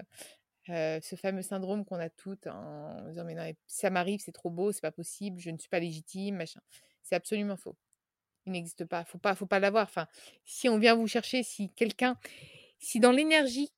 ce 0.67 1.15
fameux 1.15 1.41
syndrome 1.41 1.85
qu'on 1.85 1.99
a 1.99 2.09
toutes 2.09 2.47
en 2.47 3.07
disant 3.09 3.25
mais 3.25 3.35
non, 3.35 3.51
ça 3.67 3.89
m'arrive, 3.89 4.21
c'est 4.23 4.31
trop 4.31 4.49
beau, 4.49 4.71
c'est 4.71 4.81
pas 4.81 4.91
possible, 4.91 5.39
je 5.39 5.49
ne 5.49 5.57
suis 5.57 5.69
pas 5.69 5.79
légitime, 5.79 6.35
machin. 6.35 6.61
C'est 7.01 7.15
absolument 7.15 7.57
faux. 7.57 7.75
Il 8.45 8.51
n'existe 8.53 8.85
pas, 8.85 9.05
faut 9.05 9.17
pas, 9.17 9.35
faut 9.35 9.45
pas 9.45 9.59
l'avoir. 9.59 9.83
Enfin, 9.83 10.07
si 10.45 10.69
on 10.69 10.77
vient 10.77 10.95
vous 10.95 11.07
chercher, 11.07 11.43
si 11.43 11.69
quelqu'un, 11.69 12.17
si 12.79 12.99
dans 12.99 13.11
l'énergie 13.11 13.71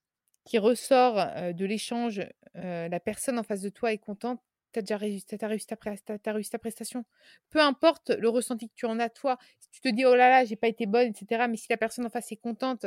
qui 0.43 0.57
ressort 0.57 1.15
de 1.15 1.65
l'échange, 1.65 2.21
la 2.53 2.99
personne 2.99 3.39
en 3.39 3.43
face 3.43 3.61
de 3.61 3.69
toi 3.69 3.93
est 3.93 3.97
contente, 3.97 4.41
tu 4.73 4.79
as 4.79 4.81
déjà 4.81 4.97
réussi, 4.97 5.25
as 5.39 5.47
réussi, 5.47 5.67
ta, 5.67 5.77
as 6.25 6.33
réussi 6.33 6.49
ta 6.49 6.59
prestation. 6.59 7.05
Peu 7.49 7.61
importe 7.61 8.09
le 8.09 8.29
ressenti 8.29 8.69
que 8.69 8.75
tu 8.75 8.85
en 8.85 8.99
as 8.99 9.09
toi, 9.09 9.37
si 9.59 9.69
tu 9.71 9.81
te 9.81 9.87
dis 9.87 10.05
oh 10.05 10.15
là 10.15 10.29
là, 10.29 10.45
j'ai 10.45 10.55
pas 10.55 10.67
été 10.67 10.85
bonne, 10.85 11.07
etc. 11.07 11.47
Mais 11.49 11.57
si 11.57 11.67
la 11.69 11.77
personne 11.77 12.05
en 12.05 12.09
face 12.09 12.31
est 12.31 12.37
contente 12.37 12.85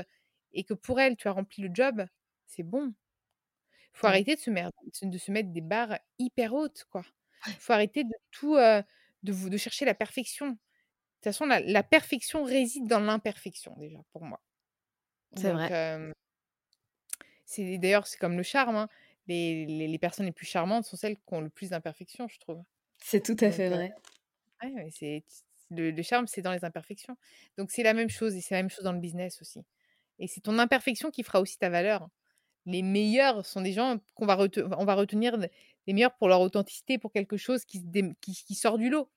et 0.53 0.65
que 0.65 0.75
pour 0.75 1.01
elle, 1.01 1.17
tu 1.17 1.29
as 1.29 1.33
rempli 1.33 1.63
le 1.63 1.71
job, 1.73 2.07
c'est 2.47 2.63
bon. 2.63 2.93
Faut 3.99 4.07
arrêter 4.07 4.37
de 4.37 4.41
se, 4.41 4.51
mettre, 4.51 4.71
de 5.03 5.19
se 5.19 5.33
mettre 5.33 5.51
des 5.51 5.61
barres 5.61 5.99
hyper 6.21 6.55
hautes, 6.55 6.85
quoi. 6.89 7.03
Faut 7.59 7.73
arrêter 7.73 8.05
de 8.05 8.15
tout, 8.31 8.55
de, 8.55 9.49
de 9.49 9.57
chercher 9.57 9.85
la 9.85 9.95
perfection. 9.95 10.51
De 10.51 10.53
toute 10.53 11.25
façon, 11.25 11.47
la, 11.47 11.83
perfection 11.83 12.45
réside 12.45 12.87
dans 12.87 13.01
l'imperfection, 13.01 13.75
déjà, 13.77 13.99
pour 14.13 14.23
moi. 14.23 14.41
C'est 15.35 15.51
vrai. 15.51 16.13
c'est 17.45 17.79
d'ailleurs, 17.79 18.07
c'est 18.07 18.19
comme 18.19 18.37
le 18.37 18.45
charme. 18.45 18.77
Hein. 18.77 18.89
Les, 19.27 19.67
les, 19.67 19.99
personnes 19.99 20.27
les 20.27 20.33
plus 20.33 20.47
charmantes 20.47 20.85
sont 20.85 20.97
celles 20.97 21.17
qui 21.17 21.35
ont 21.35 21.41
le 21.41 21.51
plus 21.51 21.71
d'imperfections, 21.71 22.29
je 22.29 22.39
trouve. 22.39 22.63
C'est 22.99 23.25
tout 23.25 23.37
à 23.41 23.51
fait 23.51 23.69
vrai. 23.69 23.93
Ouais, 24.63 24.91
c'est, 24.93 25.25
le, 25.71 25.91
le, 25.91 26.03
charme, 26.03 26.29
c'est 26.29 26.41
dans 26.41 26.53
les 26.53 26.65
imperfections. 26.65 27.17
Donc, 27.57 27.73
c'est 27.73 27.83
la 27.83 27.95
même 27.95 28.11
chose, 28.11 28.37
et 28.37 28.41
c'est 28.41 28.55
la 28.55 28.63
même 28.63 28.71
chose 28.71 28.85
dans 28.85 28.93
le 28.93 29.01
business 29.01 29.43
aussi. 29.43 29.65
Et 30.21 30.29
c'est 30.29 30.41
ton 30.41 30.57
imperfection 30.61 31.11
qui 31.11 31.25
fera 31.25 31.41
aussi 31.41 31.59
ta 31.59 31.69
valeur 31.69 32.09
les 32.69 32.83
meilleurs 32.83 33.47
sont 33.47 33.63
des 33.63 33.73
gens 33.73 33.99
qu'on 34.15 34.27
va, 34.27 34.39
on 34.77 34.85
va 34.85 34.95
retenir 34.95 35.37
les 35.87 35.93
meilleurs 35.93 36.15
pour 36.15 36.29
leur 36.29 36.43
authenticité, 36.43 36.99
pour 36.99 37.13
quelque 37.13 37.39
chose 37.39 37.65
qui, 37.65 37.83
qui, 38.21 38.55
sort 38.55 38.77
du 38.77 38.91
lot. 38.91 39.11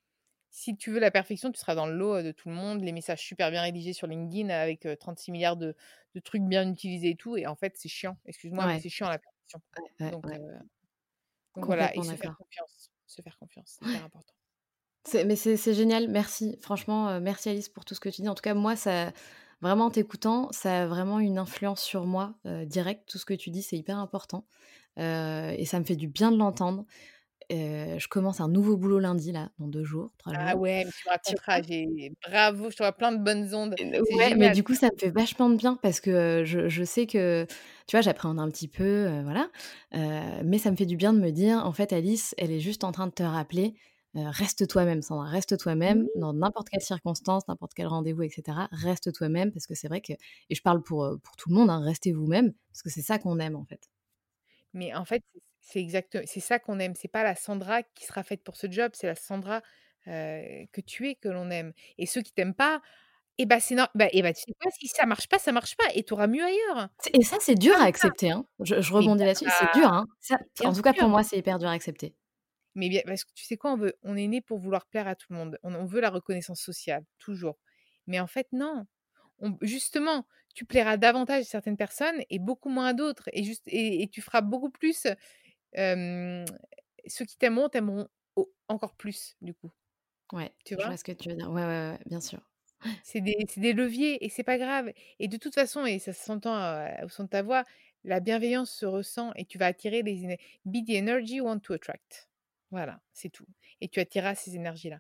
Si 0.49 0.78
tu 0.78 0.89
veux 0.89 0.99
la 0.99 1.12
perfection, 1.12 1.52
tu 1.52 1.60
seras 1.60 1.76
dans 1.76 1.86
le 1.86 1.93
lot 1.93 2.24
de 2.24 2.32
tout 2.32 2.47
le 2.47 2.56
monde, 2.56 2.82
les 2.82 2.93
messages 2.93 3.22
super 3.22 3.52
bien 3.52 3.62
rédigés 3.62 3.91
sur 3.91 4.08
LinkedIn 4.08 4.49
avec 4.49 4.88
36 4.99 5.32
milliards 5.32 5.58
de, 5.58 5.76
trucs 6.24 6.43
bien 6.43 6.70
utilisés 6.70 7.10
et 7.10 7.16
tout. 7.16 7.36
Et 7.36 7.45
en 7.45 7.56
fait, 7.56 7.74
c'est 7.76 7.89
chiant. 7.89 8.18
Excuse-moi, 8.26 8.66
mais 8.68 8.80
c'est 8.80 8.89
chiant 8.89 9.10
la 9.10 9.20
perfection. 9.20 9.62
donc, 9.99 11.66
voilà, 11.66 11.93
et 11.93 12.02
se 12.02 12.16
faire 12.16 12.38
confiance. 12.38 12.89
Se 13.06 13.22
faire 13.22 13.38
confiance, 13.38 13.78
c'est 13.80 13.89
hyper 13.89 14.06
important. 14.06 14.34
Mais 15.26 15.36
c'est 15.36 15.74
génial, 15.74 16.08
merci. 16.08 16.58
Franchement, 16.62 17.20
merci 17.20 17.49
Alice 17.49 17.68
pour 17.68 17.84
tout 17.84 17.95
ce 17.95 17.99
que 17.99 18.08
tu 18.08 18.22
dis. 18.22 18.30
En 18.30 18.36
tout 18.36 18.43
cas, 18.43 18.54
moi, 18.54 18.78
ça, 18.78 19.12
vraiment 19.62 19.86
en 19.86 19.91
t'écoutant, 19.91 20.49
ça 20.51 20.84
a 20.84 20.88
vraiment 20.88 21.20
une 21.20 21.38
influence 21.38 21.82
sur 21.82 22.05
moi 22.05 22.34
euh, 22.45 22.66
direct. 22.66 23.07
Tout 23.07 23.18
ce 23.18 23.26
que 23.26 23.34
tu 23.34 23.49
dis, 23.49 23.62
c'est 23.62 23.78
hyper 23.78 23.97
important. 23.97 24.45
Euh, 24.99 25.53
et 25.57 25.66
ça 25.66 25.80
me 25.80 25.86
fait 25.86 25.95
du 25.95 26.07
bien 26.07 26.32
de 26.32 26.38
l'entendre. 26.38 26.86
Euh, 27.51 27.99
je 27.99 28.07
commence 28.07 28.39
un 28.39 28.47
nouveau 28.47 28.78
boulot 28.78 28.99
lundi, 28.99 29.34
là, 29.34 29.49
dans 29.59 29.68
deux 29.68 29.84
jours, 29.84 30.14
trois 30.18 30.32
ah 30.38 30.55
ouais, 30.55 30.86
mais 30.86 30.91
tu 30.91 31.09
raconteras. 31.09 31.59
Bravo, 32.26 32.70
je 32.70 32.78
te 32.78 32.82
vois 32.82 32.93
plein 32.93 33.12
de 33.12 33.18
bonnes 33.18 33.53
ondes. 33.53 33.76
Ouais, 34.16 34.36
mais 34.36 34.51
du 34.51 34.64
coup, 34.64 34.74
ça 34.74 34.88
me 34.88 34.97
fait 34.97 35.09
vachement 35.09 35.49
de 35.49 35.57
bien 35.57 35.78
parce 35.82 35.99
que 35.99 36.43
je, 36.45 36.70
je 36.70 36.84
sais 36.86 37.07
que, 37.07 37.45
tu 37.88 37.97
vois, 37.97 38.01
j'appréhende 38.01 38.39
un 38.39 38.49
petit 38.49 38.70
peu, 38.70 39.09
voilà. 39.24 39.49
mais 40.45 40.59
ça 40.59 40.72
me 40.72 40.78
fait 40.78 40.86
du 40.86 40.95
bien 40.95 41.12
de 41.12 41.20
me 41.20 41.32
dire, 41.32 41.66
en 41.66 41.74
fait, 41.74 41.91
Alice, 41.91 42.34
elle 42.38 42.51
est 42.51 42.62
juste 42.62 42.86
en 42.86 42.93
train 42.93 43.07
de 43.07 43.14
te 43.14 43.24
rappeler 43.24 43.76
reste 44.16 44.68
toi-même, 44.68 45.01
Sandra, 45.01 45.26
reste 45.26 45.57
toi-même 45.57 46.07
dans 46.16 46.34
n'importe 46.34 46.70
quelle 46.70 46.82
circonstance, 46.82 47.47
n'importe 47.47 47.74
quel 47.74 47.88
rendez-vous, 47.88 48.24
etc. 48.24 48.57
Reste 48.72 49.14
toi-même 49.14 49.51
parce 49.51 49.68
que 49.68 49.76
c'est 49.76 49.88
vrai 49.88 50.01
que, 50.01 50.14
et 50.14 50.55
je 50.55 50.62
parle 50.62 50.82
pour, 50.84 51.09
pour 51.24 51.36
tout 51.36 51.49
le 51.49 51.55
monde, 51.55 51.70
hein, 51.70 51.82
restez 51.84 52.12
vous-même 52.12 52.53
parce 52.70 52.82
que 52.82 52.89
c'est 52.89 53.01
ça 53.01 53.20
qu'on 53.20 53.39
aime 53.39 53.55
en 53.55 53.66
fait. 53.66 53.89
Mais 54.74 54.93
en 54.93 55.05
fait, 55.05 55.24
c'est 55.59 55.80
exact, 55.80 56.18
c'est 56.26 56.39
ça 56.39 56.59
qu'on 56.59 56.80
aime. 56.80 56.95
C'est 56.95 57.07
pas 57.07 57.24
la 57.24 57.36
Sandra 57.36 57.84
qui 57.84 58.05
sera 58.05 58.24
faite 58.24 58.43
pour 58.43 58.55
ce 58.55 58.70
job, 58.70 58.91
c'est 58.93 59.07
la 59.07 59.16
Sandra 59.16 59.62
que 60.05 60.82
tu 60.82 61.09
es 61.09 61.16
que 61.16 61.30
l'on 61.30 61.49
aime. 61.51 61.74
Et 61.97 62.05
ceux 62.05 62.22
qui 62.22 62.34
t'aiment 62.34 62.55
pas, 62.55 62.82
et 63.38 63.43
eh 63.43 63.45
bah 63.45 63.59
c'est 63.59 63.76
bah, 63.95 64.07
et 64.12 64.22
bah 64.22 64.34
tu 64.34 64.41
sais 64.41 64.53
quoi, 64.62 64.70
si 64.72 64.88
ça 64.88 65.05
marche 65.05 65.28
pas, 65.28 65.39
ça 65.39 65.51
marche 65.51 65.76
pas, 65.76 65.86
et 65.95 66.03
tu 66.03 66.14
auras 66.14 66.28
mieux 66.28 66.43
ailleurs. 66.43 66.89
Et 67.14 67.24
ça, 67.24 67.38
c'est 67.39 67.55
dur 67.55 67.74
à 67.80 67.86
accepter. 67.86 68.30
Hein. 68.30 68.45
Je, 68.59 68.76
rebondis 68.93 69.24
là-dessus, 69.24 69.49
c'est 69.57 69.80
dur. 69.80 69.91
Hein. 69.91 70.05
en 70.64 70.74
tout 70.74 70.82
cas, 70.82 70.93
pour 70.93 71.09
moi, 71.09 71.24
c'est 71.24 71.38
hyper 71.38 71.57
dur 71.57 71.70
à 71.70 71.72
accepter. 71.72 72.14
Mais 72.76 72.90
bien, 72.90 73.02
parce 73.06 73.24
que 73.24 73.32
tu 73.34 73.44
sais 73.44 73.58
quoi, 73.58 73.74
on, 73.74 73.78
veut, 73.78 73.98
on 74.04 74.16
est 74.16 74.28
né 74.28 74.42
pour 74.42 74.60
vouloir 74.60 74.86
plaire 74.86 75.08
à 75.08 75.16
tout 75.16 75.28
le 75.30 75.38
monde. 75.38 75.60
On, 75.64 75.86
veut 75.86 76.00
la 76.00 76.10
reconnaissance 76.10 76.62
sociale, 76.62 77.04
toujours. 77.20 77.58
Mais 78.08 78.20
en 78.20 78.28
fait, 78.28 78.48
non. 78.52 78.86
justement, 79.62 80.26
tu 80.56 80.66
plairas 80.66 80.98
davantage 80.98 81.42
à 81.42 81.46
certaines 81.46 81.78
personnes 81.78 82.22
et 82.30 82.40
beaucoup 82.40 82.70
moins 82.70 82.88
à 82.88 82.94
d'autres. 82.94 83.30
Et, 83.34 83.44
juste, 83.44 83.64
et, 83.68 84.08
tu 84.12 84.22
feras 84.22 84.42
beaucoup 84.42 84.70
plus. 84.70 85.08
ceux 85.76 87.26
qui 87.26 87.38
t'aimeront, 87.38 87.70
t'aimeront 87.70 88.08
encore 88.68 88.96
plus, 88.96 89.36
du 89.42 89.54
coup. 89.54 89.72
Ouais, 90.32 90.52
tu 90.64 90.76
vois, 90.76 90.84
je 90.84 90.88
vois? 90.90 90.98
ce 90.98 91.04
que 91.04 91.12
tu 91.12 91.30
veux 91.30 91.36
dire. 91.36 91.50
Ouais, 91.52 91.64
ouais, 91.64 91.90
ouais 91.92 92.00
bien 92.06 92.22
sûr. 92.22 92.40
C'est 93.04 93.22
des, 93.22 93.38
des, 93.58 93.74
leviers 93.74 94.26
et 94.26 94.30
c'est 94.30 94.44
pas 94.44 94.58
grave. 94.58 94.92
Et 95.20 95.28
de 95.28 95.38
toute 95.38 95.54
façon, 95.54 95.86
et 95.86 96.00
ça 96.00 96.14
s'entend 96.14 96.88
au 97.04 97.10
son 97.10 97.26
de 97.26 97.30
ta 97.30 97.44
voix, 97.44 97.64
la 98.04 98.20
bienveillance 98.20 98.72
se 98.72 98.86
ressent 98.86 99.32
et 99.36 99.46
tu 99.46 99.58
vas 99.58 99.68
attirer 99.68 100.02
les. 100.02 100.38
Be 100.66 100.84
the 100.86 100.92
energy 100.92 101.36
you 101.36 101.46
want 101.46 101.60
to 101.60 101.74
attract. 101.74 102.31
Voilà, 102.72 103.02
c'est 103.14 103.30
tout. 103.30 103.46
Et 103.82 103.90
tu 103.90 104.00
attireras 104.00 104.36
ces 104.36 104.56
énergies-là. 104.56 105.00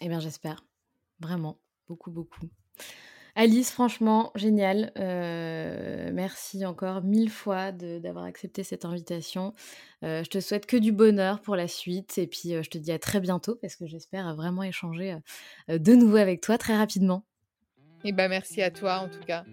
Eh 0.00 0.08
bien, 0.08 0.20
j'espère. 0.20 0.64
Vraiment. 1.20 1.58
Beaucoup, 1.86 2.10
beaucoup. 2.10 2.48
Alice, 3.36 3.72
franchement, 3.72 4.30
génial. 4.36 4.92
Euh, 4.96 6.10
merci 6.12 6.64
encore 6.64 7.02
mille 7.02 7.30
fois 7.30 7.72
d'avoir 7.72 8.24
accepté 8.24 8.62
cette 8.62 8.84
invitation. 8.84 9.52
Euh, 10.04 10.22
je 10.22 10.30
te 10.30 10.40
souhaite 10.40 10.66
que 10.66 10.76
du 10.76 10.92
bonheur 10.92 11.40
pour 11.40 11.56
la 11.56 11.66
suite. 11.66 12.16
Et 12.16 12.28
puis, 12.28 12.54
euh, 12.54 12.62
je 12.62 12.70
te 12.70 12.78
dis 12.78 12.92
à 12.92 12.98
très 13.00 13.18
bientôt 13.18 13.56
parce 13.60 13.74
que 13.74 13.86
j'espère 13.86 14.34
vraiment 14.36 14.62
échanger 14.62 15.16
de 15.68 15.94
nouveau 15.94 16.16
avec 16.16 16.40
toi 16.40 16.58
très 16.58 16.76
rapidement. 16.76 17.24
Et 18.04 18.10
eh 18.10 18.12
ben, 18.12 18.28
merci 18.28 18.60
à 18.62 18.70
toi 18.70 18.98
en 18.98 19.08
tout 19.08 19.24
cas. 19.26 19.44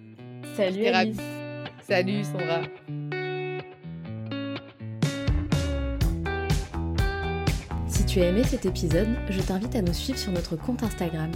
Salut 0.56 0.86
Alice. 0.86 1.18
Salut 1.88 2.24
Sandra. 2.24 2.62
Tu 8.12 8.20
as 8.20 8.28
aimé 8.28 8.44
cet 8.44 8.66
épisode, 8.66 9.08
je 9.30 9.40
t'invite 9.40 9.74
à 9.74 9.82
nous 9.82 9.94
suivre 9.94 10.20
sur 10.20 10.34
notre 10.34 10.58
compte 10.58 10.84
Instagram. 10.84 11.32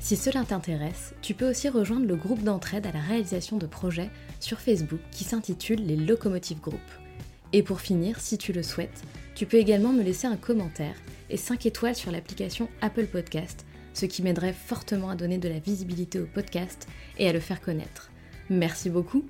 Si 0.00 0.16
cela 0.16 0.42
t'intéresse, 0.42 1.12
tu 1.20 1.34
peux 1.34 1.50
aussi 1.50 1.68
rejoindre 1.68 2.06
le 2.06 2.16
groupe 2.16 2.42
d'entraide 2.42 2.86
à 2.86 2.92
la 2.92 3.00
réalisation 3.02 3.58
de 3.58 3.66
projets 3.66 4.08
sur 4.40 4.58
Facebook 4.58 5.00
qui 5.10 5.24
s'intitule 5.24 5.84
les 5.84 5.96
Locomotive 5.96 6.62
Group. 6.62 6.80
Et 7.52 7.62
pour 7.62 7.82
finir, 7.82 8.20
si 8.20 8.38
tu 8.38 8.54
le 8.54 8.62
souhaites, 8.62 9.02
tu 9.34 9.44
peux 9.44 9.58
également 9.58 9.92
me 9.92 10.02
laisser 10.02 10.26
un 10.26 10.38
commentaire 10.38 10.96
et 11.28 11.36
5 11.36 11.66
étoiles 11.66 11.94
sur 11.94 12.10
l'application 12.10 12.70
Apple 12.80 13.06
Podcast, 13.06 13.66
ce 13.92 14.06
qui 14.06 14.22
m'aiderait 14.22 14.54
fortement 14.54 15.10
à 15.10 15.16
donner 15.16 15.36
de 15.36 15.50
la 15.50 15.58
visibilité 15.58 16.18
au 16.20 16.26
podcast 16.26 16.88
et 17.18 17.28
à 17.28 17.34
le 17.34 17.40
faire 17.40 17.60
connaître. 17.60 18.10
Merci 18.48 18.88
beaucoup 18.88 19.26